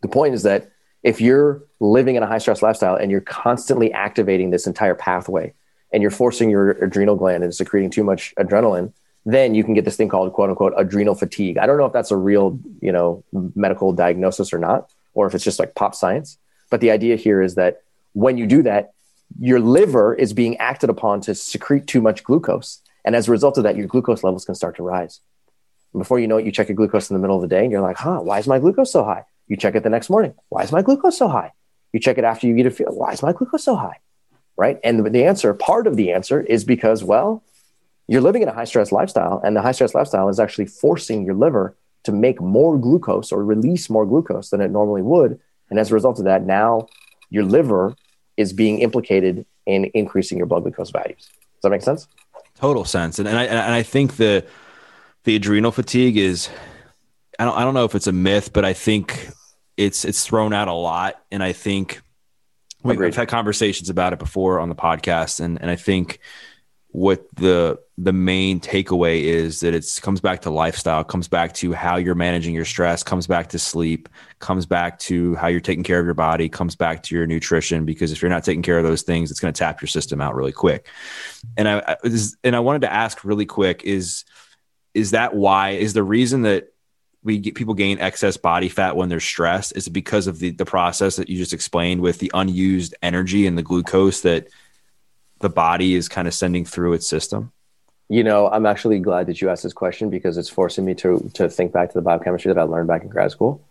the 0.02 0.07
point 0.07 0.36
is 0.36 0.44
that 0.44 0.72
if 1.03 1.19
you're 1.19 1.64
living 1.80 2.15
in 2.15 2.23
a 2.23 2.27
high 2.27 2.38
stress 2.38 2.61
lifestyle 2.61 2.95
and 2.95 3.10
you're 3.10 3.22
constantly 3.22 3.91
activating 3.91 4.52
this 4.52 4.68
entire 4.68 4.95
pathway 4.95 5.53
and 5.91 6.02
you're 6.02 6.11
forcing 6.11 6.49
your 6.49 6.72
adrenal 6.72 7.15
gland 7.15 7.44
into 7.44 7.56
secreting 7.56 7.90
too 7.90 8.03
much 8.03 8.34
adrenaline, 8.38 8.94
then 9.34 9.56
you 9.56 9.64
can 9.64 9.73
get 9.73 9.85
this 9.85 9.95
thing 9.95 10.10
called 10.10 10.31
quote 10.34 10.49
unquote 10.49 10.73
adrenal 10.77 11.15
fatigue. 11.15 11.57
I 11.57 11.65
don't 11.65 11.77
know 11.77 11.85
if 11.85 11.93
that's 11.93 12.11
a 12.11 12.18
real, 12.18 12.60
you 12.81 12.91
know, 12.91 13.23
medical 13.56 13.93
diagnosis 13.93 14.53
or 14.53 14.60
not, 14.60 14.89
or 15.14 15.27
if 15.27 15.35
it's 15.35 15.43
just 15.43 15.60
like 15.60 15.76
pop 15.76 15.95
science. 15.95 16.38
But 16.69 16.81
the 16.81 16.91
idea 16.91 17.15
here 17.15 17.41
is 17.41 17.56
that 17.56 17.81
when 18.14 18.38
you 18.38 18.45
do 18.45 18.64
that, 18.64 18.93
your 19.39 19.60
liver 19.60 20.14
is 20.14 20.34
being 20.34 20.57
acted 20.57 20.89
upon 20.89 21.22
to 21.22 21.35
secrete 21.35 21.88
too 21.88 22.01
much 22.01 22.23
glucose. 22.23 22.81
And 23.06 23.15
as 23.15 23.27
a 23.27 23.31
result 23.31 23.57
of 23.57 23.64
that, 23.64 23.76
your 23.76 23.88
glucose 23.88 24.23
levels 24.23 24.45
can 24.45 24.56
start 24.56 24.76
to 24.77 24.84
rise. 24.84 25.22
Before 25.93 26.19
you 26.19 26.27
know 26.27 26.38
it, 26.38 26.45
you 26.45 26.51
check 26.51 26.69
your 26.69 26.76
glucose 26.76 27.10
in 27.10 27.15
the 27.15 27.19
middle 27.19 27.35
of 27.35 27.41
the 27.41 27.47
day 27.47 27.64
and 27.64 27.72
you're 27.72 27.81
like, 27.81 27.97
huh, 27.97 28.19
why 28.19 28.39
is 28.39 28.47
my 28.47 28.60
glucose 28.60 28.91
so 28.91 29.03
high? 29.03 29.26
You 29.47 29.57
check 29.57 29.76
it 29.76 29.84
the 29.84 29.89
next 29.89 30.10
morning. 30.10 30.35
Why 30.49 30.64
is 30.64 30.72
my 30.72 30.81
glucose 30.81 31.18
so 31.18 31.27
high? 31.27 31.53
You 31.93 31.99
check 31.99 32.19
it 32.19 32.23
after 32.23 32.45
you 32.45 32.56
eat 32.56 32.68
a 32.68 32.72
feel. 32.72 32.93
Why 32.93 33.14
is 33.14 33.23
my 33.23 33.34
glucose 33.34 33.64
so 33.64 33.76
high? 33.76 33.97
right? 34.60 34.77
And 34.84 35.06
the 35.06 35.23
answer, 35.23 35.53
part 35.53 35.88
of 35.88 35.95
the 35.95 36.11
answer 36.11 36.41
is 36.41 36.65
because, 36.65 37.01
well, 37.01 37.41
you're 38.10 38.22
living 38.22 38.41
in 38.41 38.49
a 38.49 38.53
high 38.53 38.65
stress 38.65 38.91
lifestyle, 38.91 39.40
and 39.44 39.56
the 39.56 39.61
high 39.61 39.72
stress 39.72 39.94
lifestyle 39.94 40.30
is 40.30 40.40
actually 40.40 40.65
forcing 40.65 41.26
your 41.26 41.36
liver 41.36 41.77
to 42.03 42.11
make 42.11 42.41
more 42.41 42.77
glucose 42.77 43.31
or 43.31 43.44
release 43.44 43.90
more 43.90 44.06
glucose 44.06 44.49
than 44.49 44.61
it 44.61 44.72
normally 44.72 45.03
would. 45.03 45.40
And 45.69 45.80
as 45.80 45.91
a 45.91 45.94
result 45.94 46.18
of 46.18 46.26
that, 46.26 46.44
now 46.44 46.88
your 47.30 47.44
liver 47.44 47.95
is 48.36 48.52
being 48.52 48.80
implicated 48.80 49.45
in 49.68 49.91
increasing 49.94 50.40
your 50.40 50.48
blood 50.48 50.64
glucose 50.64 50.90
values. 50.90 51.27
Does 51.27 51.61
that 51.64 51.69
make 51.69 51.84
sense? 51.84 52.07
Total 52.56 52.84
sense. 52.84 53.19
And, 53.19 53.27
and 53.27 53.38
I 53.38 53.45
and 53.45 53.73
I 53.73 53.84
think 53.84 54.15
the 54.15 54.44
the 55.26 55.36
adrenal 55.36 55.72
fatigue 55.72 56.18
is 56.18 56.49
I 57.38 57.45
don't 57.45 57.56
I 57.56 57.64
don't 57.64 57.76
know 57.76 57.86
if 57.86 57.94
it's 57.94 58.07
a 58.07 58.11
myth, 58.11 58.52
but 58.53 58.65
I 58.65 58.73
think 58.73 59.30
it's 59.77 60.03
it's 60.03 60.26
thrown 60.26 60.52
out 60.52 60.68
a 60.68 60.73
lot. 60.73 61.22
And 61.31 61.44
I 61.44 61.53
think 61.53 62.02
we, 62.81 62.98
have 62.98 63.15
had 63.15 63.27
conversations 63.27 63.90
about 63.90 64.14
it 64.14 64.19
before 64.19 64.60
on 64.60 64.69
the 64.69 64.76
podcast, 64.76 65.40
and 65.41 65.61
and 65.61 65.69
I 65.69 65.76
think 65.76 66.19
what 66.91 67.23
the 67.36 67.77
the 68.01 68.13
main 68.13 68.61
takeaway 68.61 69.23
is 69.23 69.59
that 69.59 69.73
it 69.73 69.99
comes 70.01 70.21
back 70.21 70.41
to 70.41 70.49
lifestyle, 70.49 71.03
comes 71.03 71.27
back 71.27 71.53
to 71.53 71.73
how 71.73 71.97
you're 71.97 72.15
managing 72.15 72.55
your 72.55 72.63
stress, 72.63 73.03
comes 73.03 73.27
back 73.27 73.49
to 73.49 73.59
sleep, 73.59 74.07
comes 74.39 74.65
back 74.65 74.97
to 74.99 75.35
how 75.35 75.47
you're 75.47 75.59
taking 75.59 75.84
care 75.84 75.99
of 75.99 76.05
your 76.05 76.13
body, 76.13 76.47
comes 76.47 76.77
back 76.77 77.03
to 77.03 77.13
your 77.13 77.27
nutrition. 77.27 77.84
Because 77.84 78.13
if 78.13 78.21
you're 78.21 78.30
not 78.30 78.45
taking 78.45 78.61
care 78.61 78.77
of 78.77 78.85
those 78.85 79.01
things, 79.01 79.31
it's 79.31 79.41
going 79.41 79.53
to 79.53 79.57
tap 79.57 79.81
your 79.81 79.88
system 79.88 80.21
out 80.21 80.34
really 80.34 80.53
quick. 80.53 80.88
And 81.57 81.67
I, 81.67 81.80
I 81.80 81.97
and 82.45 82.55
I 82.55 82.61
wanted 82.61 82.84
to 82.84 82.93
ask 82.93 83.26
really 83.26 83.45
quick 83.45 83.84
is 83.84 84.23
is 84.93 85.11
that 85.11 85.35
why 85.35 85.71
is 85.71 85.91
the 85.91 86.03
reason 86.03 86.43
that 86.43 86.71
we 87.21 87.38
get 87.38 87.55
people 87.55 87.73
gain 87.73 87.99
excess 87.99 88.38
body 88.38 88.69
fat 88.69 88.95
when 88.95 89.09
they're 89.09 89.19
stressed 89.19 89.76
is 89.76 89.88
it 89.88 89.91
because 89.91 90.27
of 90.27 90.39
the 90.39 90.51
the 90.51 90.65
process 90.65 91.17
that 91.17 91.27
you 91.27 91.38
just 91.38 91.51
explained 91.51 91.99
with 91.99 92.19
the 92.19 92.31
unused 92.34 92.95
energy 93.01 93.45
and 93.45 93.57
the 93.57 93.61
glucose 93.61 94.21
that 94.21 94.47
the 95.41 95.49
body 95.49 95.95
is 95.95 96.07
kind 96.07 96.30
of 96.30 96.34
sending 96.34 96.63
through 96.63 96.93
its 96.93 97.07
system 97.07 97.51
you 98.10 98.23
know 98.23 98.48
i'm 98.49 98.65
actually 98.65 98.99
glad 98.99 99.27
that 99.27 99.41
you 99.41 99.49
asked 99.49 99.64
this 99.64 99.73
question 99.73 100.10
because 100.10 100.38
it's 100.38 100.49
forcing 100.49 100.86
me 100.86 100.94
to 100.94 101.30
to 101.34 101.49
think 101.49 101.72
back 101.72 101.90
to 101.90 101.94
the 101.94 102.02
biochemistry 102.02 102.52
that 102.52 102.60
i 102.60 102.64
learned 102.64 102.88
back 102.88 103.03
in 103.03 103.07
grad 103.07 103.31
school 103.31 103.64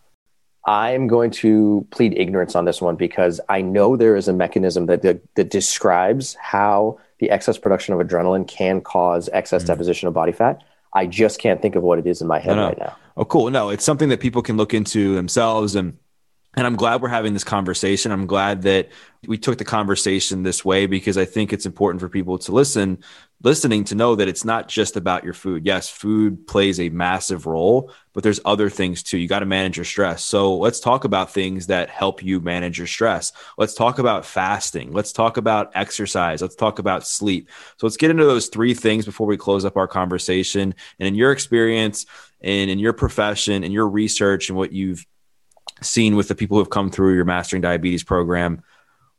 i'm 0.67 1.07
going 1.07 1.31
to 1.31 1.87
plead 1.91 2.17
ignorance 2.17 2.55
on 2.55 2.65
this 2.65 2.81
one 2.81 2.97
because 2.97 3.41
i 3.49 3.61
know 3.61 3.97
there 3.97 4.17
is 4.17 4.29
a 4.29 4.33
mechanism 4.33 4.87
that 4.87 5.03
that, 5.03 5.21
that 5.35 5.51
describes 5.51 6.35
how 6.35 6.99
the 7.19 7.31
excess 7.31 7.59
production 7.59 7.95
of 7.95 8.07
adrenaline 8.07 8.47
can 8.47 8.81
cause 8.81 9.29
excess 9.33 9.63
mm-hmm. 9.63 9.73
deposition 9.73 10.09
of 10.09 10.15
body 10.15 10.33
fat 10.33 10.63
I 10.93 11.07
just 11.07 11.39
can't 11.39 11.61
think 11.61 11.77
of 11.77 11.83
what 11.83 11.99
it 11.99 12.07
is 12.07 12.23
in 12.23 12.27
my 12.27 12.39
head 12.39 12.57
right 12.57 12.79
now. 12.79 12.97
Oh, 13.17 13.25
cool. 13.25 13.51
No, 13.51 13.69
it's 13.69 13.85
something 13.85 14.09
that 14.09 14.21
people 14.21 14.43
can 14.43 14.57
look 14.57 14.73
into 14.73 15.15
themselves 15.15 15.75
and 15.75 15.99
and 16.57 16.67
I'm 16.67 16.77
glad 16.77 17.03
we're 17.03 17.09
having 17.09 17.35
this 17.35 17.45
conversation. 17.45 18.11
I'm 18.11 18.27
glad 18.27 18.63
that 18.63 18.89
we 19.27 19.39
took 19.39 19.59
the 19.59 19.65
conversation 19.65 20.43
this 20.43 20.65
way 20.65 20.87
because 20.87 21.17
I 21.17 21.25
think 21.25 21.53
it's 21.53 21.67
important 21.67 22.01
for 22.01 22.09
people 22.09 22.39
to 22.39 22.53
listen, 22.53 23.05
listening 23.43 23.85
to 23.85 23.95
know 23.95 24.17
that 24.17 24.29
it's 24.29 24.45
not 24.45 24.69
just 24.69 24.97
about 24.97 25.23
your 25.23 25.33
food. 25.33 25.65
Yes, 25.65 25.89
food 25.89 26.47
plays 26.47 26.81
a 26.81 26.89
massive 26.89 27.47
role, 27.47 27.93
but 28.13 28.25
there's 28.25 28.41
other 28.45 28.69
things 28.69 29.03
too. 29.03 29.19
You 29.19 29.29
got 29.29 29.41
to 29.41 29.47
manage 29.47 29.77
your 29.77 29.85
stress. 29.85 30.25
So 30.25 30.57
let's 30.57 30.81
talk 30.81 31.05
about 31.05 31.33
things 31.33 31.69
that 31.69 31.89
help 31.89 32.23
you 32.23 32.41
manage 32.41 32.79
your 32.79 32.89
stress. 32.89 33.33
Let's 33.57 33.75
talk 33.75 34.01
about 34.01 34.27
fasting. 34.27 34.93
Let's 34.93 35.13
talk 35.13 35.37
about 35.37 35.71
exercise. 35.75 36.43
Let's 36.43 36.57
talk 36.57 36.81
about 36.81 37.07
sleep. 37.07 37.49
So 37.77 37.87
let's 37.87 37.97
get 37.97 38.11
into 38.11 38.25
those 38.25 38.49
three 38.49 38.75
things 38.75 39.05
before 39.05 39.27
we 39.27 39.37
close 39.37 39.65
up 39.65 39.77
our 39.77 39.89
conversation. 39.89 40.75
And 40.99 41.07
in 41.07 41.15
your 41.15 41.31
experience 41.31 42.07
and 42.41 42.71
in 42.71 42.81
your 42.81 42.93
profession 42.93 43.63
and 43.63 43.73
your 43.73 43.89
research 43.89 44.49
and 44.49 44.59
what 44.59 44.73
you've 44.73 45.07
seen 45.81 46.17
with 46.17 46.27
the 46.27 46.35
people 46.35 46.57
who 46.57 46.61
have 46.61 46.71
come 46.71 46.91
through 46.91 47.15
your 47.15 47.25
mastering 47.25 47.63
diabetes 47.63 48.03
program 48.03 48.63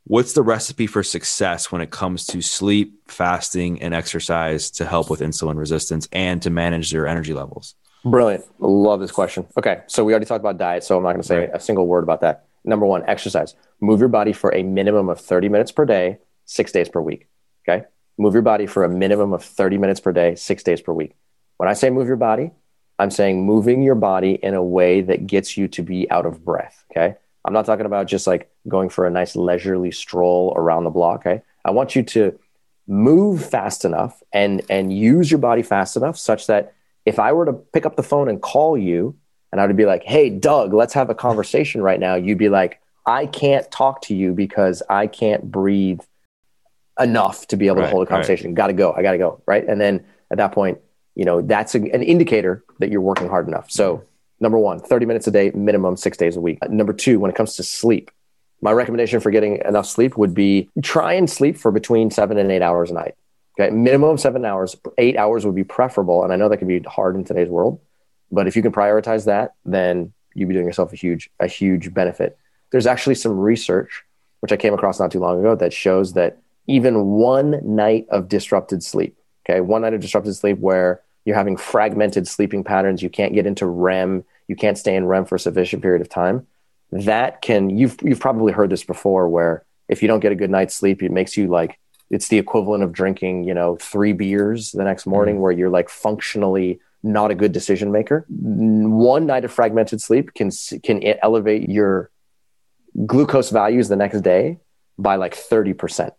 what's 0.04 0.32
the 0.32 0.42
recipe 0.42 0.86
for 0.86 1.02
success 1.02 1.70
when 1.70 1.80
it 1.80 1.90
comes 1.90 2.26
to 2.26 2.40
sleep 2.40 3.00
fasting 3.08 3.80
and 3.82 3.94
exercise 3.94 4.70
to 4.70 4.84
help 4.84 5.10
with 5.10 5.20
insulin 5.20 5.56
resistance 5.56 6.08
and 6.12 6.42
to 6.42 6.50
manage 6.50 6.90
their 6.90 7.06
energy 7.06 7.34
levels 7.34 7.74
brilliant 8.04 8.44
love 8.60 9.00
this 9.00 9.12
question 9.12 9.46
okay 9.58 9.82
so 9.86 10.04
we 10.04 10.12
already 10.12 10.26
talked 10.26 10.40
about 10.40 10.58
diet 10.58 10.82
so 10.82 10.96
i'm 10.96 11.02
not 11.02 11.10
going 11.10 11.22
to 11.22 11.26
say 11.26 11.38
right. 11.40 11.50
a 11.52 11.60
single 11.60 11.86
word 11.86 12.02
about 12.02 12.20
that 12.20 12.46
number 12.64 12.86
one 12.86 13.02
exercise 13.08 13.54
move 13.80 14.00
your 14.00 14.08
body 14.08 14.32
for 14.32 14.54
a 14.54 14.62
minimum 14.62 15.08
of 15.08 15.20
30 15.20 15.48
minutes 15.48 15.72
per 15.72 15.84
day 15.84 16.18
six 16.44 16.72
days 16.72 16.88
per 16.88 17.00
week 17.00 17.28
okay 17.68 17.84
move 18.18 18.32
your 18.34 18.42
body 18.42 18.66
for 18.66 18.84
a 18.84 18.88
minimum 18.88 19.32
of 19.32 19.44
30 19.44 19.78
minutes 19.78 20.00
per 20.00 20.12
day 20.12 20.34
six 20.34 20.62
days 20.62 20.80
per 20.80 20.92
week 20.92 21.14
when 21.58 21.68
i 21.68 21.72
say 21.72 21.90
move 21.90 22.06
your 22.06 22.16
body 22.16 22.50
I'm 23.00 23.10
saying 23.10 23.46
moving 23.46 23.82
your 23.82 23.94
body 23.94 24.32
in 24.42 24.52
a 24.52 24.62
way 24.62 25.00
that 25.00 25.26
gets 25.26 25.56
you 25.56 25.68
to 25.68 25.82
be 25.82 26.08
out 26.10 26.26
of 26.26 26.44
breath. 26.44 26.84
Okay. 26.90 27.16
I'm 27.44 27.52
not 27.52 27.66
talking 27.66 27.86
about 27.86 28.06
just 28.06 28.26
like 28.26 28.50
going 28.68 28.88
for 28.88 29.06
a 29.06 29.10
nice 29.10 29.34
leisurely 29.34 29.90
stroll 29.90 30.52
around 30.56 30.84
the 30.84 30.90
block. 30.90 31.20
Okay. 31.20 31.42
I 31.64 31.70
want 31.70 31.96
you 31.96 32.02
to 32.02 32.38
move 32.86 33.44
fast 33.44 33.84
enough 33.84 34.22
and 34.32 34.62
and 34.68 34.92
use 34.92 35.30
your 35.30 35.38
body 35.38 35.62
fast 35.62 35.96
enough 35.96 36.18
such 36.18 36.46
that 36.48 36.74
if 37.06 37.18
I 37.18 37.32
were 37.32 37.46
to 37.46 37.52
pick 37.52 37.86
up 37.86 37.96
the 37.96 38.02
phone 38.02 38.28
and 38.28 38.40
call 38.40 38.76
you 38.76 39.16
and 39.52 39.60
I 39.60 39.66
would 39.66 39.76
be 39.76 39.86
like, 39.86 40.04
"Hey, 40.04 40.30
Doug, 40.30 40.72
let's 40.72 40.94
have 40.94 41.10
a 41.10 41.14
conversation 41.14 41.82
right 41.82 41.98
now," 41.98 42.14
you'd 42.14 42.38
be 42.38 42.48
like, 42.48 42.80
"I 43.06 43.26
can't 43.26 43.70
talk 43.70 44.02
to 44.02 44.14
you 44.14 44.32
because 44.32 44.82
I 44.88 45.06
can't 45.06 45.50
breathe 45.50 46.00
enough 46.98 47.46
to 47.48 47.56
be 47.56 47.66
able 47.66 47.78
right, 47.78 47.86
to 47.86 47.90
hold 47.90 48.06
a 48.06 48.10
conversation. 48.10 48.50
Right. 48.50 48.56
Got 48.56 48.66
to 48.68 48.72
go. 48.74 48.92
I 48.92 49.02
got 49.02 49.12
to 49.12 49.18
go." 49.18 49.42
Right? 49.46 49.66
And 49.66 49.80
then 49.80 50.04
at 50.30 50.38
that 50.38 50.52
point, 50.52 50.78
you 51.14 51.24
know 51.24 51.42
that's 51.42 51.74
a, 51.74 51.78
an 51.78 52.02
indicator 52.02 52.64
that 52.78 52.90
you're 52.90 53.00
working 53.00 53.28
hard 53.28 53.46
enough 53.46 53.70
so 53.70 54.02
number 54.40 54.58
one 54.58 54.80
30 54.80 55.06
minutes 55.06 55.26
a 55.26 55.30
day 55.30 55.50
minimum 55.54 55.96
six 55.96 56.16
days 56.16 56.36
a 56.36 56.40
week 56.40 56.58
uh, 56.62 56.66
number 56.68 56.92
two 56.92 57.20
when 57.20 57.30
it 57.30 57.34
comes 57.34 57.56
to 57.56 57.62
sleep 57.62 58.10
my 58.62 58.72
recommendation 58.72 59.20
for 59.20 59.30
getting 59.30 59.58
enough 59.64 59.86
sleep 59.86 60.16
would 60.16 60.34
be 60.34 60.68
try 60.82 61.14
and 61.14 61.30
sleep 61.30 61.56
for 61.56 61.70
between 61.70 62.10
seven 62.10 62.38
and 62.38 62.50
eight 62.50 62.62
hours 62.62 62.90
a 62.90 62.94
night 62.94 63.14
Okay, 63.60 63.70
minimum 63.74 64.16
seven 64.16 64.44
hours. 64.44 64.76
Eight 64.96 65.16
hours 65.16 65.44
would 65.44 65.54
be 65.54 65.64
preferable, 65.64 66.24
and 66.24 66.32
I 66.32 66.36
know 66.36 66.48
that 66.48 66.56
can 66.58 66.68
be 66.68 66.80
hard 66.80 67.14
in 67.14 67.24
today's 67.24 67.48
world. 67.48 67.80
But 68.32 68.46
if 68.46 68.56
you 68.56 68.62
can 68.62 68.72
prioritize 68.72 69.26
that, 69.26 69.54
then 69.64 70.12
you'd 70.34 70.48
be 70.48 70.54
doing 70.54 70.66
yourself 70.66 70.92
a 70.92 70.96
huge 70.96 71.28
a 71.40 71.46
huge 71.46 71.92
benefit. 71.92 72.38
There's 72.70 72.86
actually 72.86 73.16
some 73.16 73.38
research 73.38 74.04
which 74.40 74.52
I 74.52 74.56
came 74.56 74.72
across 74.72 74.98
not 74.98 75.10
too 75.10 75.18
long 75.18 75.38
ago 75.40 75.54
that 75.56 75.72
shows 75.72 76.14
that 76.14 76.38
even 76.66 77.04
one 77.06 77.60
night 77.62 78.06
of 78.08 78.28
disrupted 78.28 78.82
sleep, 78.82 79.18
okay, 79.44 79.60
one 79.60 79.82
night 79.82 79.92
of 79.92 80.00
disrupted 80.00 80.34
sleep 80.34 80.58
where 80.58 81.02
you're 81.24 81.36
having 81.36 81.56
fragmented 81.56 82.26
sleeping 82.26 82.64
patterns, 82.64 83.02
you 83.02 83.10
can't 83.10 83.34
get 83.34 83.46
into 83.46 83.66
REM, 83.66 84.24
you 84.48 84.56
can't 84.56 84.78
stay 84.78 84.96
in 84.96 85.06
REM 85.06 85.26
for 85.26 85.36
a 85.36 85.40
sufficient 85.40 85.82
period 85.82 86.00
of 86.00 86.08
time. 86.08 86.46
That 86.92 87.42
can 87.42 87.70
you've 87.70 87.96
you've 88.02 88.20
probably 88.20 88.52
heard 88.52 88.70
this 88.70 88.84
before 88.84 89.28
where 89.28 89.64
if 89.88 90.02
you 90.02 90.08
don't 90.08 90.20
get 90.20 90.32
a 90.32 90.36
good 90.36 90.50
night's 90.50 90.74
sleep, 90.74 91.02
it 91.02 91.12
makes 91.12 91.36
you 91.36 91.46
like 91.46 91.78
it's 92.10 92.28
the 92.28 92.38
equivalent 92.38 92.82
of 92.82 92.92
drinking, 92.92 93.44
you 93.44 93.54
know, 93.54 93.76
three 93.76 94.12
beers 94.12 94.72
the 94.72 94.82
next 94.82 95.06
morning 95.06 95.36
mm-hmm. 95.36 95.42
where 95.42 95.52
you're 95.52 95.70
like 95.70 95.88
functionally 95.88 96.80
not 97.02 97.30
a 97.30 97.34
good 97.34 97.52
decision 97.52 97.92
maker. 97.92 98.26
One 98.28 99.26
night 99.26 99.44
of 99.44 99.52
fragmented 99.52 100.00
sleep 100.00 100.34
can 100.34 100.50
can 100.82 101.02
elevate 101.22 101.68
your 101.68 102.10
glucose 103.06 103.50
values 103.50 103.88
the 103.88 103.96
next 103.96 104.20
day 104.20 104.58
by 104.98 105.16
like 105.16 105.34
30%. 105.34 106.10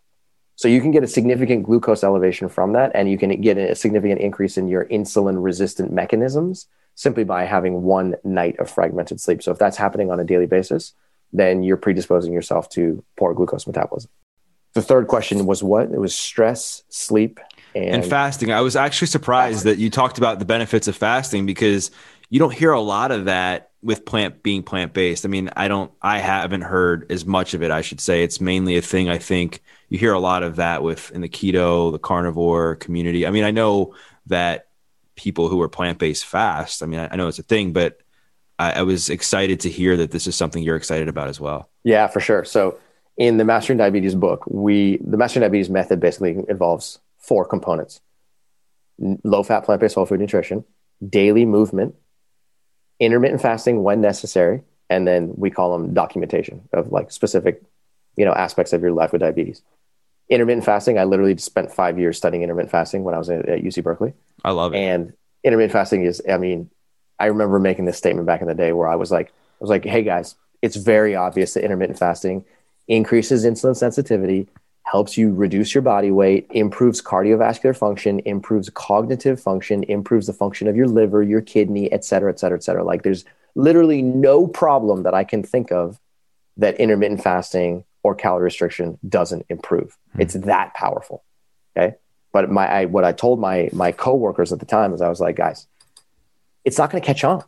So 0.62 0.68
you 0.68 0.80
can 0.80 0.92
get 0.92 1.02
a 1.02 1.08
significant 1.08 1.64
glucose 1.64 2.04
elevation 2.04 2.48
from 2.48 2.74
that, 2.74 2.92
and 2.94 3.10
you 3.10 3.18
can 3.18 3.40
get 3.40 3.58
a 3.58 3.74
significant 3.74 4.20
increase 4.20 4.56
in 4.56 4.68
your 4.68 4.84
insulin 4.84 5.42
resistant 5.42 5.90
mechanisms 5.90 6.68
simply 6.94 7.24
by 7.24 7.46
having 7.46 7.82
one 7.82 8.14
night 8.22 8.60
of 8.60 8.70
fragmented 8.70 9.20
sleep. 9.20 9.42
So 9.42 9.50
if 9.50 9.58
that's 9.58 9.76
happening 9.76 10.12
on 10.12 10.20
a 10.20 10.24
daily 10.24 10.46
basis, 10.46 10.94
then 11.32 11.64
you're 11.64 11.76
predisposing 11.76 12.32
yourself 12.32 12.68
to 12.70 13.02
poor 13.18 13.34
glucose 13.34 13.66
metabolism. 13.66 14.08
The 14.74 14.82
third 14.82 15.08
question 15.08 15.46
was 15.46 15.64
what? 15.64 15.90
It 15.90 15.98
was 15.98 16.14
stress, 16.14 16.84
sleep, 16.88 17.40
and, 17.74 17.96
and 17.96 18.06
fasting. 18.06 18.52
I 18.52 18.60
was 18.60 18.76
actually 18.76 19.08
surprised 19.08 19.64
that 19.64 19.78
you 19.78 19.90
talked 19.90 20.18
about 20.18 20.38
the 20.38 20.44
benefits 20.44 20.86
of 20.86 20.94
fasting 20.94 21.44
because 21.44 21.90
you 22.30 22.38
don't 22.38 22.54
hear 22.54 22.70
a 22.70 22.80
lot 22.80 23.10
of 23.10 23.24
that 23.24 23.72
with 23.82 24.04
plant 24.04 24.44
being 24.44 24.62
plant 24.62 24.92
based. 24.92 25.24
I 25.24 25.28
mean, 25.28 25.50
I 25.56 25.66
don't, 25.66 25.90
I 26.00 26.18
haven't 26.18 26.62
heard 26.62 27.10
as 27.10 27.26
much 27.26 27.52
of 27.52 27.64
it. 27.64 27.72
I 27.72 27.80
should 27.80 28.00
say 28.00 28.22
it's 28.22 28.40
mainly 28.40 28.76
a 28.76 28.82
thing. 28.82 29.08
I 29.08 29.18
think 29.18 29.60
you 29.92 29.98
hear 29.98 30.14
a 30.14 30.18
lot 30.18 30.42
of 30.42 30.56
that 30.56 30.82
with 30.82 31.10
in 31.10 31.20
the 31.20 31.28
keto, 31.28 31.92
the 31.92 31.98
carnivore 31.98 32.76
community. 32.76 33.26
I 33.26 33.30
mean, 33.30 33.44
I 33.44 33.50
know 33.50 33.94
that 34.26 34.68
people 35.16 35.48
who 35.48 35.60
are 35.60 35.68
plant 35.68 35.98
based 35.98 36.24
fast. 36.24 36.82
I 36.82 36.86
mean, 36.86 36.98
I, 36.98 37.10
I, 37.12 37.16
know 37.16 37.28
it's 37.28 37.38
a 37.38 37.42
thing, 37.42 37.74
but 37.74 37.98
I, 38.58 38.72
I 38.72 38.82
was 38.82 39.10
excited 39.10 39.60
to 39.60 39.68
hear 39.68 39.98
that 39.98 40.10
this 40.10 40.26
is 40.26 40.34
something 40.34 40.62
you're 40.62 40.76
excited 40.76 41.08
about 41.08 41.28
as 41.28 41.38
well. 41.38 41.68
Yeah, 41.84 42.06
for 42.06 42.20
sure. 42.20 42.42
So 42.46 42.78
in 43.18 43.36
the 43.36 43.44
Mastering 43.44 43.76
Diabetes 43.76 44.14
book, 44.14 44.44
we 44.46 44.96
the 45.04 45.18
Mastering 45.18 45.42
Diabetes 45.42 45.68
method 45.68 46.00
basically 46.00 46.38
involves 46.48 46.98
four 47.18 47.44
components: 47.44 48.00
low 48.98 49.42
fat 49.42 49.64
plant 49.64 49.82
based 49.82 49.96
whole 49.96 50.06
food 50.06 50.20
nutrition, 50.20 50.64
daily 51.06 51.44
movement 51.44 51.96
intermittent 52.98 53.42
fasting 53.42 53.82
when 53.82 54.00
necessary, 54.00 54.62
and 54.88 55.06
then 55.06 55.32
we 55.36 55.50
call 55.50 55.76
them 55.76 55.92
documentation 55.92 56.68
of 56.72 56.92
like 56.92 57.10
specific, 57.10 57.60
you 58.16 58.24
know, 58.24 58.32
aspects 58.32 58.72
of 58.72 58.80
your 58.80 58.92
life 58.92 59.12
with 59.12 59.20
diabetes. 59.20 59.60
Intermittent 60.32 60.64
fasting, 60.64 60.98
I 60.98 61.04
literally 61.04 61.36
spent 61.36 61.70
five 61.70 61.98
years 61.98 62.16
studying 62.16 62.42
intermittent 62.42 62.70
fasting 62.70 63.04
when 63.04 63.14
I 63.14 63.18
was 63.18 63.28
at, 63.28 63.46
at 63.46 63.62
UC 63.62 63.82
Berkeley. 63.82 64.14
I 64.42 64.52
love 64.52 64.72
it. 64.72 64.78
And 64.78 65.12
intermittent 65.44 65.72
fasting 65.72 66.04
is, 66.06 66.22
I 66.26 66.38
mean, 66.38 66.70
I 67.18 67.26
remember 67.26 67.58
making 67.58 67.84
this 67.84 67.98
statement 67.98 68.26
back 68.26 68.40
in 68.40 68.48
the 68.48 68.54
day 68.54 68.72
where 68.72 68.88
I 68.88 68.96
was 68.96 69.10
like, 69.10 69.28
I 69.28 69.32
was 69.60 69.68
like, 69.68 69.84
hey 69.84 70.02
guys, 70.02 70.34
it's 70.62 70.76
very 70.76 71.14
obvious 71.14 71.52
that 71.52 71.64
intermittent 71.64 71.98
fasting 71.98 72.46
increases 72.88 73.44
insulin 73.44 73.76
sensitivity, 73.76 74.48
helps 74.84 75.18
you 75.18 75.34
reduce 75.34 75.74
your 75.74 75.82
body 75.82 76.10
weight, 76.10 76.46
improves 76.50 77.02
cardiovascular 77.02 77.76
function, 77.76 78.20
improves 78.20 78.70
cognitive 78.70 79.38
function, 79.38 79.84
improves 79.84 80.26
the 80.26 80.32
function 80.32 80.66
of 80.66 80.76
your 80.76 80.88
liver, 80.88 81.22
your 81.22 81.42
kidney, 81.42 81.92
et 81.92 82.06
cetera, 82.06 82.32
et 82.32 82.40
cetera, 82.40 82.56
et 82.56 82.64
cetera. 82.64 82.82
Like 82.82 83.02
there's 83.02 83.26
literally 83.54 84.00
no 84.00 84.46
problem 84.46 85.02
that 85.02 85.12
I 85.12 85.24
can 85.24 85.42
think 85.42 85.70
of 85.70 86.00
that 86.56 86.80
intermittent 86.80 87.22
fasting 87.22 87.84
or 88.02 88.14
calorie 88.14 88.44
restriction 88.44 88.98
doesn't 89.08 89.46
improve. 89.48 89.96
Mm-hmm. 90.10 90.22
It's 90.22 90.34
that 90.34 90.74
powerful. 90.74 91.24
Okay. 91.76 91.96
But 92.32 92.50
my, 92.50 92.66
I, 92.66 92.84
what 92.86 93.04
I 93.04 93.12
told 93.12 93.40
my, 93.40 93.68
my 93.72 93.92
coworkers 93.92 94.52
at 94.52 94.58
the 94.58 94.66
time 94.66 94.94
is 94.94 95.00
I 95.00 95.08
was 95.08 95.20
like, 95.20 95.36
guys, 95.36 95.66
it's 96.64 96.78
not 96.78 96.90
going 96.90 97.02
to 97.02 97.06
catch 97.06 97.24
on. 97.24 97.44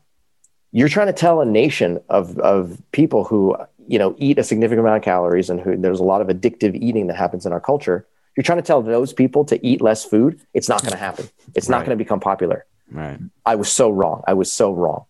You're 0.72 0.88
trying 0.88 1.06
to 1.06 1.12
tell 1.12 1.40
a 1.40 1.46
nation 1.46 2.00
of, 2.08 2.38
of 2.38 2.82
people 2.92 3.24
who 3.24 3.56
you 3.86 3.98
know 3.98 4.14
eat 4.18 4.38
a 4.38 4.44
significant 4.44 4.80
amount 4.80 4.96
of 4.96 5.02
calories 5.02 5.50
and 5.50 5.60
who 5.60 5.76
there's 5.76 6.00
a 6.00 6.04
lot 6.04 6.20
of 6.20 6.28
addictive 6.28 6.74
eating 6.74 7.06
that 7.08 7.16
happens 7.16 7.46
in 7.46 7.52
our 7.52 7.60
culture 7.60 8.06
you're 8.36 8.44
trying 8.44 8.58
to 8.58 8.62
tell 8.62 8.82
those 8.82 9.12
people 9.12 9.44
to 9.44 9.64
eat 9.66 9.80
less 9.80 10.04
food 10.04 10.40
it's 10.54 10.68
not 10.68 10.80
going 10.82 10.92
to 10.92 10.98
happen 10.98 11.28
it's 11.54 11.68
right. 11.68 11.78
not 11.78 11.86
going 11.86 11.96
to 11.96 12.02
become 12.02 12.20
popular 12.20 12.64
right 12.90 13.18
i 13.44 13.54
was 13.54 13.70
so 13.70 13.90
wrong 13.90 14.22
i 14.26 14.32
was 14.32 14.52
so 14.52 14.72
wrong 14.72 15.04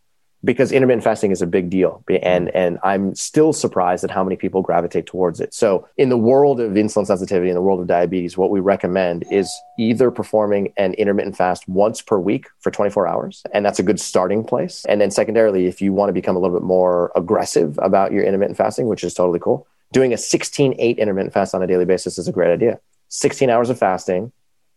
because 0.44 0.72
intermittent 0.72 1.02
fasting 1.02 1.30
is 1.30 1.42
a 1.42 1.46
big 1.46 1.70
deal. 1.70 2.04
Mm-hmm. 2.08 2.26
And 2.26 2.54
and 2.54 2.78
i'm 2.82 3.14
still 3.14 3.52
surprised 3.52 4.04
at 4.04 4.10
how 4.10 4.22
many 4.22 4.36
people 4.36 4.62
gravitate 4.62 5.06
towards 5.06 5.40
it. 5.40 5.54
So 5.54 5.88
in 5.96 6.08
the 6.08 6.18
world 6.18 6.60
of 6.60 6.72
insulin 6.72 7.06
sensitivity 7.06 7.48
in 7.48 7.54
the 7.54 7.62
world 7.62 7.80
of 7.80 7.86
diabetes 7.86 8.36
what 8.36 8.50
we 8.50 8.60
recommend 8.60 9.24
is 9.30 9.50
either 9.78 10.10
performing 10.10 10.72
an 10.76 10.94
intermittent 10.94 11.36
fast 11.36 11.68
once 11.68 12.02
per 12.02 12.18
week 12.18 12.46
for 12.60 12.70
24 12.70 13.06
hours 13.08 13.42
and 13.52 13.64
that's 13.64 13.78
a 13.78 13.82
good 13.82 14.00
starting 14.00 14.44
place. 14.44 14.84
And 14.88 15.00
then 15.00 15.10
secondarily 15.10 15.66
if 15.66 15.80
you 15.80 15.92
want 15.92 16.08
to 16.08 16.12
become 16.12 16.36
a 16.36 16.38
little 16.38 16.56
bit 16.56 16.64
more 16.64 17.12
aggressive 17.16 17.78
about 17.82 18.12
your 18.12 18.24
intermittent 18.24 18.58
fasting 18.58 18.86
which 18.86 19.04
is 19.04 19.14
totally 19.14 19.40
cool 19.40 19.66
doing 19.92 20.12
a 20.12 20.16
16-8 20.16 20.98
intermittent 20.98 21.32
fast 21.32 21.54
on 21.54 21.62
a 21.62 21.66
daily 21.66 21.84
basis 21.84 22.18
is 22.18 22.26
a 22.28 22.32
great 22.32 22.52
idea. 22.52 22.80
16 23.08 23.48
hours 23.48 23.70
of 23.70 23.78
fasting 23.78 24.32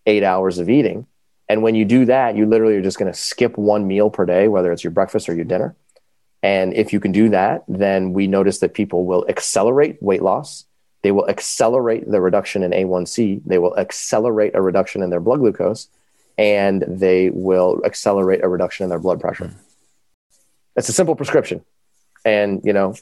8 0.05 0.23
hours 0.23 0.59
of 0.59 0.69
eating 0.69 1.07
and 1.49 1.63
when 1.63 1.75
you 1.75 1.85
do 1.85 2.05
that, 2.05 2.35
you 2.35 2.45
literally 2.45 2.75
are 2.75 2.81
just 2.81 2.99
going 2.99 3.11
to 3.11 3.17
skip 3.17 3.57
one 3.57 3.87
meal 3.87 4.09
per 4.09 4.25
day, 4.25 4.47
whether 4.47 4.71
it's 4.71 4.83
your 4.83 4.91
breakfast 4.91 5.29
or 5.29 5.35
your 5.35 5.45
dinner. 5.45 5.75
And 6.43 6.73
if 6.73 6.93
you 6.93 6.99
can 6.99 7.11
do 7.11 7.29
that, 7.29 7.63
then 7.67 8.13
we 8.13 8.27
notice 8.27 8.59
that 8.59 8.73
people 8.73 9.05
will 9.05 9.25
accelerate 9.27 10.01
weight 10.01 10.21
loss. 10.21 10.65
They 11.03 11.11
will 11.11 11.27
accelerate 11.29 12.09
the 12.09 12.21
reduction 12.21 12.63
in 12.63 12.71
A1C. 12.71 13.41
They 13.45 13.59
will 13.59 13.77
accelerate 13.77 14.55
a 14.55 14.61
reduction 14.61 15.01
in 15.01 15.09
their 15.09 15.19
blood 15.19 15.39
glucose, 15.39 15.87
and 16.37 16.83
they 16.87 17.29
will 17.29 17.81
accelerate 17.85 18.43
a 18.43 18.49
reduction 18.49 18.83
in 18.83 18.89
their 18.89 18.99
blood 18.99 19.21
pressure. 19.21 19.51
It's 20.75 20.89
a 20.89 20.93
simple 20.93 21.15
prescription. 21.15 21.63
And, 22.25 22.61
you 22.63 22.73
know, 22.73 22.95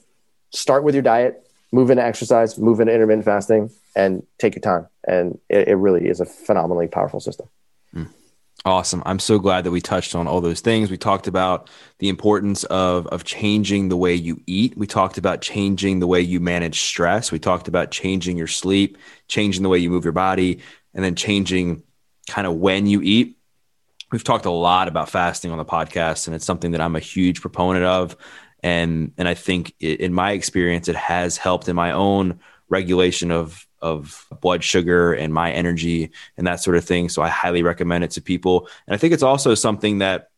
start 0.51 0.83
with 0.83 0.93
your 0.93 1.01
diet, 1.01 1.45
move 1.71 1.89
into 1.89 2.03
exercise, 2.03 2.57
move 2.57 2.79
into 2.79 2.93
intermittent 2.93 3.25
fasting, 3.25 3.71
and 3.95 4.25
take 4.37 4.55
your 4.55 4.61
time. 4.61 4.87
And 5.07 5.39
it, 5.49 5.69
it 5.69 5.75
really 5.75 6.07
is 6.07 6.19
a 6.19 6.25
phenomenally 6.25 6.87
powerful 6.87 7.19
system. 7.19 7.47
Awesome. 8.65 9.03
I'm 9.05 9.19
so 9.19 9.37
glad 9.37 9.63
that 9.63 9.71
we 9.71 9.79
touched 9.79 10.15
on 10.15 10.27
all 10.27 10.41
those 10.41 10.59
things. 10.59 10.89
We 10.89 10.97
talked 10.97 11.27
about 11.27 11.69
the 11.99 12.09
importance 12.09 12.63
of 12.63 13.05
of 13.07 13.23
changing 13.23 13.89
the 13.89 13.97
way 13.97 14.15
you 14.15 14.41
eat. 14.47 14.75
We 14.75 14.87
talked 14.87 15.19
about 15.19 15.41
changing 15.41 15.99
the 15.99 16.07
way 16.07 16.21
you 16.21 16.39
manage 16.39 16.81
stress. 16.81 17.31
We 17.31 17.37
talked 17.37 17.67
about 17.67 17.91
changing 17.91 18.37
your 18.37 18.47
sleep, 18.47 18.97
changing 19.27 19.61
the 19.61 19.69
way 19.69 19.77
you 19.77 19.91
move 19.91 20.03
your 20.03 20.13
body, 20.13 20.61
and 20.95 21.03
then 21.03 21.13
changing 21.13 21.83
kind 22.27 22.47
of 22.47 22.55
when 22.55 22.87
you 22.87 23.03
eat. 23.03 23.37
We've 24.11 24.23
talked 24.23 24.45
a 24.45 24.51
lot 24.51 24.87
about 24.87 25.11
fasting 25.11 25.51
on 25.51 25.59
the 25.59 25.65
podcast 25.65 26.25
and 26.25 26.35
it's 26.35 26.45
something 26.45 26.71
that 26.71 26.81
I'm 26.81 26.95
a 26.95 26.99
huge 26.99 27.41
proponent 27.41 27.85
of 27.85 28.17
and 28.63 29.11
and 29.19 29.27
I 29.27 29.35
think 29.35 29.75
it, 29.79 29.99
in 29.99 30.11
my 30.11 30.31
experience 30.31 30.87
it 30.87 30.95
has 30.95 31.37
helped 31.37 31.67
in 31.69 31.75
my 31.75 31.91
own 31.91 32.39
regulation 32.67 33.29
of 33.29 33.67
of 33.85 34.25
blood 34.41 34.63
sugar 34.63 35.13
and 35.13 35.31
my 35.31 35.51
energy 35.51 36.09
and 36.37 36.47
that 36.47 36.59
sort 36.59 36.75
of 36.75 36.83
thing. 36.83 37.07
So 37.07 37.21
I 37.21 37.29
highly 37.29 37.61
recommend 37.61 38.03
it 38.03 38.11
to 38.11 38.21
people. 38.21 38.67
And 38.87 38.95
I 38.95 38.97
think 38.97 39.13
it's 39.13 39.23
also 39.23 39.53
something 39.53 39.99
that 39.99 40.29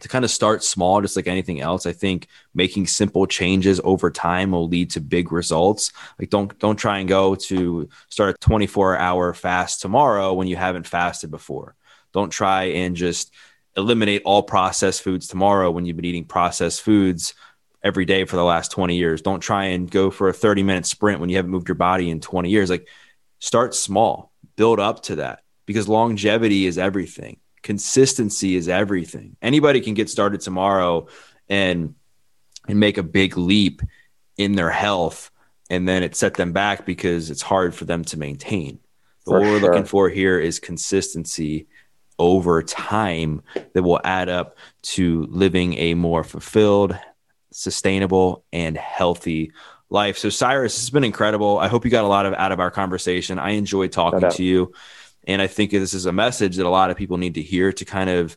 to 0.00 0.08
kind 0.08 0.24
of 0.24 0.30
start 0.30 0.64
small, 0.64 1.00
just 1.00 1.16
like 1.16 1.26
anything 1.28 1.60
else, 1.60 1.86
I 1.86 1.92
think 1.92 2.26
making 2.54 2.88
simple 2.88 3.26
changes 3.26 3.80
over 3.84 4.10
time 4.10 4.50
will 4.50 4.68
lead 4.68 4.90
to 4.90 5.00
big 5.00 5.32
results. 5.32 5.92
Like 6.18 6.30
don't 6.30 6.56
don't 6.58 6.76
try 6.76 6.98
and 6.98 7.08
go 7.08 7.34
to 7.34 7.88
start 8.08 8.34
a 8.34 8.38
24 8.38 8.98
hour 8.98 9.32
fast 9.32 9.80
tomorrow 9.80 10.34
when 10.34 10.48
you 10.48 10.56
haven't 10.56 10.86
fasted 10.86 11.30
before. 11.30 11.76
Don't 12.12 12.30
try 12.30 12.64
and 12.64 12.96
just 12.96 13.32
eliminate 13.76 14.22
all 14.24 14.42
processed 14.42 15.02
foods 15.02 15.28
tomorrow 15.28 15.70
when 15.70 15.86
you've 15.86 15.96
been 15.96 16.04
eating 16.04 16.24
processed 16.24 16.82
foods 16.82 17.34
every 17.82 18.04
day 18.04 18.24
for 18.24 18.36
the 18.36 18.44
last 18.44 18.70
20 18.72 18.96
years. 18.96 19.22
Don't 19.22 19.40
try 19.40 19.66
and 19.66 19.90
go 19.90 20.10
for 20.10 20.28
a 20.28 20.32
30 20.32 20.62
minute 20.62 20.86
sprint 20.86 21.20
when 21.20 21.30
you 21.30 21.36
haven't 21.36 21.50
moved 21.50 21.68
your 21.68 21.74
body 21.74 22.10
in 22.10 22.20
20 22.20 22.50
years. 22.50 22.70
Like 22.70 22.88
start 23.38 23.74
small, 23.74 24.32
build 24.56 24.80
up 24.80 25.02
to 25.04 25.16
that 25.16 25.42
because 25.66 25.88
longevity 25.88 26.66
is 26.66 26.78
everything. 26.78 27.38
Consistency 27.62 28.56
is 28.56 28.68
everything. 28.68 29.36
Anybody 29.42 29.80
can 29.80 29.94
get 29.94 30.10
started 30.10 30.40
tomorrow 30.40 31.08
and 31.48 31.94
and 32.66 32.78
make 32.78 32.98
a 32.98 33.02
big 33.02 33.36
leap 33.38 33.80
in 34.36 34.52
their 34.52 34.70
health 34.70 35.30
and 35.70 35.88
then 35.88 36.02
it 36.02 36.16
set 36.16 36.34
them 36.34 36.52
back 36.52 36.86
because 36.86 37.30
it's 37.30 37.42
hard 37.42 37.74
for 37.74 37.84
them 37.84 38.04
to 38.06 38.18
maintain. 38.18 38.80
For 39.24 39.40
what 39.40 39.48
we're 39.48 39.60
looking 39.60 39.84
for 39.84 40.08
here 40.08 40.38
is 40.38 40.58
consistency 40.58 41.66
over 42.18 42.62
time 42.62 43.42
that 43.74 43.82
will 43.82 44.00
add 44.02 44.28
up 44.28 44.56
to 44.82 45.26
living 45.28 45.74
a 45.74 45.94
more 45.94 46.24
fulfilled, 46.24 46.98
sustainable, 47.58 48.44
and 48.52 48.76
healthy 48.76 49.52
life. 49.90 50.18
So, 50.18 50.30
Cyrus, 50.30 50.74
this 50.74 50.84
has 50.84 50.90
been 50.90 51.04
incredible. 51.04 51.58
I 51.58 51.68
hope 51.68 51.84
you 51.84 51.90
got 51.90 52.04
a 52.04 52.08
lot 52.08 52.26
of 52.26 52.34
out 52.34 52.52
of 52.52 52.60
our 52.60 52.70
conversation. 52.70 53.38
I 53.38 53.50
enjoyed 53.50 53.92
talking 53.92 54.30
to 54.30 54.42
you. 54.44 54.72
And 55.26 55.42
I 55.42 55.46
think 55.46 55.72
this 55.72 55.92
is 55.92 56.06
a 56.06 56.12
message 56.12 56.56
that 56.56 56.66
a 56.66 56.70
lot 56.70 56.90
of 56.90 56.96
people 56.96 57.18
need 57.18 57.34
to 57.34 57.42
hear 57.42 57.72
to 57.72 57.84
kind 57.84 58.08
of 58.08 58.36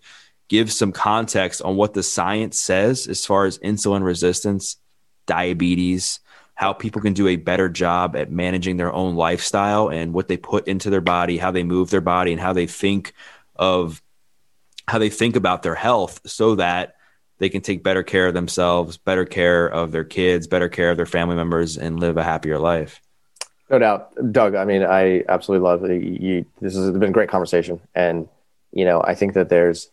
give 0.50 0.72
some 0.72 0.92
context 0.92 1.62
on 1.62 1.78
what 1.78 1.94
the 1.94 2.04
science 2.04 2.60
says 2.60 3.08
as 3.08 3.26
far 3.26 3.46
as 3.46 3.60
insulin 3.60 4.04
resistance, 4.04 4.78
diabetes, 5.26 6.20
how 6.56 6.74
people 6.74 7.02
can 7.02 7.14
do 7.14 7.28
a 7.28 7.38
better 7.38 7.70
job 7.70 8.16
at 8.16 8.32
managing 8.32 8.78
their 8.78 8.92
own 8.92 9.16
lifestyle 9.16 9.90
and 9.90 10.14
what 10.14 10.28
they 10.28 10.38
put 10.38 10.68
into 10.68 10.90
their 10.90 11.02
body, 11.02 11.38
how 11.38 11.52
they 11.52 11.64
move 11.64 11.90
their 11.90 12.02
body, 12.02 12.34
and 12.34 12.42
how 12.42 12.54
they 12.54 12.68
think 12.68 13.14
of 13.56 14.02
how 14.88 14.98
they 14.98 15.10
think 15.10 15.36
about 15.36 15.64
their 15.64 15.76
health 15.76 16.20
so 16.26 16.56
that 16.56 16.96
they 17.42 17.50
can 17.50 17.62
take 17.62 17.82
better 17.82 18.04
care 18.04 18.28
of 18.28 18.36
themselves, 18.36 18.98
better 18.98 19.26
care 19.26 19.66
of 19.66 19.92
their 19.92 20.04
kids, 20.04 20.46
better 20.46 20.70
care 20.70 20.92
of 20.92 20.98
their 20.98 21.08
family 21.08 21.36
members, 21.36 21.76
and 21.76 22.00
live 22.00 22.16
a 22.18 22.24
happier 22.24 22.60
life. 22.60 23.02
No 23.68 23.80
doubt, 23.80 24.12
Doug. 24.32 24.54
I 24.54 24.64
mean, 24.64 24.84
I 24.84 25.24
absolutely 25.28 25.68
love 25.68 25.90
you. 25.90 26.46
This 26.62 26.76
has 26.76 26.92
been 26.92 27.10
a 27.10 27.12
great 27.12 27.30
conversation, 27.30 27.82
and 27.96 28.30
you 28.72 28.86
know, 28.86 29.02
I 29.04 29.16
think 29.16 29.34
that 29.34 29.50
there's 29.50 29.90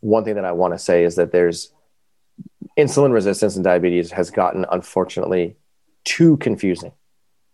one 0.00 0.22
thing 0.24 0.34
that 0.34 0.44
I 0.44 0.52
want 0.52 0.74
to 0.74 0.78
say 0.78 1.04
is 1.04 1.14
that 1.14 1.32
there's 1.32 1.72
insulin 2.78 3.14
resistance 3.14 3.56
and 3.56 3.64
diabetes 3.64 4.10
has 4.10 4.30
gotten 4.30 4.66
unfortunately 4.70 5.56
too 6.04 6.36
confusing. 6.36 6.92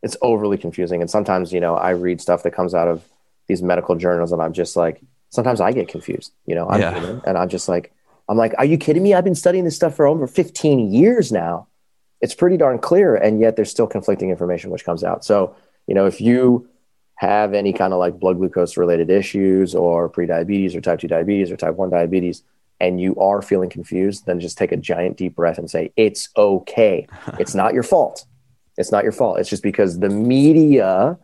It's 0.02 0.16
overly 0.20 0.58
confusing, 0.58 1.00
and 1.00 1.08
sometimes 1.08 1.52
you 1.52 1.60
know, 1.60 1.76
I 1.76 1.90
read 1.90 2.20
stuff 2.20 2.42
that 2.42 2.56
comes 2.56 2.74
out 2.74 2.88
of 2.88 3.04
these 3.46 3.62
medical 3.62 3.94
journals, 3.94 4.32
and 4.32 4.42
I'm 4.42 4.52
just 4.52 4.74
like, 4.74 5.00
sometimes 5.30 5.60
I 5.60 5.70
get 5.70 5.86
confused. 5.86 6.32
You 6.44 6.56
know, 6.56 6.68
I'm 6.68 6.80
yeah. 6.80 6.98
human, 6.98 7.22
and 7.24 7.38
I'm 7.38 7.48
just 7.48 7.68
like, 7.68 7.92
I'm 8.32 8.38
like, 8.38 8.54
are 8.56 8.64
you 8.64 8.78
kidding 8.78 9.02
me? 9.02 9.12
I've 9.12 9.24
been 9.24 9.34
studying 9.34 9.64
this 9.64 9.76
stuff 9.76 9.94
for 9.94 10.06
over 10.06 10.26
15 10.26 10.90
years 10.90 11.30
now. 11.30 11.66
It's 12.22 12.34
pretty 12.34 12.56
darn 12.56 12.78
clear. 12.78 13.14
And 13.14 13.38
yet 13.38 13.56
there's 13.56 13.70
still 13.70 13.86
conflicting 13.86 14.30
information 14.30 14.70
which 14.70 14.86
comes 14.86 15.04
out. 15.04 15.22
So, 15.22 15.54
you 15.86 15.94
know, 15.94 16.06
if 16.06 16.18
you 16.18 16.66
have 17.16 17.52
any 17.52 17.74
kind 17.74 17.92
of 17.92 17.98
like 17.98 18.18
blood 18.18 18.38
glucose 18.38 18.78
related 18.78 19.10
issues 19.10 19.74
or 19.74 20.08
prediabetes 20.08 20.74
or 20.74 20.80
type 20.80 21.00
2 21.00 21.08
diabetes 21.08 21.50
or 21.50 21.58
type 21.58 21.74
1 21.74 21.90
diabetes, 21.90 22.42
and 22.80 23.02
you 23.02 23.14
are 23.16 23.42
feeling 23.42 23.68
confused, 23.68 24.24
then 24.24 24.40
just 24.40 24.56
take 24.56 24.72
a 24.72 24.78
giant 24.78 25.18
deep 25.18 25.36
breath 25.36 25.58
and 25.58 25.70
say, 25.70 25.92
it's 25.98 26.30
okay. 26.34 27.06
it's 27.38 27.54
not 27.54 27.74
your 27.74 27.82
fault. 27.82 28.24
It's 28.78 28.90
not 28.90 29.02
your 29.02 29.12
fault. 29.12 29.40
It's 29.40 29.50
just 29.50 29.62
because 29.62 29.98
the 29.98 30.08
media, 30.08 31.18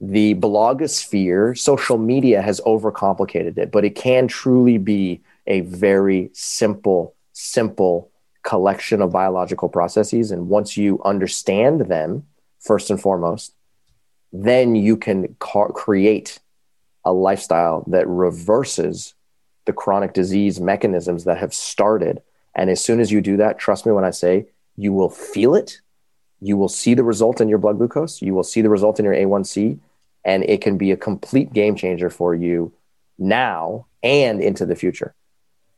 the 0.00 0.34
blogosphere, 0.36 1.58
social 1.58 1.98
media 1.98 2.40
has 2.40 2.58
overcomplicated 2.62 3.58
it, 3.58 3.70
but 3.70 3.84
it 3.84 3.96
can 3.96 4.28
truly 4.28 4.78
be 4.78 5.20
a 5.46 5.60
very 5.60 6.30
simple, 6.32 7.14
simple 7.32 8.10
collection 8.42 9.00
of 9.02 9.12
biological 9.12 9.68
processes. 9.68 10.30
And 10.30 10.48
once 10.48 10.76
you 10.76 11.00
understand 11.04 11.82
them, 11.82 12.24
first 12.64 12.90
and 12.90 13.00
foremost, 13.00 13.54
then 14.32 14.74
you 14.74 14.96
can 14.96 15.36
ca- 15.38 15.68
create 15.68 16.40
a 17.04 17.12
lifestyle 17.12 17.84
that 17.88 18.08
reverses 18.08 19.14
the 19.66 19.72
chronic 19.72 20.12
disease 20.12 20.60
mechanisms 20.60 21.24
that 21.24 21.38
have 21.38 21.54
started. 21.54 22.22
And 22.54 22.70
as 22.70 22.82
soon 22.82 23.00
as 23.00 23.12
you 23.12 23.20
do 23.20 23.36
that, 23.36 23.58
trust 23.58 23.86
me 23.86 23.92
when 23.92 24.04
I 24.04 24.10
say 24.10 24.46
you 24.76 24.92
will 24.92 25.10
feel 25.10 25.54
it, 25.54 25.80
you 26.40 26.56
will 26.56 26.68
see 26.68 26.94
the 26.94 27.04
result 27.04 27.40
in 27.40 27.48
your 27.48 27.58
blood 27.58 27.78
glucose, 27.78 28.20
you 28.20 28.34
will 28.34 28.42
see 28.42 28.60
the 28.60 28.68
result 28.68 28.98
in 28.98 29.04
your 29.04 29.14
A1C, 29.14 29.78
and 30.24 30.44
it 30.44 30.60
can 30.60 30.76
be 30.78 30.90
a 30.90 30.96
complete 30.96 31.52
game 31.52 31.76
changer 31.76 32.10
for 32.10 32.34
you 32.34 32.72
now 33.18 33.86
and 34.02 34.40
into 34.42 34.66
the 34.66 34.74
future. 34.74 35.14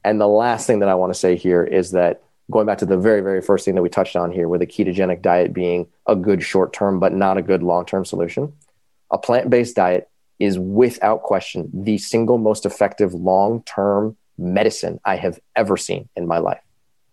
And 0.06 0.20
the 0.20 0.28
last 0.28 0.68
thing 0.68 0.78
that 0.78 0.88
I 0.88 0.94
want 0.94 1.12
to 1.12 1.18
say 1.18 1.34
here 1.34 1.64
is 1.64 1.90
that 1.90 2.22
going 2.48 2.64
back 2.64 2.78
to 2.78 2.86
the 2.86 2.96
very, 2.96 3.22
very 3.22 3.42
first 3.42 3.64
thing 3.64 3.74
that 3.74 3.82
we 3.82 3.88
touched 3.88 4.14
on 4.14 4.30
here, 4.30 4.48
with 4.48 4.62
a 4.62 4.66
ketogenic 4.66 5.20
diet 5.20 5.52
being 5.52 5.88
a 6.06 6.14
good 6.14 6.44
short 6.44 6.72
term, 6.72 7.00
but 7.00 7.12
not 7.12 7.38
a 7.38 7.42
good 7.42 7.60
long 7.64 7.84
term 7.84 8.04
solution, 8.04 8.52
a 9.10 9.18
plant 9.18 9.50
based 9.50 9.74
diet 9.74 10.08
is 10.38 10.60
without 10.60 11.24
question 11.24 11.68
the 11.74 11.98
single 11.98 12.38
most 12.38 12.64
effective 12.64 13.14
long 13.14 13.64
term 13.64 14.16
medicine 14.38 15.00
I 15.04 15.16
have 15.16 15.40
ever 15.56 15.76
seen 15.76 16.08
in 16.14 16.28
my 16.28 16.38
life. 16.38 16.62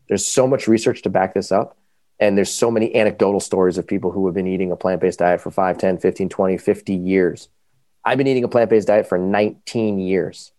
There's 0.08 0.28
so 0.28 0.46
much 0.46 0.68
research 0.68 1.02
to 1.02 1.10
back 1.10 1.34
this 1.34 1.52
up. 1.52 1.76
And 2.20 2.38
there's 2.38 2.54
so 2.54 2.70
many 2.70 2.94
anecdotal 2.96 3.40
stories 3.40 3.80
of 3.80 3.88
people 3.88 4.12
who 4.12 4.28
have 4.28 4.36
been 4.36 4.46
eating 4.46 4.72
a 4.72 4.76
plant 4.76 5.02
based 5.02 5.18
diet 5.18 5.42
for 5.42 5.50
5, 5.50 5.80
10, 5.80 5.98
15, 5.98 6.30
20, 6.30 6.58
50 6.60 6.94
years. 6.94 7.50
I've 8.06 8.20
been 8.20 8.28
eating 8.28 8.44
a 8.44 8.48
plant 8.48 8.70
based 8.70 8.88
diet 8.88 9.10
for 9.10 9.18
19 9.18 9.98
years. 9.98 10.52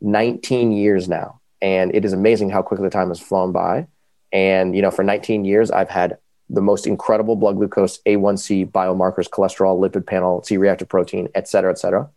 19 0.00 0.70
years 0.70 1.08
now 1.08 1.40
and 1.66 1.92
it 1.96 2.04
is 2.04 2.12
amazing 2.12 2.48
how 2.48 2.62
quickly 2.62 2.86
the 2.86 2.90
time 2.90 3.08
has 3.08 3.18
flown 3.18 3.50
by. 3.50 3.88
And 4.30 4.76
you 4.76 4.82
know, 4.82 4.92
for 4.92 5.02
19 5.02 5.44
years, 5.44 5.72
I've 5.72 5.88
had 5.88 6.18
the 6.48 6.60
most 6.60 6.86
incredible 6.86 7.34
blood 7.34 7.56
glucose, 7.56 7.98
A1C 8.06 8.70
biomarkers, 8.70 9.28
cholesterol, 9.28 9.80
lipid 9.80 10.06
panel, 10.06 10.44
C-reactive 10.44 10.88
protein, 10.88 11.28
et 11.34 11.48
cetera, 11.48 11.72
et 11.72 11.78
cetera. 11.80 12.08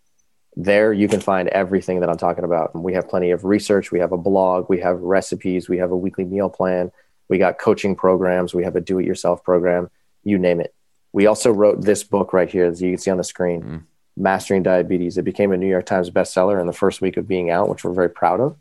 There 0.59 0.91
you 0.93 1.09
can 1.09 1.21
find 1.21 1.49
everything 1.49 2.01
that 2.01 2.09
I'm 2.09 2.17
talking 2.17 2.45
about. 2.45 2.75
We 2.75 2.95
have 2.95 3.07
plenty 3.09 3.31
of 3.31 3.45
research, 3.45 3.93
we 3.93 3.99
have 3.99 4.13
a 4.13 4.17
blog, 4.17 4.71
we 4.71 4.81
have 4.81 4.99
recipes, 5.01 5.69
we 5.69 5.77
have 5.79 5.91
a 5.91 5.97
weekly 5.97 6.25
meal 6.25 6.49
plan, 6.49 6.91
we 7.29 7.37
got 7.37 7.59
coaching 7.59 7.95
programs, 7.95 8.55
we 8.55 8.65
have 8.65 8.75
a 8.77 8.81
do 8.81 8.99
it 8.99 9.05
yourself 9.05 9.45
program, 9.45 9.91
you 10.25 10.39
name 10.39 10.61
it. 10.61 10.75
We 11.13 11.27
also 11.27 11.53
wrote 11.53 11.83
this 11.83 12.05
book 12.05 12.33
right 12.33 12.49
here, 12.49 12.65
as 12.65 12.81
you 12.81 12.93
can 12.93 12.99
see 12.99 13.11
on 13.11 13.19
the 13.19 13.25
screen, 13.25 13.63
mm. 13.63 13.83
Mastering 14.17 14.63
Diabetes. 14.63 15.19
It 15.19 15.25
became 15.25 15.53
a 15.53 15.59
New 15.59 15.69
York 15.69 15.85
Times 15.85 16.11
bestseller 16.11 16.59
in 16.59 16.67
the 16.67 16.73
first 16.73 17.03
week 17.03 17.19
of 17.19 17.29
being 17.29 17.51
out, 17.51 17.69
which 17.69 17.85
we're 17.85 17.93
very 17.93 18.09
proud 18.09 18.41
of. 18.41 18.57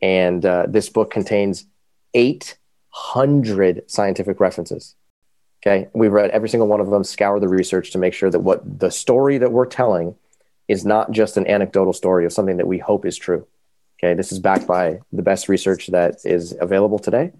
And 0.00 0.46
uh, 0.46 0.66
this 0.68 0.88
book 0.88 1.10
contains 1.10 1.66
800 2.14 3.90
scientific 3.90 4.38
references 4.38 4.94
Okay. 5.64 5.88
We've 5.94 6.12
read 6.12 6.30
every 6.30 6.48
single 6.48 6.68
one 6.68 6.80
of 6.80 6.90
them, 6.90 7.04
scour 7.04 7.38
the 7.38 7.48
research 7.48 7.92
to 7.92 7.98
make 7.98 8.14
sure 8.14 8.30
that 8.30 8.40
what 8.40 8.80
the 8.80 8.90
story 8.90 9.38
that 9.38 9.52
we're 9.52 9.66
telling 9.66 10.16
is 10.68 10.84
not 10.84 11.12
just 11.12 11.36
an 11.36 11.46
anecdotal 11.46 11.92
story 11.92 12.24
of 12.24 12.32
something 12.32 12.56
that 12.56 12.66
we 12.66 12.78
hope 12.78 13.04
is 13.04 13.16
true. 13.16 13.46
Okay. 14.02 14.14
This 14.14 14.32
is 14.32 14.40
backed 14.40 14.66
by 14.66 15.00
the 15.12 15.22
best 15.22 15.48
research 15.48 15.86
that 15.88 16.16
is 16.24 16.56
available 16.60 16.98
today. 16.98 17.32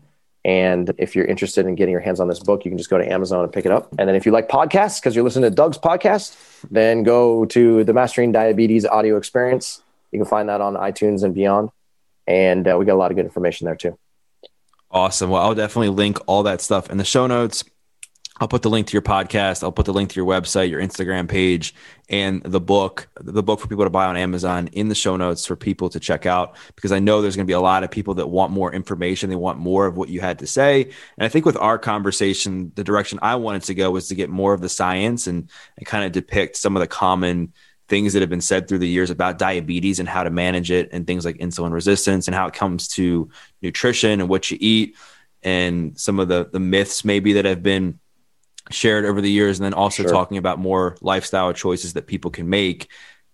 And 0.45 0.93
if 0.99 1.15
you're 1.15 1.25
interested 1.25 1.67
in 1.67 1.77
getting 1.77 1.93
your 1.93 2.01
hands 2.01 2.19
on 2.19 2.29
this 2.29 2.41
book, 2.41 2.65
you 2.65 2.71
can 2.71 2.79
just 2.79 2.91
go 2.91 2.99
to 2.99 3.11
Amazon 3.13 3.45
and 3.45 3.53
pick 3.53 3.65
it 3.65 3.71
up. 3.71 3.89
And 3.99 4.09
then 4.09 4.17
if 4.17 4.27
you 4.27 4.33
like 4.33 4.49
podcasts, 4.49 5.01
because 5.01 5.15
you're 5.15 5.25
listening 5.25 5.49
to 5.49 5.55
Doug's 5.55 5.79
podcast, 5.79 6.37
then 6.71 7.05
go 7.05 7.45
to 7.47 7.85
the 7.85 7.93
Mastering 7.93 8.33
Diabetes 8.33 8.85
audio 8.85 9.17
experience. 9.17 9.83
You 10.11 10.19
can 10.19 10.27
find 10.27 10.49
that 10.49 10.61
on 10.61 10.75
iTunes 10.75 11.23
and 11.23 11.33
beyond. 11.33 11.71
And 12.27 12.67
uh, 12.67 12.77
we 12.77 12.85
got 12.85 12.95
a 12.95 12.97
lot 12.97 13.11
of 13.13 13.17
good 13.17 13.25
information 13.25 13.67
there 13.67 13.77
too. 13.77 13.97
Awesome. 14.91 15.31
Well, 15.31 15.43
I'll 15.43 15.55
definitely 15.55 15.89
link 15.91 16.19
all 16.27 16.43
that 16.43 16.61
stuff 16.61 16.91
in 16.91 16.99
the 16.99 17.05
show 17.05 17.27
notes. 17.27 17.65
I'll 18.41 18.49
put 18.49 18.63
the 18.63 18.71
link 18.71 18.87
to 18.87 18.93
your 18.95 19.03
podcast. 19.03 19.63
I'll 19.63 19.73
put 19.73 19.85
the 19.85 19.93
link 19.93 20.11
to 20.11 20.17
your 20.17 20.27
website, 20.27 20.71
your 20.71 20.81
Instagram 20.81 21.29
page, 21.29 21.75
and 22.09 22.43
the 22.43 22.61
book, 22.61 23.09
the 23.21 23.43
book 23.43 23.61
for 23.61 23.69
people 23.69 23.85
to 23.85 23.91
buy 23.91 24.07
on 24.07 24.17
Amazon 24.17 24.69
in 24.69 24.89
the 24.89 24.95
show 24.95 25.17
notes 25.17 25.45
for 25.45 25.55
people 25.55 25.91
to 25.91 26.01
check 26.01 26.25
out 26.25 26.57
because 26.75 26.93
I 26.93 26.99
know 26.99 27.21
there's 27.21 27.37
going 27.37 27.47
to 27.47 27.51
be 27.51 27.55
a 27.55 27.61
lot 27.61 27.85
of 27.85 27.91
people 27.91 28.15
that 28.15 28.27
want 28.27 28.51
more 28.51 28.73
information. 28.73 29.29
They 29.29 29.37
want 29.37 29.59
more 29.59 29.87
of 29.87 29.99
what 29.99 30.09
you 30.09 30.21
had 30.21 30.39
to 30.39 30.47
say. 30.47 30.83
And 30.83 31.27
I 31.27 31.29
think 31.29 31.45
with 31.45 31.59
our 31.59 31.79
conversation, 31.79 32.73
the 32.75 32.85
direction 32.85 33.19
I 33.21 33.35
wanted 33.35 33.63
to 33.65 33.75
go 33.75 33.91
was 33.91 34.09
to 34.09 34.15
get 34.15 34.31
more 34.31 34.55
of 34.55 34.63
the 34.63 34.69
science 34.69 35.27
and, 35.27 35.51
and 35.77 35.87
kind 35.87 36.05
of 36.05 36.13
depict 36.13 36.57
some 36.57 36.75
of 36.75 36.81
the 36.81 36.89
common 36.89 37.53
things 37.89 38.15
that 38.15 38.21
have 38.21 38.31
been 38.31 38.41
said 38.41 38.67
through 38.67 38.79
the 38.79 38.89
years 38.89 39.11
about 39.11 39.39
diabetes 39.39 40.01
and 40.01 40.09
how 40.09 40.23
to 40.23 40.31
manage 40.31 40.71
it 40.71 40.89
and 40.93 41.07
things 41.07 41.27
like 41.27 41.37
insulin 41.37 41.73
resistance 41.73 42.27
and 42.27 42.35
how 42.35 42.47
it 42.47 42.55
comes 42.55 42.89
to 42.89 43.29
nutrition 43.61 44.21
and 44.21 44.29
what 44.31 44.51
you 44.51 44.57
eat 44.59 44.97
and 45.43 45.99
some 45.99 46.21
of 46.21 46.29
the 46.29 46.49
the 46.53 46.61
myths 46.61 47.05
maybe 47.05 47.35
that 47.35 47.45
have 47.45 47.63
been 47.63 47.99
shared 48.71 49.05
over 49.05 49.21
the 49.21 49.31
years, 49.31 49.59
and 49.59 49.65
then 49.65 49.75
also 49.75 50.03
sure. 50.03 50.13
talking 50.13 50.37
about 50.37 50.59
more 50.59 50.97
lifestyle 51.01 51.53
choices 51.53 51.95
that 51.95 52.07
people 52.07 52.31
can 52.31 52.49
make 52.49 52.89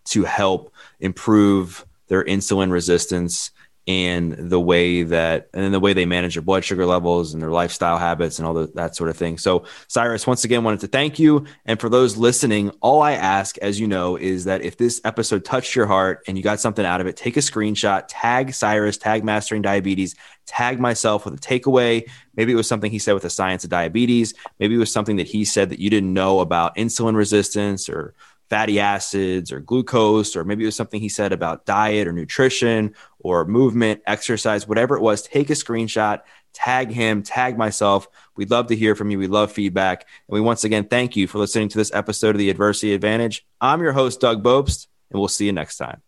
to 0.06 0.24
help 0.24 0.72
improve 1.00 1.84
their 2.08 2.24
insulin 2.24 2.72
resistance 2.72 3.50
and 3.88 4.34
the 4.34 4.60
way 4.60 5.02
that 5.02 5.48
and 5.54 5.64
then 5.64 5.72
the 5.72 5.80
way 5.80 5.94
they 5.94 6.04
manage 6.04 6.34
their 6.34 6.42
blood 6.42 6.62
sugar 6.62 6.84
levels 6.84 7.32
and 7.32 7.42
their 7.42 7.50
lifestyle 7.50 7.96
habits 7.96 8.38
and 8.38 8.46
all 8.46 8.52
the, 8.52 8.70
that 8.74 8.94
sort 8.94 9.08
of 9.08 9.16
thing. 9.16 9.38
So 9.38 9.64
Cyrus, 9.88 10.26
once 10.26 10.44
again, 10.44 10.62
wanted 10.62 10.80
to 10.80 10.88
thank 10.88 11.18
you. 11.18 11.46
And 11.64 11.80
for 11.80 11.88
those 11.88 12.18
listening, 12.18 12.70
all 12.82 13.00
I 13.00 13.12
ask, 13.12 13.56
as 13.58 13.80
you 13.80 13.88
know, 13.88 14.16
is 14.16 14.44
that 14.44 14.60
if 14.60 14.76
this 14.76 15.00
episode 15.04 15.42
touched 15.42 15.74
your 15.74 15.86
heart 15.86 16.22
and 16.28 16.36
you 16.36 16.44
got 16.44 16.60
something 16.60 16.84
out 16.84 17.00
of 17.00 17.06
it, 17.06 17.16
take 17.16 17.38
a 17.38 17.40
screenshot, 17.40 18.04
tag 18.08 18.52
Cyrus, 18.52 18.98
tag 18.98 19.24
Mastering 19.24 19.62
Diabetes, 19.62 20.14
tag 20.44 20.78
myself 20.78 21.24
with 21.24 21.34
a 21.34 21.38
takeaway. 21.38 22.06
Maybe 22.36 22.52
it 22.52 22.56
was 22.56 22.68
something 22.68 22.90
he 22.90 22.98
said 22.98 23.14
with 23.14 23.22
the 23.22 23.30
science 23.30 23.64
of 23.64 23.70
diabetes. 23.70 24.34
Maybe 24.60 24.74
it 24.74 24.78
was 24.78 24.92
something 24.92 25.16
that 25.16 25.28
he 25.28 25.46
said 25.46 25.70
that 25.70 25.78
you 25.78 25.88
didn't 25.88 26.12
know 26.12 26.40
about 26.40 26.76
insulin 26.76 27.16
resistance 27.16 27.88
or 27.88 28.12
fatty 28.48 28.80
acids 28.80 29.52
or 29.52 29.60
glucose, 29.60 30.34
or 30.36 30.44
maybe 30.44 30.64
it 30.64 30.66
was 30.66 30.76
something 30.76 31.00
he 31.00 31.08
said 31.08 31.32
about 31.32 31.66
diet 31.66 32.08
or 32.08 32.12
nutrition 32.12 32.94
or 33.18 33.44
movement, 33.44 34.00
exercise, 34.06 34.66
whatever 34.66 34.96
it 34.96 35.02
was, 35.02 35.22
take 35.22 35.50
a 35.50 35.54
screenshot, 35.54 36.20
tag 36.52 36.90
him, 36.90 37.22
tag 37.22 37.58
myself. 37.58 38.08
We'd 38.36 38.50
love 38.50 38.68
to 38.68 38.76
hear 38.76 38.94
from 38.94 39.10
you. 39.10 39.18
We 39.18 39.26
love 39.26 39.52
feedback. 39.52 40.02
And 40.28 40.34
we 40.34 40.40
once 40.40 40.64
again 40.64 40.84
thank 40.84 41.16
you 41.16 41.26
for 41.26 41.38
listening 41.38 41.68
to 41.68 41.78
this 41.78 41.92
episode 41.92 42.30
of 42.30 42.38
the 42.38 42.50
Adversity 42.50 42.94
Advantage. 42.94 43.46
I'm 43.60 43.82
your 43.82 43.92
host, 43.92 44.20
Doug 44.20 44.42
Bopst, 44.42 44.86
and 45.10 45.18
we'll 45.18 45.28
see 45.28 45.46
you 45.46 45.52
next 45.52 45.76
time. 45.76 46.07